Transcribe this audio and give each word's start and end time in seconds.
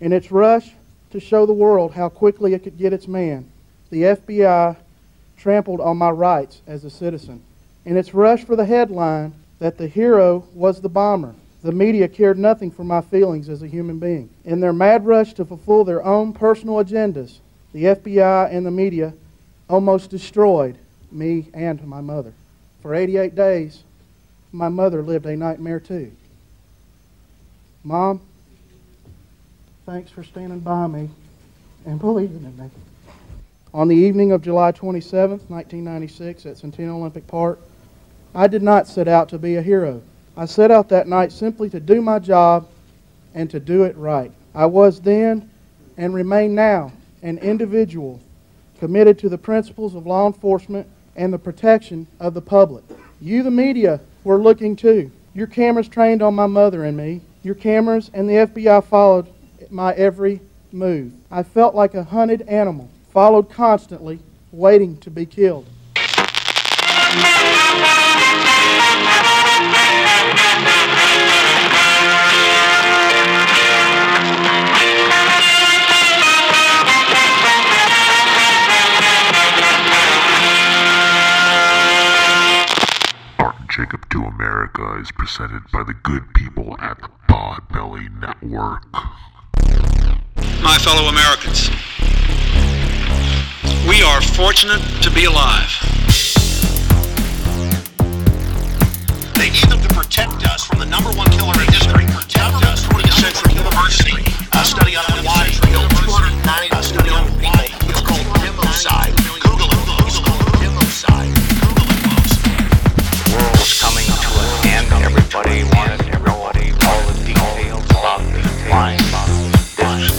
In 0.00 0.12
its 0.12 0.30
rush 0.30 0.72
to 1.10 1.20
show 1.20 1.46
the 1.46 1.52
world 1.52 1.92
how 1.92 2.08
quickly 2.08 2.54
it 2.54 2.62
could 2.62 2.78
get 2.78 2.92
its 2.92 3.06
man, 3.06 3.50
the 3.90 4.02
FBI 4.02 4.76
trampled 5.36 5.80
on 5.80 5.96
my 5.96 6.10
rights 6.10 6.60
as 6.66 6.84
a 6.84 6.90
citizen. 6.90 7.42
In 7.84 7.96
its 7.96 8.14
rush 8.14 8.44
for 8.44 8.56
the 8.56 8.64
headline 8.64 9.34
that 9.58 9.78
the 9.78 9.86
hero 9.86 10.44
was 10.54 10.80
the 10.80 10.88
bomber, 10.88 11.34
the 11.62 11.72
media 11.72 12.08
cared 12.08 12.38
nothing 12.38 12.70
for 12.70 12.84
my 12.84 13.00
feelings 13.00 13.48
as 13.48 13.62
a 13.62 13.68
human 13.68 13.98
being. 13.98 14.28
In 14.44 14.60
their 14.60 14.72
mad 14.72 15.06
rush 15.06 15.32
to 15.34 15.44
fulfill 15.44 15.84
their 15.84 16.04
own 16.04 16.32
personal 16.32 16.76
agendas, 16.76 17.38
the 17.72 17.84
FBI 17.84 18.52
and 18.52 18.66
the 18.66 18.70
media 18.70 19.14
almost 19.68 20.10
destroyed 20.10 20.76
me 21.10 21.48
and 21.54 21.82
my 21.86 22.00
mother. 22.00 22.32
For 22.82 22.94
88 22.94 23.34
days, 23.34 23.82
my 24.52 24.68
mother 24.68 25.02
lived 25.02 25.26
a 25.26 25.36
nightmare 25.36 25.80
too. 25.80 26.12
Mom, 27.82 28.20
thanks 29.86 30.10
for 30.10 30.24
standing 30.24 30.60
by 30.60 30.86
me 30.86 31.10
and 31.84 31.98
believing 31.98 32.42
in 32.42 32.56
me. 32.56 32.70
On 33.74 33.86
the 33.86 33.96
evening 33.96 34.32
of 34.32 34.40
July 34.40 34.72
27, 34.72 35.30
1996, 35.48 36.46
at 36.46 36.56
Centennial 36.56 36.96
Olympic 36.96 37.26
Park, 37.26 37.58
I 38.34 38.46
did 38.46 38.62
not 38.62 38.88
set 38.88 39.08
out 39.08 39.28
to 39.28 39.38
be 39.38 39.56
a 39.56 39.62
hero. 39.62 40.00
I 40.36 40.46
set 40.46 40.70
out 40.70 40.88
that 40.88 41.06
night 41.06 41.32
simply 41.32 41.68
to 41.70 41.80
do 41.80 42.00
my 42.00 42.18
job 42.18 42.66
and 43.34 43.50
to 43.50 43.60
do 43.60 43.82
it 43.82 43.94
right. 43.96 44.32
I 44.54 44.66
was 44.66 45.00
then 45.00 45.50
and 45.98 46.14
remain 46.14 46.54
now 46.54 46.90
an 47.22 47.38
individual 47.38 48.20
committed 48.78 49.18
to 49.18 49.28
the 49.28 49.38
principles 49.38 49.94
of 49.94 50.06
law 50.06 50.26
enforcement 50.26 50.88
and 51.16 51.32
the 51.32 51.38
protection 51.38 52.06
of 52.20 52.32
the 52.32 52.40
public. 52.40 52.84
You, 53.20 53.42
the 53.42 53.50
media, 53.50 54.00
were 54.24 54.40
looking 54.40 54.76
too. 54.76 55.10
Your 55.34 55.46
cameras 55.46 55.88
trained 55.88 56.22
on 56.22 56.34
my 56.34 56.46
mother 56.46 56.84
and 56.84 56.96
me. 56.96 57.20
Your 57.42 57.54
cameras 57.54 58.10
and 58.14 58.28
the 58.28 58.34
FBI 58.34 58.82
followed 58.84 59.28
my 59.74 59.92
every 59.94 60.40
move. 60.72 61.12
I 61.30 61.42
felt 61.42 61.74
like 61.74 61.94
a 61.94 62.04
hunted 62.04 62.42
animal, 62.42 62.88
followed 63.12 63.50
constantly, 63.50 64.20
waiting 64.52 64.96
to 64.98 65.10
be 65.10 65.26
killed. 65.26 65.66
Jacob 83.70 84.08
Do 84.08 84.24
America 84.24 85.00
is 85.00 85.10
presented 85.10 85.62
by 85.72 85.82
the 85.82 85.94
good 86.04 86.32
people 86.32 86.76
at 86.78 87.00
the 87.00 87.08
Podbelly 87.28 88.08
Network. 88.20 89.33
My 90.64 90.78
fellow 90.78 91.08
Americans, 91.08 91.68
we 93.86 94.00
are 94.00 94.22
fortunate 94.22 94.80
to 95.02 95.10
be 95.10 95.26
alive. 95.26 95.68
They 99.36 99.50
need 99.50 99.68
them 99.68 99.82
to 99.82 99.88
protect 99.92 100.48
us 100.48 100.64
from 100.64 100.78
the 100.78 100.86
number 100.86 101.10
one 101.12 101.28
killer 101.32 101.52
in 101.60 101.68
history. 101.68 102.06
Protect 102.06 102.64
us 102.64 102.82
from 102.82 102.96
20th 103.02 103.12
Century 103.12 103.60
University. 103.60 104.24
A 104.56 104.64
study 104.64 104.96
on 104.96 105.04
why 105.20 105.52
killed 105.68 105.90
290. 106.00 106.72
A 106.72 106.82
study 106.82 107.10
on 107.10 107.28
why 107.44 107.68
it's 107.84 108.00
called 108.00 108.24
democide. 108.40 109.12
Google 109.44 109.68
it. 109.68 109.84
Called 110.24 110.48
democide. 110.64 111.28
Google 111.60 111.92
it, 111.92 112.00
folks. 112.08 112.40
world 113.36 113.52
was 113.60 113.76
coming 113.84 114.08
to 114.08 114.30
an 114.40 114.48
end. 114.80 114.88
Everybody 115.04 115.68
know 116.24 116.40
all 116.88 117.04
the 117.04 117.20
details 117.20 117.84
about 117.90 118.24
the 118.32 118.40
discs 118.40 119.03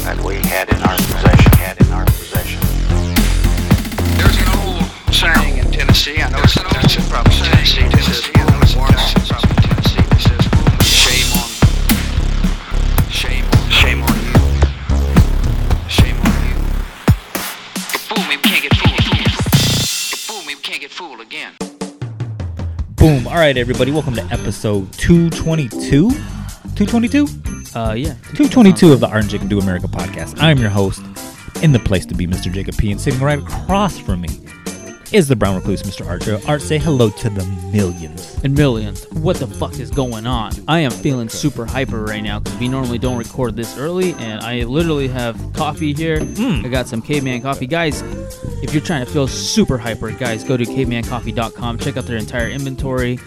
that 0.06 0.24
we 0.24 0.36
had 0.36 0.70
in 0.70 0.78
our 0.84 0.96
possession. 0.98 1.52
Had 1.58 1.82
in 1.82 1.92
our 1.92 2.06
possession. 2.06 2.62
There's 4.22 4.38
an 4.38 4.50
old 4.62 4.86
saying 5.10 5.58
in 5.58 5.72
Tennessee. 5.72 6.22
I 6.22 6.30
know 6.30 6.38
it's 6.46 6.56
an 6.58 6.66
old 6.70 6.78
from 7.10 7.26
Tennessee. 7.26 7.90
This 7.90 8.08
is 8.14 8.22
from 8.22 8.46
Tennessee. 9.66 10.06
This 10.14 10.30
is 10.30 10.46
shame 10.86 11.26
on, 11.34 11.50
shame 13.10 13.46
on, 13.50 13.66
shame 13.74 14.04
on 14.06 14.14
you, 14.22 14.38
shame 15.90 16.18
on 16.22 16.38
you. 16.46 16.54
You 17.90 17.98
fool 18.06 18.22
me, 18.30 18.38
we 18.38 18.46
can't 18.46 18.62
get 18.62 18.78
fooled 18.78 19.00
again. 19.02 19.26
You 19.26 20.18
fool 20.22 20.42
me, 20.46 20.54
we 20.54 20.62
can't 20.62 20.82
get 20.82 20.92
fooled 20.92 21.20
again. 21.20 21.58
Boom. 22.96 23.26
All 23.26 23.42
right, 23.42 23.58
everybody. 23.58 23.90
Welcome 23.90 24.14
to 24.14 24.24
episode 24.26 24.94
222. 24.94 26.12
222? 26.78 27.55
Uh, 27.76 27.94
yeah. 27.94 28.14
222 28.36 28.94
of 28.94 29.02
the 29.02 29.08
Art 29.08 29.22
and 29.22 29.30
Jacob 29.30 29.50
Do 29.50 29.60
America 29.60 29.88
podcast. 29.88 30.42
I'm 30.42 30.58
your 30.58 30.70
host, 30.70 31.02
in 31.62 31.74
the 31.74 31.80
place 31.80 32.06
to 32.08 32.16
be, 32.16 32.26
Mr. 32.26 32.52
Jacob 32.52 32.78
P. 32.78 32.92
And 32.92 33.00
sitting 33.02 33.20
right 33.20 33.40
across 33.40 33.98
from 33.98 34.22
me 34.22 34.30
is 35.12 35.28
the 35.28 35.36
brown 35.36 35.56
recluse, 35.56 35.84
Mr. 35.84 36.06
Archer. 36.08 36.40
Art, 36.48 36.62
say 36.62 36.78
hello 36.78 37.10
to 37.10 37.30
the 37.30 37.46
millions. 37.72 38.38
And 38.44 38.56
millions. 38.56 39.06
What 39.12 39.38
the 39.38 39.48
fuck 39.48 39.78
is 39.80 39.92
going 39.92 40.26
on? 40.26 40.54
I 40.68 40.80
am 40.80 40.92
feeling 40.92 41.30
super 41.30 41.66
hyper 41.66 42.04
right 42.04 42.24
now 42.24 42.40
because 42.40 42.58
we 42.60 42.68
normally 42.68 42.98
don't 42.98 43.18
record 43.18 43.56
this 43.56 43.78
early, 43.78 44.14
and 44.14 44.42
I 44.42 44.64
literally 44.64 45.08
have 45.10 45.38
coffee 45.54 45.94
here. 45.94 46.20
I 46.40 46.68
got 46.70 46.88
some 46.88 47.02
Caveman 47.02 47.42
coffee, 47.42 47.68
guys. 47.68 48.02
If 48.64 48.74
you're 48.74 48.84
trying 48.84 49.06
to 49.06 49.12
feel 49.12 49.28
super 49.28 49.78
hyper, 49.78 50.12
guys, 50.12 50.44
go 50.44 50.58
to 50.58 50.64
cavemancoffee.com. 50.64 51.80
Check 51.80 51.98
out 51.98 52.06
their 52.06 52.18
entire 52.18 52.50
inventory. 52.50 53.20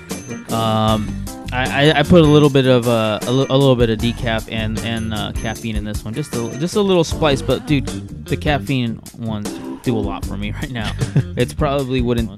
Um, 0.51 1.25
I, 1.53 1.89
I, 1.89 1.99
I 2.01 2.03
put 2.03 2.21
a 2.21 2.27
little 2.27 2.51
bit 2.51 2.67
of 2.67 2.87
uh, 2.89 3.21
a, 3.23 3.33
little 3.33 3.77
bit 3.77 3.91
of 3.91 3.99
decaf 3.99 4.51
and 4.53 4.79
and 4.81 5.15
uh, 5.15 5.33
caffeine 5.33 5.77
in 5.77 5.85
this 5.85 6.05
one, 6.05 6.15
just 6.15 6.35
a 6.35 6.57
just 6.59 6.77
a 6.77 6.83
little 6.83 7.05
spice. 7.05 7.43
But 7.43 7.67
dude, 7.67 7.87
the 8.27 8.37
caffeine 8.37 9.01
ones 9.19 9.51
do 9.83 9.97
a 9.97 10.01
lot 10.01 10.25
for 10.25 10.37
me 10.37 10.51
right 10.63 10.71
now. 10.71 10.93
it's 11.37 11.55
probably 11.55 12.01
wouldn't 12.03 12.31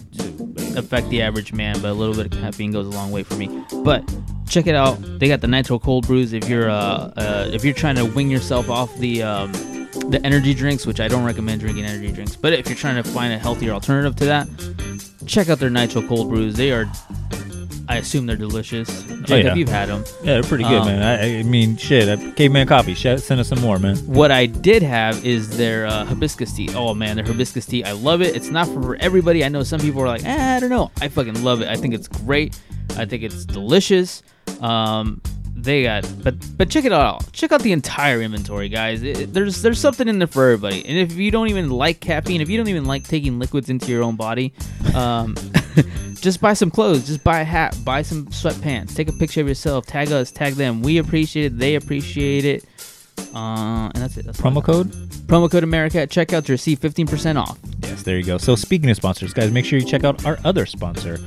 affect 0.76 1.08
the 1.08 1.22
average 1.22 1.52
man, 1.52 1.80
but 1.80 1.90
a 1.90 1.94
little 1.94 2.14
bit 2.14 2.26
of 2.26 2.40
caffeine 2.40 2.72
goes 2.72 2.86
a 2.86 2.90
long 2.90 3.10
way 3.10 3.22
for 3.22 3.34
me. 3.34 3.64
But 3.82 4.08
check 4.48 4.66
it 4.66 4.74
out. 4.74 4.96
They 5.18 5.28
got 5.28 5.40
the 5.40 5.48
nitro 5.48 5.78
cold 5.78 6.06
brews. 6.06 6.32
If 6.32 6.48
you're 6.48 6.70
uh, 6.70 7.12
uh 7.16 7.50
if 7.52 7.64
you're 7.64 7.74
trying 7.74 7.96
to 7.96 8.04
wing 8.04 8.30
yourself 8.30 8.70
off 8.70 8.94
the 8.96 9.22
um, 9.22 9.52
the 10.10 10.20
energy 10.24 10.54
drinks, 10.54 10.86
which 10.86 11.00
I 11.00 11.08
don't 11.08 11.24
recommend 11.24 11.60
drinking 11.60 11.84
energy 11.84 12.12
drinks, 12.12 12.36
but 12.36 12.52
if 12.52 12.68
you're 12.68 12.76
trying 12.76 13.02
to 13.02 13.08
find 13.08 13.32
a 13.32 13.38
healthier 13.38 13.72
alternative 13.72 14.16
to 14.16 14.24
that, 14.26 14.48
check 15.26 15.48
out 15.48 15.58
their 15.58 15.70
nitro 15.70 16.02
cold 16.02 16.28
brews. 16.28 16.54
They 16.54 16.72
are, 16.72 16.90
I 17.90 17.96
assume 17.96 18.24
they're 18.26 18.36
delicious. 18.36 18.88
Jacob, 19.02 19.30
Oh, 19.30 19.36
yeah. 19.36 19.54
you've 19.54 19.68
had 19.68 19.88
them. 19.88 20.04
Yeah, 20.22 20.34
they're 20.34 20.42
pretty 20.44 20.62
good, 20.64 20.82
Um, 20.82 20.86
man. 20.86 21.02
I, 21.02 21.40
I 21.40 21.42
mean, 21.42 21.76
shit. 21.76 22.08
Uh, 22.08 22.32
Caveman 22.34 22.66
Coffee. 22.68 22.94
Sh- 22.94 23.18
send 23.18 23.40
us 23.40 23.48
some 23.48 23.60
more, 23.60 23.78
man. 23.80 23.96
What 24.06 24.30
I 24.30 24.46
did 24.46 24.82
have 24.82 25.24
is 25.26 25.56
their 25.56 25.86
uh, 25.86 26.04
hibiscus 26.04 26.52
tea. 26.52 26.68
Oh 26.74 26.94
man, 26.94 27.16
their 27.16 27.24
hibiscus 27.26 27.66
tea. 27.66 27.82
I 27.84 27.92
love 27.92 28.22
it. 28.22 28.36
It's 28.36 28.48
not 28.48 28.68
for 28.68 28.94
everybody. 28.96 29.44
I 29.44 29.48
know 29.48 29.62
some 29.64 29.80
people 29.80 30.00
are 30.02 30.06
like, 30.06 30.24
eh, 30.24 30.56
I 30.56 30.60
don't 30.60 30.70
know. 30.70 30.90
I 31.00 31.08
fucking 31.08 31.42
love 31.42 31.62
it. 31.62 31.68
I 31.68 31.74
think 31.76 31.92
it's 31.94 32.06
great. 32.08 32.58
I 32.96 33.04
think 33.06 33.22
it's 33.24 33.44
delicious. 33.44 34.22
Um, 34.60 35.20
they 35.56 35.82
got, 35.82 36.08
but 36.22 36.34
but 36.56 36.70
check 36.70 36.84
it 36.84 36.92
out. 36.92 37.30
Check 37.32 37.52
out 37.52 37.60
the 37.62 37.72
entire 37.72 38.22
inventory, 38.22 38.68
guys. 38.68 39.02
It- 39.02 39.34
there's 39.34 39.60
there's 39.62 39.78
something 39.80 40.06
in 40.08 40.18
there 40.20 40.28
for 40.28 40.44
everybody. 40.44 40.86
And 40.86 40.96
if 40.96 41.12
you 41.14 41.30
don't 41.30 41.48
even 41.48 41.68
like 41.70 42.00
caffeine, 42.00 42.40
if 42.40 42.48
you 42.48 42.56
don't 42.56 42.68
even 42.68 42.84
like 42.86 43.04
taking 43.06 43.38
liquids 43.38 43.68
into 43.68 43.86
your 43.88 44.02
own 44.02 44.16
body, 44.16 44.54
um, 44.94 45.34
just 46.14 46.40
buy 46.40 46.52
some 46.52 46.70
clothes. 46.70 47.06
Just 47.06 47.24
buy 47.24 47.40
a 47.40 47.44
hat. 47.44 47.76
Buy 47.84 48.02
some 48.02 48.26
sweatpants. 48.26 48.94
Take 48.94 49.08
a 49.08 49.12
picture 49.12 49.40
of 49.40 49.48
yourself. 49.48 49.86
Tag 49.86 50.12
us. 50.12 50.30
Tag 50.30 50.54
them. 50.54 50.82
We 50.82 50.98
appreciate 50.98 51.46
it. 51.46 51.58
They 51.58 51.74
appreciate 51.74 52.44
it. 52.44 52.64
Uh, 53.34 53.90
and 53.94 53.96
that's 53.96 54.16
it. 54.16 54.26
That's 54.26 54.40
Promo 54.40 54.62
code? 54.64 54.90
Promo 55.26 55.50
code 55.50 55.64
America 55.64 56.00
at 56.00 56.10
checkout 56.10 56.44
to 56.46 56.52
receive 56.52 56.80
15% 56.80 57.36
off. 57.36 57.58
Yes, 57.82 58.02
there 58.02 58.18
you 58.18 58.24
go. 58.24 58.38
So 58.38 58.56
speaking 58.56 58.90
of 58.90 58.96
sponsors, 58.96 59.32
guys, 59.32 59.50
make 59.52 59.64
sure 59.64 59.78
you 59.78 59.84
check 59.84 60.04
out 60.04 60.24
our 60.24 60.38
other 60.44 60.66
sponsor. 60.66 61.18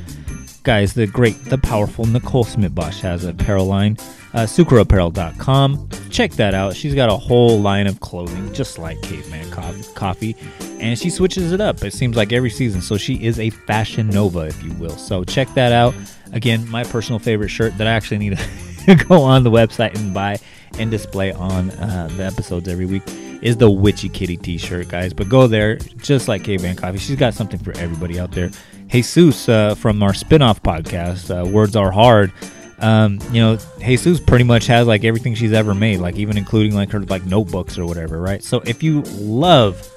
Guys, 0.64 0.94
the 0.94 1.06
great, 1.06 1.44
the 1.44 1.58
powerful 1.58 2.06
Nicole 2.06 2.46
Smith-Bosch 2.46 3.02
has 3.02 3.26
an 3.26 3.32
apparel 3.32 3.66
line, 3.66 3.98
uh, 4.34 4.44
sucreapparel.com. 4.44 5.90
Check 6.10 6.32
that 6.34 6.54
out. 6.54 6.74
She's 6.74 6.96
got 6.96 7.10
a 7.10 7.18
whole 7.18 7.60
line 7.60 7.86
of 7.86 8.00
clothing, 8.00 8.54
just 8.54 8.80
like 8.80 9.02
Caveman 9.02 9.52
Co- 9.52 9.76
Coffee, 9.94 10.38
and 10.80 10.98
she 10.98 11.10
switches 11.10 11.52
it 11.52 11.60
up. 11.60 11.84
It 11.84 11.92
seems 11.92 12.16
like 12.16 12.32
every 12.32 12.50
season, 12.50 12.82
so 12.82 12.96
she 12.96 13.16
is 13.26 13.40
a 13.40 13.50
fashion 13.50 14.08
nova, 14.08 14.40
if 14.40 14.64
you 14.64 14.72
will. 14.76 14.96
So 14.96 15.26
check 15.26 15.54
that 15.56 15.74
out. 15.74 15.94
Again, 16.32 16.66
my 16.70 16.86
personal 16.86 17.20
favorite 17.20 17.50
shirt 17.50 17.78
that 17.78 17.86
I 17.86 17.92
actually 17.92 18.20
need 18.20 18.38
to 18.86 18.96
go 19.10 19.22
on 19.22 19.44
the 19.44 19.52
website 19.52 19.96
and 20.00 20.14
buy 20.14 20.40
and 20.80 20.90
display 20.90 21.34
on 21.34 21.72
uh, 21.72 22.08
the 22.16 22.24
episodes 22.24 22.70
every 22.70 22.86
week 22.86 23.04
is 23.42 23.58
the 23.58 23.70
Witchy 23.70 24.08
Kitty 24.08 24.38
t-shirt, 24.38 24.88
guys. 24.88 25.14
But 25.14 25.28
go 25.28 25.46
there, 25.48 25.76
just 25.76 26.30
like 26.30 26.46
Caveman 26.46 26.78
Coffee. 26.78 27.00
She's 27.00 27.18
got 27.18 27.34
something 27.34 27.60
for 27.60 27.78
everybody 27.78 28.18
out 28.18 28.32
there. 28.32 28.50
Jesus 28.94 29.50
uh, 29.50 29.74
from 29.74 30.04
our 30.04 30.14
spin-off 30.14 30.62
podcast, 30.62 31.32
uh, 31.32 31.44
Words 31.50 31.76
Are 31.76 31.90
Hard. 31.90 32.32
Um, 32.78 33.20
you 33.32 33.42
know, 33.42 33.58
Jesus 33.80 34.20
pretty 34.20 34.44
much 34.44 34.68
has 34.68 34.86
like 34.86 35.04
everything 35.04 35.34
she's 35.34 35.52
ever 35.52 35.74
made, 35.74 35.98
like 35.98 36.16
even 36.18 36.38
including 36.38 36.76
like 36.76 36.92
her 36.92 37.00
like 37.00 37.26
notebooks 37.26 37.80
or 37.80 37.88
whatever, 37.88 38.20
right? 38.20 38.44
So 38.44 38.60
if 38.68 38.84
you 38.84 39.02
love 39.02 39.90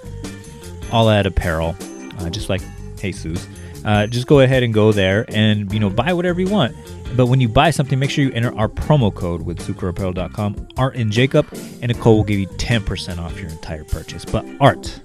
all 0.90 1.08
that 1.08 1.26
apparel, 1.26 1.76
uh, 2.18 2.30
just 2.30 2.48
like 2.48 2.62
Jesus, 2.96 3.46
Uh, 3.84 4.06
just 4.06 4.26
go 4.26 4.40
ahead 4.40 4.62
and 4.64 4.74
go 4.74 4.90
there 4.90 5.26
and 5.28 5.70
you 5.72 5.78
know 5.78 5.90
buy 5.90 6.12
whatever 6.14 6.40
you 6.40 6.48
want. 6.48 6.74
But 7.16 7.26
when 7.26 7.40
you 7.40 7.48
buy 7.48 7.70
something, 7.70 7.98
make 7.98 8.10
sure 8.10 8.24
you 8.24 8.32
enter 8.32 8.56
our 8.56 8.68
promo 8.68 9.14
code 9.14 9.42
with 9.42 9.58
sucreapparel.com. 9.58 10.68
Art 10.78 10.96
and 10.96 11.12
Jacob 11.12 11.46
and 11.82 11.88
Nicole 11.88 12.16
will 12.16 12.24
give 12.24 12.38
you 12.40 12.46
10% 12.48 13.18
off 13.18 13.38
your 13.38 13.50
entire 13.50 13.84
purchase. 13.84 14.24
But 14.24 14.44
Art, 14.58 15.00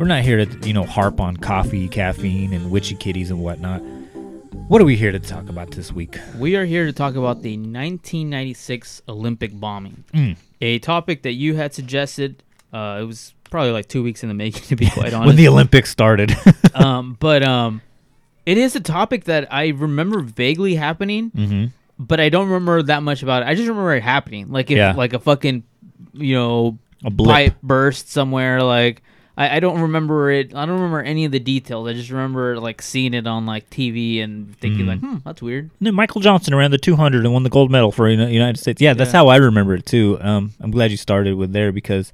we're 0.00 0.06
not 0.06 0.22
here 0.22 0.46
to 0.46 0.66
you 0.66 0.72
know 0.72 0.84
harp 0.84 1.20
on 1.20 1.36
coffee, 1.36 1.86
caffeine, 1.86 2.54
and 2.54 2.70
witchy 2.70 2.94
kitties 2.94 3.30
and 3.30 3.38
whatnot. 3.40 3.80
What 4.66 4.80
are 4.80 4.84
we 4.86 4.96
here 4.96 5.12
to 5.12 5.18
talk 5.20 5.50
about 5.50 5.72
this 5.72 5.92
week? 5.92 6.16
We 6.38 6.56
are 6.56 6.64
here 6.64 6.86
to 6.86 6.92
talk 6.92 7.16
about 7.16 7.42
the 7.42 7.56
1996 7.58 9.02
Olympic 9.08 9.52
bombing, 9.60 10.04
Mm. 10.14 10.36
a 10.62 10.78
topic 10.78 11.22
that 11.24 11.32
you 11.34 11.54
had 11.54 11.74
suggested. 11.74 12.42
Uh, 12.72 13.00
it 13.02 13.04
was 13.04 13.34
probably 13.50 13.72
like 13.72 13.88
two 13.88 14.02
weeks 14.02 14.22
in 14.22 14.28
the 14.30 14.34
making, 14.34 14.62
to 14.62 14.76
be 14.76 14.86
quite 14.90 15.12
honest. 15.12 15.26
when 15.26 15.36
the 15.36 15.48
Olympics 15.48 15.90
started. 15.90 16.34
um, 16.74 17.16
but 17.20 17.42
um, 17.42 17.82
it 18.46 18.56
is 18.56 18.74
a 18.76 18.80
topic 18.80 19.24
that 19.24 19.52
I 19.52 19.68
remember 19.68 20.20
vaguely 20.20 20.76
happening, 20.76 21.30
mm-hmm. 21.32 21.64
but 21.98 22.20
I 22.20 22.30
don't 22.30 22.46
remember 22.46 22.82
that 22.84 23.02
much 23.02 23.22
about 23.22 23.42
it. 23.42 23.48
I 23.48 23.54
just 23.54 23.68
remember 23.68 23.94
it 23.94 24.02
happening, 24.02 24.48
like 24.50 24.70
if 24.70 24.78
Yeah. 24.78 24.92
like 24.94 25.12
a 25.12 25.18
fucking, 25.18 25.64
you 26.14 26.36
know, 26.36 26.78
A 27.04 27.10
blip. 27.10 27.28
pipe 27.34 27.56
burst 27.62 28.10
somewhere. 28.10 28.62
Like 28.62 29.02
I, 29.40 29.56
I 29.56 29.60
don't 29.60 29.80
remember 29.80 30.30
it. 30.30 30.54
I 30.54 30.66
don't 30.66 30.74
remember 30.76 31.00
any 31.02 31.24
of 31.24 31.32
the 31.32 31.40
details. 31.40 31.88
I 31.88 31.94
just 31.94 32.10
remember 32.10 32.60
like 32.60 32.82
seeing 32.82 33.14
it 33.14 33.26
on 33.26 33.46
like 33.46 33.68
TV 33.70 34.22
and 34.22 34.54
thinking 34.58 34.84
Mm. 34.84 34.88
like, 34.88 34.98
hmm, 35.00 35.16
that's 35.24 35.40
weird. 35.40 35.64
And 35.80 35.86
then 35.86 35.94
Michael 35.94 36.20
Johnson 36.20 36.54
ran 36.54 36.70
the 36.70 36.78
200 36.78 37.24
and 37.24 37.32
won 37.32 37.42
the 37.42 37.50
gold 37.50 37.70
medal 37.70 37.90
for 37.90 38.14
the 38.14 38.30
United 38.30 38.58
States. 38.58 38.80
Yeah, 38.82 38.92
that's 38.94 39.12
Yeah. 39.12 39.20
how 39.20 39.28
I 39.28 39.36
remember 39.36 39.74
it 39.74 39.86
too. 39.86 40.18
Um, 40.20 40.52
I'm 40.60 40.70
glad 40.70 40.90
you 40.90 40.96
started 40.96 41.34
with 41.36 41.52
there 41.52 41.72
because 41.72 42.12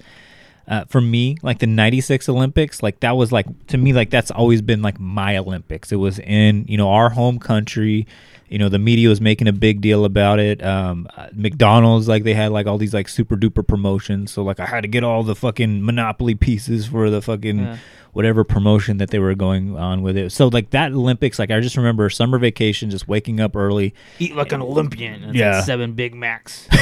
uh, 0.68 0.84
for 0.86 1.00
me, 1.00 1.36
like 1.42 1.58
the 1.60 1.66
96 1.66 2.28
Olympics, 2.28 2.82
like 2.82 2.98
that 3.00 3.16
was 3.16 3.30
like, 3.32 3.46
to 3.68 3.76
me, 3.78 3.92
like 3.92 4.10
that's 4.10 4.30
always 4.30 4.62
been 4.62 4.82
like 4.82 4.98
my 5.00 5.36
Olympics. 5.36 5.92
It 5.92 5.96
was 5.96 6.18
in, 6.18 6.64
you 6.68 6.76
know, 6.76 6.90
our 6.90 7.10
home 7.10 7.38
country. 7.38 8.06
You 8.48 8.58
know, 8.58 8.68
the 8.68 8.78
media 8.78 9.08
was 9.08 9.20
making 9.20 9.48
a 9.48 9.52
big 9.52 9.80
deal 9.80 10.04
about 10.04 10.38
it. 10.38 10.62
Um, 10.64 11.08
uh, 11.16 11.28
McDonald's, 11.32 12.06
like 12.06 12.22
they 12.24 12.34
had 12.34 12.52
like 12.52 12.66
all 12.66 12.78
these 12.78 12.94
like 12.94 13.08
super 13.08 13.36
duper 13.36 13.66
promotions. 13.66 14.30
So 14.30 14.42
like 14.44 14.60
I 14.60 14.66
had 14.66 14.82
to 14.82 14.88
get 14.88 15.02
all 15.02 15.22
the 15.24 15.34
fucking 15.34 15.84
Monopoly 15.84 16.34
pieces 16.36 16.86
for 16.86 17.10
the 17.10 17.20
fucking 17.20 17.58
Yeah. 17.58 17.76
whatever 18.12 18.44
promotion 18.44 18.98
that 18.98 19.10
they 19.10 19.18
were 19.18 19.34
going 19.34 19.76
on 19.76 20.02
with 20.02 20.16
it. 20.16 20.30
So 20.30 20.46
like 20.48 20.70
that 20.70 20.92
Olympics, 20.92 21.38
like 21.38 21.50
I 21.50 21.58
just 21.60 21.76
remember 21.76 22.08
summer 22.08 22.38
vacation, 22.38 22.88
just 22.90 23.08
waking 23.08 23.40
up 23.40 23.56
early, 23.56 23.94
Eat 24.20 24.36
like 24.36 24.52
an 24.52 24.62
Olympian. 24.62 25.34
Yeah. 25.34 25.56
like 25.56 25.64
seven 25.64 25.92
Big 25.94 26.14
Macs. 26.14 26.68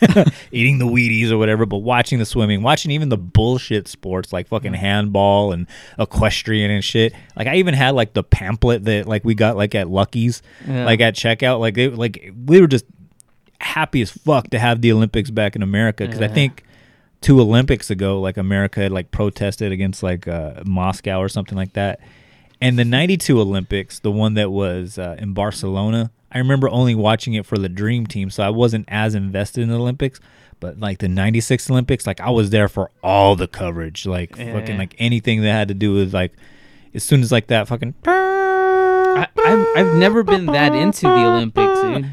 eating 0.52 0.78
the 0.78 0.86
Wheaties 0.86 1.30
or 1.30 1.38
whatever, 1.38 1.66
but 1.66 1.78
watching 1.78 2.18
the 2.18 2.24
swimming, 2.26 2.62
watching 2.62 2.90
even 2.90 3.08
the 3.08 3.16
bullshit 3.18 3.88
sports 3.88 4.32
like 4.32 4.48
fucking 4.48 4.74
handball 4.74 5.52
and 5.52 5.66
equestrian 5.98 6.70
and 6.70 6.84
shit. 6.84 7.12
Like 7.36 7.46
I 7.46 7.56
even 7.56 7.74
had 7.74 7.94
like 7.94 8.12
the 8.14 8.22
pamphlet 8.22 8.84
that 8.84 9.06
like 9.06 9.24
we 9.24 9.34
got 9.34 9.56
like 9.56 9.74
at 9.74 9.88
Lucky's, 9.88 10.42
Yeah. 10.66 10.84
like 10.84 11.00
at 11.00 11.14
checkout. 11.14 11.60
Like 11.60 11.76
it, 11.78 11.94
like 11.96 12.32
we 12.46 12.60
were 12.60 12.66
just 12.68 12.84
happy 13.60 14.00
as 14.02 14.10
fuck 14.10 14.50
to 14.50 14.58
have 14.58 14.80
the 14.82 14.92
Olympics 14.92 15.30
back 15.30 15.56
in 15.56 15.62
America 15.62 16.04
because 16.06 16.20
I 16.22 16.28
think 16.28 16.64
two 17.20 17.40
Olympics 17.40 17.90
ago, 17.90 18.20
like 18.20 18.36
America 18.36 18.80
had 18.80 18.92
like 18.92 19.10
protested 19.10 19.72
against 19.72 20.02
like 20.02 20.28
uh, 20.28 20.62
Moscow 20.64 21.18
or 21.20 21.28
something 21.28 21.56
like 21.56 21.72
that. 21.72 22.00
And 22.60 22.78
the 22.78 22.84
'92 22.84 23.40
Olympics, 23.40 23.98
the 24.00 24.10
one 24.10 24.34
that 24.34 24.50
was 24.50 24.98
uh, 24.98 25.16
in 25.18 25.32
Barcelona, 25.32 26.10
I 26.30 26.38
remember 26.38 26.68
only 26.68 26.94
watching 26.94 27.34
it 27.34 27.46
for 27.46 27.56
the 27.58 27.68
Dream 27.68 28.06
Team, 28.06 28.28
so 28.30 28.42
I 28.42 28.50
wasn't 28.50 28.84
as 28.88 29.14
invested 29.14 29.62
in 29.62 29.68
the 29.70 29.76
Olympics. 29.76 30.20
But 30.60 30.78
like 30.80 30.98
the 30.98 31.08
'96 31.08 31.70
Olympics, 31.70 32.06
like 32.06 32.20
I 32.20 32.30
was 32.30 32.50
there 32.50 32.68
for 32.68 32.90
all 33.02 33.36
the 33.36 33.46
coverage, 33.48 34.04
like 34.06 34.36
Yeah. 34.36 34.52
fucking 34.52 34.76
like 34.76 34.94
anything 34.98 35.40
that 35.42 35.52
had 35.52 35.68
to 35.68 35.74
do 35.74 35.94
with 35.94 36.12
like, 36.12 36.32
as 36.94 37.04
soon 37.04 37.20
as 37.22 37.30
like 37.32 37.46
that 37.46 37.68
fucking. 37.68 37.94
I, 38.06 39.26
I've, 39.44 39.66
I've 39.76 39.94
never 39.94 40.22
been 40.22 40.46
that 40.46 40.74
into 40.74 41.02
the 41.02 41.24
Olympics, 41.26 41.80
dude. 41.80 42.10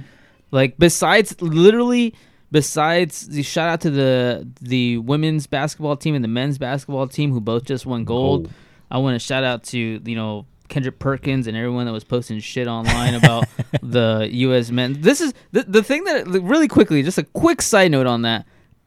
Like 0.52 0.78
besides, 0.78 1.40
literally, 1.42 2.14
besides 2.52 3.28
the 3.28 3.44
shout 3.44 3.68
out 3.70 3.82
to 3.82 3.90
the 3.90 4.48
the 4.62 4.98
women's 5.00 5.48
basketball 5.48 5.98
team 5.98 6.16
and 6.16 6.24
the 6.24 6.28
men's 6.30 6.58
basketball 6.58 7.08
team 7.08 7.32
who 7.32 7.42
both 7.42 7.66
just 7.66 7.86
won 7.86 8.06
gold. 8.06 8.44
Gold. 8.46 8.54
I 8.92 9.00
want 9.00 9.16
to 9.16 9.20
shout 9.20 9.44
out 9.44 9.64
to 9.66 9.78
you 9.78 10.16
know 10.16 10.46
Kendrick 10.68 11.00
Perkins 11.00 11.48
and 11.48 11.56
everyone 11.56 11.86
that 11.86 11.92
was 11.92 12.04
posting 12.04 12.40
shit 12.40 12.68
online 12.68 13.14
about 13.14 13.46
the 13.82 14.28
U.S. 14.32 14.72
men. 14.72 15.02
This 15.02 15.22
is 15.22 15.34
the 15.52 15.64
the 15.64 15.84
thing 15.84 16.04
that 16.06 16.28
really 16.28 16.68
quickly, 16.68 17.04
just 17.04 17.18
a 17.18 17.24
quick 17.24 17.62
side 17.62 17.92
note 17.92 18.08
on 18.08 18.24
that. 18.24 18.46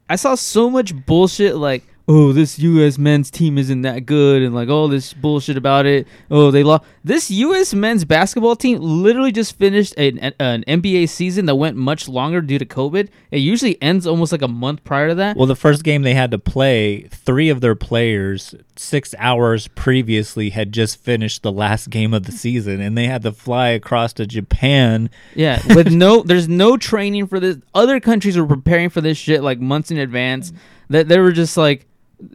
I 0.09 0.15
saw 0.15 0.35
so 0.35 0.69
much 0.69 0.93
bullshit 1.05 1.55
like, 1.55 1.83
oh, 2.09 2.33
this 2.33 2.57
U.S. 2.57 2.97
men's 2.97 3.29
team 3.29 3.59
isn't 3.59 3.83
that 3.83 4.07
good, 4.07 4.41
and 4.41 4.55
like 4.55 4.67
all 4.67 4.87
this 4.87 5.13
bullshit 5.13 5.55
about 5.55 5.85
it. 5.85 6.07
Oh, 6.31 6.49
they 6.49 6.63
lost. 6.63 6.83
This 7.03 7.29
U.S. 7.29 7.73
men's 7.73 8.03
basketball 8.03 8.55
team 8.55 8.79
literally 8.81 9.31
just 9.31 9.55
finished 9.57 9.93
an, 9.95 10.17
an 10.39 10.63
NBA 10.67 11.07
season 11.07 11.45
that 11.45 11.55
went 11.55 11.77
much 11.77 12.09
longer 12.09 12.41
due 12.41 12.57
to 12.57 12.65
COVID. 12.65 13.09
It 13.29 13.37
usually 13.37 13.79
ends 13.81 14.07
almost 14.07 14.31
like 14.31 14.41
a 14.41 14.47
month 14.47 14.83
prior 14.83 15.09
to 15.09 15.15
that. 15.15 15.37
Well, 15.37 15.45
the 15.45 15.55
first 15.55 15.83
game 15.83 16.01
they 16.01 16.15
had 16.15 16.31
to 16.31 16.39
play, 16.39 17.03
three 17.03 17.49
of 17.49 17.61
their 17.61 17.75
players 17.75 18.55
six 18.75 19.13
hours 19.17 19.67
previously 19.67 20.51
had 20.51 20.71
just 20.71 20.97
finished 20.97 21.43
the 21.43 21.51
last 21.51 21.89
game 21.89 22.13
of 22.13 22.23
the 22.23 22.31
season, 22.31 22.81
and 22.81 22.97
they 22.97 23.05
had 23.05 23.21
to 23.21 23.31
fly 23.31 23.69
across 23.69 24.13
to 24.13 24.25
Japan. 24.25 25.09
Yeah, 25.35 25.61
with 25.75 25.91
no, 25.91 26.23
there's 26.23 26.47
no 26.47 26.75
training 26.77 27.27
for 27.27 27.39
this. 27.39 27.57
Other 27.75 27.99
countries 27.99 28.37
were 28.37 28.47
preparing 28.47 28.89
for 28.89 29.01
this 29.01 29.17
shit 29.17 29.43
like 29.43 29.59
months 29.59 29.91
in 29.91 29.97
advance. 29.97 30.51
That 30.89 31.07
they 31.07 31.19
were 31.19 31.31
just 31.31 31.55
like, 31.55 31.85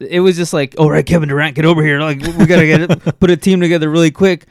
it 0.00 0.20
was 0.20 0.36
just 0.36 0.52
like, 0.52 0.74
all 0.78 0.90
right, 0.90 1.04
Kevin 1.04 1.28
Durant, 1.28 1.56
get 1.56 1.64
over 1.64 1.82
here. 1.82 2.00
Like 2.00 2.20
we 2.20 2.46
gotta 2.46 2.66
get 2.66 2.80
it, 2.90 3.18
put 3.20 3.30
a 3.30 3.36
team 3.36 3.60
together 3.60 3.88
really 3.90 4.10
quick. 4.10 4.46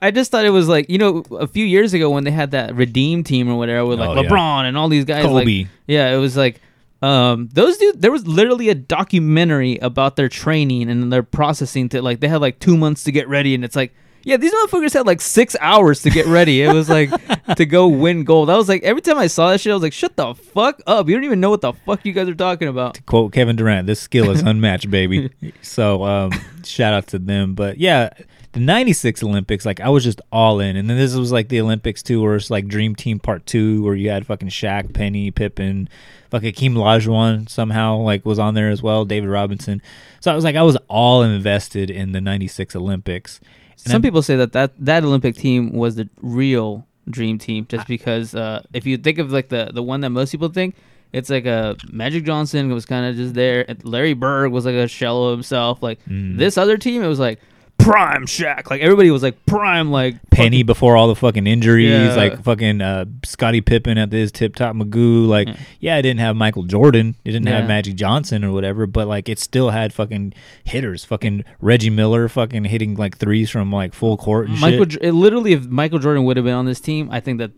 I 0.00 0.10
just 0.10 0.30
thought 0.30 0.44
it 0.44 0.50
was 0.50 0.68
like 0.68 0.88
you 0.88 0.98
know 0.98 1.22
a 1.32 1.46
few 1.46 1.64
years 1.64 1.92
ago 1.94 2.10
when 2.10 2.24
they 2.24 2.30
had 2.30 2.52
that 2.52 2.74
Redeem 2.74 3.22
team 3.22 3.48
or 3.48 3.56
whatever 3.56 3.84
with 3.86 4.00
like 4.00 4.08
Oh, 4.10 4.22
yeah. 4.22 4.28
LeBron 4.28 4.64
and 4.64 4.76
all 4.76 4.88
these 4.88 5.04
guys. 5.04 5.24
Kobe. 5.24 5.58
Like, 5.58 5.66
yeah, 5.86 6.14
it 6.14 6.18
was 6.18 6.36
like 6.36 6.60
um 7.02 7.48
those 7.52 7.76
dudes. 7.76 7.98
There 7.98 8.10
was 8.10 8.26
literally 8.26 8.68
a 8.70 8.74
documentary 8.74 9.76
about 9.78 10.16
their 10.16 10.28
training 10.28 10.90
and 10.90 11.12
their 11.12 11.22
processing 11.22 11.88
to 11.90 12.00
like 12.02 12.20
they 12.20 12.28
had 12.28 12.40
like 12.40 12.58
two 12.58 12.76
months 12.76 13.04
to 13.04 13.12
get 13.12 13.28
ready, 13.28 13.54
and 13.54 13.64
it's 13.64 13.76
like. 13.76 13.94
Yeah, 14.26 14.38
these 14.38 14.52
motherfuckers 14.52 14.92
had 14.92 15.06
like 15.06 15.20
six 15.20 15.54
hours 15.60 16.02
to 16.02 16.10
get 16.10 16.26
ready. 16.26 16.60
It 16.60 16.72
was 16.72 16.88
like 16.88 17.10
to 17.54 17.64
go 17.64 17.86
win 17.86 18.24
gold. 18.24 18.50
I 18.50 18.56
was 18.56 18.68
like, 18.68 18.82
every 18.82 19.00
time 19.00 19.18
I 19.18 19.28
saw 19.28 19.50
that 19.50 19.60
shit, 19.60 19.70
I 19.70 19.74
was 19.74 19.84
like, 19.84 19.92
shut 19.92 20.16
the 20.16 20.34
fuck 20.34 20.82
up. 20.84 21.08
You 21.08 21.14
don't 21.14 21.22
even 21.22 21.38
know 21.38 21.48
what 21.48 21.60
the 21.60 21.72
fuck 21.72 22.04
you 22.04 22.12
guys 22.12 22.28
are 22.28 22.34
talking 22.34 22.66
about. 22.66 22.94
To 22.94 23.02
quote 23.04 23.32
Kevin 23.32 23.54
Durant, 23.54 23.86
this 23.86 24.00
skill 24.00 24.32
is 24.32 24.40
unmatched, 24.46 24.90
baby. 24.90 25.30
So 25.62 26.02
um, 26.02 26.32
shout 26.64 26.92
out 26.92 27.06
to 27.08 27.20
them. 27.20 27.54
But 27.54 27.78
yeah, 27.78 28.10
the 28.50 28.58
96 28.58 29.22
Olympics, 29.22 29.64
like 29.64 29.80
I 29.80 29.90
was 29.90 30.02
just 30.02 30.20
all 30.32 30.58
in. 30.58 30.74
And 30.74 30.90
then 30.90 30.96
this 30.96 31.14
was 31.14 31.30
like 31.30 31.48
the 31.48 31.60
Olympics 31.60 32.02
too, 32.02 32.20
where 32.20 32.34
it's 32.34 32.50
like 32.50 32.66
Dream 32.66 32.96
Team 32.96 33.20
Part 33.20 33.46
2, 33.46 33.84
where 33.84 33.94
you 33.94 34.10
had 34.10 34.26
fucking 34.26 34.48
Shaq, 34.48 34.92
Penny, 34.92 35.30
Pippen, 35.30 35.88
fucking 36.32 36.48
Hakeem 36.48 36.74
Olajuwon 36.74 37.48
somehow 37.48 37.98
like 37.98 38.26
was 38.26 38.40
on 38.40 38.54
there 38.54 38.70
as 38.70 38.82
well, 38.82 39.04
David 39.04 39.28
Robinson. 39.28 39.80
So 40.18 40.32
I 40.32 40.34
was 40.34 40.42
like, 40.42 40.56
I 40.56 40.62
was 40.62 40.76
all 40.88 41.22
invested 41.22 41.92
in 41.92 42.10
the 42.10 42.20
96 42.20 42.74
Olympics. 42.74 43.38
And 43.84 43.90
Some 43.92 43.96
I'm- 43.96 44.02
people 44.02 44.22
say 44.22 44.36
that, 44.36 44.52
that 44.52 44.72
that 44.78 45.04
Olympic 45.04 45.36
team 45.36 45.72
was 45.72 45.96
the 45.96 46.08
real 46.22 46.86
dream 47.08 47.38
team, 47.38 47.66
just 47.68 47.86
because 47.86 48.34
uh, 48.34 48.62
if 48.72 48.84
you 48.86 48.96
think 48.96 49.18
of 49.18 49.32
like 49.32 49.48
the 49.48 49.70
the 49.72 49.82
one 49.82 50.00
that 50.00 50.10
most 50.10 50.32
people 50.32 50.48
think, 50.48 50.74
it's 51.12 51.30
like 51.30 51.46
a 51.46 51.76
Magic 51.92 52.24
Johnson 52.24 52.70
was 52.72 52.84
kind 52.86 53.06
of 53.06 53.16
just 53.16 53.34
there. 53.34 53.64
Larry 53.84 54.14
Bird 54.14 54.50
was 54.50 54.64
like 54.66 54.74
a 54.74 54.88
shell 54.88 55.24
of 55.26 55.32
himself. 55.38 55.82
Like 55.82 55.98
Mm. 56.08 56.38
this 56.38 56.56
other 56.58 56.76
team, 56.76 57.02
it 57.02 57.06
was 57.08 57.18
like 57.20 57.38
prime 57.78 58.26
Shaq. 58.26 58.68
Like 58.70 58.80
everybody 58.80 59.10
was 59.10 59.22
like 59.22 59.46
prime 59.46 59.90
like 59.90 60.16
Penny 60.30 60.62
before 60.62 60.96
all 60.96 61.08
the 61.08 61.14
fucking 61.14 61.46
injuries, 61.46 61.88
Yeah. 61.90 62.14
like 62.14 62.42
fucking 62.42 62.80
uh, 62.80 63.04
Scottie 63.24 63.60
Pippen 63.60 63.96
at 63.98 64.10
his 64.10 64.32
tip 64.32 64.56
top 64.56 64.74
Magoo. 64.74 65.26
Like, 65.28 65.48
Yeah. 65.48 65.56
yeah, 65.80 65.96
it 65.98 66.02
didn't 66.02 66.20
have 66.20 66.34
Michael 66.36 66.64
Jordan, 66.64 67.14
it 67.24 67.32
didn't 67.32 67.46
have 67.48 67.68
Magic 67.68 67.94
Johnson 67.94 68.44
or 68.44 68.50
whatever, 68.52 68.86
but 68.86 69.06
like 69.06 69.28
it 69.28 69.38
still 69.38 69.70
had 69.70 69.92
fucking 69.92 70.32
hitters, 70.64 71.04
fucking 71.04 71.44
Reggie 71.60 71.90
Miller, 71.90 72.28
fucking 72.28 72.64
hitting 72.64 72.96
like 72.96 73.18
threes 73.18 73.50
from 73.50 73.70
like 73.72 73.94
full 73.94 74.16
court 74.16 74.48
and 74.48 74.58
Michael, 74.60 74.88
shit. 74.88 75.02
It 75.04 75.12
literally, 75.12 75.52
if 75.52 75.66
Michael 75.66 75.98
Jordan 75.98 76.24
would 76.24 76.36
have 76.36 76.44
been 76.44 76.54
on 76.54 76.66
this 76.66 76.80
team, 76.80 77.08
I 77.12 77.20
think 77.20 77.38
that 77.38 77.52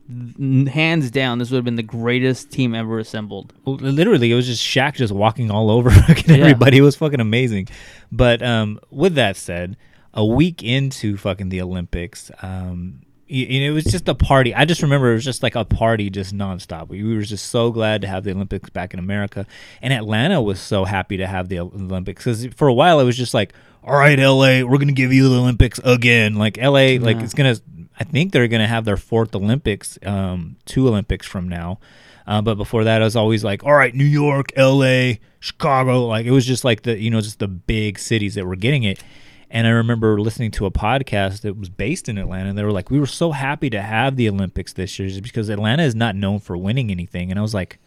hands 0.73 1.11
down, 1.11 1.39
this 1.39 1.51
would 1.51 1.57
have 1.57 1.65
been 1.65 1.77
the 1.77 1.83
greatest 1.83 2.51
team 2.51 2.75
ever 2.75 2.99
assembled. 2.99 3.53
Well, 3.65 3.77
Literally, 3.77 4.31
it 4.31 4.35
was 4.35 4.47
just 4.47 4.63
Shaq 4.65 4.95
just 4.95 5.13
walking 5.13 5.51
all 5.51 5.71
over 5.71 5.91
fucking 6.07 6.35
Yeah. 6.35 6.43
everybody. 6.43 6.79
It 6.79 6.83
was 6.83 6.97
fucking 6.97 7.21
amazing. 7.21 7.69
But 8.13 8.43
um, 8.43 8.79
with 8.91 9.15
that 9.15 9.37
said, 9.37 9.77
a 10.15 10.25
week 10.25 10.63
into 10.63 11.17
fucking 11.17 11.49
the 11.51 11.61
Olympics, 11.63 12.31
um, 12.43 13.01
y- 13.31 13.47
y- 13.49 13.57
it 13.57 13.71
was 13.71 13.85
just 13.85 14.09
a 14.09 14.15
party. 14.15 14.55
I 14.55 14.65
just 14.65 14.83
remember 14.83 15.11
it 15.11 15.15
was 15.15 15.25
just 15.25 15.43
like 15.43 15.55
a 15.55 15.65
party, 15.65 16.11
just 16.11 16.35
nonstop. 16.35 16.89
We, 16.89 17.03
we 17.03 17.15
were 17.15 17.23
just 17.23 17.47
so 17.51 17.71
glad 17.71 18.01
to 18.03 18.09
have 18.09 18.25
the 18.25 18.31
Olympics 18.33 18.71
back 18.71 18.93
in 18.95 18.99
America, 19.01 19.47
and 19.83 19.93
Atlanta 19.93 20.41
was 20.43 20.61
so 20.61 20.85
happy 20.85 21.17
to 21.19 21.27
have 21.27 21.49
the 21.49 21.61
Olympics 21.61 22.25
because 22.25 22.47
for 22.57 22.69
a 22.69 22.75
while 22.75 23.01
it 23.01 23.05
was 23.05 23.17
just 23.17 23.35
like, 23.35 23.53
all 23.85 23.97
right, 23.97 24.19
LA, 24.19 24.63
we're 24.63 24.79
gonna 24.79 24.93
give 24.93 25.13
you 25.13 25.29
the 25.29 25.37
Olympics 25.37 25.79
again. 25.85 26.35
Like 26.37 26.57
LA, 26.59 26.97
like 27.01 27.19
it's 27.25 27.35
gonna. 27.35 27.57
I 28.01 28.05
think 28.05 28.33
they're 28.33 28.49
gonna 28.49 28.67
have 28.69 28.85
their 28.85 28.97
fourth 28.97 29.35
Olympics, 29.35 29.99
um, 30.05 30.57
two 30.67 30.87
Olympics 30.89 31.27
from 31.27 31.49
now. 31.49 31.79
Uh, 32.27 32.43
but 32.43 32.57
before 32.57 32.85
that, 32.85 33.01
I 33.01 33.05
was 33.05 33.17
always 33.17 33.43
like, 33.43 33.65
all 33.65 33.73
right, 33.75 33.95
New 33.95 34.05
York, 34.05 34.53
L.A., 34.55 35.19
Chicago. 35.41 36.07
Like 36.07 36.27
it 36.27 36.31
was 36.31 36.45
just 36.47 36.63
like 36.65 36.83
the 36.83 36.99
you 36.99 37.11
know 37.11 37.21
just 37.21 37.39
the 37.39 37.49
big 37.49 37.99
cities 37.99 38.35
that 38.35 38.45
were 38.47 38.57
getting 38.57 38.83
it. 38.85 39.03
And 39.51 39.67
I 39.67 39.71
remember 39.71 40.21
listening 40.21 40.51
to 40.53 40.67
a 40.67 40.71
podcast 40.71 41.41
that 41.41 41.57
was 41.57 41.71
based 41.71 42.09
in 42.09 42.19
Atlanta, 42.19 42.51
and 42.51 42.59
they 42.59 42.65
were 42.65 42.73
like, 42.73 42.91
"We 42.91 43.01
were 43.01 43.07
so 43.07 43.33
happy 43.33 43.71
to 43.71 43.81
have 43.81 44.17
the 44.17 44.29
Olympics 44.29 44.75
this 44.75 44.99
year, 44.99 45.09
because 45.23 45.49
Atlanta 45.49 45.85
is 45.85 45.95
not 45.95 46.17
known 46.17 46.39
for 46.41 46.57
winning 46.57 46.91
anything." 46.91 47.31
And 47.31 47.39
I 47.39 47.43
was 47.43 47.55
like, 47.55 47.79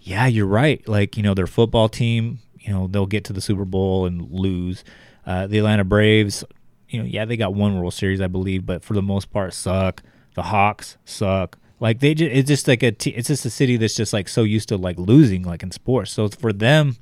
"Yeah, 0.00 0.26
you're 0.26 0.46
right. 0.46 0.86
Like, 0.88 1.16
you 1.16 1.22
know, 1.22 1.34
their 1.34 1.46
football 1.46 1.88
team, 1.88 2.38
you 2.58 2.72
know, 2.72 2.86
they'll 2.86 3.06
get 3.06 3.24
to 3.24 3.32
the 3.32 3.40
Super 3.40 3.64
Bowl 3.64 4.06
and 4.06 4.30
lose. 4.30 4.84
Uh, 5.26 5.46
the 5.46 5.58
Atlanta 5.58 5.84
Braves, 5.84 6.42
you 6.88 6.98
know, 6.98 7.06
yeah, 7.06 7.24
they 7.24 7.36
got 7.36 7.54
one 7.54 7.78
World 7.78 7.94
Series, 7.94 8.20
I 8.20 8.28
believe, 8.28 8.64
but 8.64 8.82
for 8.82 8.94
the 8.94 9.02
most 9.02 9.30
part, 9.30 9.52
suck. 9.54 10.02
The 10.34 10.44
Hawks 10.44 10.96
suck. 11.04 11.58
Like 11.80 12.00
they 12.00 12.14
just, 12.14 12.30
it's 12.32 12.48
just 12.48 12.68
like 12.68 12.82
a, 12.82 12.92
t- 12.92 13.10
it's 13.10 13.28
just 13.28 13.44
a 13.44 13.50
city 13.50 13.76
that's 13.76 13.94
just 13.94 14.12
like 14.12 14.28
so 14.28 14.42
used 14.42 14.68
to 14.70 14.76
like 14.76 14.98
losing, 14.98 15.42
like 15.42 15.62
in 15.62 15.70
sports. 15.70 16.12
So 16.12 16.28
for 16.28 16.52
them 16.52 16.96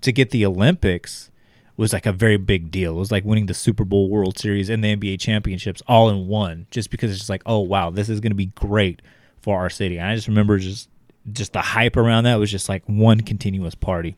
to 0.00 0.12
get 0.12 0.30
the 0.30 0.44
Olympics 0.44 1.30
was 1.78 1.92
like 1.92 2.06
a 2.06 2.12
very 2.12 2.36
big 2.36 2.70
deal. 2.70 2.96
It 2.96 2.98
was 2.98 3.12
like 3.12 3.24
winning 3.24 3.46
the 3.46 3.54
Super 3.54 3.84
Bowl, 3.84 4.10
World 4.10 4.36
Series, 4.36 4.68
and 4.68 4.82
the 4.82 4.96
NBA 4.96 5.20
championships 5.20 5.80
all 5.86 6.10
in 6.10 6.26
one, 6.26 6.66
just 6.70 6.90
because 6.90 7.10
it's 7.10 7.20
just 7.20 7.30
like, 7.30 7.42
oh 7.46 7.60
wow, 7.60 7.90
this 7.90 8.08
is 8.08 8.20
going 8.20 8.32
to 8.32 8.36
be 8.36 8.46
great 8.46 9.00
for 9.40 9.58
our 9.58 9.70
city. 9.70 9.96
And 9.96 10.08
I 10.08 10.14
just 10.16 10.26
remember 10.26 10.58
just, 10.58 10.90
just 11.32 11.52
the 11.52 11.60
hype 11.60 11.96
around 11.96 12.24
that 12.24 12.34
was 12.34 12.50
just 12.50 12.68
like 12.68 12.82
one 12.86 13.20
continuous 13.20 13.76
party. 13.76 14.16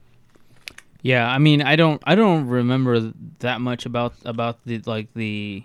Yeah, 1.03 1.31
I 1.31 1.39
mean, 1.39 1.61
I 1.61 1.77
don't, 1.77 2.03
I 2.07 2.15
don't 2.15 2.47
remember 2.47 3.13
that 3.41 3.61
much 3.61 3.85
about 3.87 4.15
about 4.25 4.59
the 4.65 4.81
like 4.87 5.09
the 5.15 5.65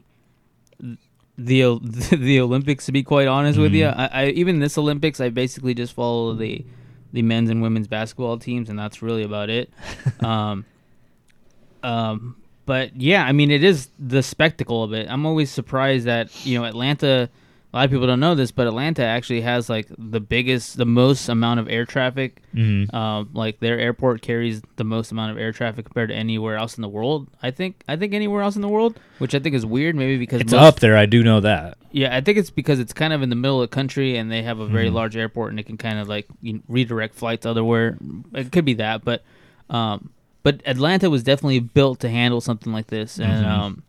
the 1.37 1.79
the 2.11 2.39
Olympics. 2.41 2.85
To 2.87 2.91
be 2.91 3.03
quite 3.03 3.27
honest 3.27 3.57
with 3.57 3.73
you, 3.73 3.87
I, 3.87 4.09
I 4.11 4.25
even 4.27 4.59
this 4.59 4.77
Olympics, 4.77 5.21
I 5.21 5.29
basically 5.29 5.73
just 5.73 5.93
follow 5.93 6.33
the 6.33 6.65
the 7.13 7.21
men's 7.21 7.49
and 7.49 7.61
women's 7.61 7.87
basketball 7.87 8.37
teams, 8.37 8.69
and 8.69 8.77
that's 8.77 9.01
really 9.01 9.23
about 9.23 9.49
it. 9.49 9.71
um, 10.21 10.65
um, 11.85 12.35
but 12.65 12.95
yeah, 12.99 13.23
I 13.25 13.31
mean, 13.31 13.51
it 13.51 13.63
is 13.63 13.89
the 13.99 14.23
spectacle 14.23 14.83
of 14.83 14.93
it. 14.93 15.07
I'm 15.09 15.25
always 15.25 15.51
surprised 15.51 16.05
that 16.05 16.45
you 16.45 16.57
know 16.57 16.65
Atlanta. 16.65 17.29
A 17.73 17.75
lot 17.75 17.85
of 17.85 17.91
people 17.91 18.07
don't 18.07 18.21
know 18.21 18.35
this, 18.35 18.51
but 18.51 18.67
Atlanta 18.67 19.03
actually 19.03 19.41
has 19.41 19.67
like 19.69 19.87
the 19.97 20.21
biggest, 20.21 20.77
the 20.77 20.85
most 20.85 21.27
amount 21.27 21.59
of 21.59 21.67
air 21.67 21.85
traffic. 21.85 22.41
Mm-hmm. 22.55 22.95
Um, 22.95 23.29
like 23.33 23.59
their 23.59 23.77
airport 23.77 24.21
carries 24.21 24.61
the 24.77 24.85
most 24.85 25.11
amount 25.11 25.31
of 25.33 25.37
air 25.37 25.51
traffic 25.51 25.83
compared 25.83 26.07
to 26.07 26.15
anywhere 26.15 26.55
else 26.55 26.77
in 26.77 26.81
the 26.81 26.87
world. 26.87 27.27
I 27.43 27.51
think. 27.51 27.83
I 27.89 27.97
think 27.97 28.13
anywhere 28.13 28.41
else 28.43 28.55
in 28.55 28.61
the 28.61 28.69
world, 28.69 28.97
which 29.19 29.35
I 29.35 29.39
think 29.39 29.55
is 29.55 29.65
weird. 29.65 29.93
Maybe 29.95 30.17
because 30.17 30.39
It's 30.39 30.53
most- 30.53 30.61
up 30.61 30.79
there. 30.79 30.95
I 30.95 31.05
do 31.05 31.21
know 31.21 31.41
that. 31.41 31.77
Yeah, 31.91 32.15
I 32.15 32.21
think 32.21 32.37
it's 32.37 32.49
because 32.49 32.79
it's 32.79 32.93
kind 32.93 33.11
of 33.11 33.21
in 33.21 33.29
the 33.29 33.35
middle 33.35 33.61
of 33.61 33.69
the 33.69 33.75
country 33.75 34.15
and 34.17 34.31
they 34.31 34.41
have 34.43 34.59
a 34.59 34.63
Mm-hmm. 34.63 34.73
very 34.73 34.89
large 34.89 35.15
airport 35.17 35.51
and 35.51 35.59
it 35.59 35.63
can 35.63 35.75
kind 35.77 35.99
of 35.99 36.07
like 36.07 36.27
you 36.41 36.53
know, 36.53 36.59
redirect 36.69 37.13
flights 37.15 37.45
otherwhere. 37.45 37.97
It 38.33 38.51
could 38.53 38.65
be 38.65 38.75
that, 38.75 39.03
but 39.03 39.21
um, 39.69 40.09
but 40.45 40.61
Atlanta 40.65 41.09
was 41.09 41.23
definitely 41.23 41.59
built 41.59 41.99
to 42.01 42.09
handle 42.09 42.39
something 42.39 42.71
like 42.71 42.87
this, 42.87 43.19
and 43.19 43.43
Mm-hmm. 43.45 43.61
um, 43.61 43.83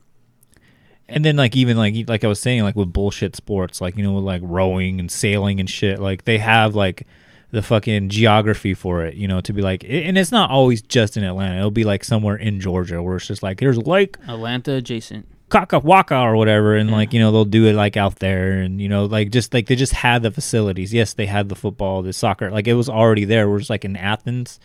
And 1.08 1.22
then 1.24 1.36
like 1.36 1.54
even 1.54 1.76
like 1.76 1.94
like 2.08 2.24
I 2.24 2.28
was 2.28 2.40
saying 2.40 2.62
like 2.64 2.74
with 2.74 2.92
bullshit 2.92 3.36
sports 3.36 3.80
like 3.80 3.96
you 3.96 4.02
know 4.02 4.16
like 4.16 4.40
rowing 4.44 4.98
and 4.98 5.08
sailing 5.10 5.60
and 5.60 5.68
shit 5.70 6.00
like 6.00 6.24
they 6.24 6.38
have 6.38 6.74
like 6.74 7.06
the 7.52 7.62
fucking 7.62 8.08
geography 8.08 8.74
for 8.74 9.04
it 9.04 9.14
you 9.14 9.28
know 9.28 9.40
to 9.40 9.52
be 9.52 9.62
like 9.62 9.84
and 9.88 10.18
it's 10.18 10.32
not 10.32 10.50
always 10.50 10.82
just 10.82 11.16
in 11.16 11.22
Atlanta. 11.22 11.58
It'll 11.58 11.70
be 11.70 11.84
like 11.84 12.02
somewhere 12.02 12.36
in 12.36 12.58
Georgia 12.58 13.00
where 13.02 13.16
it's 13.16 13.28
just 13.28 13.42
like 13.42 13.60
there's 13.60 13.78
Lake 13.78 14.16
Atlanta 14.26 14.72
adjacent. 14.72 15.26
Kakawaka 15.48 16.20
or 16.24 16.34
whatever 16.36 16.74
and 16.74 16.90
like 16.90 17.12
you 17.12 17.20
know 17.20 17.30
they'll 17.30 17.44
do 17.44 17.66
it 17.66 17.74
like 17.74 17.96
out 17.96 18.16
there 18.16 18.58
and 18.62 18.80
you 18.80 18.88
know 18.88 19.04
like 19.04 19.30
just 19.30 19.54
like 19.54 19.66
they 19.68 19.76
just 19.76 19.92
had 19.92 20.24
the 20.24 20.32
facilities. 20.32 20.92
Yes 20.92 21.14
they 21.14 21.26
had 21.26 21.48
the 21.48 21.54
football 21.54 22.02
the 22.02 22.12
soccer 22.12 22.50
like 22.50 22.66
it 22.66 22.74
was 22.74 22.88
already 22.88 23.24
there. 23.24 23.48
We're 23.48 23.58
just 23.58 23.70
like 23.70 23.84
in 23.84 23.94
Athens 23.96 24.58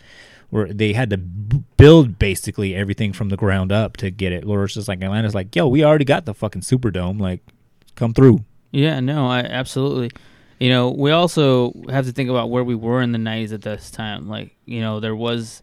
where 0.52 0.70
they 0.72 0.92
had 0.92 1.08
to 1.10 1.16
b- 1.16 1.62
build 1.78 2.18
basically 2.18 2.74
everything 2.74 3.12
from 3.12 3.30
the 3.30 3.36
ground 3.38 3.72
up 3.72 3.96
to 3.96 4.10
get 4.10 4.32
it 4.32 4.44
where 4.44 4.62
it's 4.64 4.74
just 4.74 4.86
like 4.86 5.00
Atlanta's 5.02 5.34
like 5.34 5.56
yo 5.56 5.66
we 5.66 5.82
already 5.82 6.04
got 6.04 6.26
the 6.26 6.34
fucking 6.34 6.60
Superdome 6.62 7.18
like 7.18 7.40
come 7.94 8.12
through 8.12 8.44
Yeah, 8.70 9.00
no, 9.00 9.26
I 9.26 9.40
absolutely. 9.40 10.10
You 10.60 10.68
know, 10.70 10.90
we 10.90 11.10
also 11.10 11.72
have 11.90 12.04
to 12.06 12.12
think 12.12 12.30
about 12.30 12.50
where 12.50 12.62
we 12.64 12.74
were 12.76 13.00
in 13.02 13.10
the 13.12 13.18
'90s 13.18 13.52
at 13.52 13.62
this 13.62 13.90
time. 13.90 14.28
Like, 14.28 14.54
you 14.64 14.80
know, 14.80 15.00
there 15.00 15.16
was 15.16 15.60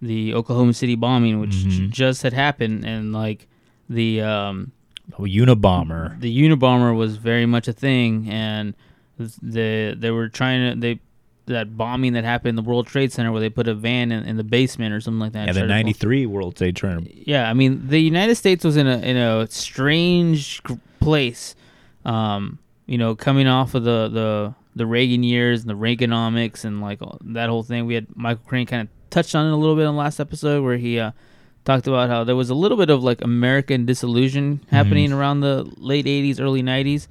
the 0.00 0.32
Oklahoma 0.34 0.72
City 0.72 0.94
bombing, 0.94 1.38
which 1.40 1.50
j- 1.50 1.68
Mhm. 1.82 1.90
just 1.90 2.22
had 2.22 2.32
happened, 2.32 2.84
and 2.86 3.12
like 3.12 3.46
the 3.90 4.22
um, 4.22 4.72
oh, 5.18 5.24
Unabomber 5.24 6.18
the 6.20 6.32
Unabomber 6.42 6.96
was 6.96 7.16
very 7.16 7.44
much 7.46 7.68
a 7.68 7.72
thing, 7.74 8.28
and 8.30 8.74
the 9.42 9.94
they 9.98 10.10
were 10.10 10.28
trying 10.28 10.72
to 10.74 10.80
they 10.80 11.00
that 11.48 11.76
bombing 11.76 12.12
that 12.14 12.24
happened 12.24 12.50
in 12.50 12.56
the 12.56 12.62
World 12.62 12.86
Trade 12.86 13.12
Center 13.12 13.32
where 13.32 13.40
they 13.40 13.50
put 13.50 13.68
a 13.68 13.74
van 13.74 14.12
in, 14.12 14.24
in 14.24 14.36
the 14.36 14.44
basement 14.44 14.94
or 14.94 15.00
something 15.00 15.18
like 15.20 15.32
that. 15.32 15.44
yeah 15.44 15.48
and 15.48 15.56
the 15.56 15.60
tried 15.60 15.66
to 15.66 15.72
pull- 15.82 16.10
'93 16.10 16.26
World 16.26 16.56
Trade 16.56 16.78
Center. 16.78 17.00
yeah, 17.12 17.48
I 17.50 17.54
mean, 17.54 17.88
the 17.88 17.98
United 18.00 18.36
States 18.36 18.64
was 18.64 18.76
in 18.76 18.86
a 18.86 18.98
in 18.98 19.16
a 19.16 19.46
strange 19.50 20.62
place. 21.00 21.54
Um, 22.04 22.58
you 22.86 22.96
know, 22.98 23.14
coming 23.14 23.46
off 23.46 23.74
of 23.74 23.84
the 23.84 24.08
the 24.08 24.54
the 24.76 24.86
Reagan 24.86 25.22
years 25.24 25.60
and 25.62 25.68
the 25.70 25.74
Reaganomics 25.74 26.64
and 26.64 26.80
like 26.80 27.00
that 27.22 27.48
whole 27.48 27.62
thing. 27.62 27.86
We 27.86 27.94
had 27.94 28.06
Michael 28.16 28.44
Crane 28.46 28.66
kind 28.66 28.82
of 28.82 28.88
touched 29.10 29.34
on 29.34 29.46
it 29.46 29.52
a 29.52 29.56
little 29.56 29.74
bit 29.74 29.82
in 29.82 29.88
the 29.92 29.98
last 29.98 30.20
episode 30.20 30.62
where 30.62 30.76
he 30.76 30.98
uh, 31.00 31.10
talked 31.64 31.86
about 31.86 32.08
how 32.08 32.24
there 32.24 32.36
was 32.36 32.48
a 32.50 32.54
little 32.54 32.76
bit 32.78 32.88
of 32.88 33.02
like 33.02 33.20
American 33.22 33.84
disillusion 33.86 34.60
happening 34.70 35.12
around 35.12 35.40
the 35.40 35.70
late 35.76 36.06
'80s, 36.06 36.40
early 36.40 36.62
'90s. 36.62 37.08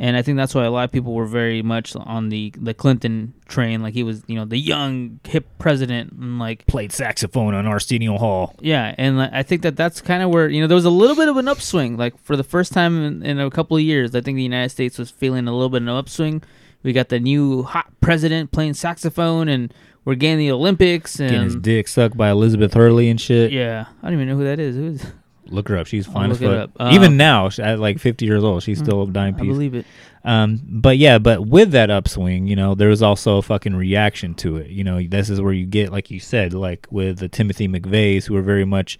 And 0.00 0.16
I 0.16 0.22
think 0.22 0.36
that's 0.36 0.54
why 0.54 0.64
a 0.64 0.70
lot 0.70 0.84
of 0.84 0.92
people 0.92 1.12
were 1.12 1.26
very 1.26 1.60
much 1.60 1.96
on 1.96 2.28
the, 2.28 2.54
the 2.56 2.72
Clinton 2.72 3.34
train, 3.48 3.82
like 3.82 3.94
he 3.94 4.04
was, 4.04 4.22
you 4.28 4.36
know, 4.36 4.44
the 4.44 4.56
young 4.56 5.18
hip 5.24 5.46
president, 5.58 6.12
and 6.12 6.38
like 6.38 6.64
played 6.66 6.92
saxophone 6.92 7.52
on 7.52 7.66
Arsenio 7.66 8.16
Hall 8.16 8.54
yeah, 8.60 8.94
and 8.96 9.18
like, 9.18 9.30
I 9.32 9.42
think 9.42 9.62
that 9.62 9.76
that's 9.76 10.00
kind 10.00 10.22
of 10.22 10.30
where 10.30 10.48
you 10.48 10.60
know 10.60 10.66
there 10.66 10.74
was 10.74 10.84
a 10.84 10.90
little 10.90 11.16
bit 11.16 11.28
of 11.28 11.36
an 11.36 11.48
upswing. 11.48 11.96
Like 11.96 12.18
for 12.22 12.36
the 12.36 12.44
first 12.44 12.72
time 12.72 13.04
in, 13.04 13.22
in 13.24 13.40
a 13.40 13.50
couple 13.50 13.76
of 13.76 13.82
years, 13.82 14.14
I 14.14 14.20
think 14.20 14.36
the 14.36 14.42
United 14.42 14.70
States 14.70 14.98
was 14.98 15.10
feeling 15.10 15.48
a 15.48 15.52
little 15.52 15.68
bit 15.68 15.82
of 15.82 15.88
an 15.88 15.94
upswing. 15.94 16.42
We 16.82 16.92
got 16.92 17.08
the 17.08 17.18
new 17.18 17.64
hot 17.64 17.92
president 18.00 18.52
playing 18.52 18.74
saxophone, 18.74 19.48
and 19.48 19.74
we're 20.04 20.14
getting 20.14 20.38
the 20.38 20.52
Olympics. 20.52 21.16
getting 21.16 21.42
his 21.42 21.54
And 21.54 21.62
dick 21.62 21.88
sucked 21.88 22.16
by 22.16 22.30
Elizabeth 22.30 22.74
Hurley 22.74 23.10
and 23.10 23.20
shit 23.20 23.52
yeah, 23.52 23.86
I 24.02 24.06
don't 24.06 24.14
even 24.14 24.28
know 24.28 24.36
who 24.36 24.44
that 24.44 24.60
is. 24.60 24.76
Who 24.76 24.86
is? 24.86 25.06
Look 25.50 25.68
her 25.68 25.76
up 25.76 25.86
she's 25.86 26.06
fine 26.06 26.30
as 26.30 26.38
fuck 26.38 26.70
up. 26.78 26.92
even 26.92 27.16
now 27.16 27.48
at 27.58 27.78
like 27.78 27.98
50 27.98 28.24
years 28.24 28.44
old 28.44 28.62
she's 28.62 28.78
still 28.78 29.02
a 29.02 29.06
dime 29.10 29.34
piece. 29.34 29.44
I 29.44 29.46
believe 29.46 29.74
it. 29.74 29.86
Um, 30.24 30.60
but 30.62 30.98
yeah, 30.98 31.18
but 31.18 31.46
with 31.46 31.70
that 31.72 31.90
upswing, 31.90 32.46
you 32.46 32.56
know, 32.56 32.74
there 32.74 32.88
was 32.88 33.02
also 33.02 33.38
a 33.38 33.42
fucking 33.42 33.74
reaction 33.74 34.34
to 34.34 34.56
it. 34.56 34.70
You 34.70 34.84
know, 34.84 35.02
this 35.02 35.30
is 35.30 35.40
where 35.40 35.52
you 35.52 35.64
get, 35.64 35.90
like 35.90 36.10
you 36.10 36.20
said, 36.20 36.52
like 36.52 36.86
with 36.90 37.18
the 37.18 37.28
Timothy 37.28 37.68
McVeighs, 37.68 38.26
who 38.26 38.36
are 38.36 38.42
very 38.42 38.64
much 38.64 38.98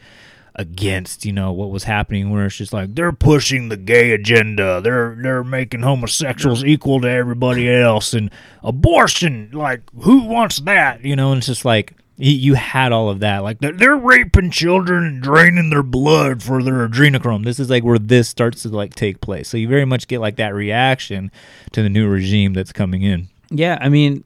against, 0.54 1.24
you 1.24 1.32
know, 1.32 1.52
what 1.52 1.70
was 1.70 1.84
happening. 1.84 2.30
Where 2.30 2.46
it's 2.46 2.56
just 2.56 2.72
like 2.72 2.94
they're 2.94 3.12
pushing 3.12 3.68
the 3.68 3.76
gay 3.76 4.12
agenda, 4.12 4.80
they're 4.80 5.16
they're 5.20 5.44
making 5.44 5.82
homosexuals 5.82 6.64
equal 6.64 7.00
to 7.02 7.10
everybody 7.10 7.70
else, 7.70 8.14
and 8.14 8.30
abortion, 8.62 9.50
like 9.52 9.82
who 10.00 10.24
wants 10.24 10.60
that? 10.60 11.04
You 11.04 11.16
know, 11.16 11.32
and 11.32 11.38
it's 11.38 11.46
just 11.46 11.64
like 11.64 11.94
you, 12.18 12.54
had 12.54 12.90
all 12.92 13.08
of 13.08 13.20
that, 13.20 13.38
like 13.38 13.60
they're, 13.60 13.96
raping 13.96 14.50
children 14.50 15.04
and 15.04 15.22
draining 15.22 15.70
their 15.70 15.82
blood 15.82 16.42
for 16.42 16.62
their 16.62 16.88
adrenochrome. 16.88 17.44
This 17.44 17.60
is 17.60 17.70
like 17.70 17.84
where 17.84 17.98
this 17.98 18.28
starts 18.28 18.62
to 18.62 18.68
like 18.68 18.94
take 18.94 19.20
place. 19.20 19.48
So 19.48 19.56
you 19.56 19.68
very 19.68 19.84
much 19.84 20.08
get 20.08 20.20
like 20.20 20.36
that 20.36 20.54
reaction 20.54 21.30
to 21.72 21.82
the 21.82 21.88
new 21.88 22.08
regime 22.08 22.54
that's 22.54 22.72
coming 22.72 23.02
in. 23.02 23.28
Yeah, 23.50 23.78
I 23.80 23.88
mean, 23.88 24.24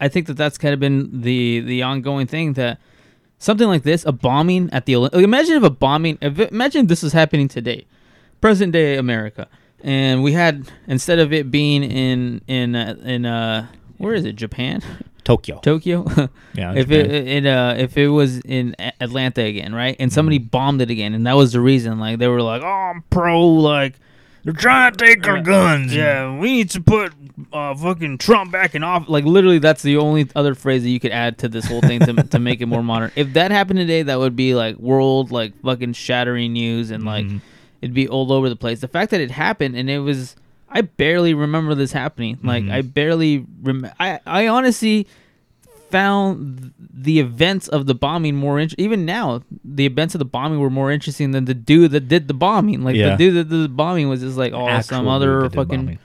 I 0.00 0.08
think 0.08 0.26
that 0.28 0.34
that's 0.34 0.58
kind 0.58 0.72
of 0.74 0.80
been 0.80 1.22
the 1.22 1.60
the 1.60 1.82
ongoing 1.82 2.26
thing 2.26 2.54
that 2.54 2.78
something 3.38 3.66
like 3.66 3.82
this, 3.82 4.04
a 4.04 4.12
bombing 4.12 4.70
at 4.72 4.86
the 4.86 4.94
Olymp- 4.94 5.14
like, 5.14 5.24
imagine 5.24 5.56
if 5.56 5.62
a 5.62 5.70
bombing, 5.70 6.18
if, 6.20 6.38
imagine 6.38 6.86
this 6.86 7.02
was 7.02 7.12
happening 7.12 7.48
today, 7.48 7.86
present 8.40 8.72
day 8.72 8.96
America, 8.96 9.48
and 9.82 10.22
we 10.22 10.32
had 10.32 10.70
instead 10.86 11.18
of 11.18 11.32
it 11.32 11.50
being 11.50 11.82
in 11.82 12.40
in 12.46 12.74
uh, 12.74 12.96
in 13.04 13.26
uh 13.26 13.66
where 13.98 14.14
is 14.14 14.24
it 14.24 14.36
Japan 14.36 14.82
Tokyo. 15.26 15.58
Tokyo 15.60 16.04
Yeah, 16.54 16.72
if 16.74 16.88
Japan. 16.88 17.10
it, 17.10 17.28
it 17.28 17.46
uh 17.46 17.74
if 17.76 17.98
it 17.98 18.08
was 18.08 18.40
in 18.40 18.74
Atlanta 19.00 19.42
again 19.42 19.74
right 19.74 19.94
and 20.00 20.10
somebody 20.12 20.38
bombed 20.38 20.80
it 20.80 20.88
again 20.90 21.12
and 21.12 21.26
that 21.26 21.34
was 21.36 21.52
the 21.52 21.60
reason 21.60 21.98
like 21.98 22.18
they 22.18 22.28
were 22.28 22.40
like 22.40 22.62
oh 22.62 22.66
I'm 22.66 23.02
pro 23.10 23.44
like 23.46 23.94
They're 24.44 24.54
trying 24.54 24.92
to 24.92 24.96
take 25.04 25.26
our 25.26 25.42
guns. 25.42 25.92
yeah, 25.94 26.38
we 26.38 26.52
need 26.52 26.70
to 26.70 26.80
put 26.80 27.12
uh, 27.52 27.74
fucking 27.74 28.16
Trump 28.18 28.52
back 28.52 28.74
in 28.76 28.82
office. 28.84 29.08
Like 29.10 29.24
literally, 29.24 29.58
that's 29.58 29.82
the 29.82 29.96
only 29.98 30.26
other 30.36 30.54
phrase 30.54 30.84
that 30.84 30.88
you 30.88 31.00
could 31.00 31.10
add 31.10 31.36
to 31.38 31.48
this 31.48 31.66
whole 31.66 31.80
thing 31.82 31.98
to, 32.00 32.12
to 32.14 32.38
make 32.38 32.60
it 32.62 32.66
more 32.66 32.82
modern. 32.92 33.10
If 33.16 33.32
that 33.34 33.50
happened 33.50 33.78
today, 33.80 34.02
that 34.04 34.18
would 34.20 34.36
be 34.36 34.54
like 34.54 34.76
world 34.78 35.32
like 35.32 35.52
fucking 35.62 35.94
shattering 35.94 36.52
news 36.52 36.90
and 36.92 37.04
like 37.04 37.26
it'd 37.82 37.92
be 37.92 38.08
all 38.08 38.32
over 38.32 38.48
the 38.48 38.54
place. 38.56 38.80
The 38.80 38.88
fact 38.88 39.10
that 39.10 39.20
it 39.20 39.32
happened 39.32 39.74
and 39.76 39.90
it 39.90 39.98
was, 39.98 40.36
I 40.68 40.80
barely 40.82 41.32
remember 41.34 41.74
this 41.74 41.92
happening. 41.92 42.38
Like 42.42 42.64
I 42.68 42.82
barely 42.82 43.44
rem. 43.62 43.88
I 44.00 44.20
I 44.26 44.48
honestly 44.48 45.06
found 45.90 46.72
the 46.78 47.20
events 47.20 47.68
of 47.68 47.86
the 47.86 47.94
bombing 47.94 48.34
more 48.34 48.58
int- 48.58 48.74
even 48.76 49.04
now 49.06 49.42
the 49.64 49.86
events 49.86 50.14
of 50.16 50.18
the 50.18 50.24
bombing 50.24 50.58
were 50.58 50.68
more 50.68 50.90
interesting 50.90 51.30
than 51.30 51.44
the 51.44 51.54
dude 51.54 51.92
that 51.92 52.08
did 52.08 52.26
the 52.26 52.34
bombing 52.34 52.82
like 52.82 52.96
Yeah. 52.96 53.10
the 53.10 53.16
dude 53.16 53.34
that 53.36 53.48
did 53.48 53.62
the 53.62 53.68
bombing 53.68 54.08
was 54.08 54.20
just 54.20 54.36
like 54.36 54.52
oh 54.52 54.68
Actual 54.68 54.96
some 54.96 55.06
other 55.08 55.48
fucking 55.48 55.80
bombing. 55.84 55.98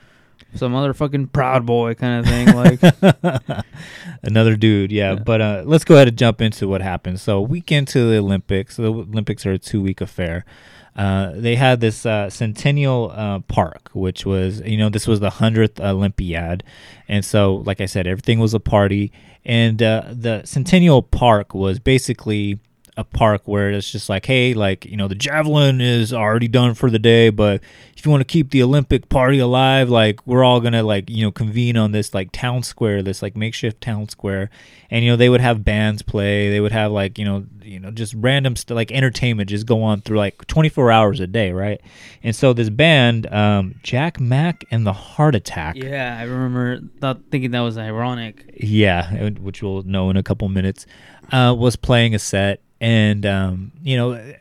some 0.54 0.76
other 0.76 0.94
fucking 0.94 1.28
proud 1.30 1.66
boy 1.66 1.96
kind 1.96 2.20
of 2.20 2.32
thing. 2.32 2.56
Like, 2.56 3.66
Another 4.24 4.56
dude, 4.56 4.92
yeah. 4.92 5.14
Yeah. 5.14 5.20
But 5.20 5.42
uh, 5.42 5.64
let's 5.66 5.84
go 5.84 5.96
ahead 5.96 6.08
and 6.10 6.18
jump 6.18 6.42
into 6.42 6.68
what 6.68 6.82
happened. 6.82 7.20
So, 7.20 7.42
week 7.42 7.72
into 7.72 8.08
the 8.10 8.18
Olympics, 8.18 8.76
the 8.76 8.92
Olympics 8.92 9.46
are 9.46 9.54
a 9.54 9.58
two 9.58 9.82
week 9.82 10.00
affair. 10.02 10.46
Uh, 10.96 11.32
they 11.36 11.56
had 11.56 11.80
this 11.80 12.06
uh, 12.06 12.30
Centennial 12.30 13.12
uh, 13.16 13.40
Park, 13.40 13.90
which 13.94 14.26
was, 14.26 14.62
you 14.62 14.78
know, 14.78 14.90
this 14.90 15.08
was 15.08 15.20
the 15.20 15.30
100th 15.30 15.80
Olympiad. 15.80 16.64
And 17.08 17.24
so, 17.24 17.56
like 17.56 17.80
I 17.80 17.86
said, 17.86 18.08
everything 18.08 18.40
was 18.40 18.54
a 18.54 18.60
party. 18.60 19.12
And 19.46 19.82
uh, 19.82 20.06
the 20.12 20.44
Centennial 20.44 21.02
Park 21.02 21.54
was 21.54 21.80
basically 21.80 22.60
a 23.02 23.04
park 23.04 23.42
where 23.46 23.70
it's 23.72 23.92
just 23.92 24.08
like, 24.08 24.26
hey, 24.26 24.54
like, 24.54 24.86
you 24.86 24.96
know, 24.96 25.08
the 25.08 25.16
javelin 25.16 25.82
is 25.82 26.14
already 26.14 26.48
done 26.48 26.74
for 26.74 26.90
the 26.90 27.00
day, 27.00 27.30
but 27.30 27.62
if 27.98 28.06
you 28.06 28.12
want 28.12 28.22
to 28.22 28.26
keep 28.26 28.52
the 28.52 28.64
Olympic 28.64 29.10
party 29.10 29.40
alive, 29.40 29.90
like, 29.90 30.26
we're 30.26 30.44
all 30.44 30.60
going 30.60 30.74
to, 30.74 30.82
like, 30.84 31.10
you 31.10 31.24
know, 31.24 31.32
convene 31.32 31.78
on 31.78 31.92
this, 31.92 32.14
like, 32.14 32.32
town 32.32 32.64
square, 32.64 33.04
this, 33.04 33.22
like, 33.22 33.36
makeshift 33.36 33.82
town 33.82 34.08
square. 34.10 34.50
And, 34.90 35.06
you 35.06 35.12
know, 35.12 35.18
they 35.18 35.30
would 35.30 35.42
have 35.42 35.64
bands 35.64 36.02
play. 36.02 36.50
They 36.50 36.60
would 36.60 36.72
have, 36.72 36.92
like, 36.92 37.20
you 37.20 37.26
know, 37.26 37.46
you 37.62 37.80
know, 37.80 37.92
just 37.92 38.14
random 38.16 38.56
stuff, 38.56 38.76
like, 38.76 38.92
entertainment 38.92 39.50
just 39.50 39.66
go 39.66 39.84
on 39.84 40.02
through, 40.02 40.18
like, 40.18 40.48
24 40.48 40.92
hours 40.92 41.20
a 41.20 41.28
day, 41.28 41.52
right? 41.52 41.82
And 42.24 42.36
so 42.36 42.54
this 42.54 42.70
band, 42.70 43.32
um, 43.32 43.76
Jack 43.84 44.20
Mack 44.20 44.64
and 44.72 44.86
the 44.86 44.94
Heart 44.94 45.36
Attack. 45.36 45.76
yeah, 45.76 46.18
I 46.20 46.24
remember 46.24 46.80
thought, 47.00 47.20
thinking 47.30 47.52
that 47.52 47.62
was 47.62 47.78
ironic. 47.78 48.56
Yeah, 48.58 49.30
which 49.30 49.62
we'll 49.62 49.84
know 49.84 50.10
in 50.10 50.18
a 50.18 50.24
couple 50.24 50.48
minutes, 50.50 50.86
uh, 51.32 51.56
was 51.58 51.76
playing 51.76 52.16
a 52.16 52.20
set, 52.20 52.62
and 52.82 53.26
um, 53.26 53.72
you 53.84 53.96
know, 53.96 54.34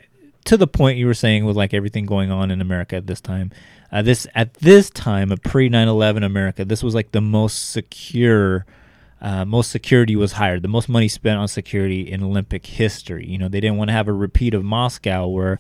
to 0.47 0.57
the 0.57 0.67
point 0.67 0.99
you 0.99 1.07
were 1.07 1.15
saying 1.15 1.45
with 1.45 1.57
like 1.57 1.73
everything 1.73 2.07
going 2.07 2.33
on 2.33 2.51
in 2.51 2.61
America 2.61 2.97
at 2.97 3.07
this 3.07 3.21
time. 3.21 3.53
Uh, 3.93 4.03
this 4.03 4.27
at 4.35 4.55
this 4.55 4.89
time, 4.91 5.31
a 5.31 5.37
pre 5.37 5.69
9/11 5.69 6.25
America, 6.25 6.65
this 6.65 6.83
was 6.83 6.95
like 6.95 7.13
the 7.13 7.21
most 7.21 7.71
secure. 7.71 8.67
Uh, 9.21 9.45
most 9.45 9.71
security 9.71 10.17
was 10.17 10.33
hired. 10.33 10.63
The 10.63 10.69
most 10.69 10.89
money 10.89 11.07
spent 11.07 11.39
on 11.39 11.47
security 11.47 12.11
in 12.11 12.23
Olympic 12.23 12.65
history. 12.65 13.27
You 13.27 13.37
know, 13.37 13.49
they 13.49 13.61
didn't 13.61 13.77
want 13.77 13.89
to 13.89 13.93
have 13.93 14.09
a 14.09 14.15
repeat 14.15 14.55
of 14.55 14.65
Moscow, 14.65 15.27
where 15.27 15.59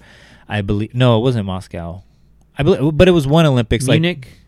I 0.48 0.62
believe 0.62 0.94
no, 0.94 1.18
it 1.18 1.20
wasn't 1.20 1.44
Moscow. 1.44 2.02
I 2.56 2.62
believe, 2.62 2.96
but 2.96 3.06
it 3.06 3.10
was 3.10 3.26
one 3.26 3.44
Olympics 3.44 3.86
like 3.86 3.96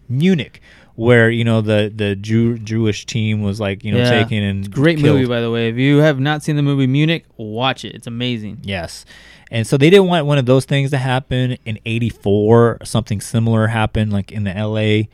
Munich. 0.09 0.63
Where 0.95 1.31
you 1.31 1.43
know 1.45 1.63
the 1.63 1.91
the 1.95 2.15
Jew, 2.15 2.59
Jewish 2.59 3.07
team 3.07 3.41
was 3.43 3.59
like 3.59 3.83
you 3.85 3.93
know 3.93 3.99
Yeah. 3.99 4.11
taken 4.11 4.43
and 4.43 4.71
Great 4.71 4.99
killed. 4.99 5.17
movie, 5.17 5.27
by 5.29 5.41
the 5.41 5.51
way. 5.51 5.69
If 5.71 5.77
you 5.77 5.99
have 5.99 6.21
not 6.21 6.43
seen 6.43 6.57
the 6.57 6.63
movie 6.63 6.87
Munich, 6.87 7.25
watch 7.39 7.85
it. 7.85 7.95
It's 7.95 8.07
amazing. 8.07 8.59
Yes, 8.63 9.07
and 9.51 9.67
so 9.67 9.77
they 9.79 9.89
didn't 9.89 10.07
want 10.09 10.27
one 10.27 10.37
of 10.39 10.45
those 10.45 10.67
things 10.67 10.91
to 10.91 10.99
happen 10.99 11.57
in 11.65 11.79
'84. 11.87 12.79
Something 12.85 13.21
similar 13.23 13.69
happened, 13.69 14.13
like 14.13 14.31
in 14.31 14.45
the 14.45 14.53
LA, 14.53 15.09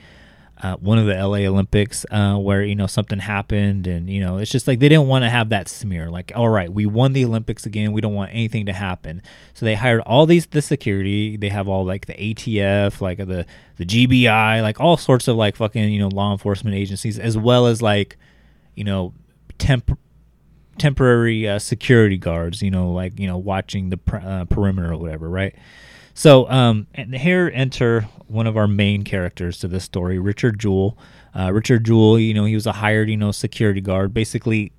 uh, 0.62 0.76
one 0.76 0.98
of 0.98 1.06
the 1.06 1.14
LA 1.14 1.48
Olympics, 1.48 2.04
uh, 2.10 2.36
where 2.36 2.62
you 2.62 2.74
know 2.74 2.86
something 2.86 3.18
happened, 3.18 3.86
and 3.86 4.10
you 4.10 4.20
know 4.20 4.38
it's 4.38 4.50
just 4.50 4.66
like 4.66 4.78
they 4.78 4.88
didn't 4.88 5.06
want 5.06 5.24
to 5.24 5.30
have 5.30 5.50
that 5.50 5.68
smear. 5.68 6.10
Like, 6.10 6.32
all 6.34 6.48
right, 6.48 6.72
we 6.72 6.86
won 6.86 7.12
the 7.12 7.24
Olympics 7.24 7.66
again. 7.66 7.92
We 7.92 8.00
don't 8.00 8.14
want 8.14 8.32
anything 8.32 8.66
to 8.66 8.72
happen. 8.72 9.22
So 9.54 9.66
they 9.66 9.74
hired 9.74 10.00
all 10.00 10.26
these 10.26 10.46
the 10.46 10.62
security. 10.62 11.36
They 11.36 11.48
have 11.48 11.68
all 11.68 11.84
like 11.84 12.06
the 12.06 12.14
ATF, 12.14 13.00
like 13.00 13.18
the 13.18 13.46
the 13.76 13.86
GBI, 13.86 14.62
like 14.62 14.80
all 14.80 14.96
sorts 14.96 15.28
of 15.28 15.36
like 15.36 15.56
fucking 15.56 15.90
you 15.90 16.00
know 16.00 16.08
law 16.08 16.32
enforcement 16.32 16.76
agencies, 16.76 17.18
as 17.18 17.38
well 17.38 17.66
as 17.66 17.80
like 17.80 18.16
you 18.74 18.84
know 18.84 19.14
temp 19.58 19.98
temporary 20.78 21.48
uh, 21.48 21.58
security 21.58 22.16
guards, 22.16 22.62
you 22.62 22.70
know, 22.70 22.90
like 22.90 23.18
you 23.18 23.26
know, 23.26 23.36
watching 23.36 23.90
the 23.90 23.98
uh, 24.12 24.44
perimeter 24.46 24.92
or 24.92 24.96
whatever, 24.96 25.28
right? 25.28 25.54
So, 26.18 26.50
um, 26.50 26.88
and 26.94 27.14
here 27.14 27.48
enter 27.54 28.00
one 28.26 28.48
of 28.48 28.56
our 28.56 28.66
main 28.66 29.04
characters 29.04 29.58
to 29.60 29.68
this 29.68 29.84
story, 29.84 30.18
Richard 30.18 30.58
Jewell. 30.58 30.98
Uh, 31.32 31.52
Richard 31.52 31.84
Jewell, 31.84 32.18
you 32.18 32.34
know, 32.34 32.44
he 32.44 32.56
was 32.56 32.66
a 32.66 32.72
hired, 32.72 33.08
you 33.08 33.16
know, 33.16 33.30
security 33.30 33.80
guard. 33.80 34.12
Basically, 34.12 34.72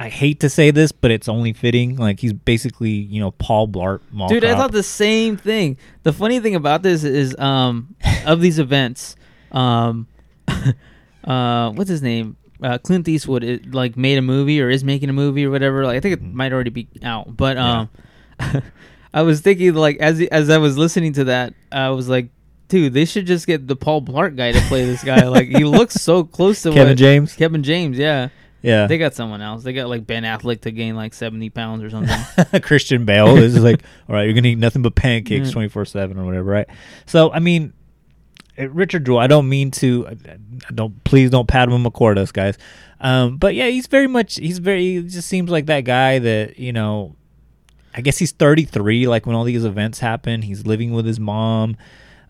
I 0.00 0.08
hate 0.08 0.40
to 0.40 0.48
say 0.48 0.70
this, 0.70 0.90
but 0.90 1.10
it's 1.10 1.28
only 1.28 1.52
fitting. 1.52 1.96
Like 1.96 2.20
he's 2.20 2.32
basically, 2.32 2.88
you 2.88 3.20
know, 3.20 3.32
Paul 3.32 3.68
Blart 3.68 4.00
Mall 4.10 4.28
Dude, 4.30 4.44
I 4.44 4.54
thought 4.54 4.72
the 4.72 4.82
same 4.82 5.36
thing. 5.36 5.76
The 6.04 6.12
funny 6.14 6.40
thing 6.40 6.54
about 6.54 6.82
this 6.82 7.04
is, 7.04 7.36
um, 7.38 7.94
of 8.24 8.40
these 8.40 8.58
events, 8.66 9.14
um, 9.52 10.06
uh, 11.24 11.70
what's 11.72 11.90
his 11.90 12.00
name? 12.00 12.38
Uh, 12.62 12.78
Clint 12.78 13.06
Eastwood, 13.06 13.44
it, 13.44 13.74
like 13.74 13.98
made 13.98 14.16
a 14.16 14.22
movie 14.22 14.62
or 14.62 14.70
is 14.70 14.82
making 14.84 15.10
a 15.10 15.12
movie 15.12 15.44
or 15.44 15.50
whatever. 15.50 15.84
Like 15.84 15.98
I 15.98 16.00
think 16.00 16.14
it 16.14 16.22
Mm-hmm. 16.22 16.34
might 16.36 16.52
already 16.54 16.70
be 16.70 16.88
out, 17.02 17.36
but 17.36 17.58
um, 17.58 17.90
I 19.12 19.22
was 19.22 19.40
thinking 19.40 19.74
like 19.74 19.96
as 19.98 20.20
as 20.20 20.50
I 20.50 20.58
was 20.58 20.76
listening 20.78 21.12
to 21.14 21.24
that, 21.24 21.54
I 21.72 21.90
was 21.90 22.08
like, 22.08 22.28
dude, 22.68 22.92
they 22.92 23.04
should 23.04 23.26
just 23.26 23.46
get 23.46 23.66
the 23.66 23.76
Paul 23.76 24.02
Blart 24.02 24.36
guy 24.36 24.52
to 24.52 24.60
play 24.62 24.84
this 24.84 25.02
guy. 25.02 25.26
like 25.28 25.48
he 25.48 25.64
looks 25.64 25.94
so 25.94 26.24
close 26.36 26.62
to 26.62 26.70
Kevin 26.70 26.88
what- 26.90 26.98
James. 26.98 27.34
Kevin 27.34 27.62
James, 27.62 27.98
yeah. 27.98 28.28
Yeah, 28.60 28.88
They 28.88 28.98
got 28.98 29.14
someone 29.14 29.40
else. 29.40 29.62
They 29.62 29.72
got 29.72 29.88
like 29.88 30.04
Ben 30.04 30.24
Affleck 30.24 30.62
to 30.62 30.72
gain 30.72 30.96
like 30.96 31.14
seventy 31.14 31.48
pounds 31.48 31.84
or 31.84 31.90
something. 31.90 32.60
Christian 32.60 33.04
Bale 33.04 33.36
is 33.36 33.56
like, 33.62 33.82
all 34.08 34.16
right, 34.16 34.24
you're 34.24 34.34
gonna 34.34 34.48
eat 34.48 34.58
nothing 34.58 34.82
but 34.82 34.96
pancakes 34.96 35.52
twenty 35.52 35.68
four 35.68 35.84
seven 35.84 36.18
or 36.18 36.24
whatever, 36.24 36.50
right? 36.50 36.66
So 37.06 37.30
I 37.32 37.38
mean, 37.38 37.72
uh, 38.58 38.68
Richard 38.68 39.06
Jewell. 39.06 39.20
I 39.20 39.28
don't 39.28 39.48
mean 39.48 39.70
to. 39.72 40.08
I 40.08 40.72
don't 40.72 41.04
please 41.04 41.30
don't 41.30 41.46
pat 41.46 41.68
him 41.68 41.84
McCord 41.84 42.18
us 42.18 42.32
guys. 42.32 42.58
Um, 43.00 43.36
but 43.36 43.54
yeah, 43.54 43.68
he's 43.68 43.86
very 43.86 44.08
much. 44.08 44.34
He's 44.34 44.58
very. 44.58 44.96
He 44.96 45.02
just 45.02 45.28
seems 45.28 45.50
like 45.50 45.66
that 45.66 45.82
guy 45.84 46.18
that 46.18 46.58
you 46.58 46.72
know. 46.72 47.14
I 47.98 48.00
guess 48.00 48.16
he's 48.16 48.30
33. 48.30 49.08
Like 49.08 49.26
when 49.26 49.34
all 49.34 49.42
these 49.42 49.64
events 49.64 49.98
happen, 49.98 50.42
he's 50.42 50.64
living 50.64 50.92
with 50.92 51.04
his 51.04 51.18
mom. 51.18 51.76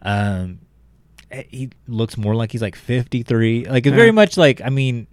Um, 0.01 0.61
eh, 1.31 1.43
he 1.49 1.71
looks 1.87 2.17
more 2.17 2.35
like 2.35 2.53
he's 2.53 2.63
like 2.63 2.75
53. 2.75 3.67
Like 3.67 3.87
it's 3.87 3.95
very 3.95 4.11
much 4.11 4.39
like. 4.39 4.63
I 4.63 4.71
mean, 4.71 5.07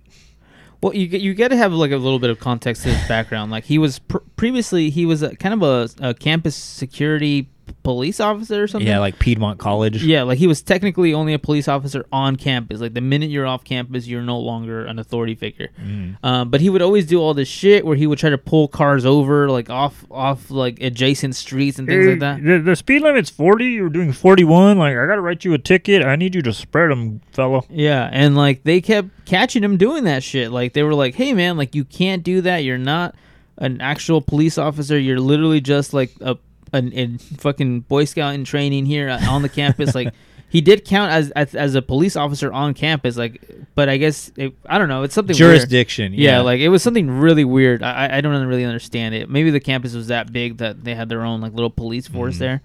Well, 0.81 0.95
you 0.95 1.07
you 1.07 1.33
got 1.33 1.49
to 1.49 1.57
have 1.57 1.73
like 1.73 1.91
a 1.91 1.97
little 1.97 2.19
bit 2.19 2.29
of 2.29 2.39
context 2.39 2.83
to 2.83 2.89
his 2.89 3.05
background. 3.07 3.51
Like 3.51 3.65
he 3.65 3.77
was 3.77 3.99
pr- 3.99 4.19
previously 4.37 4.89
he 4.89 5.05
was 5.05 5.23
a, 5.23 5.35
kind 5.35 5.61
of 5.61 5.61
a, 5.61 6.09
a 6.09 6.13
campus 6.13 6.55
security 6.55 7.49
police 7.83 8.19
officer 8.19 8.63
or 8.63 8.67
something. 8.67 8.87
yeah, 8.87 8.99
like 8.99 9.19
Piedmont 9.19 9.59
College. 9.59 10.03
yeah, 10.03 10.23
like 10.23 10.37
he 10.37 10.47
was 10.47 10.61
technically 10.61 11.13
only 11.13 11.33
a 11.33 11.39
police 11.39 11.67
officer 11.67 12.05
on 12.11 12.35
campus. 12.35 12.79
Like 12.81 12.93
the 12.93 13.01
minute 13.01 13.29
you're 13.29 13.45
off 13.45 13.63
campus, 13.63 14.07
you're 14.07 14.21
no 14.21 14.39
longer 14.39 14.85
an 14.85 14.99
authority 14.99 15.35
figure. 15.35 15.69
Mm. 15.81 16.17
Um, 16.23 16.49
but 16.49 16.61
he 16.61 16.69
would 16.69 16.81
always 16.81 17.05
do 17.05 17.19
all 17.19 17.33
this 17.33 17.47
shit 17.47 17.85
where 17.85 17.95
he 17.95 18.07
would 18.07 18.19
try 18.19 18.29
to 18.29 18.37
pull 18.37 18.67
cars 18.67 19.05
over 19.05 19.49
like 19.49 19.69
off 19.69 20.05
off 20.09 20.49
like 20.49 20.81
adjacent 20.81 21.35
streets 21.35 21.79
and 21.79 21.87
things 21.87 22.07
like 22.07 22.19
that. 22.19 22.43
The, 22.43 22.59
the 22.59 22.75
speed 22.75 23.01
limit's 23.01 23.29
40. 23.29 23.65
You're 23.65 23.89
doing 23.89 24.11
41. 24.13 24.77
Like, 24.77 24.97
I 24.97 25.05
got 25.05 25.15
to 25.15 25.21
write 25.21 25.45
you 25.45 25.53
a 25.53 25.57
ticket. 25.57 26.03
I 26.03 26.15
need 26.15 26.35
you 26.35 26.41
to 26.43 26.53
spread 26.53 26.91
them, 26.91 27.21
fellow. 27.31 27.65
Yeah, 27.69 28.09
and 28.11 28.35
like 28.35 28.63
they 28.63 28.81
kept 28.81 29.09
catching 29.25 29.63
him 29.63 29.77
doing 29.77 30.05
that 30.05 30.23
shit. 30.23 30.51
Like 30.51 30.73
they 30.73 30.83
were 30.83 30.93
like, 30.93 31.15
"Hey 31.15 31.33
man, 31.33 31.57
like 31.57 31.75
you 31.75 31.85
can't 31.85 32.23
do 32.23 32.41
that. 32.41 32.59
You're 32.59 32.77
not 32.77 33.15
an 33.57 33.81
actual 33.81 34.21
police 34.21 34.57
officer. 34.57 34.99
You're 34.99 35.19
literally 35.19 35.61
just 35.61 35.93
like 35.93 36.11
a 36.21 36.37
an, 36.73 36.93
a 36.95 37.17
fucking 37.37 37.81
boy 37.81 38.05
scout 38.05 38.33
in 38.35 38.43
training 38.43 38.85
here 38.85 39.09
on 39.09 39.41
the 39.41 39.49
campus." 39.49 39.95
like 39.95 40.13
he 40.49 40.61
did 40.61 40.85
count 40.85 41.11
as, 41.11 41.31
as 41.31 41.55
as 41.55 41.75
a 41.75 41.81
police 41.81 42.15
officer 42.15 42.51
on 42.53 42.73
campus. 42.73 43.17
Like, 43.17 43.41
but 43.75 43.89
I 43.89 43.97
guess 43.97 44.31
it, 44.37 44.53
I 44.65 44.77
don't 44.77 44.87
know. 44.87 45.03
It's 45.03 45.13
something 45.13 45.33
weird. 45.33 45.57
Jurisdiction. 45.57 46.13
Yeah, 46.13 46.41
like 46.41 46.59
it 46.61 46.69
was 46.69 46.81
something 46.83 47.09
really 47.09 47.43
weird. 47.43 47.83
I 47.83 48.17
I- 48.17 48.21
don't 48.21 48.45
really 48.47 48.63
understand 48.63 49.15
it. 49.15 49.29
Maybe 49.29 49.51
the 49.51 49.59
campus 49.59 49.93
was 49.93 50.07
that 50.07 50.31
big 50.31 50.57
that 50.57 50.83
they 50.83 50.95
had 50.95 51.09
their 51.09 51.23
own 51.23 51.41
like 51.41 51.53
little 51.53 51.69
police 51.69 52.07
force 52.07 52.37
there. 52.37 52.61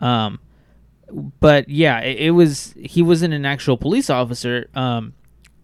Um, 0.00 0.40
but 1.40 1.68
yeah, 1.68 2.00
it, 2.00 2.18
it 2.18 2.30
was 2.32 2.74
he 2.76 3.02
wasn't 3.02 3.34
an 3.34 3.44
actual 3.44 3.76
police 3.76 4.10
officer. 4.10 4.68
Um, 4.74 5.14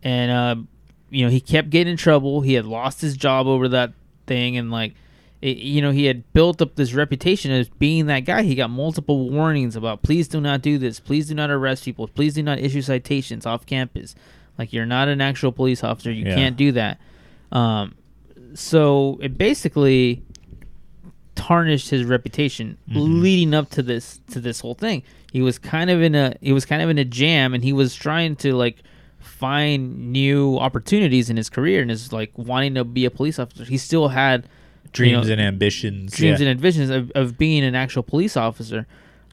and 0.02 0.30
uh, 0.30 0.62
you 1.10 1.24
know 1.24 1.30
he 1.30 1.40
kept 1.40 1.70
getting 1.70 1.92
in 1.92 1.96
trouble. 1.96 2.42
He 2.42 2.54
had 2.54 2.64
lost 2.64 3.00
his 3.00 3.16
job 3.16 3.46
over 3.46 3.68
that 3.68 3.92
thing, 4.26 4.56
and 4.56 4.70
like. 4.70 4.94
It, 5.42 5.58
you 5.58 5.82
know, 5.82 5.90
he 5.90 6.06
had 6.06 6.32
built 6.32 6.62
up 6.62 6.76
this 6.76 6.92
reputation 6.94 7.50
as 7.50 7.68
being 7.68 8.06
that 8.06 8.20
guy. 8.20 8.42
He 8.42 8.54
got 8.54 8.70
multiple 8.70 9.28
warnings 9.30 9.76
about, 9.76 10.02
please 10.02 10.28
do 10.28 10.40
not 10.40 10.62
do 10.62 10.78
this. 10.78 10.98
Please 10.98 11.28
do 11.28 11.34
not 11.34 11.50
arrest 11.50 11.84
people. 11.84 12.08
Please 12.08 12.34
do 12.34 12.42
not 12.42 12.58
issue 12.58 12.80
citations 12.82 13.44
off 13.44 13.66
campus. 13.66 14.14
Like, 14.58 14.72
you're 14.72 14.86
not 14.86 15.08
an 15.08 15.20
actual 15.20 15.52
police 15.52 15.84
officer. 15.84 16.10
You 16.10 16.24
Yeah. 16.24 16.34
can't 16.34 16.56
do 16.56 16.72
that. 16.72 16.98
Um, 17.52 17.94
so 18.54 19.18
it 19.22 19.36
basically 19.36 20.22
tarnished 21.34 21.90
his 21.90 22.04
reputation 22.04 22.78
leading 22.88 23.52
up 23.52 23.68
to 23.70 23.82
this 23.82 24.20
to 24.30 24.40
this 24.40 24.60
whole 24.60 24.74
thing. 24.74 25.02
He 25.32 25.42
was 25.42 25.58
kind 25.58 25.90
of 25.90 26.00
in 26.00 26.14
a 26.14 26.34
he 26.40 26.52
was 26.52 26.64
kind 26.64 26.80
of 26.80 26.88
in 26.88 26.96
a 26.98 27.04
jam 27.04 27.52
and 27.52 27.62
he 27.62 27.72
was 27.74 27.94
trying 27.94 28.36
to 28.36 28.54
like 28.54 28.78
find 29.18 30.12
new 30.12 30.56
opportunities 30.58 31.28
in 31.28 31.36
his 31.36 31.50
career 31.50 31.82
and 31.82 31.90
is 31.90 32.12
like 32.12 32.32
wanting 32.38 32.74
to 32.74 32.84
be 32.84 33.04
a 33.04 33.10
police 33.10 33.38
officer. 33.38 33.64
He 33.64 33.76
still 33.76 34.08
had 34.08 34.48
dreams 34.96 35.28
you 35.28 35.36
know, 35.36 35.42
and 35.42 35.54
ambitions. 35.54 36.12
dreams 36.12 36.40
yeah. 36.40 36.48
and 36.48 36.60
visions 36.60 36.90
of, 36.90 37.10
of 37.14 37.36
being 37.38 37.62
an 37.64 37.74
actual 37.74 38.02
police 38.02 38.36
officer. 38.36 38.86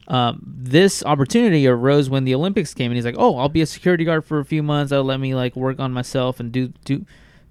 Um, 0.06 0.42
this 0.44 1.02
opportunity 1.04 1.66
arose 1.66 2.10
when 2.10 2.24
the 2.24 2.34
Olympics 2.34 2.74
came, 2.74 2.90
and 2.90 2.96
he's 2.96 3.06
like, 3.06 3.16
"Oh, 3.18 3.38
I'll 3.38 3.48
be 3.48 3.62
a 3.62 3.66
security 3.66 4.04
guard 4.04 4.24
for 4.24 4.38
a 4.38 4.44
few 4.44 4.62
months. 4.62 4.90
That'll 4.90 5.04
let 5.04 5.18
me 5.18 5.34
like 5.34 5.56
work 5.56 5.80
on 5.80 5.92
myself 5.92 6.40
and 6.40 6.52
do 6.52 6.72
do 6.84 7.06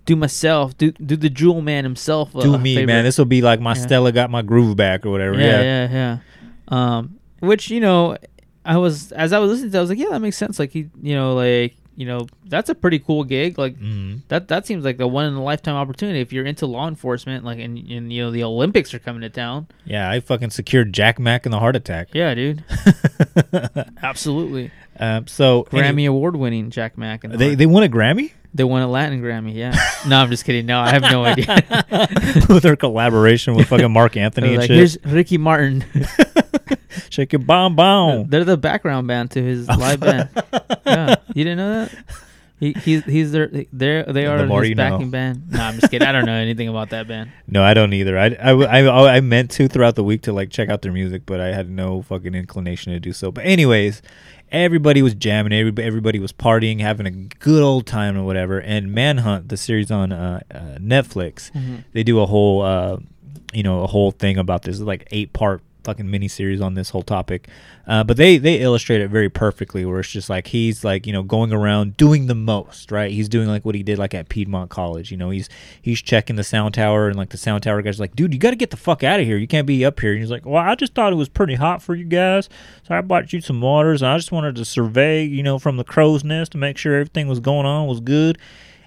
do 0.05 0.15
myself, 0.15 0.77
do 0.77 0.91
do 0.91 1.15
the 1.15 1.29
jewel 1.29 1.61
man 1.61 1.83
himself. 1.83 2.31
Do 2.33 2.53
a 2.53 2.59
me, 2.59 2.75
favor." 2.75 2.87
man. 2.87 3.03
This 3.03 3.17
will 3.17 3.25
be 3.25 3.41
like 3.41 3.59
my 3.59 3.73
Yeah. 3.73 3.81
Stella 3.81 4.11
got 4.11 4.29
my 4.29 4.43
groove 4.43 4.75
back 4.77 5.03
or 5.05 5.09
whatever. 5.09 5.33
yeah, 5.39 5.61
Yeah. 5.61 5.61
yeah, 5.61 5.89
yeah. 5.91 6.97
Um, 6.97 7.17
which 7.39 7.71
you 7.71 7.79
know, 7.79 8.17
I 8.63 8.77
was 8.77 9.11
as 9.13 9.33
I 9.33 9.39
was 9.39 9.49
listening 9.49 9.71
to, 9.71 9.77
it, 9.77 9.79
I 9.79 9.81
was 9.81 9.89
like, 9.89 9.99
yeah, 9.99 10.09
that 10.11 10.19
makes 10.19 10.37
sense. 10.37 10.59
Like 10.59 10.71
he, 10.71 10.89
you 11.01 11.15
know, 11.15 11.33
like 11.33 11.75
you 11.95 12.05
know 12.05 12.27
that's 12.45 12.69
a 12.69 12.75
pretty 12.75 12.99
cool 12.99 13.23
gig. 13.23 13.57
Like 13.57 13.79
Mhm. 13.79 14.21
that 14.27 14.47
that 14.47 14.65
seems 14.65 14.83
like 14.83 14.97
the 14.97 15.07
one 15.07 15.25
in 15.25 15.33
a 15.33 15.43
lifetime 15.43 15.75
opportunity 15.75 16.19
if 16.19 16.33
you're 16.33 16.45
into 16.45 16.65
law 16.65 16.87
enforcement. 16.87 17.43
Like 17.45 17.59
and, 17.59 17.77
and 17.77 18.11
you 18.11 18.23
know 18.23 18.31
the 18.31 18.43
Olympics 18.43 18.93
are 18.93 18.99
coming 18.99 19.21
to 19.21 19.29
town. 19.29 19.67
Yeah, 19.85 20.09
I 20.09 20.19
fucking 20.19 20.49
secured 20.51 20.93
Jack 20.93 21.19
Mack 21.19 21.45
in 21.45 21.51
the 21.51 21.59
heart 21.59 21.75
attack. 21.75 22.09
Yeah, 22.13 22.33
dude. 22.33 22.63
Absolutely. 24.03 24.71
Um, 24.99 25.27
so 25.27 25.63
Grammy 25.71 26.07
award 26.07 26.35
winning 26.35 26.69
Jack 26.69 26.97
Mack. 26.97 27.23
And 27.23 27.33
they 27.33 27.55
they 27.55 27.65
won 27.65 27.83
a 27.83 27.89
Grammy 27.89 28.31
they 28.53 28.63
won 28.63 28.81
a 28.81 28.87
Latin 28.87 29.21
Grammy. 29.21 29.55
Yeah. 29.55 29.75
no, 30.07 30.17
I'm 30.19 30.29
just 30.29 30.45
kidding. 30.45 30.65
No, 30.65 30.79
I 30.79 30.91
have 30.91 31.01
no 31.01 31.25
idea. 31.25 31.63
with 32.49 32.63
their 32.63 32.75
collaboration 32.75 33.55
with 33.55 33.67
fucking 33.67 33.91
Marc 33.91 34.15
Anthony 34.15 34.49
and 34.49 34.57
like, 34.57 34.67
shit. 34.67 34.77
here's 34.77 34.97
Ricky 35.05 35.37
Martin. 35.37 35.83
Shake 37.13 37.31
it, 37.35 37.45
bomb, 37.45 37.75
bomb. 37.75 38.27
They're 38.27 38.43
the 38.43 38.57
background 38.57 39.07
band 39.07 39.29
to 39.31 39.43
his 39.43 39.67
live 39.67 39.99
band. 39.99 40.29
Yeah, 40.83 41.15
you 41.35 41.43
didn't 41.43 41.57
know 41.57 41.85
that? 41.85 42.05
He, 42.59 42.73
he's 42.73 43.03
he's 43.03 43.31
their 43.31 43.51
they're 43.71 44.03
they 44.05 44.25
are 44.25 44.39
The 44.39 44.47
more 44.47 44.61
his 44.61 44.69
you 44.69 44.75
know. 44.75 44.89
backing 44.89 45.11
band. 45.11 45.51
No, 45.51 45.61
I'm 45.61 45.75
just 45.75 45.91
kidding. 45.91 46.07
I 46.07 46.11
don't 46.11 46.25
know 46.25 46.33
anything 46.33 46.69
about 46.69 46.89
that 46.89 47.07
band. 47.07 47.31
No, 47.47 47.61
I 47.63 47.75
don't 47.75 47.93
either. 47.93 48.17
I, 48.17 48.29
I, 48.41 48.51
I, 48.81 49.15
I 49.17 49.19
meant 49.21 49.51
to 49.51 49.67
throughout 49.67 49.93
the 49.93 50.03
week 50.03 50.23
to 50.23 50.33
like 50.33 50.49
check 50.49 50.69
out 50.69 50.81
their 50.81 50.91
music, 50.91 51.21
but 51.27 51.39
I 51.39 51.53
had 51.53 51.69
no 51.69 52.01
fucking 52.01 52.33
inclination 52.33 52.93
to 52.93 52.99
do 52.99 53.13
so. 53.13 53.31
But 53.31 53.45
anyways, 53.45 54.01
everybody 54.51 55.03
was 55.03 55.13
jamming, 55.13 55.53
everybody, 55.53 55.85
everybody 55.85 56.17
was 56.19 56.31
partying, 56.33 56.79
having 56.79 57.05
a 57.05 57.11
good 57.11 57.61
old 57.61 57.85
time 57.85 58.17
or 58.17 58.23
whatever. 58.23 58.59
And 58.59 58.91
Manhunt, 58.91 59.49
the 59.49 59.57
series 59.57 59.91
on 59.91 60.11
uh, 60.11 60.39
uh, 60.49 60.57
Netflix, 60.79 61.51
they 61.91 62.01
do 62.01 62.19
a 62.21 62.25
whole, 62.25 62.63
uh, 62.63 62.97
you 63.53 63.61
know, 63.61 63.83
a 63.83 63.87
whole 63.87 64.09
thing 64.09 64.37
about 64.39 64.63
this, 64.63 64.79
like 64.79 65.07
eight 65.11 65.31
part 65.33 65.61
fucking 65.83 66.05
miniseries 66.05 66.61
on 66.61 66.73
this 66.73 66.89
whole 66.89 67.01
topic. 67.03 67.47
Uh, 67.85 68.03
but 68.03 68.17
they 68.17 68.37
they 68.37 68.59
illustrate 68.59 69.01
it 69.01 69.09
very 69.09 69.29
perfectly, 69.29 69.85
where 69.85 69.99
it's 69.99 70.09
just 70.09 70.29
like 70.29 70.47
he's 70.47 70.83
like 70.83 71.05
you 71.05 71.13
know 71.13 71.23
going 71.23 71.51
around 71.51 71.97
doing 71.97 72.27
the 72.27 72.35
most, 72.35 72.91
right? 72.91 73.11
He's 73.11 73.29
doing 73.29 73.47
like 73.47 73.65
what 73.65 73.75
he 73.75 73.83
did 73.83 73.99
like 73.99 74.13
at 74.13 74.29
Piedmont 74.29 74.69
College. 74.69 75.11
You 75.11 75.17
know, 75.17 75.29
he's 75.29 75.49
he's 75.81 76.01
checking 76.01 76.35
the 76.35 76.43
sound 76.43 76.73
tower, 76.73 77.07
and 77.07 77.15
like 77.15 77.29
the 77.29 77.37
sound 77.37 77.63
tower 77.63 77.81
guys 77.81 77.99
like, 77.99 78.15
dude, 78.15 78.33
you 78.33 78.39
got 78.39 78.51
to 78.51 78.55
get 78.55 78.69
the 78.69 78.77
fuck 78.77 79.03
out 79.03 79.19
of 79.19 79.25
here. 79.25 79.37
You 79.37 79.47
can't 79.47 79.67
be 79.67 79.83
up 79.83 79.99
here. 79.99 80.11
And 80.11 80.21
he's 80.21 80.31
like, 80.31 80.45
well, 80.45 80.63
I 80.63 80.75
just 80.75 80.93
thought 80.93 81.13
it 81.13 81.17
was 81.17 81.29
pretty 81.29 81.55
hot 81.55 81.81
for 81.81 81.95
you 81.95 82.05
guys, 82.05 82.49
so 82.87 82.95
I 82.95 83.01
bought 83.01 83.33
you 83.33 83.41
some 83.41 83.61
waters, 83.61 84.01
and 84.01 84.11
I 84.11 84.17
just 84.17 84.31
wanted 84.31 84.55
to 84.55 84.65
survey, 84.65 85.23
you 85.23 85.43
know, 85.43 85.59
from 85.59 85.77
the 85.77 85.83
crow's 85.83 86.23
nest 86.23 86.53
to 86.53 86.57
make 86.57 86.77
sure 86.77 86.95
everything 86.95 87.27
was 87.27 87.39
going 87.39 87.65
on 87.65 87.87
was 87.87 87.99
good 87.99 88.37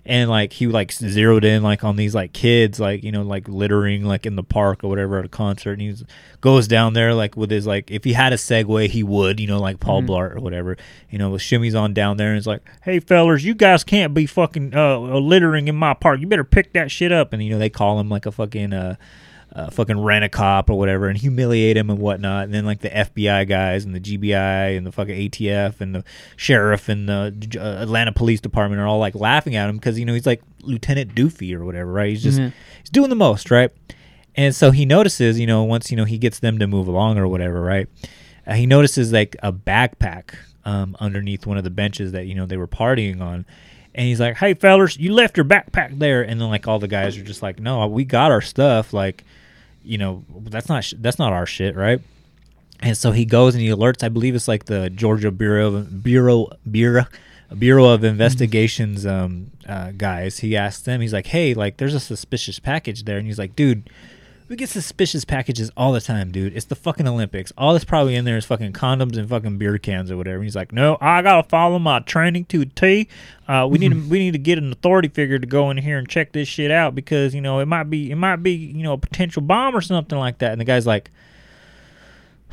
and 0.06 0.30
like 0.30 0.52
he 0.52 0.68
like 0.68 0.92
zeroed 0.92 1.44
in 1.44 1.64
like 1.64 1.82
on 1.82 1.96
these 1.96 2.14
like 2.14 2.32
kids 2.32 2.78
like 2.78 3.02
you 3.02 3.10
know 3.10 3.22
like 3.22 3.48
littering 3.48 4.04
like 4.04 4.24
in 4.24 4.36
the 4.36 4.42
park 4.44 4.84
or 4.84 4.88
whatever 4.88 5.18
at 5.18 5.24
a 5.24 5.28
concert. 5.28 5.72
And 5.72 5.82
he 5.82 5.94
goes 6.40 6.68
down 6.68 6.92
there 6.92 7.12
like 7.12 7.36
with 7.36 7.50
his 7.50 7.66
like 7.66 7.90
if 7.90 8.04
he 8.04 8.12
had 8.12 8.32
a 8.32 8.36
Segway 8.36 8.88
he 8.88 9.02
would 9.02 9.40
you 9.40 9.48
know 9.48 9.58
like 9.58 9.80
paul 9.80 10.02
blart 10.02 10.36
or 10.36 10.40
whatever 10.40 10.76
you 11.10 11.18
know 11.18 11.30
with 11.30 11.42
shimmies 11.42 11.78
on 11.78 11.92
down 11.92 12.16
there. 12.16 12.28
And 12.28 12.38
it's 12.38 12.46
like 12.46 12.62
hey 12.82 13.00
fellers 13.00 13.44
you 13.44 13.54
guys 13.54 13.82
can't 13.82 14.14
be 14.14 14.26
fucking 14.26 14.74
uh 14.74 14.98
littering 14.98 15.66
in 15.66 15.74
my 15.74 15.92
park. 15.92 16.20
You 16.20 16.28
better 16.28 16.44
pick 16.44 16.72
that 16.74 16.90
shit 16.90 17.10
up. 17.10 17.32
And 17.32 17.42
you 17.42 17.50
know 17.50 17.58
they 17.58 17.70
call 17.70 17.98
him 17.98 18.08
like 18.08 18.26
a 18.26 18.32
fucking 18.32 18.72
uh 18.72 18.96
uh, 19.56 19.70
fucking 19.70 19.98
rent 19.98 20.22
a 20.22 20.28
cop 20.28 20.68
or 20.68 20.76
whatever 20.76 21.08
and 21.08 21.16
humiliate 21.16 21.78
him 21.78 21.88
and 21.88 21.98
whatnot. 21.98 22.44
And 22.44 22.52
then 22.52 22.66
like 22.66 22.80
the 22.80 22.90
FBI 22.90 23.48
guys 23.48 23.86
and 23.86 23.94
the 23.94 24.00
GBI 24.00 24.76
and 24.76 24.86
the 24.86 24.92
fucking 24.92 25.16
ATF 25.30 25.80
and 25.80 25.94
the 25.94 26.04
sheriff 26.36 26.90
and 26.90 27.08
the 27.08 27.34
uh, 27.58 27.82
Atlanta 27.82 28.12
Police 28.12 28.40
Department 28.42 28.82
are 28.82 28.86
all 28.86 28.98
like 28.98 29.14
laughing 29.14 29.56
at 29.56 29.70
him 29.70 29.76
because 29.76 29.98
you 29.98 30.04
know 30.04 30.12
he's 30.12 30.26
like 30.26 30.42
Lieutenant 30.60 31.14
Doofy 31.14 31.54
or 31.54 31.64
whatever, 31.64 31.90
right? 31.90 32.10
He's 32.10 32.22
just 32.22 32.38
Mhm. 32.38 32.52
he's 32.80 32.90
doing 32.90 33.08
the 33.08 33.16
most, 33.16 33.50
right? 33.50 33.70
And 34.34 34.54
so 34.54 34.70
he 34.72 34.84
notices, 34.84 35.40
you 35.40 35.46
know, 35.46 35.64
once 35.64 35.90
you 35.90 35.96
know 35.96 36.04
he 36.04 36.18
gets 36.18 36.38
them 36.40 36.58
to 36.58 36.66
move 36.66 36.86
along 36.86 37.16
or 37.16 37.26
whatever, 37.26 37.62
right? 37.62 37.88
Uh, 38.46 38.52
he 38.54 38.66
notices 38.66 39.10
like 39.10 39.36
a 39.42 39.52
backpack 39.54 40.34
um, 40.66 40.94
underneath 41.00 41.46
one 41.46 41.56
of 41.56 41.64
the 41.64 41.70
benches 41.70 42.12
that 42.12 42.26
you 42.26 42.34
know 42.34 42.44
they 42.44 42.58
were 42.58 42.68
partying 42.68 43.22
on. 43.22 43.46
And 43.94 44.06
he's 44.06 44.20
like, 44.20 44.36
"Hey, 44.36 44.52
fellers, 44.52 44.98
you 44.98 45.14
left 45.14 45.38
your 45.38 45.46
backpack 45.46 45.98
there." 45.98 46.20
And 46.20 46.38
then 46.38 46.50
like 46.50 46.68
all 46.68 46.78
the 46.78 46.86
guys 46.88 47.16
are 47.16 47.22
just 47.22 47.40
like, 47.42 47.58
"No, 47.58 47.86
we 47.86 48.04
got 48.04 48.30
our 48.30 48.42
stuff. 48.42 48.92
Like, 48.92 49.24
you 49.86 49.98
know, 49.98 50.24
that's 50.42 50.68
not 50.68 50.84
sh- 50.84 50.94
that's 50.98 51.18
not 51.18 51.32
our 51.32 51.46
shit, 51.46 51.76
right?" 51.76 52.00
And 52.80 52.96
so 52.96 53.12
he 53.12 53.24
goes 53.24 53.54
and 53.54 53.62
he 53.62 53.68
alerts. 53.70 54.02
I 54.02 54.08
believe 54.08 54.34
it's 54.34 54.48
like 54.48 54.66
the 54.66 54.90
Georgia 54.90 55.30
Bureau 55.30 55.74
of, 55.74 56.02
Bureau 56.02 56.50
Bureau 56.70 57.06
Bureau 57.58 57.86
of 57.86 58.04
Investigations 58.04 59.06
um, 59.06 59.52
uh, 59.68 59.92
guys. 59.92 60.40
He 60.40 60.56
asks 60.56 60.82
them. 60.82 61.00
He's 61.00 61.12
like, 61.12 61.28
"Hey, 61.28 61.54
like, 61.54 61.78
there's 61.78 61.94
a 61.94 62.00
suspicious 62.00 62.58
package 62.58 63.04
there." 63.04 63.18
And 63.18 63.26
he's 63.26 63.38
like, 63.38 63.56
"Dude." 63.56 63.88
We 64.48 64.54
get 64.54 64.68
suspicious 64.68 65.24
packages 65.24 65.72
all 65.76 65.92
the 65.92 66.00
time, 66.00 66.30
dude. 66.30 66.56
It's 66.56 66.66
the 66.66 66.76
fucking 66.76 67.08
Olympics. 67.08 67.52
All 67.58 67.72
that's 67.72 67.84
probably 67.84 68.14
in 68.14 68.24
there 68.24 68.36
is 68.36 68.44
fucking 68.44 68.74
condoms 68.74 69.16
and 69.16 69.28
fucking 69.28 69.58
beer 69.58 69.76
cans 69.76 70.08
or 70.08 70.16
whatever. 70.16 70.36
And 70.36 70.44
he's 70.44 70.54
like, 70.54 70.72
no, 70.72 70.96
I 71.00 71.20
gotta 71.22 71.48
follow 71.48 71.80
my 71.80 71.98
training 71.98 72.44
to 72.46 72.60
a 72.60 72.66
T. 72.66 73.08
Uh, 73.48 73.66
we 73.68 73.78
need 73.78 73.90
to, 73.90 73.98
we 74.08 74.20
need 74.20 74.32
to 74.32 74.38
get 74.38 74.58
an 74.58 74.70
authority 74.70 75.08
figure 75.08 75.40
to 75.40 75.46
go 75.46 75.70
in 75.70 75.78
here 75.78 75.98
and 75.98 76.08
check 76.08 76.30
this 76.30 76.46
shit 76.46 76.70
out 76.70 76.94
because 76.94 77.34
you 77.34 77.40
know 77.40 77.58
it 77.58 77.66
might 77.66 77.90
be 77.90 78.12
it 78.12 78.16
might 78.16 78.36
be 78.36 78.52
you 78.52 78.84
know 78.84 78.92
a 78.92 78.98
potential 78.98 79.42
bomb 79.42 79.74
or 79.74 79.80
something 79.80 80.18
like 80.18 80.38
that. 80.38 80.52
And 80.52 80.60
the 80.60 80.64
guy's 80.64 80.86
like, 80.86 81.10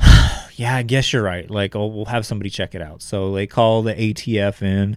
yeah, 0.54 0.74
I 0.74 0.82
guess 0.82 1.12
you're 1.12 1.22
right. 1.22 1.48
Like, 1.48 1.76
oh, 1.76 1.86
we'll 1.86 2.06
have 2.06 2.26
somebody 2.26 2.50
check 2.50 2.74
it 2.74 2.82
out. 2.82 3.02
So 3.02 3.32
they 3.32 3.46
call 3.46 3.82
the 3.82 3.94
ATF 3.94 4.62
in. 4.62 4.96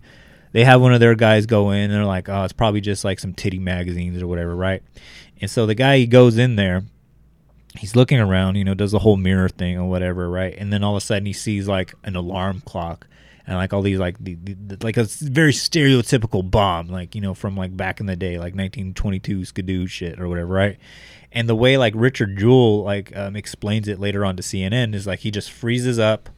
They 0.52 0.64
have 0.64 0.82
one 0.82 0.94
of 0.94 1.00
their 1.00 1.16
guys 1.16 1.46
go 1.46 1.72
in. 1.72 1.84
And 1.84 1.94
they're 1.94 2.06
like, 2.06 2.30
oh, 2.30 2.44
it's 2.44 2.54
probably 2.54 2.82
just 2.82 3.04
like 3.04 3.20
some 3.20 3.34
titty 3.34 3.60
magazines 3.60 4.22
or 4.22 4.28
whatever, 4.28 4.56
right? 4.56 4.84
And 5.40 5.50
so 5.50 5.66
the 5.66 5.76
guy 5.76 5.98
he 5.98 6.08
goes 6.08 6.38
in 6.38 6.56
there. 6.56 6.84
He's 7.78 7.96
looking 7.96 8.20
around, 8.20 8.56
you 8.56 8.64
know, 8.64 8.74
does 8.74 8.92
the 8.92 9.00
whole 9.00 9.18
mirror 9.18 9.50
thing 9.50 9.78
or 9.78 9.86
whatever, 9.86 10.30
right? 10.30 10.56
And 10.58 10.74
then 10.74 10.84
all 10.84 10.96
of 10.96 11.04
a 11.04 11.06
sudden 11.06 11.28
he 11.28 11.34
sees 11.34 11.68
like 11.68 11.94
an 12.04 12.16
alarm 12.16 12.62
clock 12.66 13.08
and 13.48 13.56
like 13.56 13.72
all 13.72 13.82
these 13.82 13.98
like 13.98 14.18
the, 14.20 14.36
the, 14.36 14.78
like 14.82 14.98
a 14.98 15.06
very 15.06 15.54
stereotypical 15.54 16.50
bomb, 16.50 16.90
like 16.90 17.16
you 17.16 17.22
know 17.22 17.34
from 17.34 17.56
like 17.56 17.76
back 17.76 18.02
in 18.02 18.06
the 18.06 18.16
day, 18.16 18.34
like 18.34 18.54
1922 18.54 19.46
Skidoo 19.46 19.88
shit 19.88 20.20
or 20.20 20.28
whatever, 20.28 20.54
right? 20.54 20.78
And 21.32 21.48
the 21.48 21.56
way 21.56 21.78
like 21.78 21.94
Richard 21.96 22.38
Jewell 22.38 22.84
like 22.84 23.16
um, 23.16 23.38
explains 23.38 23.88
it 23.88 24.00
later 24.00 24.26
on 24.26 24.36
to 24.36 24.44
CNN 24.44 24.94
is 24.94 25.08
like 25.08 25.20
he 25.20 25.32
just 25.32 25.50
freezes 25.50 25.98
up 25.98 26.30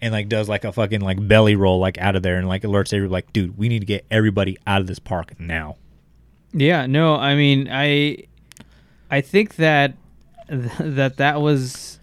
and 0.00 0.12
like 0.12 0.28
does 0.28 0.48
like 0.48 0.64
a 0.64 0.72
fucking 0.72 1.00
like 1.00 1.26
belly 1.26 1.56
roll 1.56 1.78
like 1.78 1.98
out 1.98 2.16
of 2.16 2.22
there 2.22 2.36
and 2.36 2.48
like 2.48 2.62
alerts 2.62 2.92
everybody 2.92 3.12
like, 3.12 3.32
dude, 3.32 3.56
we 3.56 3.68
need 3.68 3.80
to 3.80 3.86
get 3.86 4.04
everybody 4.10 4.56
out 4.66 4.80
of 4.80 4.86
this 4.86 4.98
park 4.98 5.38
now. 5.40 5.76
Yeah, 6.52 6.86
no, 6.86 7.16
I 7.16 7.34
mean, 7.34 7.68
I 7.70 8.24
I 9.10 9.20
think 9.20 9.56
that 9.56 9.94
that 10.48 11.16
that 11.18 11.40
was 11.40 11.98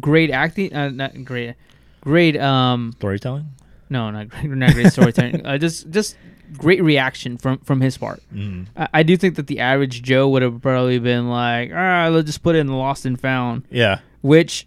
great 0.00 0.30
acting, 0.30 0.74
uh, 0.74 0.88
not 0.90 1.24
great, 1.24 1.54
great. 2.00 2.36
Um, 2.36 2.92
Storytelling. 2.98 3.46
no, 3.88 4.10
not 4.10 4.28
great, 4.28 4.44
not 4.50 4.72
great 4.74 4.92
storytelling. 4.92 5.44
uh, 5.46 5.58
just 5.58 5.90
just 5.90 6.16
great 6.56 6.82
reaction 6.82 7.38
from 7.38 7.58
from 7.58 7.80
his 7.80 7.96
part. 7.98 8.22
Mm. 8.32 8.66
I, 8.76 8.88
I 8.94 9.02
do 9.02 9.16
think 9.16 9.34
that 9.36 9.46
the 9.46 9.60
average 9.60 10.02
Joe 10.02 10.28
would 10.28 10.42
have 10.42 10.60
probably 10.62 10.98
been 10.98 11.28
like, 11.28 11.70
all 11.70 11.76
right, 11.76 12.08
let's 12.08 12.26
just 12.26 12.42
put 12.42 12.54
it 12.56 12.60
in 12.60 12.66
the 12.66 12.74
lost 12.74 13.06
and 13.06 13.20
found, 13.20 13.64
Yeah. 13.70 14.00
which. 14.22 14.66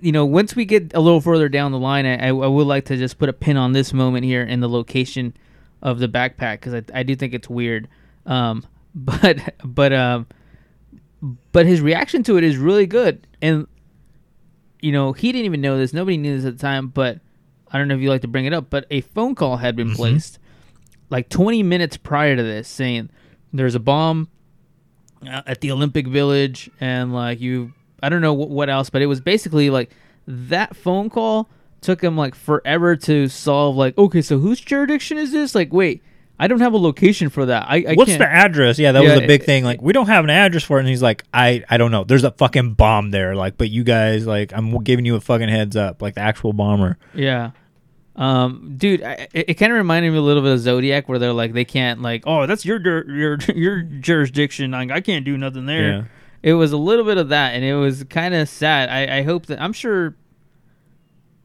You 0.00 0.12
know, 0.12 0.24
once 0.26 0.54
we 0.54 0.64
get 0.64 0.92
a 0.94 1.00
little 1.00 1.20
further 1.20 1.48
down 1.48 1.72
the 1.72 1.78
line, 1.78 2.06
I, 2.06 2.28
I 2.28 2.32
would 2.32 2.66
like 2.66 2.86
to 2.86 2.96
just 2.96 3.18
put 3.18 3.28
a 3.28 3.32
pin 3.32 3.56
on 3.56 3.72
this 3.72 3.92
moment 3.92 4.24
here 4.24 4.42
in 4.42 4.60
the 4.60 4.68
location 4.68 5.34
of 5.82 5.98
the 5.98 6.08
backpack 6.08 6.60
because 6.60 6.74
I, 6.74 6.82
I 6.92 7.02
do 7.02 7.16
think 7.16 7.34
it's 7.34 7.48
weird. 7.48 7.88
Um, 8.26 8.66
but 8.94 9.54
but 9.64 9.92
um, 9.92 10.26
but 11.52 11.66
his 11.66 11.80
reaction 11.80 12.22
to 12.24 12.36
it 12.36 12.44
is 12.44 12.56
really 12.56 12.86
good, 12.86 13.26
and 13.40 13.66
you 14.80 14.92
know 14.92 15.12
he 15.12 15.32
didn't 15.32 15.46
even 15.46 15.60
know 15.60 15.78
this. 15.78 15.92
Nobody 15.92 16.16
knew 16.16 16.36
this 16.36 16.46
at 16.46 16.56
the 16.56 16.60
time, 16.60 16.88
but 16.88 17.20
I 17.72 17.78
don't 17.78 17.88
know 17.88 17.94
if 17.94 18.00
you 18.00 18.10
like 18.10 18.22
to 18.22 18.28
bring 18.28 18.46
it 18.46 18.52
up. 18.52 18.70
But 18.70 18.86
a 18.90 19.00
phone 19.00 19.34
call 19.34 19.58
had 19.58 19.76
been 19.76 19.94
placed 19.94 20.38
like 21.10 21.28
20 21.28 21.62
minutes 21.62 21.96
prior 21.96 22.36
to 22.36 22.42
this, 22.42 22.68
saying 22.68 23.10
there's 23.52 23.74
a 23.74 23.80
bomb 23.80 24.28
uh, 25.26 25.42
at 25.46 25.60
the 25.60 25.70
Olympic 25.70 26.06
Village, 26.06 26.70
and 26.80 27.12
like 27.12 27.40
you, 27.40 27.72
I 28.02 28.08
don't 28.08 28.20
know 28.22 28.34
what, 28.34 28.50
what 28.50 28.70
else, 28.70 28.90
but 28.90 29.02
it 29.02 29.06
was 29.06 29.20
basically 29.20 29.70
like 29.70 29.90
that 30.26 30.76
phone 30.76 31.10
call 31.10 31.48
took 31.80 32.02
him 32.02 32.16
like 32.16 32.34
forever 32.34 32.94
to 32.96 33.28
solve. 33.28 33.76
Like, 33.76 33.96
okay, 33.98 34.22
so 34.22 34.38
whose 34.38 34.60
jurisdiction 34.60 35.16
is 35.18 35.32
this? 35.32 35.54
Like, 35.54 35.72
wait, 35.72 36.02
I 36.38 36.46
don't 36.46 36.60
have 36.60 36.72
a 36.72 36.78
location 36.78 37.28
for 37.28 37.46
that. 37.46 37.66
I, 37.68 37.84
I 37.88 37.94
What's 37.94 38.10
can't. 38.10 38.20
the 38.20 38.28
address? 38.30 38.78
Yeah, 38.78 38.92
that 38.92 39.02
Yeah, 39.02 39.14
was 39.14 39.18
a 39.24 39.26
big 39.26 39.42
it- 39.42 39.46
thing. 39.46 39.64
Like, 39.64 39.80
we 39.82 39.92
don't 39.92 40.06
have 40.06 40.24
an 40.24 40.30
address 40.30 40.62
for 40.62 40.78
it. 40.78 40.80
And 40.80 40.88
he's 40.88 41.02
like, 41.02 41.24
I, 41.34 41.64
I 41.68 41.76
don't 41.76 41.90
know. 41.90 42.04
There's 42.04 42.24
a 42.24 42.30
fucking 42.32 42.74
bomb 42.74 43.10
there. 43.10 43.34
Like, 43.34 43.56
but 43.58 43.70
you 43.70 43.84
guys, 43.84 44.26
like, 44.26 44.52
I'm 44.54 44.76
giving 44.84 45.04
you 45.04 45.16
a 45.16 45.20
fucking 45.20 45.48
heads 45.48 45.76
up. 45.76 46.00
Like, 46.02 46.14
the 46.14 46.20
actual 46.22 46.52
bomber. 46.52 46.98
Yeah. 47.14 47.50
Um, 48.16 48.74
dude, 48.76 49.02
I, 49.02 49.28
it, 49.32 49.50
it 49.50 49.54
kind 49.54 49.72
of 49.72 49.76
reminded 49.78 50.10
me 50.10 50.18
a 50.18 50.22
little 50.22 50.42
bit 50.42 50.52
of 50.52 50.58
Zodiac, 50.60 51.08
where 51.08 51.18
they're 51.18 51.32
like, 51.32 51.52
they 51.54 51.64
can't 51.64 52.02
like, 52.02 52.24
oh, 52.26 52.46
that's 52.46 52.64
your 52.66 52.78
your 53.08 53.38
your 53.54 53.80
jurisdiction. 53.82 54.72
Like, 54.72 54.90
I 54.90 55.00
can't 55.00 55.24
do 55.24 55.38
nothing 55.38 55.64
there. 55.66 55.90
Yeah. 55.90 56.04
It 56.42 56.54
was 56.54 56.72
a 56.72 56.76
little 56.76 57.04
bit 57.04 57.18
of 57.18 57.28
that, 57.30 57.54
and 57.54 57.64
it 57.64 57.74
was 57.74 58.04
kind 58.04 58.34
of 58.34 58.48
sad. 58.48 58.88
I, 58.88 59.18
I 59.18 59.22
hope 59.22 59.46
that 59.46 59.60
I'm 59.60 59.72
sure. 59.72 60.16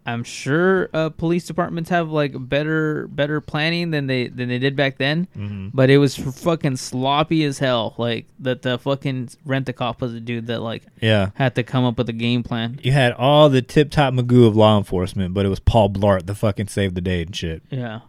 I'm 0.08 0.24
sure 0.24 0.88
uh, 0.94 1.10
police 1.10 1.46
departments 1.48 1.90
have 1.90 2.12
like 2.12 2.34
better 2.38 3.08
better 3.08 3.42
planning 3.42 3.90
than 3.90 4.06
they 4.06 4.28
than 4.28 4.50
they 4.50 4.60
did 4.60 4.76
back 4.76 5.00
then. 5.00 5.28
Mm-hmm. 5.36 5.70
But 5.74 5.90
it 5.90 5.98
was 5.98 6.16
fucking 6.16 6.78
sloppy 6.78 7.44
as 7.44 7.58
hell. 7.58 7.96
Like 7.98 8.28
that 8.40 8.62
the 8.62 8.78
fucking 8.78 9.30
rent 9.46 9.68
a 9.68 9.74
cop 9.74 10.02
was 10.02 10.14
a 10.14 10.20
dude 10.20 10.46
that 10.46 10.60
like 10.62 10.84
Yeah. 11.02 11.32
had 11.34 11.56
to 11.56 11.64
come 11.64 11.86
up 11.86 11.98
with 11.98 12.08
a 12.08 12.14
game 12.14 12.44
plan. 12.44 12.80
You 12.84 12.92
had 12.92 13.14
all 13.14 13.50
the 13.50 13.64
tip 13.64 13.90
top 13.90 14.14
magoo 14.14 14.48
of 14.48 14.56
law 14.56 14.78
enforcement, 14.78 15.34
but 15.34 15.44
it 15.44 15.50
was 15.50 15.60
Paul 15.60 15.90
Blart 15.90 16.28
that 16.28 16.36
fucking 16.36 16.68
saved 16.68 16.94
the 16.94 17.02
day 17.02 17.24
and 17.24 17.36
shit. 17.36 17.64
Yeah. 17.72 18.02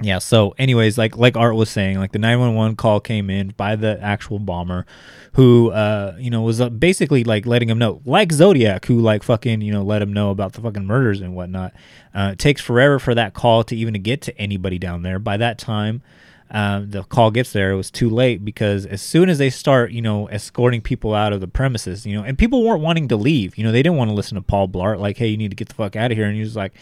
Yeah 0.00 0.18
so 0.18 0.54
anyways 0.58 0.96
like 0.96 1.16
like 1.16 1.36
art 1.36 1.56
was 1.56 1.68
saying 1.68 1.98
like 1.98 2.12
the 2.12 2.18
911 2.18 2.76
call 2.76 3.00
came 3.00 3.28
in 3.28 3.48
by 3.56 3.74
the 3.74 3.98
actual 4.00 4.38
bomber 4.38 4.86
who 5.32 5.70
uh 5.70 6.14
you 6.18 6.30
know 6.30 6.42
was 6.42 6.60
uh, 6.60 6.68
basically 6.68 7.24
like 7.24 7.46
letting 7.46 7.68
him 7.68 7.78
know 7.78 8.00
like 8.04 8.32
zodiac 8.32 8.84
who 8.86 9.00
like 9.00 9.22
fucking 9.22 9.60
you 9.60 9.72
know 9.72 9.82
let 9.82 10.00
him 10.00 10.12
know 10.12 10.30
about 10.30 10.52
the 10.52 10.60
fucking 10.60 10.86
murders 10.86 11.20
and 11.20 11.34
whatnot. 11.34 11.72
Uh 12.14 12.30
it 12.32 12.38
takes 12.38 12.60
forever 12.60 12.98
for 12.98 13.14
that 13.14 13.34
call 13.34 13.64
to 13.64 13.76
even 13.76 13.92
to 13.94 13.98
get 13.98 14.22
to 14.22 14.38
anybody 14.38 14.78
down 14.78 15.02
there. 15.02 15.18
By 15.18 15.36
that 15.36 15.58
time 15.58 16.02
um, 16.50 16.90
the 16.90 17.02
call 17.02 17.30
gets 17.30 17.52
there 17.52 17.72
it 17.72 17.76
was 17.76 17.90
too 17.90 18.08
late 18.08 18.42
because 18.42 18.86
as 18.86 19.02
soon 19.02 19.28
as 19.28 19.36
they 19.36 19.50
start 19.50 19.90
you 19.90 20.00
know 20.00 20.28
escorting 20.28 20.80
people 20.80 21.12
out 21.12 21.32
of 21.32 21.40
the 21.40 21.48
premises 21.48 22.06
you 22.06 22.16
know 22.16 22.22
and 22.22 22.38
people 22.38 22.64
weren't 22.64 22.82
wanting 22.82 23.08
to 23.08 23.16
leave. 23.16 23.58
You 23.58 23.64
know 23.64 23.72
they 23.72 23.82
didn't 23.82 23.98
want 23.98 24.10
to 24.10 24.14
listen 24.14 24.36
to 24.36 24.42
paul 24.42 24.68
blart 24.68 24.98
like 25.00 25.18
hey 25.18 25.26
you 25.26 25.36
need 25.36 25.50
to 25.50 25.56
get 25.56 25.68
the 25.68 25.74
fuck 25.74 25.96
out 25.96 26.12
of 26.12 26.16
here. 26.16 26.26
And 26.26 26.36
he 26.36 26.40
was 26.40 26.54
like 26.56 26.72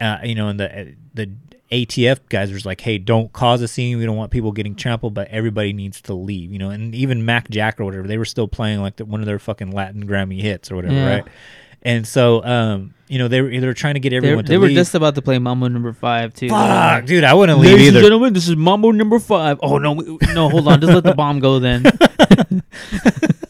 uh, 0.00 0.18
you 0.24 0.34
know, 0.34 0.48
and 0.48 0.58
the 0.58 0.94
the 1.14 1.30
ATF 1.70 2.18
guys 2.28 2.52
was 2.52 2.66
like, 2.66 2.80
"Hey, 2.80 2.98
don't 2.98 3.32
cause 3.32 3.62
a 3.62 3.68
scene. 3.68 3.98
We 3.98 4.04
don't 4.04 4.16
want 4.16 4.30
people 4.32 4.50
getting 4.52 4.74
trampled, 4.74 5.14
but 5.14 5.28
everybody 5.28 5.72
needs 5.72 6.00
to 6.02 6.14
leave." 6.14 6.52
You 6.52 6.58
know, 6.58 6.70
and 6.70 6.94
even 6.94 7.24
Mac 7.24 7.48
Jack 7.50 7.78
or 7.80 7.84
whatever, 7.84 8.06
they 8.08 8.18
were 8.18 8.24
still 8.24 8.48
playing 8.48 8.80
like 8.80 8.96
the, 8.96 9.04
one 9.04 9.20
of 9.20 9.26
their 9.26 9.38
fucking 9.38 9.70
Latin 9.70 10.06
Grammy 10.06 10.40
hits 10.40 10.70
or 10.72 10.76
whatever, 10.76 10.94
Yeah. 10.94 11.08
right? 11.16 11.24
And 11.82 12.06
so, 12.06 12.44
um, 12.44 12.92
you 13.08 13.18
know, 13.18 13.28
they 13.28 13.40
were 13.40 13.48
they 13.48 13.66
were 13.66 13.72
trying 13.72 13.94
to 13.94 14.00
get 14.00 14.10
They, 14.10 14.16
everyone 14.16 14.44
to 14.44 14.50
they 14.50 14.58
were 14.58 14.68
just 14.68 14.94
about 14.94 15.14
to 15.14 15.22
play 15.22 15.38
Mambo 15.38 15.68
Number 15.68 15.92
Five 15.94 16.34
too. 16.34 16.48
Fuck, 16.50 17.06
dude, 17.06 17.24
I 17.24 17.32
wouldn't 17.34 17.58
leave 17.58 17.72
Ladies 17.72 17.94
and 17.94 18.02
gentlemen, 18.02 18.32
this 18.34 18.48
is 18.48 18.56
Mambo 18.56 18.90
Number 18.90 19.18
Five. 19.18 19.58
Oh 19.62 19.78
no, 19.78 19.92
we- 19.92 20.18
no, 20.34 20.50
hold 20.50 20.68
on, 20.68 20.80
just 20.80 20.92
let 20.92 21.04
the 21.04 21.14
bomb 21.14 21.38
go 21.40 21.58
then. 21.58 21.84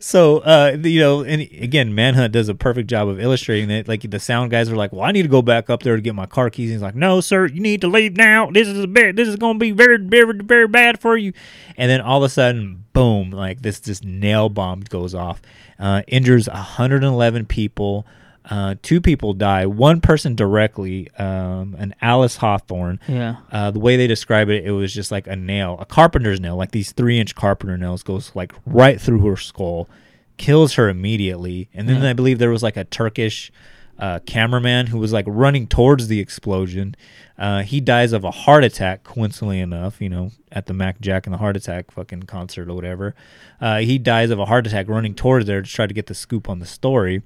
so 0.00 0.38
uh 0.38 0.76
you 0.82 1.00
know 1.00 1.22
and 1.22 1.42
again 1.42 1.94
manhunt 1.94 2.32
does 2.32 2.48
a 2.48 2.54
perfect 2.54 2.88
job 2.88 3.08
of 3.08 3.20
illustrating 3.20 3.68
that 3.68 3.88
like 3.88 4.08
the 4.08 4.20
sound 4.20 4.50
guys 4.50 4.70
are 4.70 4.76
like 4.76 4.92
well 4.92 5.02
i 5.02 5.12
need 5.12 5.22
to 5.22 5.28
go 5.28 5.42
back 5.42 5.70
up 5.70 5.82
there 5.82 5.96
to 5.96 6.02
get 6.02 6.14
my 6.14 6.26
car 6.26 6.50
keys. 6.50 6.70
And 6.70 6.74
he's 6.74 6.82
like 6.82 6.94
no 6.94 7.20
sir 7.20 7.46
you 7.46 7.60
need 7.60 7.80
to 7.80 7.88
leave 7.88 8.16
now. 8.16 8.50
This 8.50 8.68
is 8.68 8.78
a 8.78 8.86
bit 8.86 9.16
this 9.16 9.28
is 9.28 9.36
going 9.36 9.56
to 9.56 9.58
be 9.58 9.70
very 9.70 9.98
very 9.98 10.32
very 10.34 10.68
bad 10.68 11.00
for 11.00 11.16
you. 11.16 11.32
And 11.76 11.90
then 11.90 12.00
all 12.00 12.18
of 12.18 12.24
a 12.24 12.28
sudden 12.28 12.84
boom 12.92 13.30
like 13.30 13.62
this 13.62 13.80
this 13.80 14.02
nail 14.04 14.48
bomb 14.48 14.80
goes 14.80 15.14
off 15.14 15.42
uh 15.78 16.02
injures 16.06 16.48
111 16.48 17.46
people 17.46 18.06
uh, 18.50 18.74
two 18.82 19.00
people 19.00 19.32
die. 19.32 19.66
One 19.66 20.00
person 20.00 20.34
directly, 20.34 21.10
um, 21.18 21.74
an 21.78 21.94
Alice 22.02 22.36
Hawthorne. 22.36 23.00
Yeah. 23.08 23.36
Uh, 23.50 23.70
the 23.70 23.78
way 23.80 23.96
they 23.96 24.06
describe 24.06 24.48
it, 24.50 24.64
it 24.64 24.72
was 24.72 24.92
just 24.92 25.10
like 25.10 25.26
a 25.26 25.36
nail, 25.36 25.78
a 25.80 25.86
carpenter's 25.86 26.40
nail, 26.40 26.56
like 26.56 26.72
these 26.72 26.92
three 26.92 27.18
inch 27.18 27.34
carpenter 27.34 27.76
nails, 27.78 28.02
goes 28.02 28.32
like 28.34 28.52
right 28.66 29.00
through 29.00 29.20
her 29.28 29.36
skull, 29.36 29.88
kills 30.36 30.74
her 30.74 30.88
immediately. 30.88 31.68
And 31.72 31.88
then 31.88 32.02
Yeah. 32.02 32.10
I 32.10 32.12
believe 32.12 32.38
there 32.38 32.50
was 32.50 32.62
like 32.62 32.76
a 32.76 32.84
Turkish 32.84 33.50
uh, 33.98 34.18
cameraman 34.26 34.88
who 34.88 34.98
was 34.98 35.12
like 35.12 35.24
running 35.28 35.66
towards 35.68 36.08
the 36.08 36.18
explosion. 36.20 36.96
Uh, 37.38 37.62
he 37.62 37.80
dies 37.80 38.12
of 38.12 38.24
a 38.24 38.30
heart 38.30 38.64
attack, 38.64 39.04
coincidentally 39.04 39.60
enough, 39.60 40.00
you 40.00 40.08
know, 40.08 40.30
at 40.52 40.66
the 40.66 40.72
Mac 40.74 41.00
Jack 41.00 41.26
and 41.26 41.32
the 41.34 41.38
Heart 41.38 41.56
Attack 41.56 41.90
fucking 41.92 42.24
concert 42.24 42.68
or 42.68 42.74
whatever. 42.74 43.14
Uh, 43.60 43.78
he 43.78 43.98
dies 43.98 44.30
of 44.30 44.38
a 44.38 44.44
heart 44.44 44.66
attack 44.66 44.88
running 44.88 45.14
towards 45.14 45.46
there 45.46 45.62
to 45.62 45.68
try 45.68 45.86
to 45.86 45.94
get 45.94 46.06
the 46.06 46.14
scoop 46.14 46.48
on 46.48 46.58
the 46.60 46.66
story. 46.66 47.22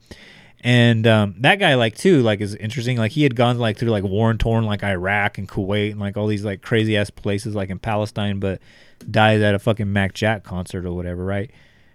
And 0.61 1.07
um, 1.07 1.37
that 1.38 1.57
guy, 1.57 1.75
like, 1.75 1.97
too, 1.97 2.21
like, 2.23 2.40
is 2.40 2.55
interesting. 2.57 2.97
Like, 2.97 3.12
he 3.12 3.23
had 3.23 3.37
gone 3.37 3.59
like 3.59 3.79
through 3.79 3.90
like 3.90 4.03
war 4.03 4.31
and 4.31 4.40
torn, 4.40 4.64
like 4.64 4.83
Iraq 4.83 5.38
and 5.38 5.49
Kuwait 5.49 5.92
and 5.92 6.01
like 6.01 6.16
all 6.16 6.27
these 6.27 6.44
like 6.44 6.62
crazy 6.62 6.97
ass 6.97 7.11
places, 7.11 7.55
like 7.55 7.71
in 7.71 7.79
Palestine, 7.79 8.40
but 8.40 8.61
dies 9.09 9.40
at 9.40 9.55
a 9.55 9.59
fucking 9.59 9.92
Mac 9.92 10.14
Jack 10.14 10.44
concert 10.44 10.85
or 10.85 10.92
whatever, 10.92 11.25
right? 11.25 11.51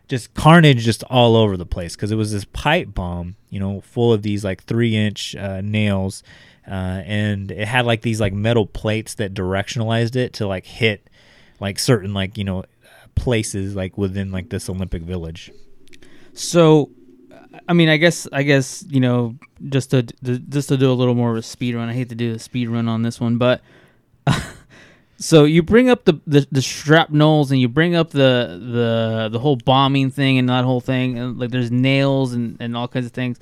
Just 0.08 0.34
carnage, 0.34 0.84
just 0.84 1.04
all 1.06 1.36
over 1.36 1.58
the 1.58 1.65
place 1.65 1.95
because 1.95 2.12
it 2.12 2.15
was 2.15 2.32
this 2.32 2.45
pipe 2.45 2.93
bomb, 2.93 3.36
you 3.49 3.60
know, 3.60 3.82
full 3.82 4.13
of 4.13 4.21
these 4.21 4.43
like 4.43 4.63
three 4.63 4.95
inch 4.95 5.36
uh, 5.36 5.62
nails, 5.62 6.23
uh, 6.67 7.02
and 7.06 7.52
it 7.52 7.67
had 7.67 7.86
like 7.86 8.02
these 8.02 8.19
like 8.21 8.34
metal 8.34 8.65
plates 8.65 9.15
that 9.15 9.34
directionalized 9.34 10.15
it 10.15 10.34
to 10.34 10.47
like 10.47 10.65
hit 10.65 11.10
like 11.60 11.80
certain 11.80 12.13
like 12.13 12.38
you 12.38 12.43
know 12.43 12.63
places 13.15 13.76
like 13.76 13.97
within 13.97 14.32
like 14.32 14.49
this 14.49 14.69
Olympic 14.69 15.04
Village. 15.04 15.52
So, 16.34 16.89
I 17.68 17.74
mean, 17.74 17.89
I 17.89 17.98
guess, 17.98 18.28
I 18.32 18.44
guess 18.44 18.84
you 18.89 19.00
know, 19.00 19.36
just 19.70 19.92
to, 19.92 20.04
to 20.04 20.39
just 20.39 20.70
to 20.70 20.78
do 20.78 20.92
a 20.92 20.94
little 20.94 21.16
more 21.16 21.32
of 21.32 21.38
a 21.38 21.42
speed 21.42 21.76
run. 21.76 21.89
I 21.89 21.94
hate 21.94 22.10
to 22.10 22.16
do 22.16 22.34
a 22.34 22.39
speed 22.39 22.68
run 22.68 22.88
on 22.88 23.04
this 23.04 23.20
one, 23.20 23.38
but 23.38 23.62
so 25.18 25.44
you 25.44 25.62
bring 25.62 25.89
up 25.89 26.06
the 26.06 26.20
the, 26.26 26.48
the 26.52 26.62
shrapnels 26.62 27.52
and 27.52 27.60
you 27.62 27.68
bring 27.70 27.96
up 27.96 28.10
the 28.12 28.60
the 28.74 29.30
the 29.32 29.39
whole 29.39 29.56
bombing 29.56 30.10
thing 30.10 30.38
and 30.38 30.50
that 30.50 30.66
whole 30.66 30.82
thing, 30.82 31.18
and 31.18 31.39
like 31.39 31.52
there's 31.52 31.72
nails 31.72 32.34
and 32.34 32.58
and 32.60 32.76
all 32.76 32.88
kinds 32.88 33.06
of 33.06 33.12
things. 33.12 33.39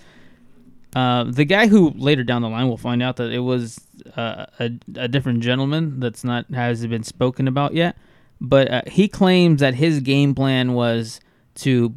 Uh, 0.94 1.24
the 1.24 1.46
guy 1.46 1.68
who 1.68 1.92
later 1.92 2.24
down 2.24 2.42
the 2.42 2.50
line 2.50 2.68
will 2.68 2.78
find 2.78 3.02
out 3.02 3.16
that 3.16 3.32
it 3.32 3.40
was 3.40 3.80
uh, 4.18 4.46
a, 4.60 4.72
a 4.96 5.08
different 5.08 5.40
gentleman 5.40 6.02
that's 6.02 6.24
not 6.26 6.46
has 6.54 6.86
been 6.86 7.04
spoken 7.04 7.48
about 7.48 7.74
yet, 7.74 7.96
but 8.42 8.70
uh, 8.70 8.82
he 8.88 9.08
claims 9.08 9.62
that 9.62 9.74
his 9.74 10.02
game 10.02 10.36
plan 10.36 10.74
was 10.74 11.22
to 11.56 11.96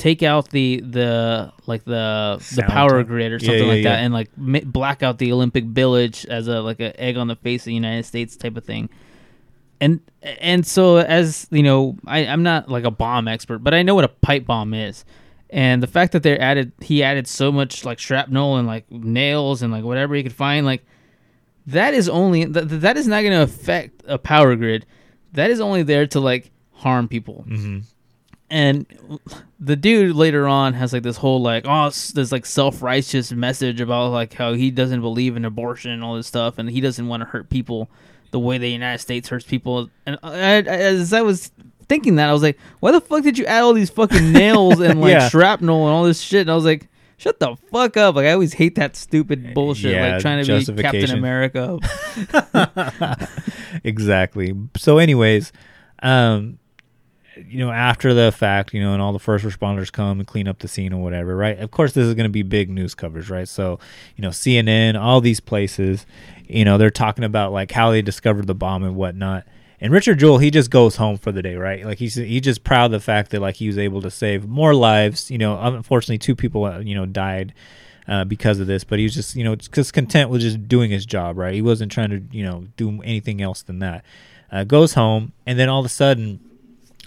take 0.00 0.22
out 0.22 0.48
the 0.48 0.80
the 0.80 1.52
like 1.66 1.84
the 1.84 2.42
the 2.56 2.62
power 2.62 3.04
grid 3.04 3.32
or 3.32 3.38
something 3.38 3.66
yeah, 3.66 3.72
like 3.72 3.82
that, 3.84 3.98
and 4.00 4.14
like 4.14 4.30
ma- 4.36 4.64
black 4.64 5.02
out 5.02 5.18
the 5.18 5.30
Olympic 5.30 5.64
Village 5.64 6.24
as 6.26 6.48
a 6.48 6.62
like 6.62 6.80
a 6.80 6.98
egg 6.98 7.18
on 7.18 7.28
the 7.28 7.36
face 7.36 7.62
of 7.62 7.66
the 7.66 7.74
United 7.74 8.04
States 8.04 8.34
type 8.34 8.56
of 8.56 8.64
thing. 8.64 8.88
And 9.78 10.00
and 10.22 10.66
so 10.66 10.96
as 10.96 11.46
you 11.50 11.62
know, 11.62 11.98
I, 12.06 12.20
I'm 12.26 12.42
not 12.42 12.70
like 12.70 12.84
a 12.84 12.90
bomb 12.90 13.28
expert, 13.28 13.58
but 13.58 13.74
I 13.74 13.82
know 13.82 13.94
what 13.94 14.04
a 14.04 14.08
pipe 14.08 14.46
bomb 14.46 14.72
is. 14.72 15.04
And 15.50 15.82
the 15.82 15.86
fact 15.86 16.12
that 16.12 16.22
they 16.22 16.38
added 16.38 16.72
he 16.80 17.02
added 17.02 17.28
so 17.28 17.52
much 17.52 17.84
like 17.84 17.98
shrapnel 17.98 18.56
and 18.56 18.66
like 18.66 18.90
nails 18.90 19.60
and 19.60 19.70
like 19.70 19.84
whatever 19.84 20.14
he 20.14 20.22
could 20.22 20.32
find, 20.32 20.64
like 20.64 20.82
that 21.66 21.92
is 21.92 22.08
only 22.08 22.46
th- 22.46 22.66
that 22.68 22.96
is 22.96 23.06
not 23.06 23.20
going 23.20 23.34
to 23.34 23.42
affect 23.42 24.02
a 24.06 24.16
power 24.16 24.56
grid. 24.56 24.86
That 25.34 25.50
is 25.50 25.60
only 25.60 25.82
there 25.82 26.06
to 26.06 26.20
like 26.20 26.50
harm 26.72 27.06
people. 27.06 27.44
Mm-hmm. 27.46 27.80
And 28.50 28.84
the 29.60 29.76
dude 29.76 30.16
later 30.16 30.48
on 30.48 30.74
has 30.74 30.92
like 30.92 31.04
this 31.04 31.16
whole 31.18 31.40
like 31.40 31.64
oh 31.68 31.86
this 31.88 32.32
like 32.32 32.44
self 32.44 32.82
righteous 32.82 33.30
message 33.30 33.80
about 33.80 34.10
like 34.10 34.32
how 34.34 34.54
he 34.54 34.70
doesn't 34.72 35.00
believe 35.02 35.36
in 35.36 35.44
abortion 35.44 35.92
and 35.92 36.02
all 36.02 36.16
this 36.16 36.26
stuff, 36.26 36.58
and 36.58 36.68
he 36.68 36.80
doesn't 36.80 37.06
want 37.06 37.20
to 37.20 37.26
hurt 37.28 37.48
people 37.48 37.88
the 38.32 38.40
way 38.40 38.58
the 38.58 38.68
United 38.70 38.98
States 38.98 39.28
hurts 39.28 39.44
people. 39.44 39.88
And 40.04 40.18
I, 40.22 40.30
I, 40.32 40.60
as 40.62 41.12
I 41.12 41.22
was 41.22 41.52
thinking 41.88 42.16
that, 42.16 42.28
I 42.28 42.32
was 42.32 42.42
like, 42.42 42.58
why 42.80 42.90
the 42.92 43.00
fuck 43.00 43.22
did 43.22 43.38
you 43.38 43.44
add 43.46 43.62
all 43.62 43.72
these 43.72 43.90
fucking 43.90 44.32
nails 44.32 44.80
and 44.80 45.00
like 45.00 45.12
Yeah. 45.12 45.28
shrapnel 45.28 45.86
and 45.86 45.94
all 45.94 46.04
this 46.04 46.20
shit? 46.20 46.42
And 46.42 46.50
I 46.50 46.54
was 46.54 46.64
like. 46.64 46.88
Shut 47.16 47.38
the 47.38 47.54
fuck 47.70 47.98
up! 47.98 48.14
Like 48.14 48.24
I 48.24 48.32
always 48.32 48.54
hate 48.54 48.76
that 48.76 48.96
stupid 48.96 49.52
bullshit. 49.52 49.92
Yeah, 49.92 50.12
like 50.14 50.22
trying 50.22 50.42
to 50.42 50.74
be 50.74 50.82
Captain. 50.82 51.10
America. 51.10 51.78
exactly. 53.84 54.54
So, 54.78 54.96
anyways, 54.96 55.52
um, 56.02 56.58
you 57.48 57.58
know, 57.58 57.70
after 57.70 58.14
the 58.14 58.32
fact, 58.32 58.74
you 58.74 58.80
know, 58.80 58.92
and 58.92 59.02
all 59.02 59.12
the 59.12 59.18
first 59.18 59.44
responders 59.44 59.90
come 59.90 60.18
and 60.18 60.26
clean 60.26 60.48
up 60.48 60.58
the 60.58 60.68
scene 60.68 60.92
or 60.92 61.02
whatever, 61.02 61.36
right? 61.36 61.58
Of 61.58 61.70
course, 61.70 61.92
this 61.92 62.06
is 62.06 62.14
going 62.14 62.24
to 62.24 62.30
be 62.30 62.42
big 62.42 62.70
news 62.70 62.94
coverage, 62.94 63.30
right? 63.30 63.48
So, 63.48 63.78
you 64.16 64.22
know, 64.22 64.30
CNN, 64.30 65.00
all 65.00 65.20
these 65.20 65.40
places, 65.40 66.06
you 66.46 66.64
know, 66.64 66.78
they're 66.78 66.90
talking 66.90 67.24
about 67.24 67.52
like 67.52 67.72
how 67.72 67.90
they 67.90 68.02
discovered 68.02 68.46
the 68.46 68.54
bomb 68.54 68.82
and 68.82 68.96
whatnot. 68.96 69.46
And 69.80 69.92
Richard 69.92 70.18
Jewell, 70.18 70.38
he 70.38 70.50
just 70.50 70.70
goes 70.70 70.96
home 70.96 71.16
for 71.16 71.32
the 71.32 71.42
day, 71.42 71.54
right? 71.54 71.84
Like 71.86 71.98
he's 71.98 72.14
he's 72.14 72.42
just 72.42 72.64
proud 72.64 72.86
of 72.86 72.90
the 72.92 73.00
fact 73.00 73.30
that 73.30 73.40
like 73.40 73.56
he 73.56 73.66
was 73.66 73.78
able 73.78 74.02
to 74.02 74.10
save 74.10 74.46
more 74.46 74.74
lives. 74.74 75.30
You 75.30 75.38
know, 75.38 75.58
unfortunately, 75.58 76.18
two 76.18 76.36
people, 76.36 76.64
uh, 76.64 76.80
you 76.80 76.94
know, 76.94 77.06
died 77.06 77.54
uh, 78.06 78.24
because 78.24 78.60
of 78.60 78.66
this, 78.66 78.84
but 78.84 78.98
he 78.98 79.04
was 79.04 79.14
just, 79.14 79.36
you 79.36 79.44
know, 79.44 79.54
just 79.54 79.92
content 79.92 80.28
with 80.28 80.42
just 80.42 80.68
doing 80.68 80.90
his 80.90 81.06
job, 81.06 81.38
right? 81.38 81.54
He 81.54 81.62
wasn't 81.62 81.92
trying 81.92 82.10
to, 82.10 82.22
you 82.36 82.44
know, 82.44 82.66
do 82.76 83.00
anything 83.02 83.40
else 83.40 83.62
than 83.62 83.78
that. 83.78 84.04
Uh, 84.52 84.64
goes 84.64 84.94
home, 84.94 85.32
and 85.46 85.58
then 85.58 85.68
all 85.68 85.78
of 85.78 85.86
a 85.86 85.90
sudden, 85.90 86.40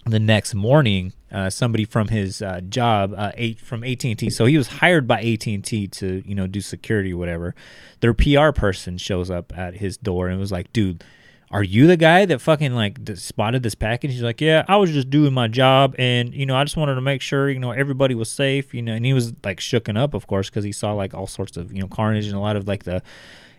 the 0.06 0.20
next 0.20 0.54
morning, 0.54 1.14
uh, 1.32 1.50
somebody 1.50 1.86
from 1.86 2.10
his 2.10 2.42
uh, 2.42 2.62
job, 2.62 3.14
uh, 3.18 3.32
from 3.64 3.84
AT 3.84 4.04
and 4.04 4.20
T, 4.20 4.30
so 4.30 4.46
he 4.46 4.58
was 4.58 4.68
hired 4.68 5.08
by 5.08 5.22
AT 5.22 5.48
and 5.48 5.64
T 5.64 5.88
to, 5.88 6.22
you 6.26 6.36
know, 6.36 6.48
do 6.48 6.62
security, 6.62 7.14
or 7.14 7.18
whatever. 7.18 7.56
Their 8.02 8.14
PR 8.14 8.52
person 8.52 8.98
shows 8.98 9.30
up 9.30 9.58
at 9.58 9.76
his 9.76 9.98
door 9.98 10.28
and 10.28 10.40
was 10.40 10.52
like, 10.52 10.72
"Dude." 10.74 11.04
Are 11.52 11.62
you 11.64 11.86
the 11.86 11.98
guy 11.98 12.26
that 12.26 12.42
fucking 12.42 12.74
like 12.74 12.98
spotted 13.14 13.62
this 13.62 13.76
package? 13.76 14.14
He's 14.14 14.24
like, 14.24 14.42
yeah, 14.42 14.66
I 14.68 14.78
was 14.78 14.90
just 14.90 15.12
doing 15.12 15.36
my 15.36 15.48
job, 15.48 15.94
and 16.00 16.34
you 16.34 16.48
know, 16.48 16.56
I 16.56 16.64
just 16.64 16.76
wanted 16.78 16.96
to 16.96 17.02
make 17.02 17.22
sure 17.22 17.48
you 17.48 17.60
know 17.60 17.70
everybody 17.70 18.16
was 18.16 18.32
safe, 18.32 18.74
you 18.74 18.82
know. 18.82 18.94
And 18.94 19.06
he 19.06 19.14
was 19.14 19.34
like 19.44 19.60
shooken 19.60 19.96
up, 19.96 20.16
of 20.16 20.26
course, 20.26 20.50
because 20.50 20.64
he 20.64 20.72
saw 20.72 20.94
like 20.94 21.14
all 21.14 21.28
sorts 21.28 21.56
of 21.56 21.72
you 21.72 21.80
know 21.80 21.88
carnage 21.88 22.26
and 22.26 22.34
a 22.34 22.40
lot 22.40 22.56
of 22.56 22.68
like 22.68 22.86
the, 22.86 23.04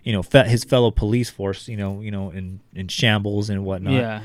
you 0.03 0.13
know, 0.13 0.25
fe- 0.25 0.49
his 0.49 0.65
fellow 0.65 0.91
police 0.91 1.31
force, 1.31 1.69
you 1.69 1.77
know, 1.77 2.01
you 2.01 2.11
know, 2.11 2.31
in 2.31 2.59
in 2.75 2.89
shambles 2.89 3.49
and 3.49 3.65
whatnot. 3.65 3.93
yeah, 3.93 4.23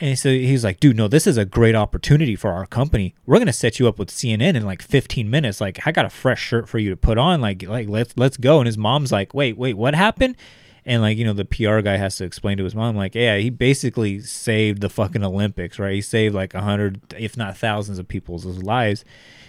And 0.00 0.18
so 0.18 0.28
he's 0.28 0.64
like, 0.64 0.80
dude, 0.80 0.96
no, 0.96 1.06
this 1.06 1.26
is 1.26 1.36
a 1.36 1.44
great 1.44 1.74
opportunity 1.74 2.34
for 2.34 2.50
our 2.50 2.66
company. 2.66 3.14
We're 3.26 3.38
gonna 3.38 3.52
set 3.52 3.78
you 3.78 3.86
up 3.86 3.98
with 3.98 4.10
CNN 4.10 4.54
in 4.54 4.64
like 4.64 4.82
15 4.82 5.30
minutes. 5.30 5.60
Like, 5.60 5.86
I 5.86 5.92
got 5.92 6.04
a 6.04 6.10
fresh 6.10 6.42
shirt 6.42 6.68
for 6.68 6.78
you 6.78 6.90
to 6.90 6.96
put 6.96 7.16
on. 7.16 7.40
Like, 7.40 7.62
like 7.62 7.88
let's 7.88 8.14
let's 8.16 8.36
go. 8.36 8.58
And 8.58 8.66
his 8.66 8.78
mom's 8.78 9.12
like, 9.12 9.34
wait, 9.34 9.56
wait, 9.56 9.76
what 9.76 9.94
happened? 9.94 10.36
And 10.84 11.00
like 11.00 11.16
you 11.16 11.24
know, 11.24 11.32
the 11.32 11.44
PR 11.44 11.80
guy 11.80 11.96
has 11.96 12.16
to 12.16 12.24
explain 12.24 12.58
to 12.58 12.64
his 12.64 12.74
mom, 12.74 12.96
like, 12.96 13.14
yeah, 13.14 13.36
he 13.38 13.50
basically 13.50 14.20
saved 14.20 14.80
the 14.80 14.90
fucking 14.90 15.24
Olympics, 15.24 15.78
right? 15.78 15.94
He 15.94 16.02
saved 16.02 16.34
like 16.34 16.54
a 16.54 16.60
hundred, 16.60 17.14
if 17.16 17.36
not 17.36 17.56
thousands, 17.56 17.98
of 17.98 18.08
people's 18.08 18.44
lives. 18.44 19.04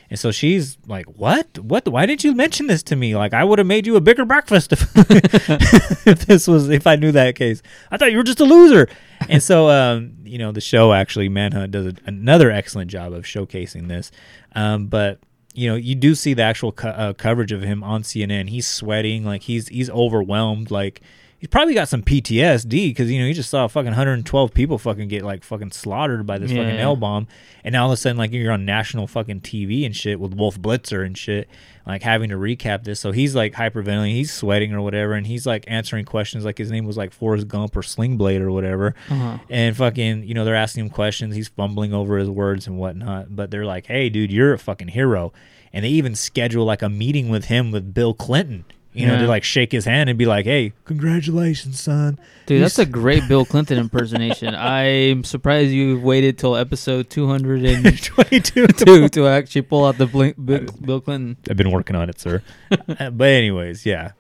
And 0.10 0.20
so 0.20 0.32
she's 0.32 0.78
like, 0.88 1.08
"What? 1.08 1.58
What? 1.60 1.88
Why 1.88 2.06
didn't 2.06 2.24
you 2.24 2.36
mention 2.36 2.68
this 2.68 2.84
to 2.84 2.96
me? 2.96 3.16
Like, 3.16 3.34
I 3.34 3.44
would 3.44 3.58
have 3.58 3.68
made 3.68 3.88
you 3.88 3.96
a 3.96 4.02
bigger 4.02 4.24
breakfast 4.24 4.72
if, 4.72 4.84
if 6.08 6.26
this 6.28 6.48
was 6.48 6.70
if 6.70 6.86
I 6.86 6.96
knew 6.96 7.12
that 7.12 7.36
case. 7.36 7.64
I 7.90 7.98
thought 7.98 8.12
you 8.12 8.18
were 8.18 8.24
just 8.24 8.40
a 8.40 8.46
loser." 8.46 8.88
And 9.28 9.42
so, 9.42 9.70
um, 9.70 10.15
you 10.26 10.38
know, 10.38 10.52
the 10.52 10.62
show 10.62 10.94
actually 10.94 11.30
Manhunt 11.30 11.72
does 11.72 11.88
a, 11.88 11.94
another 12.06 12.52
excellent 12.52 12.92
job 12.92 13.14
of 13.14 13.24
showcasing 13.24 13.88
this. 13.88 14.12
Um, 14.54 14.88
but 14.88 15.20
you 15.54 15.70
know, 15.70 15.76
you 15.76 15.96
do 15.96 16.16
see 16.16 16.34
the 16.34 16.44
actual 16.44 16.72
co- 16.72 16.90
uh, 16.90 17.14
coverage 17.14 17.52
of 17.52 17.62
him 17.62 17.84
on 17.84 18.04
CNN. 18.04 18.50
He's 18.50 18.68
sweating, 18.68 19.24
like 19.24 19.44
he's 19.44 19.68
he's 19.68 19.90
overwhelmed, 19.90 20.72
like. 20.72 21.02
He's 21.38 21.50
probably 21.50 21.74
got 21.76 21.90
some 21.90 22.02
PTSD 22.02 22.70
because 22.90 23.12
you 23.12 23.20
know 23.20 23.28
he 23.28 23.34
just 23.34 23.50
saw 23.50 23.68
fucking 23.68 23.88
112 23.92 24.54
people 24.54 24.78
fucking 24.80 25.10
get 25.10 25.24
like 25.24 25.44
fucking 25.44 25.72
slaughtered 25.72 26.26
by 26.26 26.38
this 26.40 26.50
fucking 26.52 26.78
L 26.80 26.96
bomb, 26.96 27.28
and 27.64 27.74
now 27.74 27.84
all 27.84 27.90
of 27.92 27.94
a 27.94 27.98
sudden 27.98 28.18
like 28.18 28.32
you're 28.32 28.52
on 28.52 28.66
national 28.66 29.06
fucking 29.06 29.42
TV 29.42 29.86
and 29.86 29.96
shit 29.96 30.20
with 30.20 30.34
Wolf 30.34 30.60
Blitzer 30.60 31.06
and 31.06 31.16
shit, 31.16 31.48
like 31.86 32.02
having 32.02 32.30
to 32.30 32.36
recap 32.36 32.84
this. 32.84 33.00
So 33.00 33.12
he's 33.12 33.36
like 33.36 33.54
hyperventilating, 33.54 34.14
he's 34.14 34.34
sweating 34.34 34.74
or 34.74 34.82
whatever, 34.82 35.14
and 35.14 35.28
he's 35.28 35.46
like 35.46 35.66
answering 35.68 36.06
questions 36.06 36.46
like 36.46 36.58
his 36.58 36.72
name 36.72 36.86
was 36.86 36.98
like 36.98 37.12
Forrest 37.14 37.48
Gump 37.48 37.76
or 37.76 37.84
Sling 37.84 38.18
Blade 38.18 38.42
or 38.42 38.52
whatever, 38.52 38.96
Uh-huh. 39.10 39.38
and 39.50 39.76
fucking 39.78 40.24
you 40.24 40.34
know 40.34 40.46
they're 40.46 40.56
asking 40.56 40.86
him 40.86 40.90
questions, 40.90 41.36
he's 41.36 41.50
fumbling 41.50 41.94
over 41.94 42.18
his 42.18 42.30
words 42.30 42.66
and 42.66 42.78
whatnot, 42.80 43.36
but 43.36 43.52
they're 43.52 43.66
like, 43.66 43.86
hey 43.88 44.10
dude, 44.10 44.32
you're 44.32 44.54
a 44.54 44.58
fucking 44.58 44.88
hero, 44.88 45.32
and 45.74 45.86
they 45.86 45.90
even 45.90 46.16
schedule 46.16 46.66
like 46.66 46.82
a 46.82 46.90
meeting 46.90 47.30
with 47.30 47.46
him 47.46 47.72
with 47.72 47.94
Bill 47.94 48.14
Clinton. 48.16 48.66
You 48.96 49.08
know, 49.08 49.14
Yeah. 49.16 49.22
to 49.24 49.28
like 49.28 49.44
shake 49.44 49.72
his 49.74 49.84
hand 49.86 50.10
and 50.10 50.18
be 50.18 50.26
like, 50.26 50.46
"Hey, 50.46 50.72
congratulations, 50.86 51.80
son." 51.82 52.18
Dude, 52.46 52.56
You 52.58 52.62
that's 52.62 52.80
a 52.80 52.86
great 52.86 53.28
Bill 53.28 53.44
Clinton 53.44 53.78
impersonation. 53.78 54.56
I'm 54.56 55.24
surprised 55.26 55.72
you 55.72 56.00
waited 56.00 56.38
till 56.38 56.56
episode 56.56 57.10
222 57.12 57.92
22. 57.98 59.10
to 59.10 59.28
actually 59.28 59.64
pull 59.64 59.84
out 59.86 59.98
the 59.98 60.06
blink, 60.08 60.38
Bill, 60.44 60.62
Bill 60.82 61.02
Clinton. 61.02 61.36
I've 61.50 61.58
been 61.58 61.72
working 61.72 61.96
on 61.98 62.10
it, 62.10 62.20
sir. 62.20 62.42
Uh, 62.88 63.10
but 63.10 63.28
anyways, 63.28 63.86
yeah. 63.86 64.12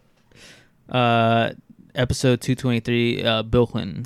Uh, 0.90 1.52
episode 1.96 2.42
223, 2.42 3.24
uh, 3.24 3.44
Bill 3.44 3.66
Clinton. 3.68 4.04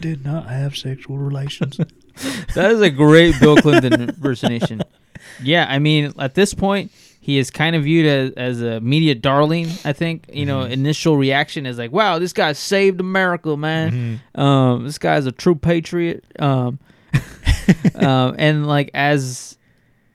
Did 0.00 0.24
not 0.24 0.48
have 0.48 0.76
sexual 0.76 1.18
relations. 1.18 1.76
that 2.54 2.70
is 2.72 2.80
a 2.80 2.90
great 2.90 3.38
Bill 3.40 3.56
Clinton 3.56 4.00
impersonation. 4.08 4.82
Yeah, 5.42 5.66
I 5.68 5.78
mean, 5.78 6.12
at 6.18 6.34
this 6.34 6.54
point, 6.54 6.90
he 7.24 7.38
is 7.38 7.52
kind 7.52 7.76
of 7.76 7.84
viewed 7.84 8.04
as, 8.04 8.32
as 8.32 8.62
a 8.62 8.80
media 8.80 9.14
darling. 9.14 9.68
I 9.84 9.92
think 9.92 10.28
you 10.32 10.44
know, 10.44 10.62
initial 10.62 11.16
reaction 11.16 11.66
is 11.66 11.78
like, 11.78 11.92
"Wow, 11.92 12.18
this 12.18 12.32
guy 12.32 12.52
saved 12.52 12.98
America, 12.98 13.56
man. 13.56 14.20
Um, 14.34 14.84
this 14.84 14.98
guy's 14.98 15.24
a 15.24 15.30
true 15.30 15.54
patriot." 15.54 16.24
Um, 16.40 16.80
um, 17.94 18.34
and 18.38 18.66
like 18.66 18.90
as 18.92 19.56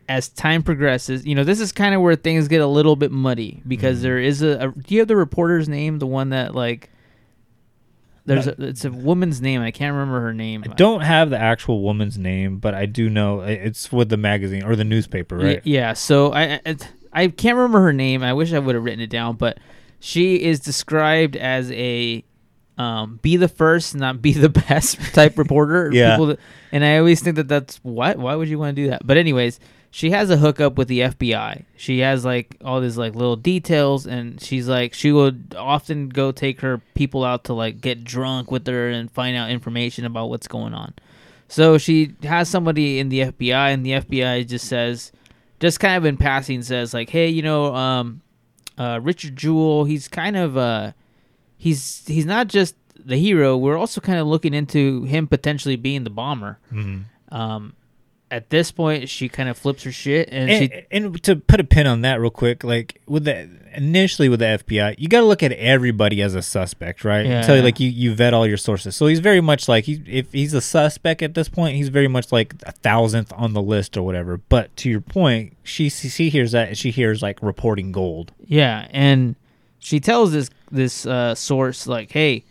as 0.10 0.28
time 0.28 0.64
progresses, 0.64 1.26
you 1.26 1.34
know, 1.34 1.46
this 1.46 1.62
is 1.62 1.72
kind 1.72 1.96
of 1.96 2.02
where 2.02 2.18
things 2.18 2.50
get 2.50 2.60
a 2.60 2.68
little 2.68 2.98
bit 2.98 3.14
muddy 3.14 3.64
because 3.66 4.02
there 4.02 4.20
is 4.20 4.42
a, 4.42 4.68
a. 4.68 4.72
Do 4.74 4.94
you 4.94 5.00
have 5.00 5.08
the 5.08 5.16
reporter's 5.16 5.70
name? 5.70 6.00
The 6.00 6.08
one 6.08 6.30
that 6.32 6.54
like. 6.54 6.90
There's 8.26 8.48
a, 8.48 8.62
it's 8.62 8.84
a 8.84 8.92
woman's 8.92 9.40
name. 9.40 9.62
I 9.62 9.72
can't 9.72 9.94
remember 9.94 10.20
her 10.20 10.34
name. 10.34 10.62
I 10.70 10.74
don't 10.74 11.00
have 11.00 11.30
the 11.30 11.40
actual 11.40 11.82
woman's 11.82 12.18
name, 12.18 12.58
but 12.58 12.74
I 12.74 12.86
do 12.86 13.10
know 13.10 13.40
it's 13.40 13.90
with 13.90 14.10
the 14.10 14.18
magazine 14.18 14.64
or 14.64 14.76
the 14.76 14.84
newspaper, 14.84 15.38
right? 15.38 15.62
Yeah. 15.64 15.94
So 15.94 16.34
I, 16.34 16.60
I 16.66 16.76
I 17.18 17.30
can't 17.30 17.56
remember 17.56 17.82
her 17.82 17.94
name. 17.94 18.22
I 18.22 18.34
wish 18.34 18.54
I 18.54 18.60
would 18.60 18.76
have 18.76 18.84
written 18.84 19.00
it 19.00 19.10
down, 19.10 19.38
but 19.38 19.58
she 20.00 20.36
is 20.36 20.60
described 20.60 21.36
as 21.36 21.72
a 21.72 22.24
um, 22.78 23.20
be 23.24 23.38
the 23.38 23.48
first, 23.48 23.96
not 23.96 24.22
be 24.22 24.34
the 24.34 24.50
best 24.70 25.00
type 25.16 25.38
reporter. 25.38 25.90
Yeah. 25.92 26.12
People 26.12 26.28
that, 26.28 26.40
and 26.72 26.86
I 26.86 26.98
always 26.98 27.22
think 27.22 27.36
that 27.38 27.48
that's 27.48 27.78
what. 27.78 28.18
Why 28.18 28.36
would 28.36 28.48
you 28.48 28.60
want 28.60 28.76
to 28.76 28.84
do 28.84 28.90
that? 28.92 29.06
But 29.06 29.18
anyways, 29.18 29.60
she 29.90 30.12
has 30.12 30.30
a 30.30 30.38
hookup 30.38 30.78
with 30.78 30.88
the 30.90 31.00
FBI. 31.00 31.66
She 31.76 32.00
has 32.00 32.24
like 32.24 32.56
all 32.64 32.82
these 32.82 33.00
like 33.00 33.16
little 33.16 33.36
details, 33.36 34.06
and 34.06 34.40
she's 34.40 34.68
like 34.68 34.94
she 34.94 35.12
would 35.12 35.56
often 35.58 36.10
go 36.10 36.32
take 36.32 36.62
her 36.62 36.82
people 36.94 37.24
out 37.24 37.46
to 37.46 37.54
like 37.54 37.82
get 37.82 38.04
drunk 38.04 38.52
with 38.52 38.68
her 38.68 38.90
and 38.90 39.12
find 39.12 39.36
out 39.36 39.50
information 39.50 40.06
about 40.06 40.30
what's 40.30 40.48
going 40.48 40.76
on. 40.76 40.94
So 41.48 41.80
she 41.80 42.14
has 42.22 42.48
somebody 42.48 43.00
in 43.00 43.10
the 43.10 43.22
FBI, 43.22 43.74
and 43.74 43.84
the 43.84 43.92
FBI 43.94 44.48
just 44.48 44.68
says, 44.68 45.12
just 45.60 45.80
kind 45.80 45.96
of 45.98 46.06
in 46.06 46.18
passing, 46.18 46.62
says 46.62 46.94
like, 46.94 47.10
"Hey, 47.10 47.30
you 47.30 47.42
know, 47.42 47.74
um, 47.76 48.22
uh, 48.78 49.00
Richard 49.02 49.36
Jewell, 49.36 49.86
he's 49.86 50.08
kind 50.08 50.36
of 50.38 50.58
uh, 50.58 50.92
he's 51.58 52.04
he's 52.08 52.26
not 52.26 52.48
just 52.48 52.76
the 52.96 53.18
hero. 53.18 53.56
We're 53.58 53.78
also 53.78 54.02
kind 54.02 54.20
of 54.20 54.28
looking 54.28 54.54
into 54.54 55.04
him 55.04 55.28
potentially 55.28 55.76
being 55.76 56.04
the 56.04 56.10
bomber." 56.10 56.60
Um, 57.32 57.74
at 58.30 58.50
this 58.50 58.72
point, 58.72 59.08
she 59.08 59.30
kind 59.30 59.48
of 59.48 59.58
flips 59.58 59.84
her 59.84 59.92
shit, 59.92 60.28
and, 60.32 60.50
And, 60.50 60.72
she 60.72 60.86
and 60.92 61.24
to 61.24 61.38
put 61.38 61.60
a 61.60 61.64
pin 61.64 61.88
on 61.88 62.02
that 62.02 62.20
real 62.20 62.30
quick, 62.30 62.64
like 62.64 63.02
with 63.06 63.24
the 63.24 63.50
initially 63.74 64.28
with 64.28 64.40
the 64.40 64.46
FBI, 64.46 64.96
you 64.98 65.08
got 65.08 65.22
to 65.22 65.26
look 65.26 65.44
at 65.44 65.54
everybody 65.54 66.22
as 66.22 66.36
a 66.36 66.42
suspect, 66.42 67.06
right? 67.06 67.26
Yeah. 67.26 67.40
Until 67.40 67.64
like 67.64 67.80
you, 67.80 67.90
you 67.90 68.14
vet 68.14 68.34
all 68.34 68.46
your 68.46 68.58
sources. 68.58 68.96
So 68.96 69.08
he's 69.08 69.20
very 69.20 69.40
much 69.40 69.70
like 69.70 69.86
he, 69.86 70.02
if 70.06 70.34
he's 70.34 70.54
a 70.54 70.62
suspect 70.62 71.22
at 71.22 71.36
this 71.36 71.48
point, 71.48 71.78
he's 71.78 71.90
very 71.90 72.08
much 72.08 72.32
like 72.32 72.56
a 72.64 72.72
thousandth 72.72 73.32
on 73.34 73.54
the 73.54 73.62
list 73.62 73.96
or 73.96 74.04
whatever. 74.04 74.38
But 74.38 74.76
to 74.78 74.90
your 74.90 75.02
point, 75.02 75.56
she 75.64 75.90
she 75.90 76.30
hears 76.30 76.52
that 76.52 76.70
and 76.70 76.78
she 76.78 76.92
hears 76.92 77.22
like 77.22 77.42
reporting 77.42 77.92
gold. 77.94 78.34
Yeah, 78.46 78.88
and 78.92 79.36
she 79.80 80.00
tells 80.02 80.34
this 80.34 80.50
this 80.70 81.06
uh, 81.06 81.34
source 81.34 81.88
like, 81.88 82.12
"Hey, 82.12 82.44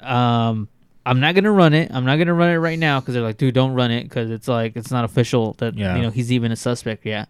um, 0.00 0.68
I'm 1.04 1.20
not 1.20 1.34
gonna 1.34 1.52
run 1.52 1.74
it. 1.74 1.90
I'm 1.92 2.04
not 2.04 2.16
gonna 2.16 2.34
run 2.34 2.50
it 2.50 2.56
right 2.56 2.78
now 2.78 3.00
because 3.00 3.14
they're 3.14 3.22
like, 3.22 3.38
dude, 3.38 3.54
don't 3.54 3.74
run 3.74 3.90
it 3.90 4.04
because 4.04 4.30
it's 4.30 4.48
like 4.48 4.76
it's 4.76 4.90
not 4.90 5.04
official 5.04 5.54
that 5.58 5.76
Yeah. 5.76 5.96
you 5.96 6.02
know 6.02 6.10
he's 6.10 6.30
even 6.32 6.52
a 6.52 6.56
suspect 6.56 7.04
yet." 7.04 7.28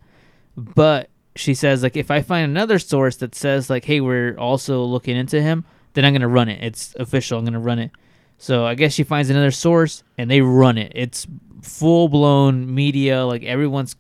But 0.57 1.09
she 1.35 1.55
says 1.55 1.83
like, 1.83 1.97
if 1.97 2.11
I 2.11 2.21
find 2.23 2.45
another 2.51 2.79
source 2.79 3.17
that 3.17 3.35
says 3.35 3.71
like, 3.71 3.85
"Hey, 3.85 4.01
we're 4.01 4.37
also 4.37 4.85
looking 4.85 5.17
into 5.17 5.41
him," 5.41 5.65
then 5.95 6.05
I'm 6.05 6.13
gonna 6.13 6.29
run 6.29 6.49
it. 6.49 6.63
It's 6.63 6.95
official. 6.99 7.39
I'm 7.39 7.45
gonna 7.45 7.61
run 7.61 7.79
it. 7.79 7.91
So 8.39 8.67
I 8.67 8.75
guess 8.75 8.93
she 8.93 9.05
finds 9.05 9.31
another 9.31 9.53
source 9.53 10.03
and 10.19 10.31
they 10.31 10.41
run 10.41 10.77
it. 10.77 10.93
It's 10.95 11.27
full 11.63 12.09
blown 12.09 12.75
media. 12.75 13.25
Like 13.25 13.45
everyone's 13.45 13.97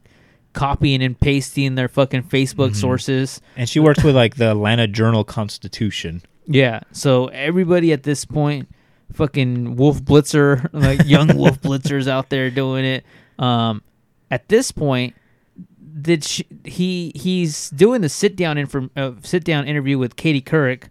copying 0.52 1.02
and 1.02 1.18
pasting 1.18 1.76
their 1.76 1.88
fucking 1.88 2.24
Facebook 2.24 2.70
mm-hmm. 2.70 2.74
sources. 2.74 3.40
And 3.56 3.68
she 3.68 3.80
works 3.80 4.02
with 4.04 4.16
like 4.16 4.36
the 4.36 4.50
Atlanta 4.50 4.86
Journal 4.86 5.24
Constitution. 5.24 6.22
Yeah. 6.44 6.80
So 6.90 7.28
everybody 7.28 7.92
at 7.92 8.02
this 8.02 8.24
point, 8.24 8.68
fucking 9.12 9.76
Wolf 9.76 10.02
Blitzer, 10.02 10.68
like 10.72 11.06
young 11.06 11.36
Wolf 11.36 11.60
Blitzers 11.62 12.08
out 12.08 12.28
there 12.30 12.50
doing 12.50 12.84
it. 12.84 13.04
Um, 13.38 13.82
at 14.30 14.48
this 14.48 14.72
point, 14.72 15.14
did 16.00 16.24
she, 16.24 16.46
he 16.64 17.12
he's 17.14 17.70
doing 17.70 18.00
the 18.00 18.08
sit 18.08 18.36
down 18.36 18.58
inform, 18.58 18.90
uh, 18.96 19.12
sit 19.22 19.44
down 19.44 19.66
interview 19.66 19.98
with 19.98 20.16
Katie 20.16 20.40
Couric, 20.42 20.84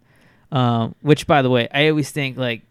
um, 0.51 0.95
which 1.01 1.27
by 1.27 1.41
the 1.41 1.49
way, 1.49 1.67
I 1.73 1.89
always 1.89 2.11
think 2.11 2.37
like 2.37 2.61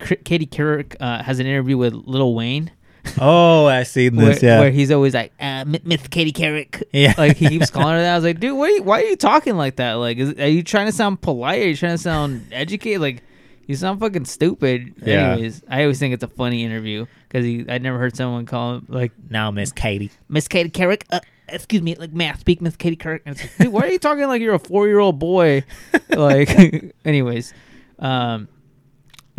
K- 0.00 0.16
Katie 0.16 0.46
Couric 0.46 0.96
uh, 1.00 1.22
has 1.22 1.38
an 1.38 1.46
interview 1.46 1.78
with 1.78 1.94
Lil 1.94 2.34
Wayne. 2.34 2.72
Oh, 3.20 3.66
I 3.66 3.82
seen 3.82 4.14
Where, 4.14 4.26
this. 4.26 4.42
yeah. 4.44 4.60
where 4.60 4.70
he's 4.70 4.92
always 4.92 5.12
like, 5.12 5.32
uh, 5.40 5.64
Miss 5.84 6.06
Katie 6.08 6.32
Couric. 6.32 6.82
Yeah. 6.92 7.14
Like 7.18 7.36
he 7.36 7.48
keeps 7.48 7.68
calling 7.70 7.94
her 7.94 8.00
that. 8.00 8.12
I 8.12 8.16
was 8.16 8.24
like, 8.24 8.38
dude, 8.38 8.56
what 8.56 8.70
are 8.70 8.74
you, 8.74 8.82
why 8.84 9.00
are 9.02 9.04
you 9.04 9.16
talking 9.16 9.56
like 9.56 9.76
that? 9.76 9.94
Like, 9.94 10.18
is, 10.18 10.34
are 10.38 10.46
you 10.48 10.62
trying 10.62 10.86
to 10.86 10.92
sound 10.92 11.20
polite? 11.20 11.62
Are 11.62 11.68
you 11.68 11.76
trying 11.76 11.96
to 11.96 12.02
sound 12.02 12.46
educated? 12.52 13.00
Like, 13.00 13.24
you 13.66 13.74
sound 13.76 14.00
fucking 14.00 14.24
stupid. 14.24 14.94
Yeah. 15.04 15.32
Anyways, 15.32 15.62
I 15.68 15.82
always 15.82 15.98
think 15.98 16.14
it's 16.14 16.24
a 16.24 16.28
funny 16.28 16.64
interview 16.64 17.06
because 17.28 17.44
he, 17.44 17.64
I 17.68 17.78
never 17.78 17.98
heard 17.98 18.16
someone 18.16 18.46
call 18.46 18.76
him 18.76 18.86
like 18.88 19.12
now, 19.30 19.50
Miss 19.50 19.72
Katie. 19.72 20.10
Miss 20.28 20.48
Katie 20.48 20.70
Couric. 20.70 21.02
Uh, 21.10 21.20
excuse 21.48 21.82
me, 21.82 21.94
like, 21.94 22.12
may 22.12 22.30
I 22.30 22.34
speak, 22.34 22.60
Miss 22.60 22.76
Katie 22.76 22.98
it's 23.26 23.42
like, 23.42 23.56
dude, 23.58 23.68
why 23.72 23.82
are 23.82 23.88
you 23.90 23.98
talking 23.98 24.26
like 24.26 24.40
you're 24.42 24.54
a 24.54 24.58
four 24.58 24.86
year 24.88 24.98
old 24.98 25.18
boy? 25.18 25.64
like, 26.10 26.94
anyways, 27.04 27.52
um, 27.98 28.48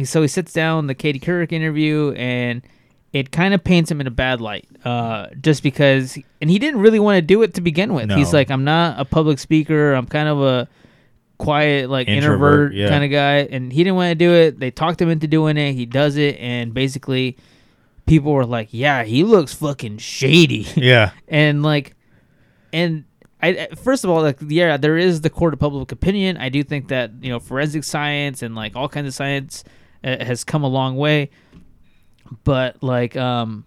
so 0.04 0.22
he 0.22 0.28
sits 0.28 0.54
down 0.54 0.88
the 0.88 0.96
Katie 0.96 1.20
Couric 1.20 1.52
interview 1.52 2.12
and 2.14 2.62
it 3.12 3.32
kind 3.32 3.54
of 3.54 3.64
paints 3.64 3.92
him 3.92 4.02
in 4.02 4.08
a 4.08 4.12
bad 4.12 4.42
light 4.42 4.68
uh, 4.86 5.28
just 5.40 5.62
because 5.62 6.18
and 6.42 6.50
he 6.50 6.58
didn't 6.58 6.80
really 6.82 7.00
want 7.00 7.16
to 7.18 7.22
do 7.22 7.44
it 7.44 7.54
to 7.54 7.62
begin 7.62 7.94
with 7.94 8.08
No. 8.08 8.16
he's 8.16 8.34
like 8.34 8.50
i'm 8.50 8.64
not 8.64 9.00
a 9.00 9.06
public 9.06 9.38
speaker 9.38 9.94
i'm 9.94 10.08
kind 10.08 10.28
of 10.28 10.42
a 10.42 10.68
quiet 11.38 11.90
like 11.90 12.08
Introvert, 12.08 12.72
introvert, 12.72 12.74
yeah. 12.74 12.90
kind 12.90 13.04
of 13.04 13.12
guy 13.12 13.38
and 13.38 13.72
he 13.74 13.84
didn't 13.84 13.96
want 13.96 14.12
to 14.12 14.16
do 14.16 14.34
it. 14.34 14.60
They 14.60 14.72
talked 14.72 15.02
him 15.02 15.10
into 15.10 15.28
doing 15.28 15.58
it. 15.58 15.74
He 15.74 15.86
does 15.86 16.16
it 16.18 16.38
and 16.40 16.74
basically 16.74 17.38
people 18.06 18.32
were 18.34 18.46
like 18.46 18.70
yeah 18.72 19.04
he 19.04 19.24
looks 19.24 19.54
fucking 19.54 19.98
shady. 19.98 20.68
Yeah. 20.76 21.12
and 21.28 21.64
like 21.64 21.96
and 22.72 23.06
I 23.42 23.68
first 23.76 24.04
of 24.04 24.10
all 24.10 24.22
like 24.22 24.38
yeah 24.48 24.78
there 24.78 24.98
is 24.98 25.22
the 25.22 25.30
court 25.30 25.54
of 25.54 25.60
public 25.60 25.92
opinion. 25.92 26.38
I 26.38 26.50
do 26.50 26.64
think 26.64 26.88
that 26.90 27.12
you 27.22 27.30
know 27.30 27.40
forensic 27.40 27.84
science 27.84 28.42
and 28.42 28.56
like 28.56 28.76
all 28.76 28.88
kinds 28.88 29.08
of 29.08 29.14
science 29.14 29.64
uh, 30.04 30.24
has 30.24 30.44
come 30.44 30.64
a 30.64 30.70
long 30.70 30.96
way. 30.96 31.30
But 32.44 32.82
like 32.82 33.18
um 33.18 33.66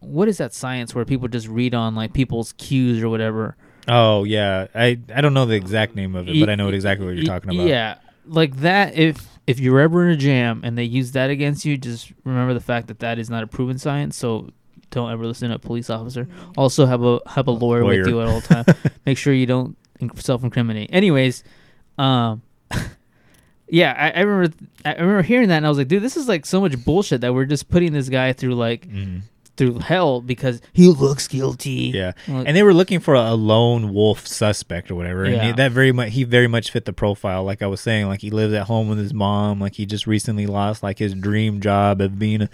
what 0.00 0.28
is 0.28 0.38
that 0.38 0.54
science 0.54 0.94
where 0.94 1.04
people 1.04 1.26
just 1.26 1.48
read 1.48 1.74
on 1.74 1.94
like 1.96 2.12
people's 2.12 2.52
cues 2.52 3.02
or 3.02 3.08
whatever 3.08 3.56
Oh 3.88 4.24
yeah. 4.24 4.66
I 4.74 4.98
I 5.14 5.20
don't 5.20 5.34
know 5.34 5.46
the 5.46 5.54
exact 5.56 5.94
name 5.96 6.14
of 6.14 6.28
it, 6.28 6.38
but 6.38 6.48
I 6.50 6.54
know 6.54 6.68
exactly 6.68 7.06
what 7.06 7.16
you're 7.16 7.24
talking 7.24 7.50
about. 7.50 7.66
Yeah. 7.66 7.96
like 8.26 8.56
that 8.58 8.94
if 8.96 9.26
if 9.46 9.58
you're 9.60 9.80
ever 9.80 10.06
in 10.06 10.12
a 10.12 10.16
jam 10.16 10.60
and 10.62 10.76
they 10.76 10.84
use 10.84 11.12
that 11.12 11.30
against 11.30 11.64
you, 11.64 11.76
just 11.78 12.12
remember 12.24 12.52
the 12.52 12.60
fact 12.60 12.88
that 12.88 12.98
that 12.98 13.18
is 13.18 13.30
not 13.30 13.42
a 13.42 13.46
proven 13.46 13.78
science. 13.78 14.16
So 14.16 14.50
don't 14.90 15.10
ever 15.10 15.26
listen 15.26 15.48
to 15.48 15.54
a 15.54 15.58
police 15.58 15.88
officer. 15.90 16.28
Also 16.56 16.84
have 16.86 17.02
a 17.02 17.20
have 17.26 17.46
a 17.46 17.50
lawyer, 17.50 17.82
Lawyer. 17.84 17.98
with 18.00 18.08
you 18.08 18.20
at 18.20 18.28
all 18.28 18.40
time. 18.42 18.64
Make 19.06 19.16
sure 19.18 19.32
you 19.32 19.46
don't 19.46 19.76
self 20.16 20.44
incriminate. 20.44 20.90
Anyways, 20.92 21.42
um, 21.96 22.42
yeah, 23.68 23.94
I, 23.96 24.20
I 24.20 24.22
remember 24.22 24.54
I 24.84 24.92
remember 24.92 25.22
hearing 25.22 25.48
that 25.48 25.58
and 25.58 25.66
I 25.66 25.68
was 25.68 25.78
like, 25.78 25.88
dude, 25.88 26.02
this 26.02 26.16
is 26.16 26.28
like 26.28 26.46
so 26.46 26.60
much 26.60 26.82
bullshit 26.84 27.20
that 27.22 27.34
we're 27.34 27.44
just 27.44 27.68
putting 27.68 27.92
this 27.92 28.08
guy 28.08 28.32
through 28.32 28.54
like 28.54 28.88
Mhm. 28.88 29.22
Through 29.58 29.80
hell 29.80 30.22
because 30.22 30.62
he 30.72 30.88
looks 30.88 31.28
guilty. 31.28 31.92
Yeah, 31.94 32.12
and 32.26 32.56
they 32.56 32.62
were 32.62 32.72
looking 32.72 33.00
for 33.00 33.14
a 33.14 33.34
lone 33.34 33.92
wolf 33.92 34.26
suspect 34.26 34.90
or 34.90 34.94
whatever, 34.94 35.24
and 35.24 35.34
Yeah. 35.34 35.52
that 35.52 35.72
very 35.72 35.92
much 35.92 36.12
he 36.12 36.24
very 36.24 36.46
much 36.48 36.70
fit 36.70 36.86
the 36.86 36.94
profile. 36.94 37.44
Like 37.44 37.60
I 37.60 37.66
was 37.66 37.82
saying, 37.82 38.06
like 38.06 38.22
he 38.22 38.30
lives 38.30 38.54
at 38.54 38.62
home 38.68 38.88
with 38.88 38.96
his 38.98 39.12
mom. 39.12 39.60
Like 39.60 39.74
he 39.74 39.84
just 39.84 40.06
recently 40.06 40.46
lost 40.46 40.82
like 40.82 40.98
his 40.98 41.12
dream 41.12 41.60
job 41.60 42.00
of 42.00 42.18
being 42.18 42.48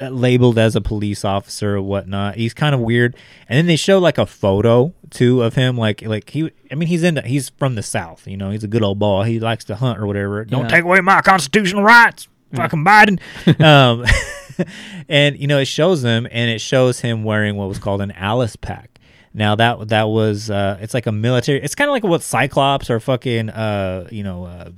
uh, 0.00 0.08
labeled 0.08 0.58
as 0.58 0.74
a 0.74 0.80
police 0.80 1.24
officer 1.24 1.76
or 1.76 1.82
whatnot. 1.82 2.36
He's 2.36 2.54
kind 2.54 2.74
of 2.74 2.80
weird. 2.80 3.14
And 3.48 3.56
then 3.58 3.66
they 3.66 3.76
show 3.76 3.98
like 3.98 4.18
a 4.18 4.26
photo 4.26 4.92
too 5.10 5.42
of 5.42 5.54
him. 5.54 5.76
Like 5.76 6.02
like 6.02 6.30
he, 6.30 6.50
I 6.70 6.74
mean, 6.74 6.88
he's 6.88 7.02
in 7.02 7.16
he's 7.24 7.50
from 7.50 7.74
the 7.74 7.82
south. 7.82 8.26
You 8.26 8.36
know, 8.36 8.50
he's 8.50 8.64
a 8.64 8.68
good 8.68 8.82
old 8.82 8.98
boy. 8.98 9.24
He 9.24 9.38
likes 9.40 9.64
to 9.66 9.76
hunt 9.76 9.98
or 9.98 10.06
whatever. 10.06 10.44
Don't 10.44 10.62
Yeah. 10.62 10.68
take 10.68 10.84
away 10.84 11.00
my 11.00 11.20
constitutional 11.20 11.82
rights, 11.82 12.28
fucking 12.54 12.84
Biden. 12.84 13.18
um, 13.60 14.04
and 15.08 15.38
you 15.38 15.46
know, 15.46 15.58
it 15.58 15.66
shows 15.66 16.02
him, 16.04 16.26
and 16.30 16.50
it 16.50 16.60
shows 16.60 17.00
him 17.00 17.24
wearing 17.24 17.56
what 17.56 17.68
was 17.68 17.78
called 17.78 18.00
an 18.00 18.10
Alice 18.12 18.56
pack. 18.56 19.00
Now 19.32 19.56
that 19.56 19.88
that 19.88 20.04
was 20.04 20.50
uh, 20.50 20.78
it's 20.80 20.94
like 20.94 21.06
a 21.06 21.12
military. 21.12 21.60
It's 21.62 21.74
kind 21.74 21.88
of 21.88 21.92
like 21.92 22.04
what 22.04 22.22
Cyclops 22.22 22.88
or 22.90 23.00
fucking 23.00 23.50
uh, 23.50 24.08
you 24.10 24.22
know. 24.22 24.44
Uh, 24.44 24.70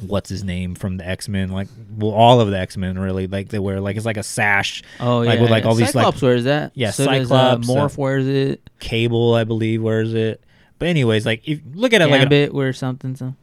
What's 0.00 0.28
his 0.28 0.42
name 0.42 0.74
from 0.74 0.96
the 0.96 1.06
X 1.06 1.28
Men? 1.28 1.50
Like, 1.50 1.68
well, 1.96 2.10
all 2.10 2.40
of 2.40 2.50
the 2.50 2.58
X 2.58 2.76
Men 2.76 2.98
really. 2.98 3.28
Like 3.28 3.48
they 3.48 3.60
wear 3.60 3.80
like 3.80 3.96
it's 3.96 4.04
like 4.04 4.16
a 4.16 4.24
sash. 4.24 4.82
Oh 4.98 5.22
yeah, 5.22 5.30
like 5.30 5.40
with 5.40 5.50
like 5.50 5.62
yeah. 5.62 5.70
all 5.70 5.76
these 5.76 5.92
Cyclops 5.92 6.16
like 6.16 6.22
wears 6.22 6.44
that. 6.44 6.72
Yeah, 6.74 6.90
so 6.90 7.06
does, 7.06 7.28
Cyclops, 7.28 7.68
uh, 7.68 7.72
uh, 7.72 7.76
Morph 7.76 7.96
wears 7.96 8.26
it. 8.26 8.68
Cable, 8.80 9.34
I 9.34 9.44
believe, 9.44 9.82
wears 9.82 10.12
it. 10.12 10.42
But 10.80 10.88
anyways, 10.88 11.24
like 11.24 11.48
if 11.48 11.60
look 11.74 11.92
at 11.92 12.02
it 12.02 12.08
like 12.08 12.22
Gambit 12.22 12.52
wears 12.52 12.76
something. 12.76 13.14
So 13.14 13.26
a, 13.26 13.34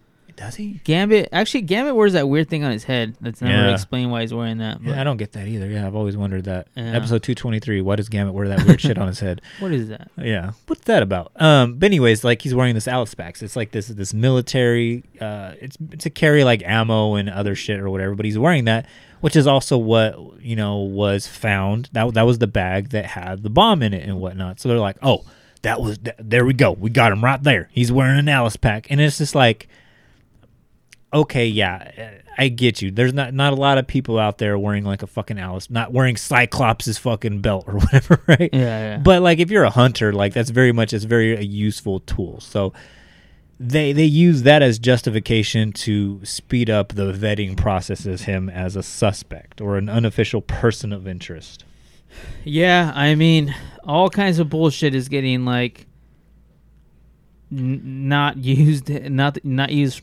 does 0.41 0.55
he? 0.55 0.81
Gambit 0.83 1.29
actually 1.31 1.61
Gambit 1.61 1.95
wears 1.95 2.13
that 2.13 2.27
weird 2.27 2.49
thing 2.49 2.63
on 2.63 2.71
his 2.71 2.83
head. 2.83 3.15
That's 3.21 3.41
never 3.41 3.67
Yeah. 3.67 3.73
explained 3.73 4.11
why 4.11 4.21
he's 4.21 4.33
wearing 4.33 4.57
that. 4.57 4.83
But 4.83 4.91
Yeah, 4.95 5.01
I 5.01 5.03
don't 5.03 5.17
get 5.17 5.33
that 5.33 5.47
either. 5.47 5.67
Yeah, 5.69 5.85
I've 5.87 5.95
always 5.95 6.17
wondered 6.17 6.45
that. 6.45 6.67
Yeah. 6.75 6.95
Episode 6.95 7.23
two 7.23 7.35
twenty 7.35 7.59
three. 7.59 7.81
Why 7.81 7.95
does 7.95 8.09
Gambit 8.09 8.33
wear 8.33 8.47
that 8.49 8.65
weird 8.65 8.81
shit 8.81 8.97
on 8.97 9.07
his 9.07 9.19
head? 9.19 9.41
what 9.59 9.71
is 9.71 9.89
that? 9.89 10.09
Yeah, 10.17 10.51
what's 10.67 10.81
that 10.85 11.03
about? 11.03 11.31
Um, 11.35 11.75
but 11.75 11.85
anyways, 11.85 12.23
like 12.23 12.41
he's 12.41 12.55
wearing 12.55 12.73
this 12.75 12.87
Alice 12.87 13.13
packs. 13.13 13.41
It's 13.41 13.55
like 13.55 13.71
this 13.71 13.87
this 13.87 14.13
military. 14.13 15.03
Uh, 15.19 15.53
it's 15.61 15.77
to 15.99 16.09
carry 16.09 16.43
like 16.43 16.63
ammo 16.65 17.15
and 17.15 17.29
other 17.29 17.55
shit 17.55 17.79
or 17.79 17.89
whatever. 17.89 18.15
But 18.15 18.25
he's 18.25 18.37
wearing 18.39 18.65
that, 18.65 18.87
which 19.21 19.35
is 19.35 19.45
also 19.47 19.77
what 19.77 20.15
you 20.41 20.55
know 20.55 20.77
was 20.77 21.27
found. 21.27 21.89
That 21.93 22.13
that 22.15 22.23
was 22.25 22.39
the 22.39 22.47
bag 22.47 22.89
that 22.89 23.05
had 23.05 23.43
the 23.43 23.49
bomb 23.49 23.83
in 23.83 23.93
it 23.93 24.07
and 24.07 24.19
whatnot. 24.19 24.59
So 24.59 24.69
they're 24.69 24.79
like, 24.79 24.97
oh, 25.03 25.23
that 25.61 25.79
was 25.79 25.99
th- 25.99 26.15
there. 26.17 26.43
We 26.45 26.53
go. 26.53 26.71
We 26.71 26.89
got 26.89 27.11
him 27.11 27.23
right 27.23 27.41
there. 27.43 27.69
He's 27.71 27.91
wearing 27.91 28.17
an 28.17 28.27
Alice 28.27 28.55
pack, 28.55 28.87
and 28.89 28.99
it's 28.99 29.19
just 29.19 29.35
like, 29.35 29.67
okay, 31.13 31.47
yeah. 31.47 32.19
I 32.37 32.47
get 32.47 32.81
you. 32.81 32.91
There's 32.91 33.13
not 33.13 33.33
not 33.33 33.53
a 33.53 33.55
lot 33.55 33.77
of 33.77 33.87
people 33.87 34.17
out 34.17 34.37
there 34.37 34.57
wearing 34.57 34.83
like 34.83 35.03
a 35.03 35.07
fucking 35.07 35.37
Alice, 35.37 35.69
not 35.69 35.91
wearing 35.91 36.15
Cyclops's 36.15 36.97
fucking 36.97 37.41
belt 37.41 37.65
or 37.67 37.73
whatever, 37.79 38.21
right? 38.27 38.49
Yeah, 38.53 38.59
yeah. 38.59 38.97
But 38.97 39.21
like 39.21 39.39
if 39.39 39.51
you're 39.51 39.63
a 39.63 39.69
hunter, 39.69 40.13
like 40.13 40.33
that's 40.33 40.49
very 40.49 40.71
much 40.71 40.93
it's 40.93 41.03
very 41.03 41.35
a 41.35 41.41
useful 41.41 41.99
tool. 41.99 42.39
So 42.39 42.73
they 43.59 43.91
they 43.93 44.05
use 44.05 44.43
that 44.43 44.63
as 44.63 44.79
justification 44.79 45.71
to 45.73 46.23
speed 46.23 46.69
up 46.69 46.89
the 46.89 47.11
vetting 47.13 47.55
process 47.55 48.05
as 48.07 48.23
him 48.23 48.49
as 48.49 48.75
a 48.75 48.81
suspect 48.81 49.61
or 49.61 49.77
an 49.77 49.87
unofficial 49.89 50.41
person 50.41 50.91
of 50.91 51.07
interest. 51.07 51.65
Yeah, 52.43 52.91
I 52.95 53.15
mean, 53.15 53.53
all 53.83 54.09
kinds 54.09 54.39
of 54.39 54.49
bullshit 54.49 54.95
is 54.95 55.09
getting 55.09 55.45
like 55.45 55.85
n- 57.51 58.07
not 58.07 58.37
used, 58.43 58.89
not 58.89 59.37
not 59.43 59.71
used 59.71 60.01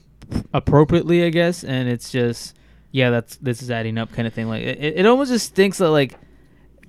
appropriately, 0.53 1.25
I 1.25 1.31
guess, 1.31 1.65
and 1.65 1.89
it's 1.89 2.11
just 2.11 2.57
yeah, 2.93 3.11
that's 3.11 3.37
this 3.37 3.63
is 3.63 3.71
adding 3.71 3.99
up 3.99 4.13
kind 4.13 4.27
of 4.27 4.35
thing. 4.35 4.49
Like 4.49 4.63
it, 4.63 4.99
it 4.99 5.07
almost 5.07 5.31
just 5.31 5.55
thinks 5.55 5.79
that 5.79 5.91
like 5.91 6.19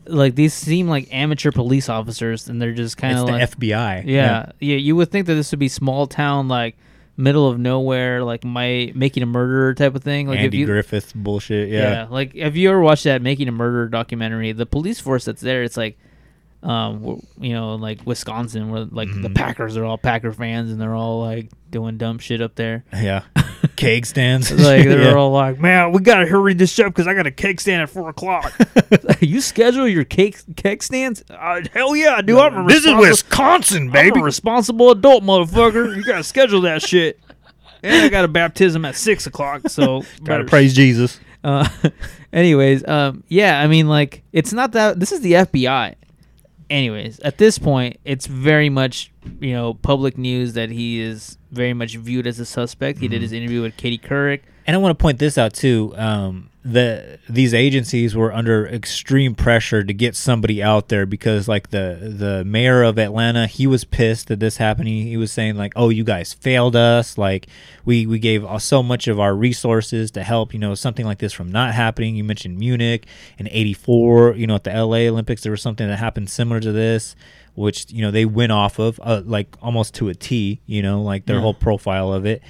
like 0.05 0.35
these 0.35 0.53
seem 0.53 0.87
like 0.87 1.07
amateur 1.13 1.51
police 1.51 1.89
officers, 1.89 2.47
and 2.49 2.61
they're 2.61 2.73
just 2.73 2.97
kind 2.97 3.17
of 3.17 3.27
the 3.27 3.33
like 3.33 3.49
FBI. 3.51 4.05
yeah, 4.05 4.51
yeah. 4.59 4.77
You 4.77 4.95
would 4.95 5.11
think 5.11 5.27
that 5.27 5.35
this 5.35 5.51
would 5.51 5.59
be 5.59 5.67
small 5.67 6.07
town, 6.07 6.47
like 6.47 6.77
middle 7.17 7.47
of 7.47 7.59
nowhere, 7.59 8.23
like 8.23 8.43
my 8.43 8.91
making 8.95 9.23
a 9.23 9.25
murderer 9.25 9.73
type 9.73 9.93
of 9.93 10.03
thing. 10.03 10.27
Like 10.27 10.39
Andy 10.39 10.47
if 10.47 10.53
you, 10.53 10.65
Griffith 10.65 11.13
bullshit. 11.13 11.69
yeah. 11.69 11.91
Yeah. 11.91 12.07
like 12.09 12.35
have 12.35 12.55
you 12.55 12.69
ever 12.69 12.79
watched 12.79 13.03
that 13.03 13.21
Making 13.21 13.49
a 13.49 13.51
Murderer 13.51 13.89
documentary? 13.89 14.51
The 14.53 14.65
police 14.65 14.99
force 14.99 15.25
that's 15.25 15.41
there, 15.41 15.63
it's 15.63 15.77
like, 15.77 15.97
um, 16.61 17.21
you 17.39 17.53
know, 17.53 17.75
like 17.75 18.05
Wisconsin, 18.05 18.69
where 18.69 18.85
like 18.85 19.07
the 19.09 19.29
Mhm. 19.29 19.35
Packers 19.35 19.77
are 19.77 19.85
all 19.85 19.97
Packer 19.97 20.31
fans 20.33 20.71
and 20.71 20.81
they're 20.81 20.95
all 20.95 21.21
like 21.21 21.49
doing 21.69 21.97
dumb 21.97 22.19
shit 22.19 22.41
up 22.41 22.55
there. 22.55 22.83
Yeah. 22.93 23.21
Keg 23.75 24.05
stands. 24.05 24.51
like 24.51 24.83
they're 24.85 25.01
Yeah. 25.11 25.13
all 25.13 25.31
like, 25.31 25.59
man, 25.59 25.91
we 25.93 26.01
gotta 26.01 26.25
hurry 26.25 26.53
this 26.53 26.77
up 26.79 26.87
because 26.87 27.07
I 27.07 27.13
got 27.13 27.27
a 27.27 27.31
cake 27.31 27.59
stand 27.61 27.81
at 27.81 27.89
four 27.89 28.09
o'clock. 28.09 28.51
you 29.21 29.39
schedule 29.41 29.87
your 29.87 30.03
cake 30.03 30.37
cake 30.57 30.83
stands? 30.83 31.23
Uh, 31.29 31.61
hell 31.73 31.95
yeah, 31.95 32.15
I 32.15 32.21
do. 32.21 32.39
I'm 32.39 32.65
a 32.65 32.67
This 32.67 32.85
is 32.85 32.93
Wisconsin, 32.95 33.83
I'm 33.83 33.91
baby. 33.91 34.19
a 34.19 34.23
responsible 34.23 34.91
adult, 34.91 35.23
motherfucker. 35.23 35.95
You 35.95 36.03
gotta 36.03 36.23
schedule 36.23 36.61
that 36.61 36.81
shit. 36.81 37.19
And 37.81 38.03
I 38.03 38.09
got 38.09 38.25
a 38.25 38.27
baptism 38.27 38.83
at 38.83 38.95
six 38.97 39.25
o'clock, 39.27 39.69
so 39.69 40.03
Gotta 40.25 40.43
praise 40.43 40.73
Jesus. 40.73 41.17
uh, 41.45 41.65
anyways, 42.33 42.85
um, 42.85 43.23
yeah, 43.29 43.61
I 43.61 43.67
mean, 43.67 43.87
like, 43.87 44.23
it's 44.33 44.51
not 44.51 44.73
that. 44.73 44.99
This 44.99 45.13
is 45.13 45.21
the 45.21 45.33
FBI. 45.33 45.95
Anyways, 46.69 47.19
at 47.21 47.37
this 47.37 47.57
point, 47.57 47.97
it's 48.05 48.27
very 48.27 48.69
much, 48.69 49.11
you 49.39 49.53
know, 49.53 49.73
public 49.73 50.17
news 50.17 50.53
that 50.53 50.69
he 50.69 51.01
is 51.01 51.37
very 51.51 51.73
much 51.73 51.95
viewed 51.95 52.27
as 52.27 52.39
a 52.39 52.45
suspect. 52.45 52.99
He 52.99 53.07
did 53.07 53.21
his 53.21 53.31
interview 53.31 53.61
with 53.63 53.75
Katie 53.75 53.97
Couric. 53.97 54.41
And 54.67 54.75
I 54.75 54.77
want 54.77 54.97
to 54.97 55.01
point 55.01 55.17
this 55.17 55.37
out 55.37 55.53
too. 55.53 55.93
Um, 55.97 56.48
the 56.61 57.19
these 57.29 57.53
agencies 57.53 58.15
were 58.15 58.33
under 58.33 58.67
extreme 58.67 59.33
pressure 59.33 59.81
to 59.83 59.93
get 59.93 60.13
somebody 60.15 60.61
out 60.61 60.89
there 60.89 61.05
because, 61.05 61.47
like 61.47 61.69
the 61.69 62.13
the 62.17 62.43
mayor 62.43 62.83
of 62.83 62.99
Atlanta, 62.99 63.47
he 63.47 63.65
was 63.65 63.85
pissed 63.85 64.27
that 64.27 64.41
this 64.41 64.57
happened. 64.57 64.89
He, 64.89 65.03
he 65.09 65.15
was 65.17 65.31
saying 65.31 65.55
like, 65.55 65.71
"Oh, 65.77 65.87
you 65.87 66.03
guys 66.03 66.33
failed 66.33 66.75
us. 66.75 67.17
Like 67.17 67.47
we 67.85 68.05
we 68.05 68.19
gave 68.19 68.45
so 68.61 68.83
much 68.83 69.07
of 69.07 69.19
our 69.21 69.33
resources 69.33 70.11
to 70.11 70.23
help 70.23 70.53
you 70.53 70.59
know 70.59 70.75
something 70.75 71.05
like 71.05 71.19
this 71.19 71.31
from 71.31 71.49
not 71.49 71.73
happening." 71.73 72.15
You 72.17 72.25
mentioned 72.25 72.57
Munich 72.59 73.05
in 73.37 73.47
'84. 73.47 74.35
You 74.35 74.45
know, 74.47 74.55
at 74.55 74.65
the 74.65 74.71
LA 74.71 75.07
Olympics, 75.07 75.43
there 75.43 75.51
was 75.51 75.61
something 75.61 75.87
that 75.87 75.97
happened 75.97 76.29
similar 76.29 76.59
to 76.59 76.71
this 76.73 77.15
which 77.55 77.91
you 77.91 78.01
know 78.01 78.09
they 78.11 78.23
went 78.23 78.53
off 78.53 78.79
of 78.79 78.99
uh, 79.03 79.21
like 79.25 79.47
almost 79.61 79.93
to 79.93 80.07
a 80.07 80.13
T, 80.15 80.61
you 80.65 80.81
know, 80.81 81.01
like 81.01 81.25
their 81.25 81.37
Yeah. 81.37 81.41
whole 81.41 81.53
profile 81.53 82.13
of 82.13 82.25
it. 82.25 82.41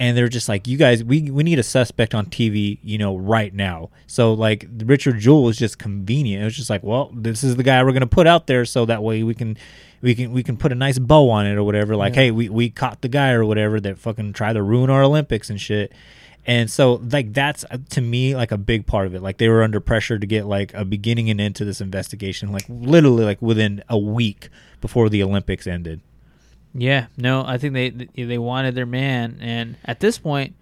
And 0.00 0.16
they're 0.16 0.28
just 0.28 0.48
like, 0.48 0.68
you 0.68 0.76
guys, 0.76 1.02
we 1.02 1.30
we 1.30 1.42
need 1.42 1.58
a 1.58 1.64
suspect 1.64 2.14
on 2.14 2.26
TV, 2.26 2.78
you 2.82 2.98
know, 2.98 3.16
right 3.16 3.52
now. 3.52 3.90
So 4.06 4.32
like 4.32 4.66
Richard 4.84 5.18
Jewell 5.18 5.42
was 5.42 5.56
just 5.56 5.78
convenient. 5.78 6.42
It 6.42 6.44
was 6.44 6.56
just 6.56 6.70
like, 6.70 6.84
well, 6.84 7.10
this 7.12 7.42
is 7.42 7.56
the 7.56 7.64
guy 7.64 7.82
we're 7.82 7.92
gonna 7.92 8.06
put 8.06 8.26
out 8.26 8.46
there, 8.46 8.64
so 8.64 8.84
that 8.86 9.02
way 9.02 9.24
we 9.24 9.34
can 9.34 9.56
we 10.00 10.14
can 10.14 10.32
we 10.32 10.42
can 10.42 10.56
put 10.56 10.70
a 10.70 10.76
nice 10.76 10.98
bow 10.98 11.30
on 11.30 11.46
it 11.46 11.56
or 11.56 11.64
whatever. 11.64 11.96
Like, 11.96 12.14
hey, 12.14 12.30
we 12.30 12.48
we 12.48 12.70
caught 12.70 13.00
the 13.00 13.08
guy 13.08 13.32
or 13.32 13.44
whatever 13.44 13.80
that 13.80 13.98
fucking 13.98 14.34
tried 14.34 14.52
to 14.52 14.62
ruin 14.62 14.88
our 14.88 15.02
Olympics 15.02 15.50
and 15.50 15.60
shit. 15.60 15.92
And 16.46 16.70
so 16.70 16.94
like 16.94 17.34
that's 17.34 17.64
uh, 17.70 17.78
to 17.90 18.00
me 18.00 18.34
like 18.34 18.52
a 18.52 18.58
big 18.58 18.86
part 18.86 19.06
of 19.06 19.14
it. 19.14 19.22
Like 19.22 19.36
they 19.36 19.48
were 19.48 19.62
under 19.62 19.80
pressure 19.80 20.18
to 20.18 20.26
get 20.26 20.46
like 20.46 20.72
a 20.74 20.84
beginning 20.84 21.28
and 21.28 21.40
end 21.40 21.56
to 21.56 21.64
this 21.64 21.80
investigation, 21.80 22.52
like 22.52 22.64
literally 22.68 23.24
like 23.24 23.42
within 23.42 23.82
a 23.88 23.98
week 23.98 24.48
before 24.80 25.08
the 25.08 25.22
Olympics 25.22 25.66
ended. 25.66 26.00
Yeah, 26.78 27.06
no, 27.16 27.44
I 27.44 27.58
think 27.58 27.74
they 27.74 27.90
they 27.90 28.38
wanted 28.38 28.74
their 28.74 28.86
man, 28.86 29.38
and 29.40 29.76
at 29.84 30.00
this 30.00 30.18
point, 30.18 30.54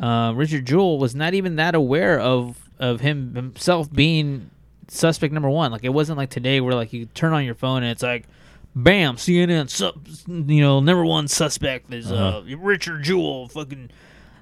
uh, 0.00 0.32
Richard 0.34 0.66
Jewell 0.66 0.98
was 0.98 1.14
not 1.14 1.34
even 1.34 1.56
that 1.56 1.74
aware 1.74 2.18
of 2.18 2.56
of 2.78 3.00
him 3.00 3.34
himself 3.34 3.92
being 3.92 4.50
suspect 4.88 5.32
number 5.32 5.50
one. 5.50 5.72
Like 5.72 5.84
it 5.84 5.90
wasn't 5.90 6.18
like 6.18 6.30
today 6.30 6.60
where 6.60 6.74
like 6.74 6.92
you 6.92 7.06
turn 7.06 7.32
on 7.32 7.44
your 7.44 7.54
phone 7.54 7.82
and 7.82 7.92
it's 7.92 8.02
like, 8.02 8.26
bam, 8.74 9.16
CNN, 9.16 9.70
sub, 9.70 10.06
you 10.28 10.60
know, 10.60 10.80
number 10.80 11.04
one 11.04 11.28
suspect 11.28 11.92
is 11.92 12.10
uh, 12.10 12.42
Richard 12.58 13.02
Jewell, 13.02 13.48
fucking 13.48 13.90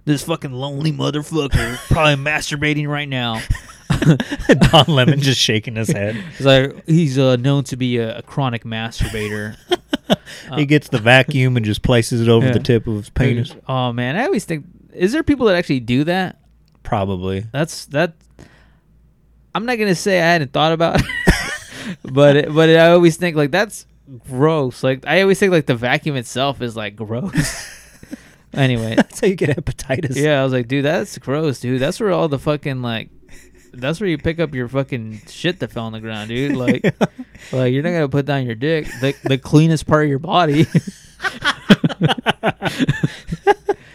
this 0.05 0.25
fucking 0.25 0.53
lonely 0.53 0.93
motherfucker, 0.93 1.77
probably 1.89 2.23
masturbating 2.23 2.89
right 2.89 3.09
now. 3.09 3.41
Don 4.71 4.87
Lemon 4.89 5.21
just 5.21 5.41
shaking 5.41 5.77
his 5.77 5.89
head. 5.89 6.17
He's 6.37 6.47
like 6.47 6.87
he's 6.87 7.19
uh, 7.19 7.37
known 7.37 7.65
to 7.65 7.77
be 7.77 7.99
a, 7.99 8.19
a 8.19 8.23
chronic 8.23 8.65
masturbator. 8.65 9.57
he 10.57 10.67
gets 10.67 10.89
the 10.89 10.99
vacuum 10.99 11.57
and 11.57 11.65
just 11.67 11.83
places 11.83 12.21
it 12.21 12.29
over 12.29 12.47
Yeah. 12.47 12.53
the 12.53 12.59
tip 12.61 12.87
of 12.87 12.97
his 12.97 13.11
penis. 13.11 13.55
Oh 13.69 13.93
man, 13.93 14.17
I 14.17 14.25
always 14.25 14.45
think 14.45 14.67
is 14.93 15.13
there 15.13 15.23
people 15.23 15.47
that 15.47 15.57
actually 15.57 15.81
do 15.81 16.05
that? 16.05 16.39
Probably. 16.83 17.47
That's 17.53 17.87
that. 17.87 18.15
I'm 19.55 19.67
not 19.67 19.77
gonna 19.79 19.95
say 19.95 20.19
I 20.21 20.25
hadn't 20.33 20.53
thought 20.53 20.73
about, 20.73 21.01
it, 21.01 21.07
but 22.13 22.37
it, 22.37 22.55
but 22.55 22.69
I 22.71 22.91
always 22.91 23.17
think 23.17 23.37
like 23.37 23.51
that's 23.51 23.87
gross. 24.29 24.83
Like 24.83 25.07
I 25.07 25.23
always 25.23 25.39
think 25.39 25.53
like 25.53 25.67
the 25.67 25.75
vacuum 25.75 26.17
itself 26.17 26.61
is 26.63 26.77
like 26.77 26.97
gross. 26.97 27.69
Anyway, 28.55 28.95
That's 28.97 29.19
how 29.19 29.29
you 29.29 29.35
get 29.35 29.57
hepatitis. 29.57 30.15
yeah, 30.15 30.39
I 30.39 30.45
was 30.45 30.53
like, 30.53 30.69
dude, 30.69 30.85
that's 30.85 31.17
gross, 31.17 31.59
dude. 31.61 31.81
That's 31.81 31.99
where 31.99 32.11
all 32.13 32.29
the 32.29 32.39
fucking 32.39 32.83
like, 32.83 33.09
that's 33.73 34.01
where 34.01 34.09
you 34.09 34.19
pick 34.19 34.41
up 34.41 34.55
your 34.55 34.69
fucking 34.69 35.23
shit 35.29 35.59
that 35.61 35.73
fell 35.73 35.85
on 35.85 35.93
the 35.93 36.01
ground, 36.01 36.29
dude. 36.29 36.57
Like, 36.63 36.85
like 37.53 37.73
you're 37.73 37.83
not 37.83 37.91
gonna 37.91 38.09
put 38.09 38.27
down 38.27 38.47
your 38.47 38.55
dick, 38.55 38.87
the 39.01 39.15
the 39.25 39.39
cleanest 39.39 39.87
part 39.87 40.05
of 40.05 40.11
your 40.11 40.19
body. 40.19 40.65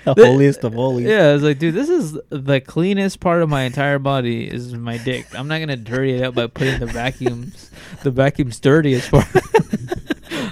the 0.03 0.15
holiest 0.17 0.63
of 0.63 0.73
holies. 0.73 1.07
yeah, 1.07 1.29
I 1.29 1.33
was 1.33 1.43
like, 1.43 1.59
dude, 1.59 1.73
this 1.73 1.89
is 1.89 2.17
the 2.29 2.59
cleanest 2.59 3.19
part 3.19 3.41
of 3.41 3.49
my 3.49 3.63
entire 3.63 3.99
body 3.99 4.51
is 4.51 4.73
my 4.73 4.97
dick. 4.97 5.27
I'm 5.33 5.47
not 5.47 5.59
gonna 5.59 5.77
dirty 5.77 6.15
it 6.15 6.23
up 6.23 6.35
by 6.35 6.47
putting 6.47 6.79
the 6.79 6.87
vacuums, 6.87 7.71
the 8.03 8.11
vacuum's 8.11 8.59
dirtiest 8.59 9.11
part. 9.11 9.27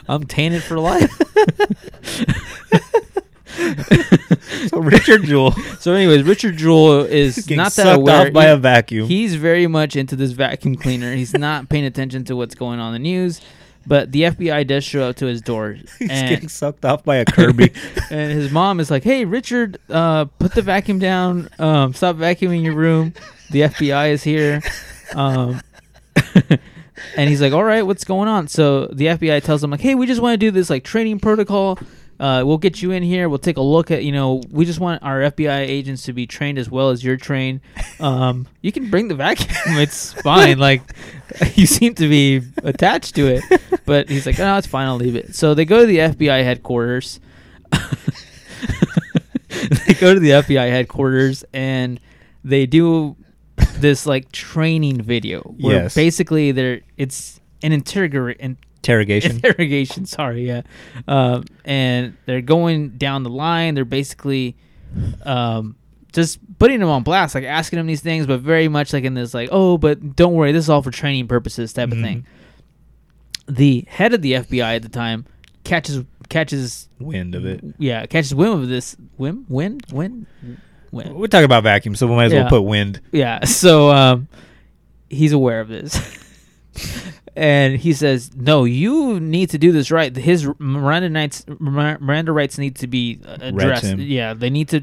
I'm 0.07 0.25
tainted 0.25 0.63
for 0.63 0.79
life. 0.79 1.11
So 4.69 4.79
Richard 4.81 5.23
Jewell 5.23 5.51
So, 5.79 5.93
anyways, 5.93 6.23
Richard 6.23 6.57
Jewell 6.57 7.01
is 7.01 7.49
not 7.49 7.65
that 7.65 7.71
sucked 7.73 7.97
aware. 7.97 8.31
by 8.31 8.45
He- 8.45 8.51
a 8.51 8.57
vacuum. 8.57 9.07
He's 9.07 9.35
very 9.35 9.67
much 9.67 9.95
into 9.95 10.15
this 10.15 10.31
vacuum 10.31 10.75
cleaner. 10.75 11.13
He's 11.15 11.33
not 11.37 11.69
paying 11.69 11.85
attention 11.85 12.23
to 12.25 12.35
what's 12.35 12.55
going 12.55 12.79
on 12.79 12.93
in 12.95 13.01
the 13.01 13.07
news. 13.09 13.41
But 13.87 14.11
the 14.11 14.23
FBI 14.23 14.65
does 14.65 14.83
show 14.83 15.09
up 15.09 15.15
to 15.17 15.27
his 15.27 15.41
door, 15.41 15.73
He's 15.99 16.09
and, 16.09 16.27
getting 16.29 16.49
sucked 16.49 16.83
off 16.85 17.03
by 17.03 17.17
a 17.17 17.25
Kirby. 17.25 17.71
and 18.09 18.31
his 18.31 18.51
mom 18.51 18.79
is 18.79 18.89
like, 18.89 19.03
"Hey, 19.03 19.25
Richard, 19.25 19.77
uh, 19.91 20.25
put 20.25 20.53
the 20.55 20.63
vacuum 20.63 20.97
down. 20.97 21.49
Um, 21.59 21.93
stop 21.93 22.15
vacuuming 22.15 22.63
your 22.63 22.73
room. 22.73 23.13
The 23.51 23.61
FBI 23.61 24.09
is 24.11 24.23
here." 24.23 24.63
Um, 25.13 25.61
and 27.15 27.29
he's 27.29 27.41
like, 27.41 27.53
"All 27.53 27.63
right, 27.63 27.85
what's 27.85 28.03
going 28.05 28.27
on?" 28.27 28.47
So 28.47 28.87
the 28.87 29.05
FBI 29.07 29.43
tells 29.43 29.63
him 29.63 29.69
like, 29.69 29.81
"Hey, 29.81 29.93
we 29.93 30.07
just 30.07 30.19
want 30.21 30.33
to 30.33 30.37
do 30.37 30.49
this 30.49 30.69
like 30.71 30.83
training 30.83 31.19
protocol. 31.19 31.77
Uh, 32.19 32.43
we'll 32.45 32.57
get 32.57 32.81
you 32.81 32.91
in 32.91 33.03
here. 33.03 33.27
We'll 33.27 33.39
take 33.39 33.57
a 33.57 33.61
look 33.61 33.91
at 33.91 34.03
you 34.03 34.11
know. 34.13 34.41
We 34.49 34.63
just 34.65 34.79
want 34.79 35.03
our 35.03 35.19
FBI 35.19 35.59
agents 35.67 36.03
to 36.03 36.13
be 36.13 36.25
trained 36.25 36.57
as 36.57 36.69
well 36.69 36.89
as 36.89 37.03
you're 37.03 37.17
trained. 37.17 37.59
Um, 37.99 38.47
you 38.61 38.71
can 38.71 38.89
bring 38.89 39.07
the 39.09 39.15
vacuum. 39.15 39.49
It's 39.81 40.13
fine. 40.21 40.57
like 40.57 40.81
you 41.55 41.65
seem 41.65 41.93
to 41.95 42.07
be 42.07 42.41
attached 42.63 43.15
to 43.15 43.27
it." 43.27 43.43
But 43.85 44.09
he's 44.09 44.25
like, 44.25 44.37
"No, 44.37 44.57
it's 44.57 44.67
fine. 44.67 44.87
I'll 44.87 44.95
leave 44.95 45.15
it." 45.15 45.35
So 45.35 45.53
they 45.53 45.65
go 45.65 45.81
to 45.81 45.85
the 45.85 45.97
FBI 45.97 46.43
headquarters. 46.43 47.19
they 49.87 49.93
go 49.95 50.13
to 50.13 50.19
the 50.19 50.29
FBI 50.31 50.69
headquarters 50.69 51.43
and 51.53 51.99
they 52.43 52.65
do 52.65 53.15
this 53.77 54.05
like 54.05 54.31
training 54.31 55.01
video 55.01 55.41
where 55.59 55.83
Yes. 55.83 55.95
basically 55.95 56.51
they're 56.51 56.81
it's 56.97 57.39
an 57.63 57.71
interrogate 57.71 58.37
Interrogation. 58.85 59.31
interrogation. 59.43 60.05
Sorry, 60.05 60.45
yeah, 60.47 60.61
um, 61.07 61.45
and 61.65 62.15
they're 62.27 62.41
going 62.41 62.91
down 62.97 63.23
the 63.23 63.31
line. 63.31 63.73
They're 63.73 63.83
basically 63.83 64.55
um, 65.23 65.75
just 66.13 66.37
putting 66.59 66.79
them 66.81 66.89
on 66.89 67.01
blast, 67.01 67.33
like 67.33 67.45
asking 67.45 67.77
them 67.77 67.87
these 67.87 68.01
things, 68.01 68.27
but 68.27 68.41
very 68.41 68.67
much 68.67 68.93
like 68.93 69.03
in 69.03 69.15
this 69.15 69.33
like, 69.33 69.49
oh, 69.51 69.79
but 69.79 70.15
don't 70.15 70.33
worry, 70.33 70.51
this 70.51 70.65
is 70.65 70.69
all 70.69 70.83
for 70.83 70.91
training 70.91 71.27
purposes 71.27 71.73
type 71.73 71.91
of 71.91 71.99
thing. 71.99 72.27
The 73.47 73.85
head 73.87 74.13
of 74.13 74.21
the 74.21 74.33
FBI 74.33 74.75
at 74.75 74.81
the 74.83 74.89
time 74.89 75.25
catches 75.63 76.03
catches 76.29 76.87
Wind 76.99 77.33
of 77.35 77.45
it. 77.45 77.63
yeah 77.79 78.05
catches 78.07 78.33
wind 78.35 78.53
of 78.53 78.67
this 78.67 78.95
whim 79.17 79.45
wind 79.49 79.83
wind 79.91 80.25
wind 80.91 81.13
We're 81.15 81.27
talking 81.27 81.45
about 81.45 81.63
vacuum, 81.63 81.95
so 81.95 82.05
we 82.07 82.15
might 82.15 82.25
as 82.25 82.33
Yeah. 82.33 82.41
well 82.41 82.49
put 82.49 82.61
wind. 82.61 83.01
yeah 83.11 83.43
so 83.45 83.89
um 83.91 84.27
he's 85.09 85.31
aware 85.33 85.59
of 85.61 85.67
this 85.69 85.95
and 87.35 87.75
he 87.77 87.91
says 87.93 88.35
no 88.35 88.63
you 88.63 89.19
need 89.19 89.49
to 89.49 89.57
do 89.57 89.71
this 89.71 89.91
right 89.91 90.15
his 90.15 90.47
miranda 90.59 91.09
rights 91.19 91.45
miranda 91.59 92.31
rights 92.31 92.57
need 92.57 92.75
to 92.75 92.87
be 92.87 93.19
uh, 93.25 93.37
addressed 93.41 93.97
yeah 93.97 94.33
they 94.33 94.49
need 94.49 94.69
to 94.69 94.81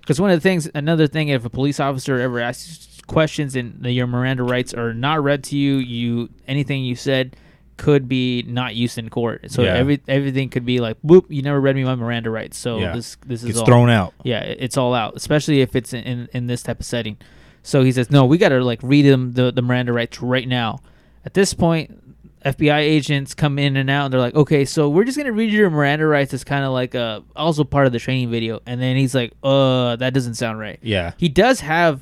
because 0.00 0.20
one 0.20 0.30
of 0.30 0.36
the 0.36 0.40
things 0.42 0.70
another 0.74 1.06
thing 1.06 1.28
if 1.28 1.44
a 1.44 1.50
police 1.50 1.80
officer 1.80 2.18
ever 2.20 2.40
asks 2.40 3.00
questions 3.06 3.56
and 3.56 3.84
your 3.86 4.06
miranda 4.06 4.42
rights 4.42 4.74
are 4.74 4.92
not 4.92 5.22
read 5.22 5.42
to 5.42 5.56
you 5.56 5.76
you 5.76 6.28
anything 6.46 6.84
you 6.84 6.94
said 6.94 7.34
could 7.78 8.08
be 8.08 8.42
not 8.42 8.74
used 8.74 8.98
in 8.98 9.08
court 9.08 9.50
so 9.50 9.62
Yeah. 9.62 9.74
every 9.74 10.00
everything 10.08 10.48
could 10.50 10.66
be 10.66 10.80
like 10.80 10.96
whoop 11.02 11.26
you 11.30 11.42
never 11.42 11.60
read 11.60 11.76
me 11.76 11.84
my 11.84 11.94
miranda 11.94 12.28
rights 12.28 12.58
so 12.58 12.78
Yeah. 12.80 12.92
this 12.94 13.16
this 13.24 13.44
is 13.44 13.56
all 13.56 13.64
thrown 13.64 13.88
out. 13.88 14.12
yeah, 14.24 14.40
it's 14.40 14.76
all 14.76 14.92
out, 14.94 15.16
especially 15.16 15.60
if 15.62 15.76
it's 15.76 15.92
in, 15.94 16.02
in, 16.02 16.28
in 16.32 16.46
this 16.48 16.62
type 16.64 16.80
of 16.80 16.86
setting. 16.86 17.16
So 17.62 17.82
he 17.84 17.92
says, 17.92 18.10
no, 18.10 18.24
we 18.24 18.36
got 18.38 18.48
to 18.48 18.64
like 18.64 18.80
read 18.82 19.04
him 19.04 19.32
the, 19.32 19.52
the 19.52 19.62
Miranda 19.62 19.92
rights 19.92 20.20
right 20.22 20.48
now. 20.48 20.80
At 21.24 21.34
this 21.34 21.52
point, 21.54 21.96
FBI 22.44 22.78
agents 22.78 23.34
come 23.34 23.58
in 23.58 23.76
and 23.76 23.90
out, 23.90 24.06
and 24.06 24.12
they're 24.14 24.20
like, 24.20 24.34
okay, 24.34 24.64
so 24.64 24.88
we're 24.88 25.04
just 25.04 25.18
gonna 25.18 25.32
read 25.32 25.52
your 25.52 25.68
Miranda 25.70 26.06
rights 26.06 26.32
as 26.32 26.44
kind 26.44 26.64
of 26.64 26.72
like 26.72 26.94
a 26.94 27.22
also 27.36 27.64
part 27.64 27.86
of 27.86 27.92
the 27.92 27.98
training 27.98 28.30
video. 28.30 28.60
And 28.66 28.80
then 28.80 28.96
he's 28.96 29.14
like, 29.14 29.32
uh, 29.42 29.96
that 29.96 30.14
doesn't 30.14 30.34
sound 30.34 30.58
right. 30.58 30.78
Yeah. 30.82 31.12
He 31.18 31.28
does 31.28 31.60
have 31.60 32.00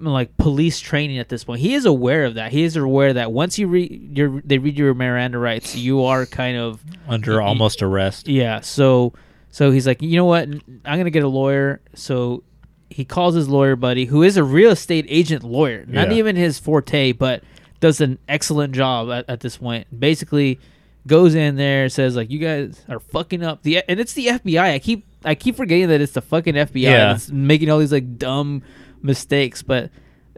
like 0.00 0.36
police 0.36 0.78
training 0.78 1.18
at 1.18 1.28
this 1.28 1.42
point. 1.42 1.60
He 1.60 1.74
is 1.74 1.84
aware 1.84 2.24
of 2.24 2.34
that. 2.34 2.52
He 2.52 2.62
is 2.62 2.76
aware 2.76 3.12
that 3.14 3.32
once 3.32 3.58
you 3.58 3.66
read 3.66 4.16
your 4.16 4.40
they 4.44 4.58
read 4.58 4.78
your 4.78 4.94
Miranda 4.94 5.38
rights, 5.38 5.74
you 5.74 6.04
are 6.04 6.24
kind 6.24 6.56
of 6.56 6.80
Under 7.08 7.42
almost 7.42 7.82
arrest. 7.82 8.28
yeah. 8.28 8.60
So 8.60 9.12
so 9.50 9.72
he's 9.72 9.86
like, 9.88 10.00
you 10.00 10.16
know 10.16 10.24
what? 10.24 10.46
I'm 10.48 10.98
gonna 10.98 11.10
get 11.10 11.24
a 11.24 11.28
lawyer. 11.28 11.80
So 11.94 12.44
he 12.90 13.04
calls 13.04 13.34
his 13.34 13.48
lawyer 13.48 13.74
buddy, 13.74 14.04
who 14.04 14.22
is 14.22 14.36
a 14.36 14.44
real 14.44 14.70
estate 14.70 15.04
agent 15.08 15.42
lawyer, 15.42 15.84
not 15.88 16.10
Yeah. 16.12 16.18
even 16.18 16.36
his 16.36 16.60
forte, 16.60 17.10
but 17.12 17.42
does 17.80 18.00
an 18.00 18.18
excellent 18.28 18.74
job 18.74 19.10
at, 19.10 19.24
at 19.28 19.40
this 19.40 19.56
point. 19.58 19.86
Basically, 19.98 20.58
goes 21.06 21.34
in 21.34 21.56
there 21.56 21.84
and 21.84 21.92
says 21.92 22.16
like, 22.16 22.30
you 22.30 22.38
guys 22.38 22.82
are 22.88 23.00
fucking 23.00 23.42
up 23.42 23.62
the 23.62 23.82
and 23.88 23.98
it's 24.00 24.12
the 24.14 24.26
FBI. 24.26 24.60
I 24.74 24.78
keep 24.78 25.04
I 25.24 25.34
keep 25.34 25.56
forgetting 25.56 25.88
that 25.88 26.00
it's 26.00 26.12
the 26.12 26.22
fucking 26.22 26.54
FBI 26.54 26.80
Yeah. 26.82 27.12
that's 27.12 27.30
making 27.30 27.70
all 27.70 27.78
these 27.78 27.92
like 27.92 28.18
dumb 28.18 28.62
mistakes, 29.02 29.62
but. 29.62 29.90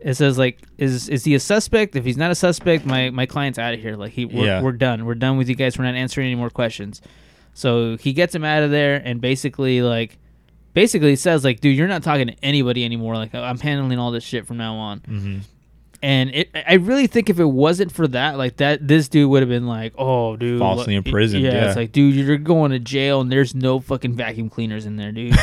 It 0.03 0.14
says 0.14 0.38
like, 0.38 0.59
is 0.78 1.11
is 1.11 1.24
he 1.24 1.34
a 1.34 1.38
suspect? 1.41 1.95
If 1.95 2.07
he's 2.07 2.16
not 2.16 2.30
a 2.30 2.34
suspect, 2.34 2.86
my, 2.86 3.11
my 3.11 3.26
client's 3.26 3.59
out 3.59 3.74
of 3.74 3.80
here. 3.80 3.97
Like 3.97 4.12
he, 4.12 4.24
we're, 4.24 4.47
Yeah. 4.47 4.62
we're 4.62 4.72
done. 4.72 5.05
We're 5.05 5.14
done 5.14 5.36
with 5.36 5.47
you 5.51 5.55
guys. 5.55 5.76
We're 5.78 5.84
not 5.84 5.95
answering 5.95 6.24
any 6.28 6.36
more 6.36 6.49
questions. 6.49 7.03
So 7.53 7.99
he 7.99 8.14
gets 8.14 8.34
him 8.34 8.43
out 8.43 8.62
of 8.62 8.70
there 8.70 8.97
and 9.05 9.20
basically 9.20 9.82
like 9.82 10.16
basically 10.72 11.16
says 11.16 11.45
like, 11.45 11.61
dude, 11.61 11.76
you're 11.76 11.86
not 11.86 12.03
talking 12.03 12.28
to 12.28 12.34
anybody 12.43 12.82
anymore. 12.82 13.14
Like 13.16 13.34
I'm 13.34 13.59
handling 13.59 13.99
all 13.99 14.11
this 14.11 14.24
shit 14.24 14.47
from 14.47 14.57
now 14.57 14.76
on. 14.76 15.01
Mm-hmm. 15.01 15.38
And 16.03 16.30
it, 16.34 16.51
I 16.66 16.74
really 16.74 17.07
think 17.07 17.28
if 17.28 17.38
it 17.38 17.44
wasn't 17.44 17.92
for 17.92 18.09
that, 18.09 18.38
like 18.38 18.57
that, 18.57 18.88
this 18.88 19.09
dude 19.09 19.28
would 19.30 19.42
have 19.42 19.51
been 19.51 19.66
like, 19.66 19.92
oh, 19.98 20.34
dude, 20.36 20.59
Falsely 20.59 20.96
what- 20.98 21.07
imprisoned, 21.07 21.42
Yeah, 21.44 21.53
yeah. 21.53 21.66
it's 21.68 21.76
like, 21.76 21.92
dude, 21.92 22.14
you're 22.14 22.38
going 22.38 22.70
to 22.70 22.78
jail 22.78 23.20
and 23.20 23.30
there's 23.30 23.55
no 23.55 23.80
fucking 23.80 24.14
vacuum 24.14 24.48
cleaners 24.48 24.86
in 24.86 24.96
there, 24.96 25.12
dude. 25.12 25.34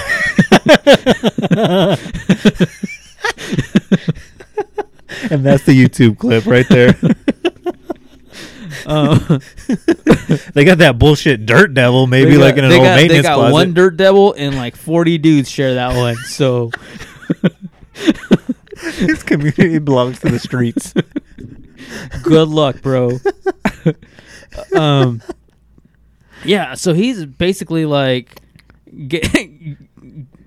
and 5.32 5.46
that's 5.46 5.64
the 5.66 5.74
YouTube 5.74 6.18
clip 6.18 6.46
right 6.46 6.68
there. 6.70 6.96
Um, 8.86 9.20
they 10.54 10.64
got 10.64 10.78
that 10.80 10.98
bullshit 10.98 11.46
dirt 11.46 11.74
devil, 11.74 12.08
maybe 12.08 12.32
they 12.32 12.38
like 12.38 12.56
in 12.58 12.64
an 12.66 12.72
old 12.72 12.84
got, 12.84 12.96
maintenance 12.96 13.24
They 13.24 13.30
got 13.30 13.36
closet. 13.36 13.54
one 13.54 13.74
dirt 13.74 13.98
devil 13.98 14.34
and 14.34 14.56
like 14.56 14.76
40 14.76 15.18
dudes 15.18 15.50
share 15.50 15.74
that 15.76 15.96
one. 15.96 16.16
So 16.28 16.72
His 18.96 19.24
community 19.24 19.80
belongs 19.80 20.20
to 20.20 20.30
the 20.30 20.40
streets. 20.40 20.94
good 22.24 22.48
luck, 22.48 22.82
bro. 22.82 23.20
um, 24.76 25.22
yeah. 26.46 26.74
So 26.74 26.94
he's 26.94 27.26
basically 27.26 27.86
like, 27.86 28.42
get, 29.08 29.28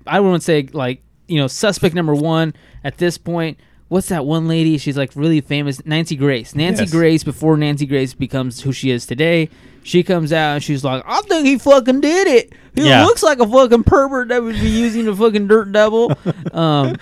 I 0.07 0.19
wouldn't 0.19 0.43
say 0.43 0.67
like 0.73 1.01
you 1.27 1.37
know 1.37 1.47
suspect 1.47 1.95
number 1.95 2.13
one 2.15 2.53
at 2.83 2.97
this 2.97 3.17
point. 3.17 3.59
What's 3.87 4.07
that 4.07 4.25
one 4.25 4.47
lady? 4.47 4.77
She's 4.77 4.95
like 4.97 5.11
really 5.15 5.41
famous, 5.41 5.85
Nancy 5.85 6.15
Grace. 6.15 6.55
Nancy 6.55 6.83
Yes. 6.83 6.91
Grace 6.91 7.23
before 7.25 7.57
Nancy 7.57 7.85
Grace 7.85 8.13
becomes 8.13 8.61
who 8.61 8.71
she 8.71 8.89
is 8.89 9.05
today. 9.05 9.49
She 9.83 10.01
comes 10.01 10.31
out 10.31 10.53
and 10.53 10.63
she's 10.63 10.83
like, 10.85 11.03
I 11.05 11.19
think 11.23 11.45
he 11.45 11.57
fucking 11.57 11.99
did 11.99 12.27
it. 12.27 12.53
He 12.73 12.87
Yeah. 12.87 13.03
looks 13.03 13.21
like 13.21 13.39
a 13.39 13.45
fucking 13.47 13.83
pervert 13.83 14.29
that 14.29 14.41
would 14.43 14.55
be 14.55 14.69
using 14.69 15.09
a 15.09 15.15
fucking 15.15 15.47
dirt 15.47 15.73
devil. 15.73 16.13
um, 16.53 16.95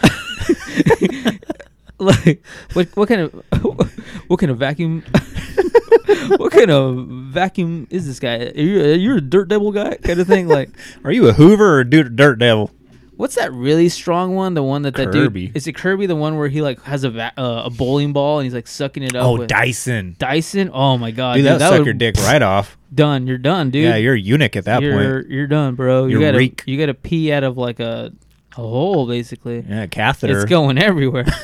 like 1.99 2.43
what 2.73 2.87
what 2.95 3.07
kind 3.09 3.21
of 3.21 3.33
what 4.27 4.39
kind 4.39 4.51
of 4.51 4.57
vacuum 4.57 5.03
what 6.37 6.51
kind 6.51 6.71
of 6.71 7.07
vacuum 7.07 7.87
is 7.89 8.07
this 8.07 8.19
guy? 8.19 8.45
Are 8.47 8.51
you, 8.53 8.81
are 8.81 8.93
you 8.93 9.17
a 9.17 9.21
dirt 9.21 9.49
devil 9.49 9.71
guy 9.71 9.95
kind 9.95 10.19
of 10.19 10.27
thing? 10.27 10.47
Like, 10.47 10.69
Are 11.03 11.11
you 11.11 11.27
a 11.27 11.33
Hoover 11.33 11.77
or 11.77 11.79
a 11.81 11.89
dirt, 11.89 12.39
devil? 12.39 12.71
what's 13.19 13.35
that 13.35 13.51
really 13.51 13.89
strong 13.89 14.33
one? 14.33 14.53
The 14.53 14.63
one 14.63 14.83
that 14.83 14.95
that 14.95 15.11
Kirby. 15.11 15.47
dude 15.47 15.57
is 15.57 15.67
it 15.67 15.73
Kirby? 15.73 16.05
The 16.05 16.15
one 16.15 16.37
where 16.37 16.47
he 16.47 16.61
like 16.61 16.81
has 16.83 17.03
a 17.03 17.09
va- 17.09 17.33
uh, 17.37 17.63
a 17.65 17.69
bowling 17.69 18.13
ball 18.13 18.39
and 18.39 18.45
he's 18.45 18.53
like 18.53 18.67
sucking 18.67 19.03
it 19.03 19.13
up. 19.13 19.25
Oh, 19.25 19.37
with 19.37 19.49
Dyson. 19.49 20.15
Dyson. 20.17 20.71
Oh 20.73 20.97
my 20.97 21.11
god, 21.11 21.35
Dude, 21.35 21.43
dude, 21.43 21.59
that'll 21.59 21.77
suck 21.77 21.85
your 21.85 21.93
dick 21.93 22.15
right 22.15 22.41
off. 22.41 22.77
Done. 22.93 23.27
You're 23.27 23.37
done, 23.37 23.71
dude. 23.71 23.83
Yeah, 23.83 23.97
you're 23.97 24.15
a 24.15 24.19
eunuch 24.19 24.55
at 24.55 24.65
that 24.65 24.81
you're, 24.81 24.93
point. 24.93 25.29
You're 25.29 25.47
done, 25.47 25.75
bro. 25.75 26.05
You 26.05 26.11
You're 26.11 26.21
gotta 26.21 26.37
reek. 26.37 26.63
you 26.65 26.77
gotta 26.79 26.93
pee 26.93 27.31
out 27.33 27.43
of 27.43 27.57
like 27.57 27.81
a 27.81 28.13
a 28.53 28.61
hole 28.61 29.07
basically. 29.07 29.65
Yeah, 29.67 29.87
catheter. 29.87 30.41
It's 30.41 30.49
going 30.49 30.77
everywhere. 30.77 31.25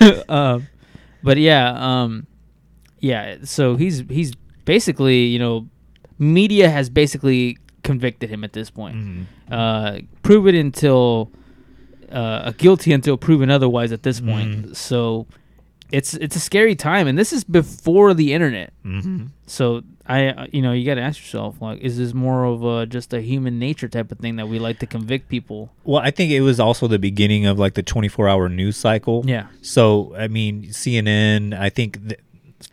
um, 0.28 0.66
but 1.22 1.38
yeah, 1.38 1.72
um, 2.02 2.26
yeah. 3.00 3.36
So 3.44 3.76
he's 3.76 4.00
he's 4.08 4.32
basically 4.64 5.26
you 5.26 5.38
know, 5.38 5.68
media 6.18 6.68
has 6.70 6.90
basically 6.90 7.58
convicted 7.82 8.30
him 8.30 8.44
at 8.44 8.52
this 8.52 8.70
point. 8.70 8.96
Mhm. 8.96 9.24
Uh, 9.50 9.98
prove 10.22 10.46
it 10.46 10.54
until 10.54 11.30
uh, 12.10 12.52
guilty 12.52 12.92
until 12.92 13.16
proven 13.16 13.50
otherwise 13.50 13.92
at 13.92 14.02
this 14.02 14.20
point. 14.20 14.66
Mhm. 14.66 14.76
So 14.76 15.26
it's 15.90 16.14
it's 16.14 16.36
a 16.36 16.40
scary 16.40 16.74
time, 16.74 17.06
and 17.06 17.18
this 17.18 17.32
is 17.32 17.44
before 17.44 18.14
the 18.14 18.32
internet. 18.32 18.72
Mhm. 18.84 19.28
So 19.46 19.82
I, 20.06 20.28
uh, 20.28 20.46
you 20.52 20.62
know, 20.62 20.72
you 20.72 20.84
got 20.84 20.96
to 20.96 21.00
ask 21.00 21.20
yourself, 21.20 21.60
like, 21.60 21.80
is 21.80 21.98
this 21.98 22.12
more 22.12 22.44
of 22.44 22.64
a 22.64 22.86
just 22.86 23.12
a 23.14 23.20
human 23.20 23.58
nature 23.58 23.88
type 23.88 24.10
of 24.10 24.18
thing 24.18 24.36
that 24.36 24.48
we 24.48 24.58
like 24.58 24.78
to 24.80 24.86
convict 24.86 25.28
people? 25.28 25.70
Well, 25.84 26.02
I 26.02 26.10
think 26.10 26.32
it 26.32 26.40
was 26.40 26.58
also 26.58 26.88
the 26.88 26.98
beginning 26.98 27.46
of 27.46 27.58
like 27.58 27.74
the 27.74 27.82
24 27.82 28.28
hour 28.28 28.48
news 28.48 28.76
cycle. 28.76 29.22
Yeah. 29.26 29.46
So, 29.60 30.14
I 30.16 30.28
mean, 30.28 30.64
CNN, 30.64 31.58
I 31.58 31.68
think 31.68 32.08
th- 32.08 32.20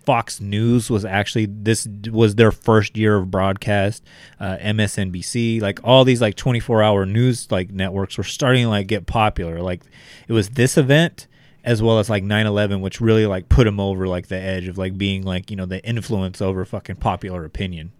Fox 0.05 0.39
News 0.41 0.89
was 0.89 1.05
actually, 1.05 1.45
this 1.45 1.87
was 2.11 2.35
their 2.35 2.51
first 2.51 2.97
year 2.97 3.17
of 3.17 3.29
broadcast. 3.29 4.03
Uh, 4.39 4.57
MSNBC, 4.57 5.61
like 5.61 5.79
all 5.83 6.03
these 6.03 6.21
like 6.21 6.35
24 6.35 6.81
hour 6.81 7.05
news 7.05 7.51
like 7.51 7.71
networks 7.71 8.17
were 8.17 8.23
starting 8.23 8.63
to 8.63 8.69
like 8.69 8.87
get 8.87 9.05
popular. 9.05 9.61
Like 9.61 9.81
it 10.27 10.33
was 10.33 10.49
this 10.49 10.77
event 10.77 11.27
as 11.63 11.81
well 11.81 11.99
as 11.99 12.09
like 12.09 12.23
9-11 12.23 12.79
which 12.81 13.01
really 13.01 13.25
like 13.25 13.49
put 13.49 13.67
him 13.67 13.79
over 13.79 14.07
like 14.07 14.27
the 14.27 14.37
edge 14.39 14.67
of 14.67 14.77
like 14.77 14.97
being 14.97 15.23
like 15.23 15.51
you 15.51 15.57
know 15.57 15.65
the 15.65 15.83
influence 15.85 16.41
over 16.41 16.63
fucking 16.65 16.95
popular 16.95 17.43
opinion 17.45 17.91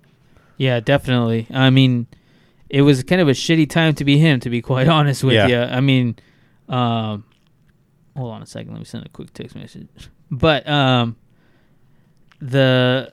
Yeah, 0.57 0.79
definitely. 0.79 1.47
I 1.51 1.69
mean, 1.69 2.07
it 2.69 2.81
was 2.83 3.01
kind 3.03 3.21
of 3.21 3.27
a 3.27 3.31
shitty 3.33 3.69
time 3.69 3.95
to 3.95 4.03
be 4.05 4.17
him, 4.17 4.39
to 4.41 4.49
be 4.49 4.61
quite 4.61 4.87
honest 4.97 5.23
with 5.23 5.33
Yeah. 5.35 5.47
you. 5.47 5.57
I 5.59 5.79
mean, 5.79 6.15
um, 6.67 7.23
hold 8.15 8.33
on 8.33 8.41
a 8.41 8.45
second. 8.45 8.71
Let 8.73 8.79
me 8.79 8.85
send 8.85 9.05
a 9.05 9.09
quick 9.09 9.33
text 9.33 9.55
message. 9.55 9.87
But 10.29 10.67
um, 10.67 11.15
the 12.41 13.11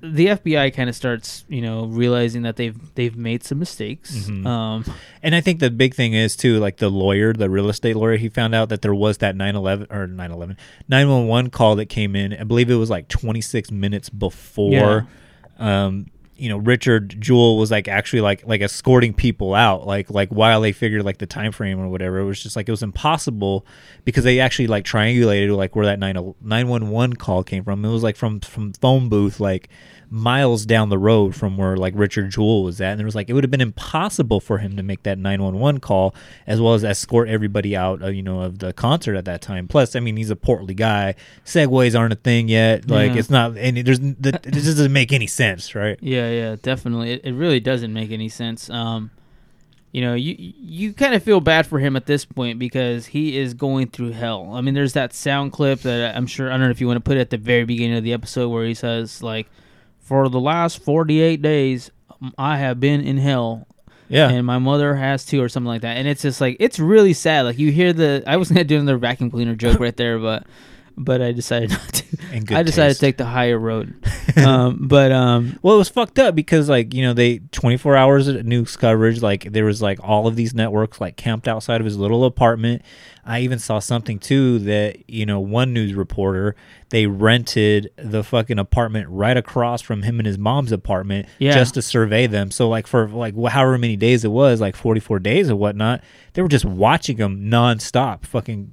the 0.00 0.26
FBI 0.26 0.74
kind 0.74 0.88
of 0.88 0.96
starts, 0.96 1.44
you 1.48 1.60
know, 1.60 1.86
realizing 1.86 2.42
that 2.42 2.56
they've 2.56 2.76
they've 2.94 3.16
made 3.16 3.42
some 3.44 3.58
mistakes. 3.58 4.14
Mhm. 4.28 4.46
Um, 4.46 4.84
And 5.22 5.34
I 5.34 5.40
think 5.40 5.60
the 5.60 5.70
big 5.70 5.94
thing 5.94 6.14
is 6.14 6.36
too, 6.36 6.58
like 6.58 6.76
the 6.78 6.88
lawyer, 6.88 7.32
the 7.32 7.50
real 7.50 7.68
estate 7.68 7.96
lawyer, 7.96 8.16
he 8.16 8.28
found 8.28 8.54
out 8.54 8.68
that 8.68 8.82
there 8.82 8.94
was 8.94 9.18
that 9.18 9.34
911 9.36 9.86
or 9.90 10.06
911 10.06 10.56
911 10.88 11.50
call 11.50 11.76
that 11.76 11.86
came 11.86 12.14
in. 12.16 12.32
I 12.34 12.44
believe 12.44 12.70
it 12.70 12.74
was 12.76 12.90
like 12.90 13.08
26 13.08 13.70
minutes 13.70 14.08
before, 14.10 15.06
um, 15.58 16.06
you 16.38 16.48
know, 16.48 16.56
Richard 16.56 17.20
Jewell 17.20 17.58
was 17.58 17.70
like 17.70 17.88
actually 17.88 18.20
like 18.20 18.46
like 18.46 18.60
escorting 18.60 19.12
people 19.12 19.54
out, 19.54 19.86
like 19.86 20.08
like 20.08 20.28
while 20.30 20.60
they 20.60 20.72
figured 20.72 21.04
like 21.04 21.18
the 21.18 21.26
time 21.26 21.52
frame 21.52 21.80
or 21.80 21.88
whatever. 21.88 22.18
It 22.20 22.24
was 22.24 22.42
just 22.42 22.54
like 22.56 22.68
it 22.68 22.70
was 22.72 22.82
impossible 22.82 23.66
because 24.04 24.24
they 24.24 24.40
actually 24.40 24.68
like 24.68 24.84
triangulated 24.84 25.54
like 25.56 25.74
where 25.74 25.86
that 25.86 25.98
9 25.98 26.34
911 26.40 27.16
call 27.16 27.42
came 27.42 27.64
from. 27.64 27.84
It 27.84 27.90
was 27.90 28.02
like 28.02 28.16
from 28.16 28.40
from 28.40 28.72
phone 28.74 29.08
booth 29.08 29.40
like 29.40 29.68
miles 30.10 30.64
down 30.64 30.88
the 30.88 30.98
road 30.98 31.34
from 31.36 31.56
where 31.56 31.76
like 31.76 31.92
Richard 31.96 32.30
Jewell 32.30 32.62
was 32.64 32.80
at, 32.80 32.92
and 32.92 32.98
there 32.98 33.04
was 33.04 33.14
like 33.14 33.28
it 33.28 33.34
would 33.34 33.44
have 33.44 33.50
been 33.50 33.60
impossible 33.60 34.40
for 34.40 34.58
him 34.58 34.76
to 34.76 34.82
make 34.82 35.02
that 35.02 35.18
911 35.18 35.80
call 35.80 36.14
as 36.46 36.60
well 36.60 36.74
as 36.74 36.84
escort 36.84 37.28
everybody 37.28 37.76
out, 37.76 38.02
uh, 38.02 38.06
you 38.08 38.22
know, 38.22 38.40
of 38.42 38.58
the 38.58 38.72
concert 38.72 39.16
at 39.16 39.24
that 39.26 39.42
time. 39.42 39.68
Plus, 39.68 39.94
I 39.96 40.00
mean, 40.00 40.16
he's 40.16 40.30
a 40.30 40.36
portly 40.36 40.74
guy. 40.74 41.14
Segways 41.44 41.98
aren't 41.98 42.12
a 42.12 42.16
thing 42.16 42.48
yet. 42.48 42.88
Like 42.90 43.12
Yeah. 43.12 43.18
it's 43.18 43.30
not, 43.30 43.56
and 43.58 43.76
it, 43.78 43.84
there's 43.86 44.00
the, 44.00 44.40
it 44.44 44.52
just 44.52 44.66
doesn't 44.66 44.92
make 44.92 45.12
any 45.12 45.26
sense, 45.26 45.74
right? 45.74 45.98
Yeah, 46.00 46.30
yeah, 46.30 46.56
definitely. 46.62 47.12
It, 47.12 47.20
it 47.24 47.32
really 47.34 47.60
doesn't 47.60 47.92
make 47.92 48.10
any 48.10 48.28
sense. 48.28 48.70
Um, 48.70 49.10
you 49.92 50.02
know, 50.02 50.14
you 50.14 50.36
you 50.38 50.92
kind 50.92 51.14
of 51.14 51.22
feel 51.22 51.40
bad 51.40 51.66
for 51.66 51.78
him 51.78 51.96
at 51.96 52.04
this 52.04 52.24
point 52.26 52.58
because 52.58 53.06
he 53.06 53.38
is 53.38 53.54
going 53.54 53.88
through 53.88 54.10
hell. 54.12 54.50
I 54.52 54.60
mean, 54.60 54.74
there's 54.74 54.92
that 54.92 55.14
sound 55.14 55.52
clip 55.52 55.80
that 55.80 56.14
I'm 56.14 56.26
sure 56.26 56.48
I 56.48 56.52
don't 56.52 56.60
know 56.66 56.70
if 56.70 56.80
you 56.80 56.86
want 56.86 56.98
to 56.98 57.00
put 57.08 57.16
it 57.16 57.20
at 57.20 57.30
the 57.30 57.38
very 57.38 57.64
beginning 57.64 57.96
of 57.96 58.04
the 58.04 58.12
episode 58.12 58.50
where 58.50 58.66
he 58.66 58.74
says 58.74 59.22
like, 59.22 59.48
"For 60.08 60.28
the 60.30 60.40
last 60.40 60.82
48 60.82 61.42
days, 61.42 61.90
I 62.38 62.56
have 62.56 62.80
been 62.80 63.00
in 63.02 63.18
hell." 63.18 63.66
Yeah. 64.10 64.30
and 64.30 64.46
my 64.46 64.56
mother 64.58 64.94
has 64.94 65.26
too, 65.26 65.42
or 65.42 65.50
something 65.50 65.68
like 65.68 65.82
that. 65.82 65.98
And 65.98 66.08
it's 66.08 66.22
just 66.22 66.40
like 66.40 66.56
it's 66.60 66.78
really 66.78 67.12
sad. 67.12 67.42
Like 67.42 67.58
you 67.58 67.70
hear 67.70 67.92
the 67.92 68.22
I 68.26 68.38
was 68.38 68.48
gonna 68.48 68.64
do 68.64 68.76
another 68.78 68.96
vacuum 68.96 69.30
cleaner 69.30 69.54
joke 69.54 69.78
right 69.80 69.94
there, 69.96 70.18
but 70.18 70.46
but 70.98 71.22
I 71.22 71.32
decided 71.32 71.70
not 71.70 71.92
to. 71.92 72.04
I 72.54 72.62
decided 72.62 72.88
taste. 72.90 73.00
to 73.00 73.06
take 73.06 73.16
the 73.16 73.24
higher 73.24 73.58
road. 73.58 73.94
um, 74.36 74.78
but 74.88 75.12
um, 75.12 75.58
Well, 75.62 75.74
it 75.74 75.78
was 75.78 75.88
fucked 75.88 76.18
up 76.18 76.34
because 76.34 76.68
like 76.68 76.92
you 76.94 77.02
know 77.02 77.12
they 77.14 77.38
24 77.52 77.96
hours 77.96 78.28
of 78.28 78.44
news 78.44 78.76
coverage. 78.76 79.22
Like 79.22 79.52
there 79.52 79.64
was 79.64 79.80
like 79.82 79.98
all 80.02 80.26
of 80.26 80.36
these 80.36 80.54
networks 80.54 81.00
like 81.00 81.16
camped 81.16 81.48
outside 81.48 81.80
of 81.80 81.84
his 81.84 81.96
little 81.96 82.24
apartment. 82.24 82.82
I 83.24 83.40
even 83.40 83.58
saw 83.58 83.78
something 83.78 84.18
too 84.18 84.58
that 84.60 85.08
you 85.10 85.26
know 85.26 85.38
one 85.40 85.72
news 85.72 85.92
reporter 85.94 86.56
they 86.90 87.06
rented 87.06 87.90
the 87.96 88.24
fucking 88.24 88.58
apartment 88.58 89.06
right 89.10 89.36
across 89.36 89.82
from 89.82 90.02
him 90.02 90.18
and 90.18 90.26
his 90.26 90.38
mom's 90.38 90.72
apartment 90.72 91.28
Yeah. 91.38 91.52
just 91.52 91.74
to 91.74 91.82
survey 91.82 92.26
them. 92.26 92.50
So 92.50 92.68
like 92.70 92.86
for 92.86 93.06
like 93.08 93.34
however 93.48 93.76
many 93.76 93.96
days 93.96 94.24
it 94.24 94.30
was, 94.30 94.58
like 94.62 94.74
44 94.74 95.18
days 95.18 95.50
or 95.50 95.56
whatnot, 95.56 96.02
they 96.32 96.40
were 96.40 96.48
just 96.48 96.64
watching 96.64 97.18
them 97.18 97.50
nonstop. 97.50 98.24
Fucking 98.24 98.72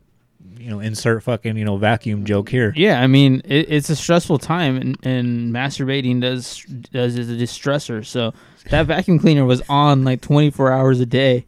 you 0.58 0.70
know 0.70 0.80
insert 0.80 1.24
fucking 1.24 1.58
you 1.58 1.66
know 1.66 1.78
vacuum 1.78 2.26
joke 2.26 2.50
here. 2.50 2.74
Yeah, 2.76 3.02
I 3.02 3.08
mean 3.08 3.42
it, 3.46 3.68
it's 3.70 3.90
a 3.90 3.96
stressful 3.96 4.40
time, 4.40 4.78
and, 4.78 4.98
and 5.06 5.54
masturbating 5.54 6.22
does 6.22 6.64
does 6.92 7.18
is 7.18 7.30
a 7.30 7.36
distressor. 7.36 8.06
So 8.06 8.34
that 8.70 8.88
vacuum 8.88 9.20
cleaner 9.20 9.46
was 9.46 9.62
on 9.70 10.04
like 10.04 10.22
24 10.22 10.72
hours 10.72 11.00
a 11.00 11.06
day, 11.06 11.46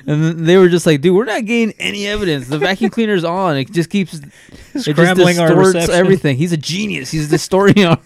and 0.06 0.46
they 0.46 0.56
were 0.56 0.68
just 0.68 0.86
like, 0.86 1.00
"Dude, 1.00 1.14
we're 1.14 1.24
not 1.24 1.44
getting 1.44 1.74
any 1.78 2.06
evidence. 2.06 2.48
The 2.48 2.58
vacuum 2.58 2.90
cleaner's 2.90 3.24
on. 3.24 3.56
It 3.56 3.70
just 3.70 3.90
keeps 3.90 4.14
it 4.14 4.24
just 4.72 4.90
Scrambling 4.90 5.38
our 5.38 5.54
reception. 5.54 5.94
everything. 5.94 6.36
He's 6.36 6.52
a 6.52 6.56
genius. 6.56 7.10
He's 7.10 7.28
distorting 7.28 7.84
our, 7.84 7.98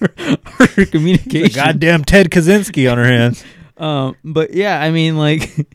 our 0.58 0.84
communication. 0.86 1.54
goddamn 1.54 2.04
Ted 2.04 2.30
Kaczynski 2.30 2.90
on 2.90 2.98
her 2.98 3.04
hands. 3.04 3.44
Um, 3.78 4.16
but 4.24 4.54
yeah, 4.54 4.82
I 4.82 4.90
mean, 4.90 5.16
like 5.16 5.68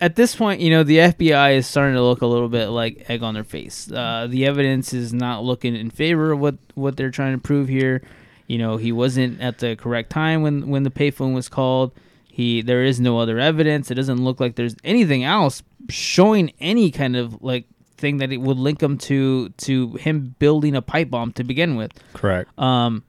at 0.00 0.16
this 0.16 0.34
point, 0.34 0.60
you 0.60 0.70
know, 0.70 0.82
the 0.82 0.98
FBI 0.98 1.56
is 1.56 1.66
starting 1.66 1.94
to 1.94 2.02
look 2.02 2.22
a 2.22 2.26
little 2.26 2.48
bit 2.48 2.68
like 2.68 3.08
egg 3.08 3.22
on 3.22 3.34
their 3.34 3.44
face. 3.44 3.90
Uh, 3.90 4.26
the 4.28 4.46
evidence 4.46 4.92
is 4.92 5.12
not 5.12 5.44
looking 5.44 5.74
in 5.74 5.90
favor 5.90 6.32
of 6.32 6.40
what 6.40 6.56
what 6.74 6.96
they're 6.96 7.10
trying 7.10 7.32
to 7.32 7.38
prove 7.42 7.68
here. 7.68 8.02
You 8.46 8.58
know, 8.58 8.76
he 8.76 8.92
wasn't 8.92 9.40
at 9.40 9.58
the 9.58 9.76
correct 9.76 10.10
time 10.10 10.42
when 10.42 10.68
when 10.68 10.82
the 10.82 10.90
payphone 10.90 11.34
was 11.34 11.48
called. 11.48 11.92
He 12.26 12.62
there 12.62 12.84
is 12.84 13.00
no 13.00 13.18
other 13.18 13.38
evidence. 13.38 13.90
It 13.90 13.94
doesn't 13.94 14.22
look 14.22 14.40
like 14.40 14.56
there's 14.56 14.76
anything 14.84 15.24
else 15.24 15.62
showing 15.88 16.52
any 16.60 16.90
kind 16.90 17.16
of 17.16 17.42
like 17.42 17.66
thing 17.96 18.18
that 18.18 18.30
it 18.32 18.36
would 18.38 18.56
link 18.56 18.80
him 18.82 18.96
to 18.96 19.48
to 19.50 19.92
him 19.94 20.34
building 20.38 20.76
a 20.76 20.82
pipe 20.82 21.10
bomb 21.10 21.32
to 21.32 21.42
begin 21.42 21.74
with 21.74 21.90
Correct. 22.12 22.48
um 22.58 23.02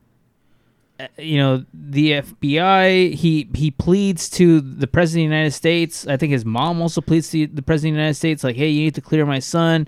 you 1.17 1.37
know 1.37 1.63
the 1.73 2.11
FBI 2.11 3.13
he 3.13 3.49
he 3.55 3.71
pleads 3.71 4.29
to 4.31 4.59
the 4.59 4.87
president 4.87 5.25
of 5.25 5.29
the 5.29 5.35
United 5.35 5.51
States. 5.51 6.07
I 6.07 6.17
think 6.17 6.31
his 6.31 6.45
mom 6.45 6.81
also 6.81 7.01
pleads 7.01 7.29
to 7.31 7.47
the 7.47 7.61
president 7.61 7.93
of 7.93 7.97
the 7.97 8.01
United 8.01 8.15
States 8.15 8.43
like 8.43 8.55
hey 8.55 8.69
you 8.69 8.83
need 8.83 8.95
to 8.95 9.01
clear 9.01 9.25
my 9.25 9.39
son. 9.39 9.87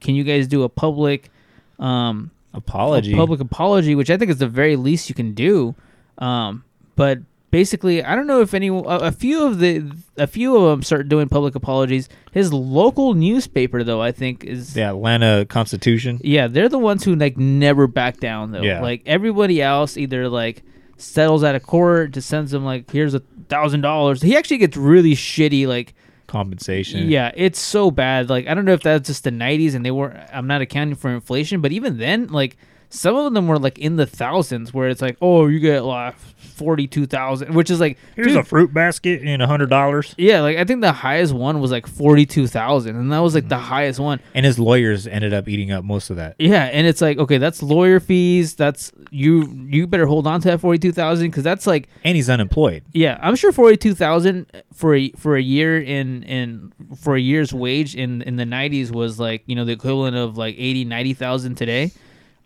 Can 0.00 0.14
you 0.14 0.24
guys 0.24 0.46
do 0.46 0.62
a 0.62 0.68
public 0.68 1.30
um 1.78 2.30
Apology. 2.54 3.12
a 3.12 3.16
public 3.16 3.40
apology 3.40 3.94
which 3.94 4.10
I 4.10 4.16
think 4.16 4.30
is 4.30 4.38
the 4.38 4.48
very 4.48 4.76
least 4.76 5.08
you 5.08 5.14
can 5.14 5.34
do. 5.34 5.74
Um 6.18 6.64
but 6.96 7.18
basically 7.50 8.02
I 8.04 8.14
don't 8.14 8.26
know 8.26 8.40
if 8.40 8.54
any 8.54 8.68
a, 8.68 8.72
a 8.80 9.12
few 9.12 9.46
of 9.46 9.58
the 9.58 9.90
a 10.16 10.26
few 10.26 10.56
of 10.56 10.70
them 10.70 10.82
start 10.82 11.08
doing 11.08 11.28
public 11.28 11.54
apologies 11.54 12.08
his 12.32 12.52
local 12.52 13.14
newspaper 13.14 13.82
though 13.84 14.02
I 14.02 14.12
think 14.12 14.44
is 14.44 14.74
the 14.74 14.82
Atlanta 14.82 15.46
Constitution. 15.46 16.20
yeah, 16.22 16.46
they're 16.46 16.68
the 16.68 16.78
ones 16.78 17.04
who 17.04 17.14
like 17.14 17.36
never 17.36 17.86
back 17.86 18.18
down 18.20 18.52
though. 18.52 18.62
Yeah. 18.62 18.80
Like 18.82 19.02
everybody 19.06 19.62
else 19.62 19.96
either 19.96 20.28
like 20.28 20.62
settles 20.96 21.44
out 21.44 21.54
of 21.54 21.62
court, 21.62 22.10
just 22.12 22.28
sends 22.28 22.52
him 22.52 22.64
like 22.64 22.90
here's 22.90 23.14
a 23.14 23.20
thousand 23.48 23.80
dollars. 23.80 24.20
He 24.20 24.36
actually 24.36 24.58
gets 24.58 24.76
really 24.76 25.14
shitty 25.14 25.66
like 25.66 25.94
Compensation. 26.26 27.08
yeah, 27.08 27.32
it's 27.34 27.58
so 27.58 27.90
bad. 27.90 28.28
Like 28.28 28.46
I 28.46 28.52
don't 28.54 28.66
know 28.66 28.74
if 28.74 28.82
that's 28.82 29.06
just 29.06 29.24
the 29.24 29.30
nineties 29.30 29.74
and 29.74 29.84
they 29.86 29.90
were 29.90 30.12
I'm 30.30 30.46
not 30.46 30.60
accounting 30.60 30.94
for 30.96 31.08
inflation, 31.10 31.62
but 31.62 31.72
even 31.72 31.96
then, 31.96 32.26
like 32.26 32.58
some 32.90 33.16
of 33.16 33.34
them 33.34 33.46
were 33.48 33.58
like 33.58 33.78
in 33.78 33.96
the 33.96 34.06
thousands 34.06 34.72
where 34.72 34.88
it's 34.88 35.02
like, 35.02 35.16
oh 35.20 35.46
you 35.46 35.58
get 35.60 35.84
like 35.84 36.16
forty 36.18 36.86
two 36.86 37.06
thousand 37.06 37.54
which 37.54 37.70
is 37.70 37.78
like 37.80 37.98
Here's 38.16 38.28
dude, 38.28 38.36
a 38.38 38.42
fruit 38.44 38.72
basket 38.74 39.22
and 39.22 39.40
a 39.42 39.46
hundred 39.46 39.70
dollars. 39.70 40.14
yeah, 40.18 40.40
like 40.40 40.56
I 40.56 40.64
think 40.64 40.80
the 40.80 40.92
highest 40.92 41.32
one 41.32 41.60
was 41.60 41.70
like 41.70 41.86
forty 41.86 42.26
two 42.26 42.46
thousand 42.46 42.96
and 42.96 43.12
that 43.12 43.18
was 43.20 43.34
like 43.34 43.44
Mm. 43.44 43.48
the 43.50 43.58
highest 43.58 44.00
one. 44.00 44.20
And 44.34 44.44
his 44.44 44.58
lawyers 44.58 45.06
ended 45.06 45.32
up 45.32 45.48
eating 45.48 45.70
up 45.70 45.84
most 45.84 46.10
of 46.10 46.16
that. 46.16 46.34
Yeah, 46.38 46.64
and 46.64 46.86
it's 46.86 47.00
like 47.00 47.18
okay, 47.18 47.38
that's 47.38 47.62
lawyer 47.62 48.00
fees. 48.00 48.54
That's 48.54 48.90
you. 49.10 49.44
You 49.68 49.86
better 49.86 50.06
hold 50.06 50.26
on 50.26 50.40
to 50.40 50.48
that 50.48 50.60
forty 50.60 50.78
two 50.78 50.92
thousand 50.92 51.28
because 51.28 51.44
that's 51.44 51.66
like 51.66 51.88
And 52.04 52.16
he's 52.16 52.28
unemployed. 52.30 52.82
yeah, 52.92 53.18
I'm 53.22 53.36
sure 53.36 53.52
forty 53.52 53.76
two 53.76 53.94
thousand 53.94 54.46
for 54.72 54.94
a 54.96 55.10
for 55.12 55.36
a 55.36 55.42
year 55.42 55.80
in 55.80 56.22
in 56.24 56.72
for 57.00 57.14
a 57.16 57.20
year's 57.20 57.52
wage 57.52 57.94
in 57.94 58.22
in 58.22 58.36
the 58.36 58.46
nineties 58.46 58.90
was 58.90 59.20
like 59.20 59.42
you 59.46 59.54
know 59.54 59.64
the 59.64 59.72
equivalent 59.72 60.16
of 60.16 60.36
like 60.38 60.54
80, 60.58 60.84
90,000 60.86 61.54
today. 61.54 61.92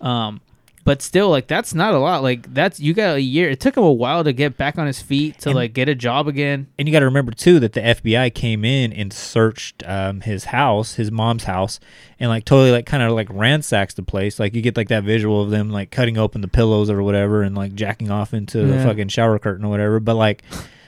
Um, 0.02 0.40
but 0.84 1.00
still, 1.00 1.30
like 1.30 1.46
that's 1.46 1.74
not 1.74 1.94
a 1.94 1.98
lot. 2.00 2.24
Like 2.24 2.52
that's 2.52 2.80
you 2.80 2.92
got 2.92 3.14
a 3.14 3.20
year. 3.20 3.48
It 3.48 3.60
took 3.60 3.76
him 3.76 3.84
a 3.84 3.92
while 3.92 4.24
to 4.24 4.32
get 4.32 4.56
back 4.56 4.78
on 4.78 4.88
his 4.88 5.00
feet 5.00 5.38
to 5.40 5.50
And- 5.50 5.56
like 5.56 5.74
get 5.74 5.88
a 5.88 5.94
job 5.94 6.26
again. 6.26 6.66
And 6.76 6.88
you 6.88 6.92
got 6.92 6.98
to 7.00 7.04
remember 7.04 7.30
too 7.30 7.60
that 7.60 7.72
the 7.74 7.80
FBI 7.80 8.34
came 8.34 8.64
in 8.64 8.92
and 8.92 9.12
searched 9.12 9.84
um, 9.86 10.22
his 10.22 10.46
house, 10.46 10.94
his 10.96 11.12
mom's 11.12 11.44
house, 11.44 11.78
and 12.18 12.30
like 12.30 12.44
totally 12.44 12.72
like 12.72 12.84
kind 12.86 13.02
of 13.04 13.12
like 13.12 13.28
ransacks 13.30 13.94
the 13.94 14.02
place. 14.02 14.40
Like 14.40 14.54
you 14.56 14.60
get 14.60 14.76
like 14.76 14.88
that 14.88 15.04
visual 15.04 15.40
of 15.40 15.50
them 15.50 15.70
like 15.70 15.92
cutting 15.92 16.18
open 16.18 16.40
the 16.40 16.48
pillows 16.48 16.90
or 16.90 17.00
whatever 17.04 17.42
and 17.42 17.54
like 17.56 17.74
jacking 17.76 18.10
off 18.10 18.34
into 18.34 18.66
the 18.66 18.82
fucking 18.82 19.06
shower 19.08 19.38
curtain 19.38 19.64
or 19.64 19.68
whatever. 19.68 20.00
But 20.00 20.16
like. 20.16 20.42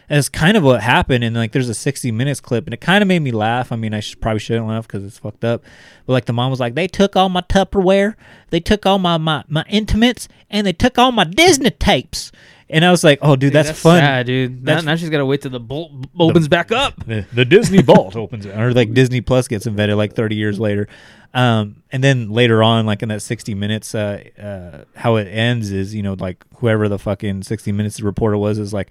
That's 0.09 0.29
kind 0.29 0.57
of 0.57 0.63
what 0.63 0.83
happened, 0.83 1.25
and 1.25 1.35
like, 1.35 1.53
there's 1.53 1.69
a 1.69 1.75
60 1.75 2.11
minutes 2.13 2.41
clip, 2.41 2.67
and 2.67 2.75
it 2.75 2.81
kind 2.81 3.03
of 3.03 3.09
made 3.09 3.21
me 3.21 3.31
laugh. 3.33 3.73
I 3.73 3.77
mean, 3.77 3.95
I 3.95 4.01
should, 4.01 4.21
probably 4.21 4.41
shouldn't 4.41 4.67
laugh 4.67 4.87
because 4.87 5.05
it's 5.05 5.19
fucked 5.19 5.45
up, 5.45 5.63
but 6.07 6.13
like, 6.13 6.27
the 6.27 6.33
mom 6.33 6.51
was 6.51 6.61
like, 6.61 6.75
"They 6.75 6.87
took 6.87 7.17
all 7.17 7.29
my 7.29 7.41
Tupperware, 7.43 8.15
they 8.51 8.61
took 8.61 8.85
all 8.87 8.99
my 8.99 9.17
my, 9.17 9.45
my 9.49 9.65
intimates, 9.69 10.29
and 10.51 10.67
they 10.67 10.73
took 10.73 10.99
all 10.99 11.13
my 11.13 11.25
Disney 11.25 11.71
tapes." 11.71 12.33
And 12.71 12.85
I 12.85 12.91
was 12.91 13.05
like, 13.05 13.19
"Oh, 13.23 13.37
dude, 13.37 13.53
that's, 13.53 13.71
fun." 13.79 14.01
sad, 14.01 14.27
dude. 14.27 14.63
Now, 14.63 14.73
That's- 14.73 14.85
now 14.85 14.97
she's 14.97 15.11
got 15.11 15.19
to 15.19 15.27
wait 15.27 15.43
till 15.43 15.51
the 15.51 15.59
vault 15.59 15.93
opens 16.19 16.49
back 16.49 16.73
up. 16.73 16.97
the, 17.07 17.27
the 17.33 17.45
Disney 17.45 17.83
Vault 17.83 18.17
opens, 18.17 18.47
or 18.47 18.73
like 18.73 18.95
Disney 18.95 19.21
Plus 19.21 19.49
gets 19.49 19.67
invented 19.67 19.97
like 19.97 20.15
30 20.15 20.35
years 20.35 20.59
later. 20.59 20.89
Um, 21.35 21.83
and 21.91 22.03
then 22.03 22.31
later 22.31 22.63
on, 22.63 22.87
like 22.87 23.03
in 23.03 23.09
that 23.09 23.21
60 23.21 23.55
minutes, 23.55 23.95
uh, 23.95 24.23
uh, 24.41 24.85
how 24.99 25.17
it 25.17 25.27
ends 25.27 25.73
is, 25.73 25.95
you 25.95 26.03
know, 26.03 26.15
like 26.15 26.45
whoever 26.57 26.89
the 26.89 26.99
fucking 26.99 27.43
60 27.43 27.73
minutes 27.73 28.01
reporter 28.01 28.37
was 28.37 28.59
is 28.59 28.73
like, 28.73 28.91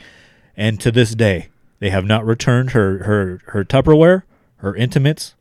and 0.56 0.80
to 0.82 0.92
this 0.92 1.16
day, 1.16 1.50
they 1.80 1.90
have 1.90 2.06
not 2.06 2.26
returned 2.26 2.72
her 2.72 3.04
her 3.04 3.40
her 3.48 3.64
Tupperware, 3.64 4.24
her 4.58 4.76
intimates, 4.76 5.36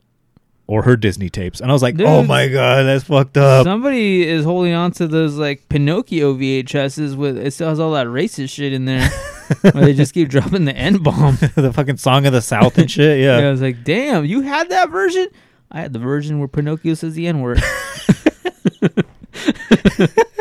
or 0.67 0.83
her 0.83 0.97
Disney 0.97 1.29
tapes. 1.29 1.61
And 1.61 1.71
I 1.71 1.73
was 1.73 1.83
like, 1.83 2.01
oh 2.01 2.23
my 2.23 2.49
god, 2.49 2.85
that's 2.85 3.05
fucked 3.05 3.37
up. 3.37 3.65
Somebody 3.65 4.27
is 4.27 4.45
holding 4.45 4.75
on 4.75 4.93
to 4.93 5.07
those 5.07 5.37
like 5.37 5.69
Pinocchio 5.69 6.35
VHSs 6.35 7.15
with 7.17 7.39
it 7.39 7.53
still 7.53 7.69
has 7.69 7.81
all 7.81 7.93
that 7.93 8.07
racist 8.07 8.51
shit 8.51 8.73
in 8.73 8.85
there. 8.85 9.09
where 9.61 9.85
they 9.85 9.93
just 9.93 10.15
keep 10.15 10.29
dropping 10.29 10.65
the 10.65 10.75
N 10.75 10.99
bomb. 10.99 11.37
the 11.55 11.73
fucking 11.73 11.99
song 11.99 12.27
of 12.27 12.33
the 12.33 12.41
South 12.41 12.79
and 12.79 12.91
shit. 12.91 13.21
Yeah. 13.21 13.41
Yeah, 13.41 13.49
I 13.49 13.51
was 13.51 13.61
like, 13.63 13.85
damn, 13.85 14.25
you 14.25 14.41
had 14.41 14.71
that 14.71 14.91
version? 14.91 15.29
I 15.71 15.81
had 15.81 15.93
the 15.93 15.99
version 15.99 16.39
where 16.39 16.49
Pinocchio 16.49 16.95
says 16.95 17.15
the 17.15 17.27
N 17.27 17.41
word. 17.41 17.63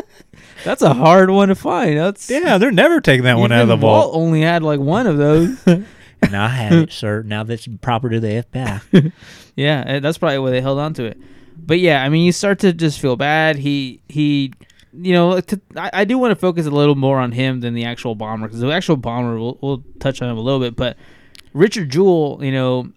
That's 0.63 0.81
a 0.81 0.93
hard 0.93 1.29
one 1.29 1.49
to 1.49 1.55
find. 1.55 1.97
That's 1.97 2.29
Yeah, 2.29 2.57
they're 2.57 2.71
never 2.71 3.01
taking 3.01 3.23
that 3.23 3.37
one 3.37 3.51
out 3.51 3.63
of 3.63 3.67
the 3.67 3.75
vault. 3.75 4.15
only 4.15 4.41
had 4.41 4.63
like 4.63 4.79
one 4.79 5.07
of 5.07 5.17
those. 5.17 5.57
And 6.23 6.35
I 6.37 6.49
have 6.49 6.73
it, 6.73 6.91
sir. 6.91 7.23
Now 7.23 7.43
that's 7.43 7.67
proper 7.81 8.07
to 8.09 8.19
the 8.19 8.45
FBI. 8.53 9.11
yeah, 9.55 9.83
eh, 9.87 9.99
that's 9.99 10.19
probably 10.19 10.37
why 10.37 10.51
they 10.51 10.61
held 10.61 10.77
on 10.77 10.93
to 10.93 11.05
it. 11.05 11.17
But 11.57 11.79
yeah, 11.79 12.03
I 12.03 12.09
mean, 12.09 12.23
you 12.25 12.31
start 12.31 12.59
to 12.59 12.73
just 12.73 12.99
feel 12.99 13.15
bad. 13.15 13.55
He 13.55 14.01
he, 14.07 14.53
you 14.93 15.13
know, 15.13 15.41
to, 15.41 15.59
I, 15.75 15.89
I 15.93 16.05
do 16.05 16.19
want 16.19 16.31
to 16.31 16.35
focus 16.35 16.67
a 16.67 16.71
little 16.71 16.93
more 16.93 17.17
on 17.19 17.31
him 17.31 17.61
than 17.61 17.73
the 17.73 17.85
actual 17.85 18.13
bomber 18.13 18.47
because 18.47 18.59
the 18.59 18.71
actual 18.71 18.97
bomber 18.97 19.39
we'll, 19.39 19.57
we'll 19.61 19.83
touch 19.99 20.21
on 20.21 20.29
him 20.29 20.37
a 20.37 20.41
little 20.41 20.59
bit. 20.59 20.75
But 20.75 20.95
Richard 21.53 21.89
Jewell, 21.89 22.39
you 22.43 22.51
know, 22.51 22.91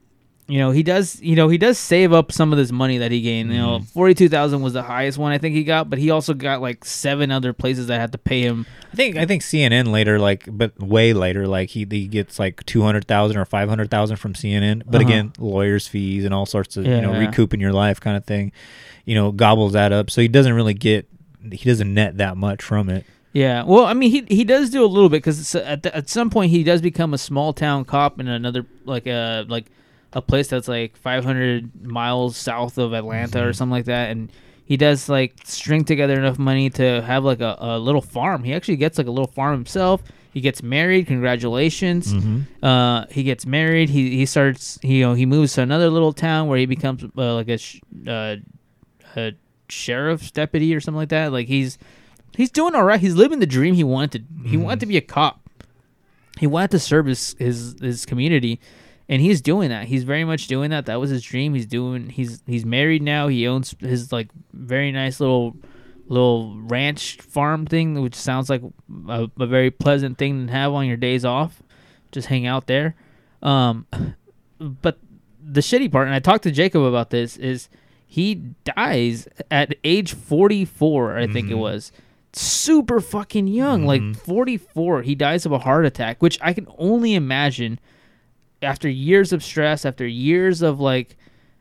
you 0.46 0.58
know 0.58 0.70
he 0.72 0.82
does 0.82 1.20
you 1.22 1.36
know 1.36 1.48
he 1.48 1.56
does 1.58 1.78
save 1.78 2.12
up 2.12 2.30
some 2.30 2.52
of 2.52 2.58
this 2.58 2.70
money 2.70 2.98
that 2.98 3.10
he 3.12 3.20
gained. 3.20 3.50
You 3.52 3.58
know, 3.58 3.80
forty 3.80 4.14
two 4.14 4.28
thousand 4.28 4.60
was 4.62 4.72
the 4.72 4.82
highest 4.82 5.16
one 5.18 5.32
I 5.32 5.38
think 5.38 5.54
he 5.54 5.64
got, 5.64 5.88
but 5.88 5.98
he 5.98 6.10
also 6.10 6.34
got 6.34 6.60
like 6.60 6.84
seven 6.84 7.30
other 7.30 7.52
places 7.52 7.86
that 7.86 8.00
had 8.00 8.12
to 8.12 8.18
pay 8.18 8.42
him. 8.42 8.66
I 8.92 8.96
think 8.96 9.16
I 9.16 9.24
think 9.26 9.42
CNN 9.42 9.88
later, 9.90 10.18
like, 10.18 10.44
but 10.50 10.78
way 10.78 11.12
later, 11.14 11.46
like 11.48 11.70
he, 11.70 11.86
he 11.90 12.06
gets 12.06 12.38
like 12.38 12.64
two 12.66 12.82
hundred 12.82 13.06
thousand 13.06 13.38
or 13.38 13.44
five 13.44 13.68
hundred 13.68 13.90
thousand 13.90 14.16
from 14.16 14.34
CNN. 14.34 14.82
But 14.86 15.00
Uh-huh. 15.00 15.08
again, 15.10 15.32
lawyers' 15.38 15.88
fees 15.88 16.24
and 16.24 16.32
all 16.34 16.46
sorts 16.46 16.76
of 16.76 16.84
you 16.84 17.00
know 17.00 17.12
Yeah. 17.12 17.18
recouping 17.20 17.60
your 17.60 17.72
life 17.72 17.98
kind 17.98 18.16
of 18.16 18.24
thing, 18.24 18.52
you 19.04 19.14
know, 19.14 19.32
gobbles 19.32 19.72
that 19.72 19.92
up. 19.92 20.10
So 20.10 20.20
he 20.20 20.28
doesn't 20.28 20.52
really 20.52 20.74
get 20.74 21.08
he 21.50 21.68
doesn't 21.68 21.92
net 21.92 22.18
that 22.18 22.36
much 22.36 22.62
from 22.62 22.88
it. 22.88 23.04
Yeah, 23.32 23.64
well, 23.64 23.84
I 23.84 23.94
mean, 23.94 24.12
he 24.12 24.24
he 24.28 24.44
does 24.44 24.70
do 24.70 24.84
a 24.84 24.86
little 24.86 25.08
bit 25.08 25.16
because 25.16 25.54
at 25.56 25.82
the, 25.82 25.96
at 25.96 26.08
some 26.08 26.30
point 26.30 26.50
he 26.52 26.62
does 26.62 26.80
become 26.80 27.12
a 27.12 27.18
small 27.18 27.52
town 27.52 27.84
cop 27.84 28.20
in 28.20 28.28
another 28.28 28.64
like 28.84 29.06
a 29.08 29.44
like 29.48 29.66
a 30.14 30.22
place 30.22 30.48
that's 30.48 30.68
like 30.68 30.96
500 30.96 31.84
miles 31.86 32.36
south 32.36 32.78
of 32.78 32.92
Atlanta 32.94 33.46
or 33.46 33.52
something 33.52 33.72
like 33.72 33.86
that, 33.86 34.10
and 34.10 34.30
he 34.64 34.76
does 34.78 35.08
like 35.08 35.34
string 35.44 35.84
together 35.84 36.14
enough 36.18 36.38
money 36.38 36.70
to 36.70 37.02
have 37.02 37.24
like 37.24 37.40
a, 37.40 37.56
a 37.58 37.78
little 37.78 38.00
farm. 38.00 38.44
He 38.44 38.54
actually 38.54 38.76
gets 38.76 38.96
like 38.96 39.06
a 39.06 39.10
little 39.10 39.26
farm 39.26 39.52
himself. 39.54 40.02
He 40.32 40.40
gets 40.40 40.62
married. 40.62 41.06
Congratulations. 41.06 42.12
Uh, 42.62 43.06
he 43.10 43.22
gets 43.22 43.44
married. 43.46 43.88
He 43.90 44.16
he 44.16 44.26
starts. 44.26 44.78
He, 44.82 44.98
you 44.98 45.04
know 45.04 45.14
he 45.14 45.26
moves 45.26 45.52
to 45.54 45.62
another 45.62 45.90
little 45.90 46.12
town 46.12 46.48
where 46.48 46.58
he 46.58 46.66
becomes 46.66 47.04
uh, 47.04 47.34
like 47.34 47.48
a, 47.48 47.58
sh- 47.58 47.80
uh, 48.06 48.36
a 49.16 49.32
sheriff's 49.68 50.30
deputy 50.30 50.74
or 50.74 50.80
something 50.80 50.96
like 50.98 51.10
that. 51.10 51.30
Like 51.32 51.46
he's 51.48 51.78
he's 52.36 52.50
doing 52.50 52.74
all 52.74 52.82
right. 52.84 52.98
He's 53.00 53.14
living 53.14 53.38
the 53.40 53.46
dream 53.46 53.74
he 53.74 53.84
wanted. 53.84 54.26
He 54.46 54.56
wanted 54.56 54.80
to 54.80 54.86
be 54.86 54.96
a 54.96 55.00
cop. 55.00 55.40
He 56.38 56.46
wanted 56.48 56.72
to 56.72 56.78
serve 56.80 57.06
his 57.06 57.36
his 57.38 57.76
his 57.80 58.04
community, 58.06 58.58
and 59.08 59.20
he's 59.20 59.40
doing 59.40 59.70
that. 59.70 59.86
He's 59.86 60.04
very 60.04 60.24
much 60.24 60.46
doing 60.46 60.70
that. 60.70 60.86
That 60.86 61.00
was 61.00 61.10
his 61.10 61.22
dream. 61.22 61.54
He's 61.54 61.66
doing. 61.66 62.10
He's 62.10 62.42
he's 62.46 62.64
married 62.64 63.02
now. 63.02 63.28
He 63.28 63.46
owns 63.46 63.74
his 63.80 64.12
like 64.12 64.28
very 64.52 64.92
nice 64.92 65.20
little 65.20 65.56
little 66.06 66.56
ranch 66.58 67.18
farm 67.20 67.66
thing, 67.66 68.00
which 68.00 68.14
sounds 68.14 68.50
like 68.50 68.62
a, 69.08 69.28
a 69.38 69.46
very 69.46 69.70
pleasant 69.70 70.18
thing 70.18 70.46
to 70.46 70.52
have 70.52 70.72
on 70.72 70.86
your 70.86 70.96
days 70.96 71.24
off. 71.24 71.62
Just 72.12 72.28
hang 72.28 72.46
out 72.46 72.66
there. 72.66 72.94
Um, 73.42 73.86
but 74.58 74.98
the 75.42 75.60
shitty 75.60 75.90
part, 75.90 76.06
and 76.06 76.14
I 76.14 76.18
talked 76.20 76.44
to 76.44 76.50
Jacob 76.50 76.82
about 76.82 77.10
this, 77.10 77.36
is 77.36 77.68
he 78.06 78.34
dies 78.64 79.28
at 79.50 79.74
age 79.82 80.14
44, 80.14 81.18
I 81.18 81.26
think 81.26 81.50
it 81.50 81.54
was. 81.54 81.92
Super 82.32 83.00
fucking 83.00 83.46
young, 83.48 83.84
like 83.84 84.00
44. 84.16 85.02
He 85.02 85.14
dies 85.14 85.44
of 85.46 85.52
a 85.52 85.58
heart 85.58 85.84
attack, 85.84 86.22
which 86.22 86.38
I 86.40 86.52
can 86.52 86.66
only 86.78 87.14
imagine 87.14 87.78
after 88.64 88.88
years 88.88 89.32
of 89.32 89.42
stress, 89.42 89.84
after 89.84 90.06
years 90.06 90.62
of 90.62 90.80
like 90.80 91.16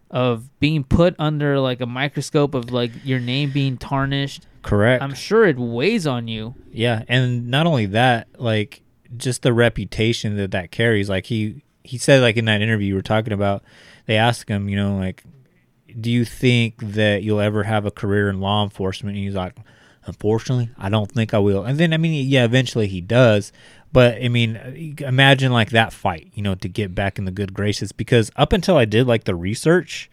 of 0.10 0.48
being 0.60 0.84
put 0.84 1.16
under 1.18 1.60
like 1.60 1.82
a 1.82 1.86
microscope 1.86 2.54
of 2.54 2.72
like 2.72 2.92
your 3.04 3.20
name 3.20 3.52
being 3.52 3.78
tarnished. 3.78 4.46
Correct. 4.62 5.04
I'm 5.04 5.16
sure 5.16 5.46
it 5.46 5.58
weighs 5.58 6.08
on 6.08 6.28
you. 6.28 6.56
Yeah, 6.72 7.04
and 7.08 7.48
not 7.48 7.66
only 7.66 7.88
that, 7.88 8.28
like 8.40 8.82
just 9.18 9.42
the 9.42 9.54
reputation 9.54 10.38
that 10.38 10.52
that 10.52 10.72
carries. 10.72 11.10
Like 11.10 11.26
he 11.26 11.64
he 11.84 11.98
said, 11.98 12.22
like 12.22 12.38
in 12.38 12.46
that 12.46 12.62
interview 12.62 12.88
you 12.88 12.96
were 12.96 13.02
talking 13.02 13.34
about, 13.34 13.64
they 14.06 14.16
asked 14.16 14.50
him, 14.50 14.70
you 14.70 14.76
know, 14.76 14.96
like, 14.98 15.24
do 16.00 16.12
you 16.12 16.26
think 16.26 16.76
that 16.80 17.24
you'll 17.24 17.42
ever 17.42 17.64
have 17.64 17.86
a 17.86 17.92
career 17.92 18.30
in 18.30 18.40
law 18.40 18.64
enforcement? 18.64 19.18
And 19.18 19.26
he's 19.26 19.36
like, 19.36 19.56
unfortunately, 20.06 20.70
I 20.78 20.90
don't 20.90 21.12
think 21.12 21.34
I 21.34 21.40
will. 21.40 21.64
And 21.64 21.80
then 21.80 21.92
I 21.94 21.98
mean, 21.98 22.28
yeah, 22.28 22.46
eventually 22.46 22.88
he 22.88 23.02
does. 23.02 23.52
But 23.94 24.22
I 24.22 24.28
mean, 24.28 24.96
imagine 25.00 25.54
like 25.54 25.70
that 25.70 25.94
fight, 25.94 26.32
you 26.34 26.42
know, 26.42 26.56
to 26.56 26.68
get 26.68 26.96
back 26.96 27.20
in 27.20 27.26
the 27.26 27.32
good 27.32 27.54
graces. 27.54 27.92
Because 27.92 28.32
up 28.36 28.52
until 28.52 28.76
I 28.76 28.86
did 28.86 29.06
like 29.06 29.24
the 29.26 29.36
research, 29.36 30.10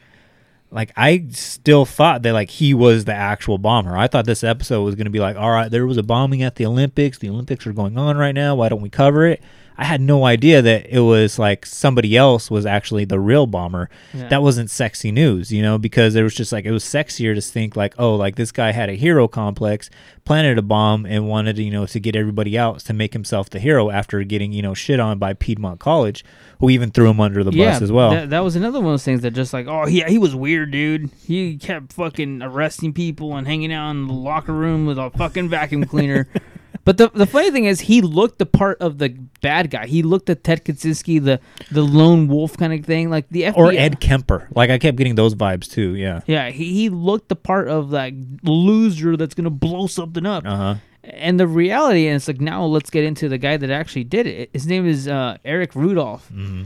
like 0.70 0.93
I 0.97 1.24
still 1.31 1.87
thought 1.87 2.22
that 2.22 2.35
like 2.35 2.51
he 2.51 2.74
was 2.74 3.07
the 3.07 3.14
actual 3.14 3.57
bomber. 3.57 3.97
I 3.97 4.07
thought 4.07 4.26
this 4.26 4.45
episode 4.45 4.83
was 4.83 4.95
going 4.95 5.07
to 5.07 5.11
be 5.11 5.18
like, 5.18 5.37
all 5.37 5.51
right, 5.51 5.70
there 5.70 5.87
was 5.87 5.97
a 5.97 6.03
bombing 6.03 6.43
at 6.43 6.57
the 6.57 6.66
Olympics. 6.66 7.18
The 7.18 7.31
Olympics 7.31 7.66
are 7.66 7.72
going 7.72 7.97
on 7.97 8.18
right 8.18 8.35
now. 8.35 8.55
Why 8.55 8.68
don't 8.68 8.83
we 8.83 8.91
cover 8.91 9.26
it? 9.26 9.43
I 9.81 9.85
had 9.85 10.03
no 10.03 10.26
idea 10.26 10.61
that 10.61 10.89
it 10.91 11.01
was 11.01 11.39
like 11.39 11.64
somebody 11.64 12.14
else 12.14 12.51
was 12.51 12.66
actually 12.66 13.07
the 13.07 13.18
real 13.18 13.47
bomber. 13.47 13.89
Yeah. 14.12 14.28
That 14.28 14.43
wasn't 14.43 14.68
sexy 14.68 15.11
news, 15.11 15.51
you 15.51 15.62
know, 15.62 15.78
because 15.78 16.14
it 16.14 16.22
was 16.22 16.35
just 16.35 16.53
like 16.53 16.66
it 16.66 16.70
was 16.70 16.85
sexier 16.85 17.35
to 17.35 17.41
think 17.41 17.76
like, 17.76 17.95
oh, 17.99 18.14
like 18.14 18.37
this 18.37 18.53
guy 18.53 18.72
had 18.72 18.91
a 18.91 18.93
hero 18.93 19.26
complex, 19.26 19.89
planted 20.26 20.59
a 20.59 20.62
bomb, 20.62 21.07
and 21.07 21.26
wanted 21.26 21.57
you 21.57 21.70
know 21.70 21.87
to 21.87 21.99
get 21.99 22.14
everybody 22.14 22.59
out 22.59 22.81
to 22.81 22.93
make 22.93 23.14
himself 23.14 23.49
the 23.49 23.59
hero 23.59 23.89
after 23.89 24.22
getting 24.22 24.53
you 24.53 24.61
know 24.61 24.74
shit 24.74 25.01
on 25.01 25.18
by 25.18 25.33
Piedmont 25.33 25.81
College, 25.81 26.26
who 26.59 26.68
even 26.68 26.91
threw 26.91 27.09
him 27.09 27.18
under 27.18 27.43
the 27.43 27.51
bus 27.51 27.81
as 27.81 27.91
well. 27.91 28.11
That, 28.11 28.28
that 28.28 28.41
was 28.41 28.57
another 28.57 28.81
one 28.81 28.89
of 28.89 28.93
those 28.93 29.05
things 29.05 29.22
that 29.22 29.31
just 29.31 29.55
like, 29.55 29.66
oh 29.66 29.87
yeah, 29.87 30.11
he 30.11 30.18
was 30.18 30.35
weird, 30.35 30.72
dude. 30.72 31.09
He 31.26 31.57
kept 31.57 31.95
fucking 31.95 32.43
arresting 32.43 32.93
people 32.93 33.35
and 33.35 33.47
hanging 33.47 33.72
out 33.72 33.93
in 33.93 34.09
the 34.09 34.12
locker 34.12 34.53
room 34.53 34.85
with 34.85 34.99
a 34.99 35.09
fucking 35.09 35.49
vacuum 35.49 35.87
cleaner. 35.87 36.28
but 36.85 36.97
the 36.97 37.11
the 37.11 37.26
funny 37.26 37.51
thing 37.51 37.64
is, 37.66 37.81
he 37.81 38.01
looked 38.01 38.39
the 38.39 38.47
part 38.47 38.81
of 38.81 38.99
the 38.99 39.11
bad 39.41 39.70
guy. 39.70 39.87
He 39.87 40.03
looked 40.03 40.31
at 40.31 40.43
Ted 40.45 40.64
Kaczynski, 40.64 41.22
the 41.22 41.41
the 41.70 41.83
lone 41.83 42.28
wolf 42.28 42.57
kind 42.57 42.72
of 42.72 42.85
thing, 42.85 43.11
like 43.11 43.28
the 43.31 43.43
FBI. 43.43 43.57
or 43.57 43.72
Ed 43.72 44.01
Kemper. 44.01 44.49
Like 44.55 44.70
I 44.70 44.78
kept 44.78 44.97
getting 44.97 45.14
those 45.14 45.35
vibes 45.35 45.70
too. 45.70 45.95
Yeah. 45.95 46.20
Yeah, 46.26 46.51
he, 46.51 46.72
he 46.72 46.89
looked 46.89 47.28
the 47.28 47.37
part 47.37 47.68
of 47.68 47.91
that 47.91 48.12
loser 48.43 49.16
that's 49.16 49.35
gonna 49.35 49.51
blow 49.51 49.87
something 49.87 50.24
up. 50.26 50.45
Uh 50.47 50.57
huh. 50.57 50.74
And 51.03 51.41
the 51.41 51.47
reality 51.47 52.07
is, 52.07 52.28
like, 52.28 52.43
now 52.43 52.62
let's 52.64 52.91
get 52.91 53.05
into 53.05 53.28
the 53.28 53.39
guy 53.39 53.57
that 53.57 53.70
actually 53.70 54.05
did 54.05 54.26
it. 54.26 54.51
His 54.53 54.66
name 54.66 54.87
is 54.87 55.09
uh, 55.09 55.39
Eric 55.47 55.74
Rudolph. 55.74 56.28
Mm-hmm. 56.28 56.64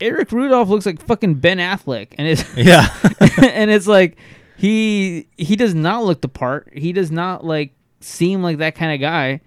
Eric 0.00 0.32
Rudolph 0.32 0.68
looks 0.70 0.86
like 0.86 1.04
fucking 1.04 1.34
Ben 1.34 1.58
Affleck, 1.58 2.08
and 2.18 2.26
it's 2.26 2.44
Yeah. 2.56 2.86
and 3.42 3.70
it's 3.70 3.86
like 3.86 4.16
he 4.56 5.28
he 5.36 5.56
does 5.56 5.74
not 5.74 6.04
look 6.04 6.20
the 6.20 6.28
part. 6.28 6.70
He 6.74 6.92
does 6.92 7.10
not 7.10 7.44
like 7.44 7.74
seem 8.00 8.42
like 8.42 8.58
that 8.58 8.74
kind 8.74 8.92
of 8.94 9.00
guy. 9.00 9.40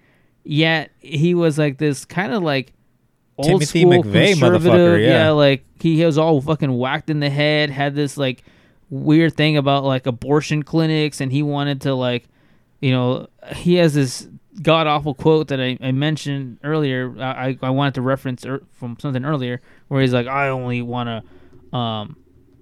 Yet 0.50 0.92
he 1.00 1.34
was 1.34 1.58
like 1.58 1.76
this 1.76 2.06
kind 2.06 2.32
of 2.32 2.42
like 2.42 2.72
old 3.36 3.48
Timothy 3.48 3.80
school 3.82 4.02
McVeigh 4.02 4.28
conservative. 4.30 4.72
motherfucker, 4.72 5.06
yeah. 5.06 5.28
like 5.28 5.62
he 5.78 6.02
was 6.02 6.16
all 6.16 6.40
fucking 6.40 6.74
whacked 6.74 7.10
in 7.10 7.20
the 7.20 7.28
head. 7.28 7.68
Had 7.68 7.94
this 7.94 8.16
like 8.16 8.42
weird 8.88 9.36
thing 9.36 9.58
about 9.58 9.84
like 9.84 10.06
abortion 10.06 10.62
clinics, 10.62 11.20
and 11.20 11.30
he 11.30 11.42
wanted 11.42 11.82
to 11.82 11.92
like 11.92 12.28
you 12.80 12.92
know, 12.92 13.26
he 13.56 13.74
has 13.74 13.92
this 13.92 14.26
god 14.62 14.86
awful 14.86 15.12
quote 15.12 15.48
that 15.48 15.60
I, 15.60 15.76
I 15.82 15.92
mentioned 15.92 16.60
earlier. 16.64 17.14
I, 17.18 17.48
I 17.48 17.58
I 17.64 17.70
wanted 17.70 17.92
to 17.96 18.00
reference 18.00 18.46
er, 18.46 18.62
from 18.72 18.96
something 18.98 19.26
earlier 19.26 19.60
where 19.88 20.00
he's 20.00 20.14
like, 20.14 20.28
I 20.28 20.48
only 20.48 20.80
want 20.80 21.24
to, 21.72 21.76
um, 21.76 22.16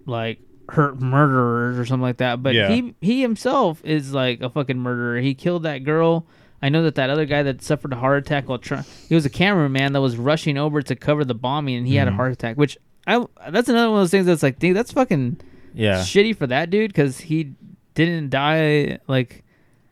like 0.07 0.41
hurt 0.70 1.01
murderers 1.01 1.78
or 1.78 1.87
something 1.87 2.03
like 2.03 2.16
that. 2.16 2.43
But 2.43 2.55
Yeah. 2.55 2.68
he 2.68 2.97
he 3.01 3.22
himself 3.22 3.80
is 3.84 4.12
like 4.12 4.41
a 4.41 4.51
fucking 4.51 4.78
murderer. 4.80 5.20
He 5.20 5.34
killed 5.34 5.62
that 5.62 5.84
girl. 5.84 6.26
I 6.67 6.69
know 6.69 6.83
that 6.83 6.97
that 6.97 7.11
other 7.11 7.27
guy 7.27 7.45
that 7.45 7.62
suffered 7.62 7.93
a 7.93 7.97
heart 7.97 8.19
attack 8.19 8.49
while 8.49 8.59
trying, 8.59 8.83
he 9.09 9.14
was 9.14 9.25
a 9.25 9.31
cameraman 9.31 9.93
that 9.93 10.01
was 10.01 10.17
rushing 10.17 10.59
over 10.59 10.83
to 10.83 10.97
cover 10.97 11.25
the 11.25 11.33
bombing, 11.33 11.77
and 11.77 11.87
he 11.87 11.95
had 11.95 12.09
a 12.09 12.11
mm-hmm. 12.11 12.17
heart 12.17 12.33
attack. 12.33 12.57
Which 12.57 12.77
I 13.07 13.25
that's 13.51 13.69
another 13.69 13.89
one 13.89 14.01
of 14.01 14.03
those 14.03 14.11
things 14.11 14.27
that's 14.27 14.43
like, 14.43 14.59
dude, 14.59 14.77
that's 14.77 14.91
fucking 14.91 15.41
Yeah. 15.75 16.01
shitty 16.01 16.37
for 16.37 16.49
that 16.49 16.71
dude 16.71 16.93
because 16.93 17.21
he 17.21 17.55
didn't 17.95 18.31
die 18.31 18.99
like 19.07 19.45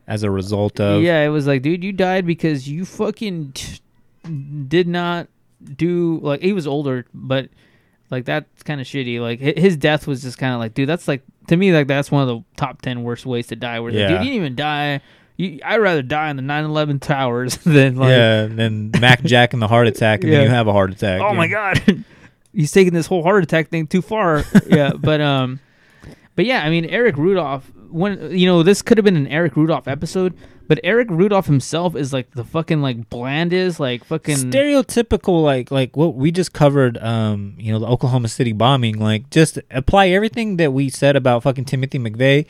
As 0.09 0.25
a 0.25 0.33
result 0.33 0.81
of 0.81 1.01
yeah 1.03 1.25
it 1.25 1.29
was 1.29 1.47
like 1.47 1.63
dude 1.63 1.85
you 1.85 1.93
died 1.93 2.27
because 2.27 2.69
you 2.69 2.85
fucking 2.85 3.53
t- 3.53 3.81
did 4.67 4.89
not 4.89 5.29
do 5.63 6.19
like 6.23 6.43
he 6.43 6.53
was 6.53 6.67
older 6.67 7.07
but 7.15 7.51
like 8.11 8.25
that's 8.25 8.63
kind 8.65 8.81
of 8.81 8.87
shitty 8.87 9.21
like 9.21 9.39
his 9.41 9.77
death 9.77 10.07
was 10.07 10.23
just 10.23 10.39
kind 10.39 10.53
of 10.53 10.59
like 10.61 10.75
dude 10.75 10.89
that's 10.89 11.09
like 11.09 11.23
to 11.47 11.57
me 11.57 11.73
like 11.73 11.87
that's 11.87 12.11
one 12.11 12.29
of 12.29 12.29
the 12.29 12.45
top 12.57 12.83
10 12.83 13.03
worst 13.05 13.25
ways 13.25 13.47
to 13.47 13.57
die 13.57 13.81
where 13.81 13.91
it's 13.91 13.99
like, 13.99 14.09
dude 14.09 14.19
you 14.19 14.33
didn't 14.33 14.37
even 14.37 14.55
die 14.57 15.01
you, 15.37 15.59
I'd 15.65 15.79
rather 15.81 16.03
die 16.03 16.31
in 16.31 16.37
the 16.37 16.43
9/11 16.43 17.01
towers 17.01 17.57
than 17.65 17.97
like 17.97 18.11
yeah, 18.11 18.43
and 18.43 18.59
then 18.59 18.91
Mac 19.01 19.23
Jack 19.25 19.53
and 19.53 19.61
the 19.63 19.69
heart 19.69 19.87
attack, 19.87 20.23
and 20.23 20.31
Yeah. 20.33 20.39
then 20.39 20.47
you 20.49 20.55
have 20.55 20.69
a 20.69 20.73
heart 20.73 20.93
attack. 20.93 21.21
oh 21.21 21.31
yeah. 21.33 21.37
my 21.37 21.49
god 21.49 22.05
he's 22.53 22.71
taking 22.71 22.93
this 22.93 23.07
whole 23.07 23.23
heart 23.25 23.43
attack 23.43 23.69
thing 23.69 23.87
too 23.87 24.01
far 24.03 24.45
yeah 24.69 24.93
but 24.97 25.21
um 25.21 25.59
but 26.37 26.45
yeah 26.45 26.63
i 26.65 26.71
mean 26.71 26.85
eric 26.85 27.17
rudolph 27.17 27.69
when 27.91 28.31
you 28.31 28.47
know 28.47 28.63
this 28.63 28.81
could 28.81 28.97
have 28.97 29.05
been 29.05 29.17
an 29.17 29.27
eric 29.27 29.57
rudolph 29.57 29.89
episode 29.89 30.33
but 30.69 30.79
eric 30.85 31.11
rudolph 31.11 31.47
himself 31.47 31.97
is 31.97 32.13
like 32.13 32.31
the 32.31 32.45
fucking 32.45 32.81
like 32.81 33.11
blandest 33.11 33.81
like 33.81 34.05
fucking 34.05 34.37
stereotypical 34.37 35.43
like 35.43 35.73
like 35.73 35.97
what 35.97 36.15
we 36.15 36.31
just 36.31 36.53
covered 36.53 36.97
um 36.99 37.55
you 37.59 37.73
know 37.73 37.81
the 37.81 37.87
oklahoma 37.89 38.29
city 38.29 38.53
bombing 38.53 39.01
like 39.01 39.29
just 39.31 39.59
apply 39.73 40.07
everything 40.09 40.57
that 40.57 40.73
we 40.73 40.89
said 40.89 41.17
about 41.17 41.43
fucking 41.43 41.65
timothy 41.65 41.99
mcveigh 41.99 42.47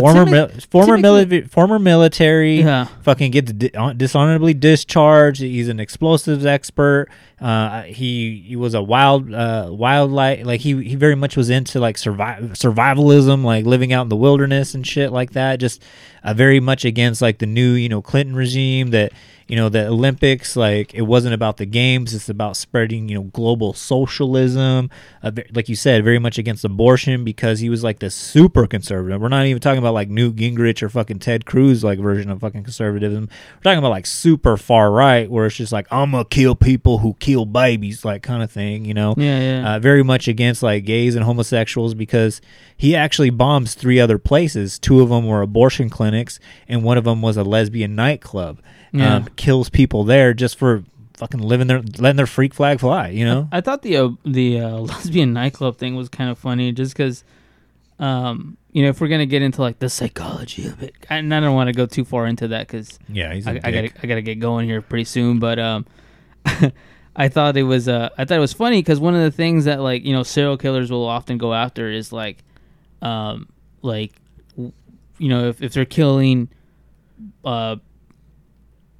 former 0.00 0.24
mil- 0.26 0.48
former 0.70 0.96
mili- 0.98 1.48
former 1.50 1.78
military 1.78 2.60
Yeah. 2.60 2.86
fucking 3.02 3.30
gets 3.30 3.52
di- 3.52 3.70
dishonorably 3.96 4.54
discharged 4.54 5.40
he's 5.42 5.68
an 5.68 5.80
explosives 5.80 6.46
expert 6.46 7.08
uh 7.42 7.82
he 7.82 8.44
he 8.46 8.56
was 8.56 8.72
a 8.74 8.82
wild 8.82 9.32
uh 9.34 9.68
wildlife 9.70 10.46
like 10.46 10.60
he 10.60 10.80
he 10.84 10.94
very 10.94 11.16
much 11.16 11.36
was 11.36 11.50
into 11.50 11.80
like 11.80 11.98
survive 11.98 12.40
survivalism 12.52 13.44
like 13.44 13.66
living 13.66 13.92
out 13.92 14.02
in 14.02 14.08
the 14.08 14.16
wilderness 14.16 14.74
and 14.74 14.86
shit 14.86 15.10
like 15.10 15.32
that. 15.32 15.58
Just 15.58 15.82
uh, 16.22 16.32
very 16.32 16.60
much 16.60 16.84
against 16.84 17.20
like 17.20 17.38
the 17.38 17.46
new 17.46 17.72
you 17.72 17.88
know 17.88 18.00
clinton 18.00 18.36
regime 18.36 18.90
that 18.90 19.12
you 19.48 19.56
know 19.56 19.68
the 19.68 19.88
olympics 19.88 20.54
like 20.54 20.94
it 20.94 21.02
wasn't 21.02 21.34
about 21.34 21.56
the 21.56 21.66
games. 21.66 22.14
It's 22.14 22.28
about 22.28 22.56
spreading 22.56 23.08
you 23.08 23.16
know 23.16 23.24
global 23.24 23.72
socialism. 23.72 24.88
Uh, 25.20 25.32
like 25.52 25.68
you 25.68 25.74
said 25.74 26.04
very 26.04 26.20
much 26.20 26.38
against 26.38 26.64
abortion 26.64 27.24
because 27.24 27.58
he 27.58 27.68
was 27.68 27.82
like 27.82 27.98
the 27.98 28.08
super 28.08 28.68
conservative. 28.68 29.20
We're 29.20 29.28
not 29.28 29.46
even 29.46 29.60
talking 29.60 29.80
about 29.80 29.94
like 29.94 30.08
newt 30.08 30.36
gingrich 30.36 30.80
or 30.80 30.88
fucking 30.88 31.18
ted 31.18 31.44
cruz 31.44 31.82
like 31.82 31.98
version 31.98 32.30
of 32.30 32.40
fucking 32.40 32.62
conservatism. 32.62 33.28
We're 33.56 33.62
talking 33.62 33.80
about 33.80 33.90
like 33.90 34.06
super 34.06 34.56
far 34.56 34.92
right 34.92 35.28
where 35.28 35.46
it's 35.46 35.56
just 35.56 35.72
like 35.72 35.86
i'm 35.90 36.10
gonna 36.12 36.24
kill 36.24 36.54
people 36.54 36.98
who 36.98 37.14
kill 37.14 37.31
babies 37.44 38.04
like 38.04 38.22
kind 38.22 38.42
of 38.42 38.50
thing 38.50 38.84
you 38.84 38.94
know 38.94 39.14
Yeah, 39.16 39.40
yeah. 39.40 39.74
uh, 39.74 39.78
very 39.78 40.02
much 40.02 40.28
against 40.28 40.62
like 40.62 40.84
gays 40.84 41.14
and 41.14 41.24
homosexuals 41.24 41.94
because 41.94 42.40
he 42.76 42.94
actually 42.96 43.30
bombs 43.30 43.74
three 43.74 44.00
other 44.00 44.18
places. 44.18 44.78
Two 44.78 45.00
of 45.02 45.08
them 45.08 45.26
were 45.26 45.40
abortion 45.42 45.88
clinics, 45.88 46.40
and 46.68 46.82
one 46.82 46.98
of 46.98 47.04
them 47.04 47.22
was 47.22 47.36
a 47.36 47.44
lesbian 47.44 47.94
nightclub. 47.94 48.60
Yeah. 48.92 49.16
Um, 49.16 49.28
kills 49.36 49.70
people 49.70 50.04
there 50.04 50.34
just 50.34 50.58
for 50.58 50.84
fucking 51.14 51.40
living 51.40 51.68
their 51.68 51.80
letting 51.98 52.16
their 52.16 52.26
freak 52.26 52.52
flag 52.54 52.80
fly. 52.80 53.08
You 53.08 53.24
know? 53.24 53.48
I 53.52 53.60
thought 53.60 53.82
the 53.82 53.96
uh, 53.96 54.08
the 54.24 54.60
uh, 54.60 54.78
lesbian 54.90 55.32
nightclub 55.32 55.78
thing 55.78 55.94
was 55.94 56.08
kind 56.08 56.28
of 56.30 56.38
funny, 56.38 56.72
just 56.72 56.94
because, 56.96 57.22
um, 58.00 58.56
you 58.72 58.82
know, 58.82 58.88
if 58.88 59.00
we're 59.00 59.08
gonna 59.08 59.26
get 59.26 59.42
into 59.42 59.60
like 59.60 59.78
the 59.78 59.88
psychology 59.88 60.66
of 60.66 60.82
it, 60.82 60.94
and 61.08 61.32
I 61.32 61.38
don't 61.40 61.54
want 61.54 61.68
to 61.68 61.72
go 61.72 61.86
too 61.86 62.04
far 62.04 62.26
into 62.26 62.48
that 62.48 62.66
because 62.66 62.98
yeah, 63.08 63.30
I, 63.30 63.60
I 63.62 63.70
gotta 63.70 63.90
I 64.02 64.06
gotta 64.08 64.22
get 64.22 64.40
going 64.40 64.66
here 64.68 64.82
pretty 64.82 65.04
soon. 65.04 65.38
But 65.38 65.58
um, 65.60 65.86
I 67.14 67.28
thought 67.28 67.56
it 67.56 67.64
was 67.64 67.88
uh 67.88 68.08
I 68.16 68.24
thought 68.24 68.36
it 68.36 68.40
was 68.40 68.52
funny 68.54 68.78
because 68.78 69.00
one 69.00 69.14
of 69.14 69.22
the 69.22 69.30
things 69.30 69.66
that 69.66 69.80
like 69.80 70.04
you 70.04 70.12
know 70.12 70.22
serial 70.22 70.56
killers 70.56 70.90
will 70.90 71.06
often 71.06 71.38
go 71.38 71.52
after 71.54 71.90
is 71.90 72.12
like, 72.12 72.38
um, 73.02 73.48
like, 73.82 74.12
you 74.56 75.28
know, 75.28 75.48
if 75.48 75.62
if 75.62 75.72
they're 75.72 75.84
killing, 75.84 76.48
uh. 77.44 77.76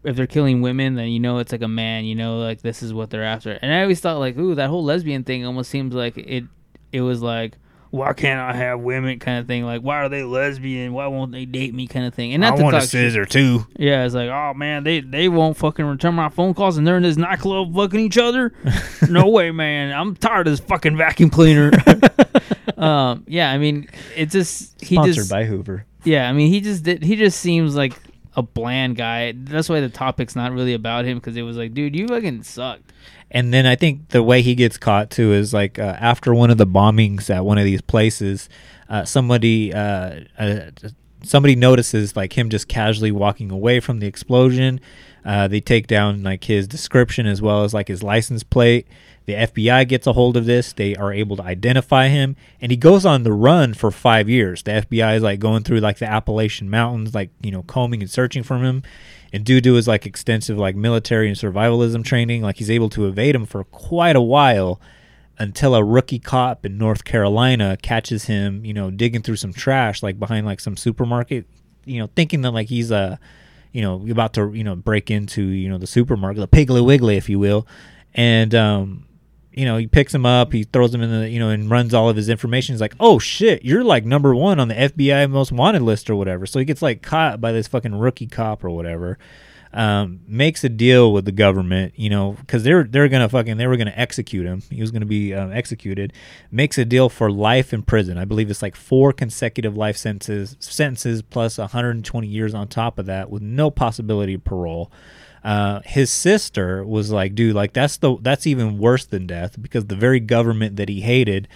If 0.04 0.16
they're 0.16 0.26
killing 0.26 0.62
women, 0.62 0.96
then 0.96 1.10
you 1.10 1.20
know 1.20 1.38
it's 1.38 1.52
like 1.52 1.62
a 1.62 1.68
man. 1.68 2.04
You 2.04 2.16
know, 2.16 2.40
like 2.40 2.60
this 2.60 2.82
is 2.82 2.92
what 2.92 3.10
they're 3.10 3.22
after. 3.22 3.52
And 3.52 3.72
I 3.72 3.82
always 3.82 4.00
thought, 4.00 4.18
like, 4.18 4.36
ooh, 4.36 4.56
that 4.56 4.68
whole 4.68 4.82
lesbian 4.82 5.22
thing 5.22 5.46
almost 5.46 5.70
seems 5.70 5.94
like 5.94 6.18
it. 6.18 6.42
It 6.90 7.02
was 7.02 7.22
like, 7.22 7.56
why 7.92 8.14
can't 8.14 8.40
I 8.40 8.54
have 8.56 8.80
women? 8.80 9.18
Kind 9.18 9.38
of 9.38 9.46
thing. 9.46 9.64
Like, 9.66 9.82
why 9.82 9.98
are 9.98 10.08
they 10.08 10.22
lesbian? 10.22 10.94
Why 10.94 11.06
won't 11.08 11.30
they 11.30 11.44
date 11.44 11.74
me? 11.74 11.86
Kind 11.86 12.06
of 12.06 12.14
thing. 12.14 12.32
And 12.32 12.40
not 12.40 12.54
I 12.54 12.56
to 12.56 12.62
want 12.62 12.74
a 12.74 12.78
talk 12.80 12.88
shit- 12.88 13.12
scissor 13.12 13.26
too. 13.26 13.66
yeah, 13.76 14.04
it's 14.06 14.14
like, 14.14 14.30
oh 14.30 14.54
man, 14.54 14.82
they 14.82 15.00
they 15.00 15.28
won't 15.28 15.58
fucking 15.58 15.84
return 15.84 16.14
my 16.14 16.30
phone 16.30 16.54
calls 16.54 16.78
and 16.78 16.86
they're 16.86 16.96
in 16.96 17.02
this 17.02 17.18
nightclub 17.18 17.74
fucking 17.74 18.00
each 18.00 18.16
other. 18.16 18.52
no 19.10 19.28
way, 19.28 19.50
man. 19.50 19.92
I'm 19.92 20.16
tired 20.16 20.46
of 20.46 20.54
this 20.54 20.60
fucking 20.60 20.96
vacuum 20.96 21.28
cleaner. 21.30 21.70
um, 22.78 23.24
yeah, 23.28 23.50
I 23.50 23.58
mean, 23.58 23.88
it 24.16 24.30
just 24.30 24.80
he 24.82 24.94
Sponsored 24.94 25.14
just 25.14 25.30
by 25.30 25.44
Hoover. 25.44 25.84
yeah, 26.04 26.28
I 26.28 26.32
mean, 26.32 26.50
he 26.50 26.60
just 26.62 26.84
did, 26.84 27.02
he 27.02 27.16
just 27.16 27.40
seems 27.40 27.76
like 27.76 27.92
a 28.34 28.42
bland 28.42 28.96
guy. 28.96 29.32
That's 29.36 29.68
why 29.68 29.80
the 29.80 29.90
topic's 29.90 30.34
not 30.34 30.52
really 30.52 30.72
about 30.74 31.04
him 31.04 31.18
because 31.18 31.36
it 31.36 31.42
was 31.42 31.58
like, 31.58 31.74
dude, 31.74 31.94
you 31.94 32.08
fucking 32.08 32.42
sucked. 32.44 32.90
And 33.32 33.52
then 33.52 33.64
I 33.66 33.76
think 33.76 34.10
the 34.10 34.22
way 34.22 34.42
he 34.42 34.54
gets 34.54 34.76
caught 34.76 35.10
too 35.10 35.32
is 35.32 35.54
like 35.54 35.78
uh, 35.78 35.96
after 35.98 36.34
one 36.34 36.50
of 36.50 36.58
the 36.58 36.66
bombings 36.66 37.30
at 37.30 37.44
one 37.44 37.56
of 37.56 37.64
these 37.64 37.80
places, 37.80 38.48
uh, 38.90 39.04
somebody 39.06 39.72
uh, 39.72 40.20
uh, 40.38 40.60
somebody 41.24 41.56
notices 41.56 42.14
like 42.14 42.36
him 42.36 42.50
just 42.50 42.68
casually 42.68 43.10
walking 43.10 43.50
away 43.50 43.80
from 43.80 44.00
the 44.00 44.06
explosion. 44.06 44.80
Uh, 45.24 45.48
they 45.48 45.60
take 45.60 45.86
down 45.86 46.22
like 46.22 46.44
his 46.44 46.68
description 46.68 47.26
as 47.26 47.40
well 47.40 47.64
as 47.64 47.72
like 47.72 47.88
his 47.88 48.02
license 48.02 48.42
plate. 48.42 48.86
The 49.24 49.34
FBI 49.34 49.86
gets 49.88 50.06
a 50.06 50.12
hold 50.12 50.36
of 50.36 50.46
this. 50.46 50.72
They 50.72 50.96
are 50.96 51.12
able 51.12 51.36
to 51.36 51.42
identify 51.42 52.08
him, 52.08 52.36
and 52.60 52.70
he 52.72 52.76
goes 52.76 53.06
on 53.06 53.22
the 53.22 53.32
run 53.32 53.74
for 53.74 53.90
five 53.90 54.28
years. 54.28 54.62
The 54.62 54.72
FBI 54.72 55.16
is 55.16 55.22
like 55.22 55.38
going 55.38 55.62
through 55.62 55.80
like 55.80 55.98
the 55.98 56.10
Appalachian 56.10 56.68
Mountains, 56.68 57.14
like 57.14 57.30
you 57.40 57.50
know, 57.50 57.62
combing 57.62 58.02
and 58.02 58.10
searching 58.10 58.42
for 58.42 58.58
him. 58.58 58.82
And 59.32 59.44
due 59.44 59.60
to 59.60 59.74
his 59.74 59.88
like 59.88 60.06
extensive 60.06 60.58
like 60.58 60.76
military 60.76 61.28
and 61.28 61.36
survivalism 61.36 62.04
training, 62.04 62.42
like 62.42 62.56
he's 62.56 62.70
able 62.70 62.90
to 62.90 63.06
evade 63.06 63.34
him 63.34 63.46
for 63.46 63.64
quite 63.64 64.16
a 64.16 64.20
while 64.20 64.80
until 65.38 65.74
a 65.74 65.82
rookie 65.82 66.18
cop 66.18 66.66
in 66.66 66.76
North 66.76 67.04
Carolina 67.04 67.76
catches 67.80 68.24
him, 68.24 68.64
you 68.64 68.74
know, 68.74 68.90
digging 68.90 69.22
through 69.22 69.36
some 69.36 69.52
trash 69.52 70.02
like 70.02 70.18
behind 70.18 70.46
like 70.46 70.60
some 70.60 70.76
supermarket, 70.76 71.46
you 71.84 71.98
know, 71.98 72.08
thinking 72.14 72.42
that 72.42 72.50
like 72.50 72.68
he's 72.68 72.90
a, 72.90 73.18
you 73.72 73.80
know, 73.80 74.06
about 74.10 74.34
to 74.34 74.52
you 74.52 74.64
know 74.64 74.76
break 74.76 75.10
into 75.10 75.42
you 75.42 75.68
know 75.68 75.78
the 75.78 75.86
supermarket, 75.86 76.40
the 76.40 76.48
Piggly 76.48 76.84
Wiggly, 76.84 77.16
if 77.16 77.28
you 77.28 77.38
will, 77.38 77.66
and 78.14 78.54
um, 78.54 79.04
you 79.54 79.64
know, 79.64 79.76
he 79.76 79.86
picks 79.86 80.14
him 80.14 80.24
up, 80.24 80.52
he 80.52 80.64
throws 80.64 80.94
him 80.94 81.02
in 81.02 81.10
the, 81.10 81.28
you 81.28 81.38
know, 81.38 81.50
and 81.50 81.70
runs 81.70 81.94
all 81.94 82.08
of 82.08 82.16
his 82.16 82.28
information. 82.28 82.74
He's 82.74 82.80
like, 82.80 82.94
oh 83.00 83.18
shit, 83.18 83.64
you're 83.64 83.84
like 83.84 84.04
number 84.04 84.34
one 84.34 84.58
on 84.58 84.68
the 84.68 84.74
FBI 84.74 85.30
most 85.30 85.52
wanted 85.52 85.82
list 85.82 86.08
or 86.08 86.16
whatever. 86.16 86.46
So 86.46 86.58
he 86.58 86.64
gets 86.64 86.82
like 86.82 87.02
caught 87.02 87.40
by 87.40 87.52
this 87.52 87.68
fucking 87.68 87.94
rookie 87.94 88.26
cop 88.26 88.64
or 88.64 88.70
whatever. 88.70 89.18
Um, 89.74 90.20
makes 90.26 90.62
a 90.64 90.68
deal 90.68 91.14
with 91.14 91.24
the 91.24 91.32
government, 91.32 91.94
you 91.96 92.10
know, 92.10 92.32
because 92.32 92.62
they're 92.62 92.84
they're 92.84 93.08
gonna 93.08 93.30
fucking 93.30 93.56
they 93.56 93.66
were 93.66 93.78
gonna 93.78 93.94
execute 93.96 94.44
him. 94.44 94.62
He 94.68 94.82
was 94.82 94.90
gonna 94.90 95.06
be 95.06 95.32
um, 95.32 95.50
executed. 95.50 96.12
Makes 96.50 96.76
a 96.76 96.84
deal 96.84 97.08
for 97.08 97.30
life 97.30 97.72
in 97.72 97.82
prison. 97.82 98.18
I 98.18 98.26
believe 98.26 98.50
it's 98.50 98.60
like 98.60 98.76
four 98.76 99.14
consecutive 99.14 99.74
life 99.74 99.96
sentences, 99.96 100.58
sentences 100.60 101.22
plus 101.22 101.56
120 101.56 102.26
years 102.26 102.52
on 102.52 102.68
top 102.68 102.98
of 102.98 103.06
that, 103.06 103.30
with 103.30 103.40
no 103.40 103.70
possibility 103.70 104.34
of 104.34 104.44
parole 104.44 104.92
uh, 105.44 105.80
his 105.84 106.10
sister 106.10 106.84
was 106.84 107.10
like, 107.10 107.34
dude, 107.34 107.54
like 107.54 107.72
that's 107.72 107.96
the 107.96 108.16
that's 108.20 108.46
even 108.46 108.78
worse 108.78 109.04
than 109.04 109.26
death 109.26 109.60
because 109.60 109.86
the 109.86 109.96
very 109.96 110.20
government 110.20 110.76
that 110.76 110.88
he 110.88 111.00
hated 111.00 111.48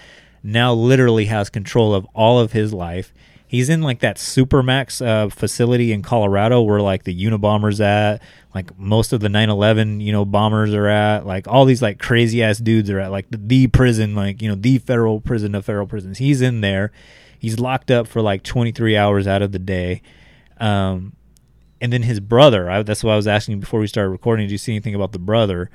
now 0.42 0.72
literally 0.72 1.26
has 1.26 1.50
control 1.50 1.94
of 1.94 2.06
all 2.14 2.38
of 2.40 2.52
his 2.52 2.72
life. 2.72 3.12
He's 3.48 3.68
in 3.68 3.82
like 3.82 4.00
that 4.00 4.16
Supermax 4.16 5.04
uh, 5.04 5.28
facility 5.28 5.92
in 5.92 6.02
Colorado 6.02 6.62
where 6.62 6.80
like 6.80 7.04
the 7.04 7.14
Unabombers 7.24 7.78
at, 7.78 8.20
like 8.52 8.76
most 8.76 9.12
of 9.12 9.20
the 9.20 9.28
9/11 9.28 10.00
you 10.00 10.10
know 10.10 10.24
bombers 10.24 10.74
are 10.74 10.88
at, 10.88 11.24
like 11.24 11.46
all 11.46 11.64
these 11.64 11.80
like 11.82 12.00
crazy 12.00 12.42
ass 12.42 12.58
dudes 12.58 12.90
are 12.90 12.98
at, 12.98 13.12
like 13.12 13.30
the, 13.30 13.38
the 13.38 13.66
prison, 13.68 14.16
like 14.16 14.42
you 14.42 14.48
know 14.48 14.56
the 14.56 14.78
federal 14.78 15.20
prison 15.20 15.54
of 15.54 15.64
federal 15.64 15.86
prisons. 15.86 16.18
He's 16.18 16.40
in 16.40 16.60
there. 16.60 16.90
He's 17.38 17.60
locked 17.60 17.92
up 17.92 18.08
for 18.08 18.20
like 18.20 18.42
23 18.42 18.96
hours 18.96 19.28
out 19.28 19.42
of 19.42 19.52
the 19.52 19.60
day. 19.60 20.02
Um, 20.58 21.12
and 21.80 21.92
then 21.92 22.02
his 22.02 22.20
brother. 22.20 22.70
I, 22.70 22.82
that's 22.82 23.04
what 23.04 23.12
I 23.12 23.16
was 23.16 23.26
asking 23.26 23.60
before 23.60 23.80
we 23.80 23.86
started 23.86 24.10
recording. 24.10 24.46
Did 24.46 24.52
you 24.52 24.58
see 24.58 24.72
anything 24.72 24.94
about 24.94 25.12
the 25.12 25.18
brother? 25.18 25.70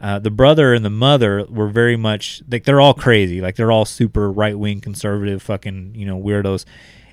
Uh, 0.00 0.18
the 0.18 0.30
brother 0.30 0.74
and 0.74 0.84
the 0.84 0.90
mother 0.90 1.46
were 1.48 1.68
very 1.68 1.96
much 1.96 2.42
like 2.50 2.64
they're 2.64 2.80
all 2.80 2.94
crazy. 2.94 3.40
Like 3.40 3.56
they're 3.56 3.72
all 3.72 3.84
super 3.84 4.30
right 4.30 4.58
wing 4.58 4.80
conservative 4.80 5.42
fucking 5.42 5.94
you 5.94 6.04
know 6.06 6.18
weirdos. 6.20 6.64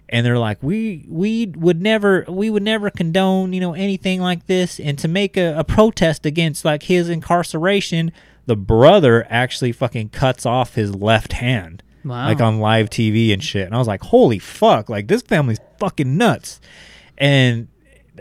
and 0.10 0.26
they're 0.26 0.40
like, 0.40 0.62
we 0.62 1.06
we 1.08 1.46
would 1.56 1.82
never 1.82 2.26
we 2.28 2.50
would 2.50 2.64
never 2.64 2.90
condone 2.90 3.54
you 3.54 3.62
know 3.62 3.74
anything 3.74 4.20
like 4.20 4.48
this, 4.48 4.80
and 4.80 4.98
to 5.00 5.08
make 5.08 5.38
a, 5.38 5.58
a 5.58 5.64
protest 5.64 6.26
against 6.26 6.66
like 6.66 6.84
his 6.84 7.08
incarceration, 7.08 8.12
the 8.48 8.56
brother 8.58 9.26
actually 9.30 9.72
fucking 9.72 10.10
cuts 10.10 10.46
off 10.46 10.76
his 10.76 10.94
left 10.96 11.34
hand 11.34 11.84
Wow. 12.04 12.26
like 12.26 12.42
on 12.42 12.60
live 12.60 12.90
TV 12.90 13.32
and 13.32 13.44
shit. 13.44 13.68
And 13.68 13.76
I 13.76 13.78
was 13.78 13.88
like, 13.88 14.02
holy 14.02 14.40
fuck, 14.40 14.90
like 14.90 15.08
this 15.08 15.22
family's 15.22 15.60
fucking 15.80 16.18
nuts. 16.18 16.60
And 17.18 17.68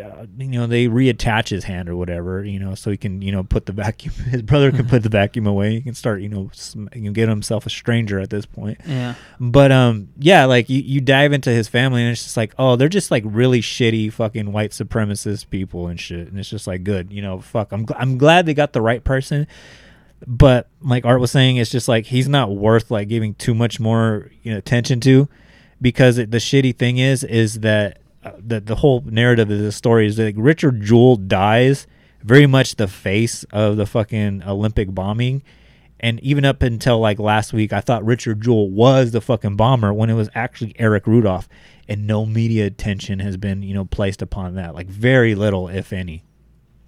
uh, 0.01 0.26
you 0.38 0.48
know 0.48 0.66
they 0.66 0.86
reattach 0.86 1.48
his 1.48 1.64
hand 1.64 1.88
or 1.88 1.96
whatever, 1.96 2.44
you 2.44 2.59
know, 2.59 2.74
so 2.74 2.90
he 2.90 2.96
can 2.96 3.22
you 3.22 3.32
know 3.32 3.42
put 3.42 3.66
the 3.66 3.72
vacuum. 3.72 4.14
His 4.30 4.42
brother 4.42 4.70
can 4.72 4.86
put 4.86 5.03
the 5.03 5.09
vacuum 5.09 5.46
away. 5.46 5.72
He 5.72 5.80
can 5.80 5.94
start 5.94 6.20
you 6.20 6.28
know 6.28 6.51
sm- 6.53 6.88
you 6.94 7.03
know, 7.03 7.12
get 7.12 7.28
himself 7.28 7.66
a 7.66 7.70
stranger 7.70 8.18
at 8.18 8.30
this 8.30 8.46
point. 8.46 8.80
yeah. 8.86 9.14
But 9.38 9.72
um, 9.72 10.09
yeah, 10.18 10.44
like 10.44 10.68
you, 10.68 10.80
you 10.80 11.01
dive 11.01 11.32
into 11.32 11.51
his 11.51 11.68
family 11.68 12.03
and 12.03 12.12
it's 12.12 12.22
just 12.22 12.36
like, 12.36 12.55
oh, 12.59 12.76
they're 12.76 12.88
just 12.88 13.11
like 13.11 13.24
really 13.26 13.61
shitty 13.61 14.12
fucking 14.12 14.53
white 14.53 14.70
supremacist 14.70 15.51
people 15.51 15.88
and 15.88 15.98
shit. 15.98 16.28
And 16.28 16.38
it's 16.38 16.51
just 16.51 16.66
like, 16.66 16.84
good, 16.84 17.12
you 17.12 17.22
know, 17.22 17.40
fuck. 17.40 17.72
I'm 17.72 17.86
gl- 17.86 17.96
I'm 17.98 18.18
glad 18.18 18.46
they 18.46 18.55
got 18.55 18.72
the 18.72 18.82
right 18.82 19.03
person. 19.03 19.46
But 20.26 20.68
like 20.82 21.05
Art 21.07 21.20
was 21.20 21.30
saying, 21.30 21.57
it's 21.57 21.70
just 21.70 21.88
like 21.88 22.07
he's 22.07 22.28
not 22.28 22.55
worth 22.55 22.90
like 22.90 23.09
giving 23.09 23.34
too 23.34 23.55
much 23.55 23.80
more 23.80 24.30
you 24.42 24.53
know, 24.53 24.59
attention 24.59 25.01
to, 25.01 25.28
because 25.80 26.18
it, 26.18 26.30
the 26.30 26.38
shitty 26.38 26.76
thing 26.76 26.98
is, 26.98 27.24
is 27.24 27.61
that 27.61 27.99
uh, 28.24 28.32
the 28.38 28.60
the 28.60 28.76
whole 28.76 29.02
narrative 29.02 29.50
of 29.50 29.58
this 29.58 29.76
story 29.76 30.06
is 30.06 30.16
that 30.16 30.24
like, 30.24 30.34
Richard 30.38 30.82
Jewell 30.82 31.16
dies 31.16 31.86
very 32.22 32.46
much 32.46 32.76
the 32.76 32.88
face 32.88 33.44
of 33.44 33.76
the 33.76 33.86
fucking 33.86 34.42
Olympic 34.46 34.94
bombing. 34.94 35.42
And 36.02 36.18
even 36.20 36.44
up 36.44 36.62
until 36.62 36.98
like 36.98 37.18
last 37.18 37.52
week, 37.52 37.72
I 37.72 37.80
thought 37.80 38.04
Richard 38.04 38.42
Jewell 38.42 38.70
was 38.70 39.10
the 39.10 39.20
fucking 39.20 39.56
bomber 39.56 39.92
when 39.92 40.08
it 40.08 40.14
was 40.14 40.30
actually 40.34 40.74
Eric 40.78 41.06
Rudolph, 41.06 41.48
and 41.88 42.06
no 42.06 42.24
media 42.24 42.66
attention 42.66 43.18
has 43.20 43.36
been 43.36 43.62
you 43.62 43.74
know 43.74 43.84
placed 43.84 44.22
upon 44.22 44.54
that. 44.54 44.74
Like 44.74 44.86
very 44.86 45.34
little, 45.34 45.68
if 45.68 45.92
any. 45.92 46.24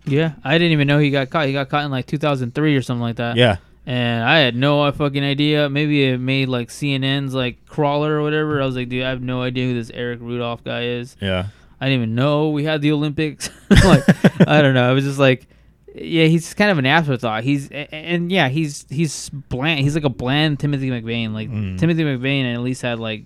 Yeah. 0.04 0.32
I 0.42 0.58
didn't 0.58 0.72
even 0.72 0.88
know 0.88 0.98
he 0.98 1.10
got 1.10 1.30
caught. 1.30 1.46
He 1.46 1.52
got 1.52 1.68
caught 1.68 1.84
in 1.84 1.90
like 1.90 2.06
2003 2.06 2.76
or 2.76 2.82
something 2.82 3.02
like 3.02 3.16
that. 3.16 3.36
Yeah, 3.36 3.56
And 3.84 4.22
I 4.24 4.38
had 4.38 4.54
no 4.54 4.90
fucking 4.92 5.24
idea. 5.24 5.68
Maybe 5.68 6.04
it 6.04 6.18
made 6.18 6.48
like 6.48 6.68
CNN's 6.68 7.34
like 7.34 7.66
crawler 7.66 8.18
or 8.18 8.22
whatever. 8.22 8.62
I 8.62 8.66
was 8.66 8.76
like, 8.76 8.88
dude, 8.88 9.02
I 9.04 9.08
have 9.10 9.22
no 9.22 9.42
idea 9.42 9.66
who 9.66 9.74
this 9.74 9.90
Eric 9.92 10.20
Rudolph 10.20 10.62
guy 10.62 10.84
is. 10.84 11.16
yeah, 11.20 11.48
I 11.80 11.86
didn't 11.86 12.02
even 12.02 12.14
know 12.14 12.50
we 12.50 12.62
had 12.64 12.80
the 12.80 12.92
Olympics. 12.92 13.50
like, 13.70 14.04
I 14.48 14.62
don't 14.62 14.74
know. 14.74 14.88
I 14.88 14.92
was 14.92 15.04
just 15.04 15.18
like, 15.18 15.48
yeah, 15.96 16.26
he's 16.26 16.54
kind 16.54 16.70
of 16.70 16.78
an 16.78 16.86
afterthought. 16.86 17.42
He's 17.42 17.68
and 17.70 18.30
yeah, 18.30 18.48
he's 18.48 18.86
he's 18.88 19.28
bland. 19.30 19.80
He's 19.80 19.96
like 19.96 20.04
a 20.04 20.08
bland 20.08 20.60
Timothy 20.60 20.88
McVeigh. 20.90 21.32
Like 21.32 21.50
Mm. 21.50 21.76
Timothy 21.78 22.04
McVeigh 22.04 22.54
at 22.54 22.60
least 22.60 22.82
had 22.82 23.00
like 23.00 23.24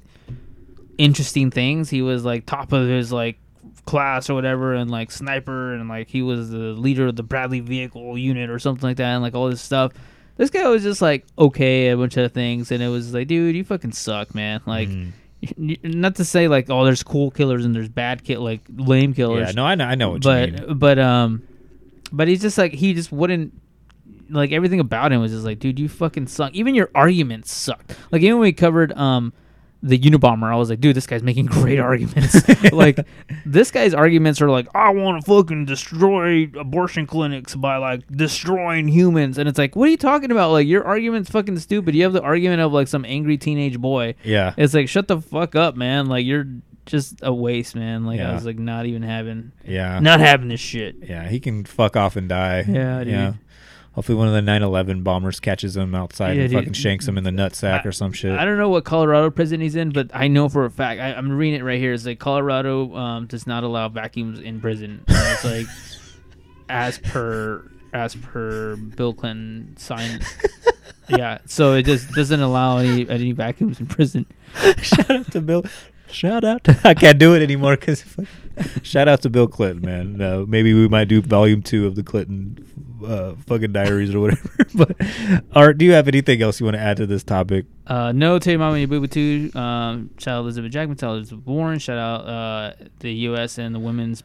interesting 0.99 1.51
things. 1.51 1.91
He 1.91 2.03
was 2.03 2.25
like 2.25 2.47
top 2.47 2.73
of 2.73 2.89
his 2.89 3.13
like 3.13 3.39
class 3.85 4.29
or 4.31 4.35
whatever, 4.35 4.75
and 4.75 4.91
like 4.91 5.11
sniper, 5.11 5.75
and 5.75 5.89
like 5.89 6.09
he 6.09 6.23
was 6.23 6.51
the 6.51 6.57
leader 6.59 7.07
of 7.09 7.17
the 7.17 7.23
Bradley 7.23 7.61
vehicle 7.61 8.17
unit 8.17 8.51
or 8.51 8.59
something 8.59 8.89
like 8.89 8.97
that, 8.97 9.13
and 9.15 9.23
like 9.23 9.35
all 9.35 9.51
this 9.51 9.61
stuff. 9.63 9.93
This 10.37 10.51
guy 10.51 10.69
was 10.69 10.83
just 10.83 11.01
like 11.03 11.27
okay 11.39 11.89
a 11.89 11.97
bunch 11.97 12.17
of 12.17 12.33
things, 12.33 12.71
and 12.71 12.83
it 12.83 12.89
was 12.89 13.15
like, 13.15 13.29
dude, 13.29 13.57
you 13.57 13.65
fucking 13.65 13.93
suck, 13.93 14.35
man. 14.35 14.61
Like. 14.67 14.89
Mm. 14.89 15.13
Not 15.59 16.17
to 16.17 16.25
say 16.25 16.49
like 16.49 16.71
oh 16.71 16.85
there's 16.85 17.03
cool 17.03 17.31
killers 17.31 17.65
and 17.67 17.77
there's 17.77 17.91
bad 17.91 18.25
kill 18.25 18.41
like 18.41 18.63
lame 18.75 19.13
killers 19.13 19.49
yeah. 19.49 19.53
No, 19.53 19.65
I 19.65 19.75
know, 19.75 19.85
I 19.85 19.95
know 19.95 20.11
what 20.11 20.25
you 20.25 20.31
mean. 20.31 20.57
but 20.67 20.79
but 20.79 20.99
um 20.99 21.43
but 22.11 22.27
he's 22.27 22.41
just 22.41 22.57
like 22.57 22.73
he 22.73 22.95
just 22.95 23.13
wouldn't 23.13 23.53
like 24.31 24.51
everything 24.51 24.81
about 24.81 25.13
him 25.13 25.21
was 25.21 25.31
just 25.31 25.45
like 25.45 25.59
dude 25.59 25.79
you 25.79 25.89
fucking 25.89 26.27
suck 26.27 26.53
even 26.55 26.75
your 26.75 26.91
arguments 26.95 27.53
sucked 27.53 27.97
like 28.11 28.23
even 28.23 28.39
when 28.39 28.45
we 28.45 28.53
covered 28.53 28.93
um 28.95 29.33
the 29.87 29.99
Unabomber 29.99 30.53
I 30.53 30.57
was 30.57 30.71
like 30.71 30.81
dude 30.81 30.97
this 30.97 31.07
guy's 31.07 31.23
making 31.23 31.47
great 31.59 31.79
arguments 31.79 32.37
like 32.73 32.99
this 33.45 33.71
guy's 33.71 33.95
arguments 33.95 34.41
are 34.43 34.51
like 34.51 34.67
I 34.75 34.91
want 34.91 35.21
to 35.23 35.27
fucking 35.27 35.65
destroy 35.67 36.51
abortion 36.59 37.07
clinics 37.07 37.55
by 37.55 37.77
like 37.77 38.07
destroying 38.09 38.89
humans 38.89 39.39
and 39.39 39.49
it's 39.49 39.59
like 39.59 39.77
what 39.77 39.89
are 39.89 39.91
you 39.91 39.97
talking 39.97 40.31
about 40.31 40.51
like 40.51 40.67
your 40.67 40.85
argument's 40.85 41.31
fucking 41.31 41.59
stupid 41.59 41.95
you 41.95 42.03
have 42.03 42.13
the 42.13 42.23
argument 42.23 42.61
of 42.61 42.73
like 42.73 42.89
some 42.89 43.05
angry 43.05 43.37
teenage 43.39 43.79
boy 43.81 44.15
Yeah, 44.25 44.55
it's 44.57 44.75
like 44.75 44.89
shut 44.89 45.09
the 45.09 45.21
fuck 45.21 45.55
up 45.55 45.77
man 45.77 46.07
like 46.07 46.25
you're 46.27 46.47
just 46.87 47.19
a 47.23 47.35
waste 47.35 47.75
man 47.75 48.05
like 48.07 48.21
I 48.21 48.33
was 48.33 48.47
like 48.47 48.59
not 48.61 48.87
even 48.87 49.03
having 49.03 49.51
yeah, 49.65 49.99
not 49.99 50.21
having 50.21 50.47
this 50.49 50.61
shit. 50.61 50.95
yeah. 51.03 51.29
He 51.29 51.41
can 51.41 51.65
fuck 51.65 51.97
off 51.97 52.15
and 52.15 52.29
die. 52.29 52.65
Yeah, 52.69 53.03
dude. 53.03 53.13
yeah. 53.13 53.33
Hopefully, 53.97 54.17
one 54.19 54.29
of 54.29 54.35
the 54.35 54.41
9/11 54.43 55.03
bombers 55.03 55.41
catches 55.41 55.75
him 55.77 55.95
outside 55.95 56.37
Yeah, 56.37 56.43
and 56.43 56.51
dude. 56.51 56.59
fucking 56.61 56.73
shanks 56.75 57.09
him 57.09 57.17
in 57.19 57.25
the 57.25 57.31
nutsack 57.31 57.85
I- 57.85 57.89
or 57.89 57.93
some 57.93 58.13
shit. 58.13 58.39
I 58.39 58.45
don't 58.45 58.59
know 58.59 58.69
what 58.69 58.85
Colorado 58.85 59.31
prison 59.31 59.61
he's 59.61 59.75
in, 59.75 59.91
but 59.91 60.11
I 60.13 60.29
know 60.29 60.49
for 60.51 60.65
a 60.67 60.71
fact. 60.71 61.01
I, 61.01 61.15
I'm 61.15 61.33
reading 61.33 61.59
it 61.61 61.65
right 61.65 61.79
here. 61.81 61.95
It's 61.95 62.05
like 62.07 62.19
Colorado 62.19 62.95
um, 62.95 63.27
does 63.27 63.47
not 63.47 63.65
allow 63.65 63.89
vacuums 63.89 64.39
in 64.39 64.61
prison. 64.61 65.03
And 65.09 65.17
it's 65.33 65.45
like 65.45 65.67
as 66.69 66.99
per 66.99 67.71
as 67.95 68.15
per 68.17 68.77
Bill 68.77 69.15
Clinton 69.15 69.75
signed. 69.79 70.23
yeah, 71.09 71.39
so 71.47 71.73
it 71.73 71.85
just 71.87 72.11
doesn't 72.13 72.41
allow 72.41 72.77
any 72.79 73.09
any 73.09 73.33
vacuums 73.33 73.81
in 73.81 73.87
prison. 73.87 74.27
shout 74.83 75.11
out 75.11 75.33
to 75.33 75.41
Bill. 75.41 75.65
Shout 76.11 76.45
out. 76.45 76.65
To, 76.65 76.79
I 76.85 76.95
can't 76.95 77.19
do 77.19 77.35
it 77.35 77.43
anymore 77.43 77.77
because. 77.77 78.05
shout 78.83 79.07
out 79.07 79.21
to 79.21 79.29
Bill 79.29 79.47
Clinton, 79.47 79.85
man. 79.85 80.23
Uh, 80.23 80.45
maybe 80.49 80.73
we 80.73 80.89
might 80.89 81.09
do 81.09 81.21
volume 81.21 81.63
two 81.63 81.87
of 81.87 81.95
the 81.95 82.03
Clinton 82.03 82.67
uh, 83.05 83.35
fucking 83.47 83.73
diaries 83.73 84.15
or 84.15 84.21
whatever. 84.21 84.51
but 84.75 84.97
Art, 85.53 85.79
do 85.79 85.85
you 85.85 85.93
have 85.93 86.09
anything 86.09 86.43
else 86.43 86.61
you 86.61 86.65
want 86.65 86.77
to 86.77 86.81
add 86.81 86.97
to 86.99 87.07
this 87.07 87.25
topic? 87.25 87.67
Uh, 87.87 88.13
no, 88.13 88.39
tell 88.39 88.53
your 88.53 88.61
mama 88.61 88.79
you 88.79 88.87
boo 88.87 89.01
boo 89.01 89.07
too. 89.07 89.51
Um, 89.59 90.11
shout 90.19 90.39
out 90.39 90.41
Elizabeth 90.41 90.73
Jackman, 90.73 90.97
shout 90.97 91.11
out 91.11 91.17
Elizabeth 91.17 91.47
Warren, 91.47 91.79
shout 91.79 91.99
out 91.99 92.27
uh, 92.27 92.73
the 93.01 93.13
U.S. 93.13 93.59
and 93.59 93.75
the 93.75 93.79
women's 93.79 94.23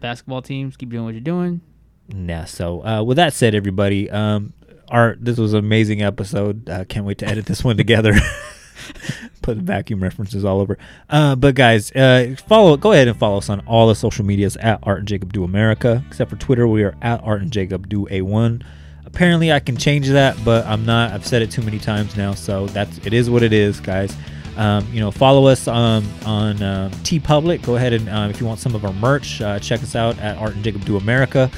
basketball 0.00 0.42
teams. 0.42 0.76
Keep 0.76 0.90
doing 0.90 1.04
what 1.04 1.14
you're 1.14 1.20
doing. 1.20 1.60
Nah. 2.08 2.44
So 2.44 2.84
uh, 2.84 3.02
with 3.02 3.16
that 3.16 3.32
said, 3.32 3.54
everybody, 3.54 4.10
um, 4.10 4.52
Art, 4.88 5.18
this 5.24 5.38
was 5.38 5.52
an 5.52 5.60
amazing 5.60 6.02
episode. 6.02 6.68
Uh, 6.68 6.84
can't 6.84 7.06
wait 7.06 7.18
to 7.18 7.26
edit 7.26 7.46
this 7.46 7.64
one 7.64 7.76
together. 7.76 8.14
Put 9.44 9.58
vacuum 9.58 10.02
references 10.02 10.42
all 10.42 10.58
over. 10.58 10.78
Uh, 11.10 11.36
but 11.36 11.54
guys, 11.54 11.92
uh, 11.92 12.34
follow. 12.48 12.78
Go 12.78 12.92
ahead 12.92 13.08
and 13.08 13.18
follow 13.18 13.36
us 13.36 13.50
on 13.50 13.60
all 13.66 13.88
the 13.88 13.94
social 13.94 14.24
medias 14.24 14.56
at 14.56 14.78
Art 14.84 15.00
and 15.00 15.08
Jacob 15.08 15.34
Do 15.34 15.44
America. 15.44 16.02
Except 16.08 16.30
for 16.30 16.36
Twitter, 16.36 16.66
we 16.66 16.82
are 16.82 16.96
at 17.02 17.22
Art 17.22 17.42
and 17.42 17.50
Jacob 17.50 17.90
Do 17.90 18.08
A 18.10 18.22
One. 18.22 18.64
Apparently, 19.04 19.52
I 19.52 19.60
can 19.60 19.76
change 19.76 20.08
that, 20.08 20.34
but 20.46 20.64
I'm 20.64 20.86
not. 20.86 21.12
I've 21.12 21.26
said 21.26 21.42
it 21.42 21.50
too 21.50 21.60
many 21.60 21.78
times 21.78 22.16
now, 22.16 22.32
so 22.32 22.68
that's 22.68 22.96
it. 23.06 23.12
Is 23.12 23.28
what 23.28 23.42
it 23.42 23.52
is, 23.52 23.80
guys. 23.80 24.16
Um, 24.56 24.90
you 24.90 25.00
know, 25.00 25.10
follow 25.10 25.46
us 25.46 25.68
um, 25.68 26.08
on 26.24 26.62
um, 26.62 26.90
TeePublic. 27.02 27.62
Go 27.62 27.76
ahead 27.76 27.92
and 27.92 28.08
uh, 28.08 28.28
if 28.30 28.40
you 28.40 28.46
want 28.46 28.60
some 28.60 28.74
of 28.74 28.86
our 28.86 28.94
merch, 28.94 29.42
uh, 29.42 29.58
check 29.58 29.82
us 29.82 29.94
out 29.94 30.18
at 30.20 30.38
Art 30.38 30.54
and 30.54 30.64
Jacob 30.64 30.86
Do 30.86 30.96
America. 30.96 31.50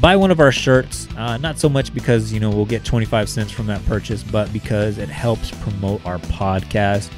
Buy 0.00 0.16
one 0.16 0.30
of 0.30 0.38
our 0.38 0.52
shirts. 0.52 1.08
Uh, 1.16 1.38
not 1.38 1.58
so 1.58 1.68
much 1.68 1.92
because 1.92 2.32
you 2.32 2.40
know 2.40 2.50
we'll 2.50 2.66
get 2.66 2.84
25 2.84 3.28
cents 3.28 3.50
from 3.50 3.66
that 3.66 3.84
purchase, 3.86 4.22
but 4.22 4.52
because 4.52 4.98
it 4.98 5.08
helps 5.08 5.50
promote 5.62 6.04
our 6.06 6.18
podcast. 6.18 7.10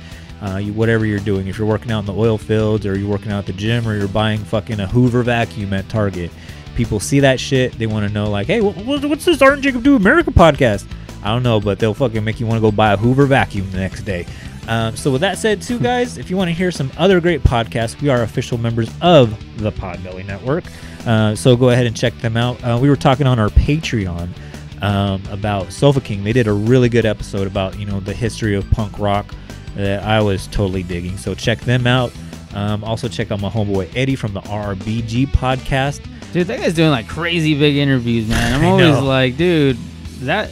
Uh, 0.45 0.59
you, 0.59 0.73
whatever 0.75 1.07
you're 1.07 1.19
doing, 1.21 1.47
if 1.47 1.57
you're 1.59 1.67
working 1.67 1.91
out 1.91 2.01
in 2.01 2.07
the 2.07 2.13
oil 2.15 2.37
fields 2.37 2.85
or 2.85 2.99
you're 2.99 3.09
working 3.09 3.33
out 3.33 3.39
at 3.39 3.47
the 3.47 3.53
gym 3.55 3.87
or 3.89 3.97
you're 3.97 4.07
buying 4.09 4.39
fucking 4.41 4.79
a 4.81 4.87
Hoover 4.87 5.23
vacuum 5.23 5.73
at 5.73 5.89
Target, 5.89 6.31
people 6.77 7.01
see 7.01 7.21
that 7.21 7.41
shit. 7.41 7.73
They 7.79 7.87
want 7.87 8.07
to 8.07 8.13
know 8.13 8.29
like, 8.29 8.49
hey, 8.49 8.61
what, 8.61 8.77
what- 8.85 9.05
what's 9.07 9.25
this 9.25 9.41
Art 9.41 9.55
and 9.55 9.63
Jacob 9.63 9.83
Do 9.83 9.97
America 9.97 10.31
podcast? 10.31 10.87
I 11.23 11.29
don't 11.29 11.43
know, 11.43 11.61
but 11.61 11.79
they'll 11.79 11.95
fucking 11.95 12.23
make 12.23 12.41
you 12.41 12.47
want 12.47 12.59
to 12.59 12.61
go 12.61 12.71
buy 12.71 12.93
a 12.93 12.97
Hoover 12.99 13.25
vacuum 13.25 13.71
the 13.71 13.79
next 13.79 14.03
day. 14.03 14.27
Um, 14.69 14.95
so 14.97 15.11
with 15.11 15.23
that 15.23 15.39
said, 15.39 15.63
too, 15.63 15.79
guys, 15.79 16.19
if 16.19 16.29
you 16.31 16.37
want 16.37 16.49
to 16.49 16.53
hear 16.55 16.71
some 16.71 16.91
other 16.99 17.21
great 17.21 17.43
podcasts, 17.43 17.99
we 18.03 18.09
are 18.11 18.23
official 18.23 18.59
members 18.59 18.91
of 19.01 19.31
the 19.59 19.73
Podbelly 19.73 20.27
Network. 20.27 20.65
Uh, 21.07 21.35
so 21.35 21.57
go 21.57 21.71
ahead 21.71 21.87
and 21.87 21.97
check 21.97 22.15
them 22.19 22.37
out. 22.37 22.63
Uh, 22.63 22.79
we 22.81 22.89
were 22.91 22.97
talking 22.97 23.27
on 23.27 23.39
our 23.39 23.49
Patreon 23.51 24.29
um, 24.83 25.23
about 25.31 25.73
Sofa 25.73 26.01
King. 26.01 26.25
They 26.25 26.33
did 26.35 26.47
a 26.49 26.53
really 26.53 26.89
good 26.91 27.07
episode 27.07 27.47
about 27.47 27.79
you 27.79 27.87
know 27.87 28.01
the 28.01 28.13
history 28.15 28.55
of 28.55 28.71
punk 28.71 28.99
rock 28.99 29.27
that 29.77 30.03
I 30.05 30.21
was 30.21 30.47
totally 30.49 30.83
digging. 30.83 31.17
So 31.17 31.35
check 31.35 31.61
them 31.61 31.87
out. 31.87 32.13
Um, 32.55 32.85
also 32.85 33.09
check 33.09 33.31
out 33.31 33.41
my 33.41 33.49
homeboy 33.51 33.91
Eddie 33.97 34.15
from 34.17 34.33
the 34.33 34.41
RBG 34.43 35.27
podcast. 35.29 36.05
Dude, 36.33 36.47
that 36.47 36.61
guy's 36.61 36.75
doing 36.75 36.91
like 36.91 37.09
crazy 37.09 37.59
big 37.59 37.77
interviews, 37.77 38.29
man. 38.29 38.55
I'm 38.55 38.65
always 38.71 38.99
like, 39.01 39.37
dude, 39.37 39.77
that 40.21 40.51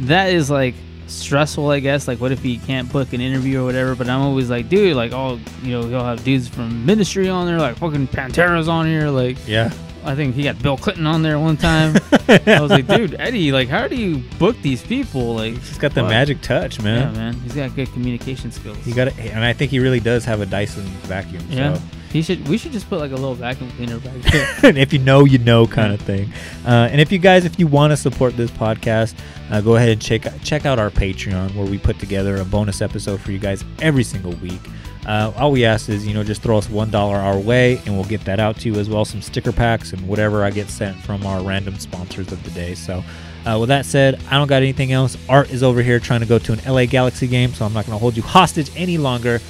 that 0.00 0.32
is 0.32 0.50
like 0.50 0.74
stressful, 1.06 1.68
I 1.70 1.80
guess. 1.80 2.08
Like, 2.08 2.20
what 2.20 2.32
if 2.32 2.42
he 2.42 2.58
can't 2.58 2.90
book 2.90 3.12
an 3.12 3.20
interview 3.20 3.60
or 3.60 3.64
whatever? 3.64 3.94
But 3.94 4.08
I'm 4.08 4.20
always 4.20 4.50
like, 4.50 4.68
dude, 4.68 4.96
like, 4.96 5.12
oh, 5.12 5.38
you 5.62 5.72
know, 5.72 5.86
he'll 5.86 6.04
have 6.04 6.24
dudes 6.24 6.48
from 6.48 6.84
Ministry 6.86 7.28
on 7.28 7.46
there, 7.46 7.58
like 7.58 7.76
fucking 7.76 8.08
Pantera's 8.08 8.68
on 8.68 8.86
here. 8.86 9.08
Like, 9.08 9.36
Yeah, 9.46 9.72
I 10.04 10.14
think 10.14 10.34
he 10.34 10.42
got 10.44 10.60
Bill 10.62 10.76
Clinton 10.76 11.06
on 11.06 11.22
there 11.22 11.38
one 11.38 11.56
time. 11.56 11.94
I 12.28 12.58
was 12.60 12.70
like, 12.70 12.86
dude, 12.86 13.14
Eddie, 13.18 13.52
like, 13.52 13.68
how 13.68 13.86
do 13.88 13.96
you 13.96 14.18
book 14.38 14.56
these 14.62 14.82
people? 14.82 15.34
Like, 15.34 15.54
he's 15.54 15.78
got 15.78 15.94
the 15.94 16.02
Wow. 16.02 16.08
magic 16.08 16.40
touch, 16.40 16.80
man. 16.82 16.98
yeah, 16.98 17.04
man. 17.06 17.14
man, 17.14 17.34
he's 17.42 17.54
got 17.54 17.74
good 17.76 17.92
communication 17.92 18.50
skills. 18.50 18.78
He 18.78 18.92
got 18.92 19.08
it, 19.08 19.18
and 19.18 19.44
I 19.44 19.52
think 19.52 19.70
he 19.70 19.78
really 19.78 20.00
does 20.00 20.24
have 20.24 20.40
a 20.40 20.46
Dyson 20.46 20.84
vacuum. 21.04 21.44
yeah. 21.50 21.74
So. 21.74 21.82
He 22.12 22.20
should. 22.20 22.46
We 22.46 22.58
should 22.58 22.72
just 22.72 22.90
put 22.90 22.98
like 23.00 23.10
a 23.10 23.14
little 23.14 23.34
vacuum 23.34 23.70
cleaner 23.70 23.98
back 23.98 24.12
there. 24.20 24.54
and 24.64 24.76
if 24.76 24.92
you 24.92 24.98
know, 24.98 25.24
you 25.24 25.38
know, 25.38 25.66
kind 25.66 25.94
of 25.94 26.00
thing. 26.02 26.30
Uh, 26.66 26.88
and 26.92 27.00
if 27.00 27.10
you 27.10 27.18
guys, 27.18 27.46
if 27.46 27.58
you 27.58 27.66
want 27.66 27.90
to 27.90 27.96
support 27.96 28.36
this 28.36 28.50
podcast, 28.50 29.14
uh, 29.50 29.62
go 29.62 29.76
ahead 29.76 29.88
and 29.88 30.02
check 30.02 30.26
check 30.44 30.66
out 30.66 30.78
our 30.78 30.90
Patreon 30.90 31.54
where 31.54 31.64
we 31.64 31.78
put 31.78 31.98
together 31.98 32.36
a 32.36 32.44
bonus 32.44 32.82
episode 32.82 33.18
for 33.18 33.32
you 33.32 33.38
guys 33.38 33.64
every 33.80 34.04
single 34.04 34.32
week. 34.32 34.60
Uh, 35.06 35.32
all 35.36 35.50
we 35.50 35.64
ask 35.64 35.88
is, 35.88 36.06
you 36.06 36.14
know, 36.14 36.22
just 36.22 36.42
throw 36.42 36.58
us 36.58 36.70
one 36.70 36.90
dollar 36.90 37.16
our 37.16 37.38
way, 37.38 37.78
and 37.86 37.94
we'll 37.94 38.04
get 38.04 38.24
that 38.24 38.38
out 38.38 38.56
to 38.58 38.68
you 38.68 38.78
as 38.78 38.88
well. 38.88 39.04
Some 39.04 39.20
sticker 39.20 39.52
packs 39.52 39.92
and 39.92 40.06
whatever 40.06 40.44
I 40.44 40.50
get 40.50 40.68
sent 40.68 40.96
from 40.98 41.26
our 41.26 41.42
random 41.42 41.78
sponsors 41.78 42.30
of 42.30 42.42
the 42.44 42.50
day. 42.50 42.74
So, 42.74 43.02
uh, 43.44 43.58
with 43.58 43.68
that 43.68 43.84
said, 43.84 44.20
I 44.30 44.38
don't 44.38 44.46
got 44.46 44.62
anything 44.62 44.92
else. 44.92 45.16
Art 45.28 45.50
is 45.50 45.64
over 45.64 45.82
here 45.82 45.98
trying 45.98 46.20
to 46.20 46.26
go 46.26 46.38
to 46.38 46.52
an 46.52 46.60
LA 46.66 46.86
Galaxy 46.86 47.26
game, 47.26 47.52
so 47.52 47.64
I'm 47.64 47.72
not 47.72 47.84
going 47.84 47.96
to 47.96 48.00
hold 48.00 48.16
you 48.16 48.22
hostage 48.22 48.70
any 48.76 48.96
longer. 48.96 49.40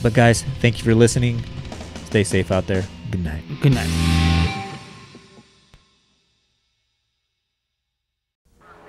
But 0.00 0.14
guys, 0.14 0.44
thank 0.60 0.78
you 0.78 0.84
for 0.84 0.94
listening. 0.94 1.42
Stay 2.04 2.22
safe 2.22 2.52
out 2.52 2.68
there. 2.68 2.84
Good 3.10 3.24
night. 3.24 3.42
Good 3.60 3.74
night. 3.74 3.90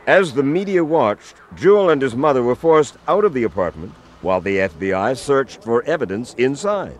As 0.05 0.33
the 0.33 0.43
media 0.43 0.83
watched, 0.83 1.35
Jewell 1.55 1.89
and 1.89 2.01
his 2.01 2.15
mother 2.15 2.43
were 2.43 2.55
forced 2.55 2.97
out 3.07 3.25
of 3.25 3.33
the 3.33 3.43
apartment 3.43 3.93
while 4.21 4.41
the 4.41 4.57
FBI 4.57 5.17
searched 5.17 5.63
for 5.63 5.83
evidence 5.83 6.33
inside. 6.35 6.97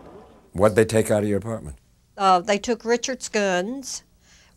What'd 0.54 0.76
they 0.76 0.86
take 0.86 1.12
out 1.12 1.24
of 1.24 1.30
your 1.30 1.38
apartment? 1.38 1.78
Uh, 2.18 2.40
they 2.40 2.58
took 2.58 2.84
Richard's 2.84 3.30
guns, 3.30 4.04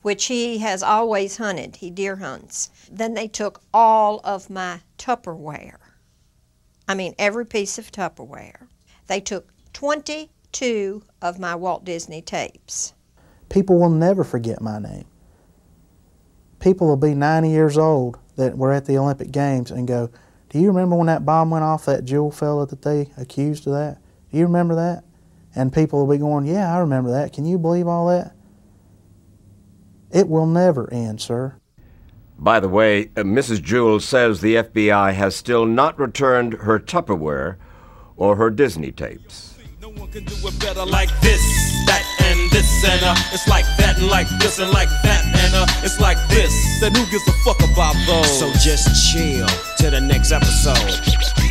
which 0.02 0.26
he 0.26 0.58
has 0.58 0.82
always 0.82 1.36
hunted. 1.36 1.76
He 1.76 1.90
deer 1.90 2.16
hunts. 2.16 2.70
Then 2.90 3.14
they 3.14 3.28
took 3.28 3.62
all 3.72 4.20
of 4.24 4.50
my 4.50 4.80
Tupperware. 4.98 5.78
I 6.88 6.94
mean, 6.94 7.14
every 7.18 7.46
piece 7.46 7.78
of 7.78 7.92
Tupperware. 7.92 8.66
They 9.06 9.20
took 9.20 9.48
22 9.72 11.02
of 11.20 11.38
my 11.38 11.54
Walt 11.54 11.84
Disney 11.84 12.22
tapes. 12.22 12.94
People 13.48 13.78
will 13.78 13.90
never 13.90 14.24
forget 14.24 14.60
my 14.60 14.78
name. 14.78 15.04
People 16.58 16.86
will 16.86 16.96
be 16.96 17.14
90 17.14 17.50
years 17.50 17.76
old 17.76 18.18
that 18.36 18.56
were 18.56 18.72
at 18.72 18.86
the 18.86 18.96
Olympic 18.96 19.30
Games 19.30 19.70
and 19.70 19.86
go, 19.86 20.10
Do 20.52 20.60
you 20.60 20.68
remember 20.68 20.96
when 20.96 21.06
that 21.06 21.24
bomb 21.24 21.48
went 21.48 21.64
off, 21.64 21.86
that 21.86 22.04
Jewell 22.04 22.30
fella 22.30 22.66
that 22.66 22.82
they 22.82 23.08
accused 23.16 23.66
of 23.66 23.72
that? 23.72 23.96
Do 24.30 24.36
you 24.36 24.44
remember 24.44 24.74
that? 24.74 25.02
And 25.54 25.72
people 25.72 26.04
will 26.04 26.14
be 26.14 26.18
going, 26.18 26.44
Yeah, 26.44 26.74
I 26.74 26.78
remember 26.80 27.10
that. 27.10 27.32
Can 27.32 27.46
you 27.46 27.58
believe 27.58 27.88
all 27.88 28.08
that? 28.08 28.36
It 30.10 30.28
will 30.28 30.44
never 30.44 30.92
end, 30.92 31.22
sir. 31.22 31.54
By 32.38 32.60
the 32.60 32.68
way, 32.68 33.04
uh, 33.16 33.22
Mrs. 33.22 33.62
Jewell 33.62 34.00
says 34.00 34.42
the 34.42 34.56
FBI 34.56 35.14
has 35.14 35.34
still 35.34 35.64
not 35.64 35.98
returned 35.98 36.52
her 36.54 36.78
Tupperware 36.78 37.56
or 38.16 38.36
her 38.36 38.50
Disney 38.50 38.92
tapes. 38.92 39.56
can 40.06 40.26
it's 42.84 43.48
like 43.48 43.64
that, 43.78 43.98
and 43.98 44.08
like 44.08 44.28
this, 44.38 44.58
and 44.58 44.70
like 44.70 44.88
that, 45.02 45.24
and 45.24 45.54
uh, 45.54 45.66
it's 45.82 46.00
like 46.00 46.18
this. 46.28 46.52
Then 46.80 46.94
who 46.94 47.04
gives 47.10 47.26
a 47.28 47.32
fuck 47.44 47.62
about 47.62 47.94
those? 48.06 48.38
So 48.38 48.52
just 48.60 49.12
chill 49.12 49.46
till 49.78 49.90
the 49.92 50.00
next 50.00 50.32
episode. 50.32 51.41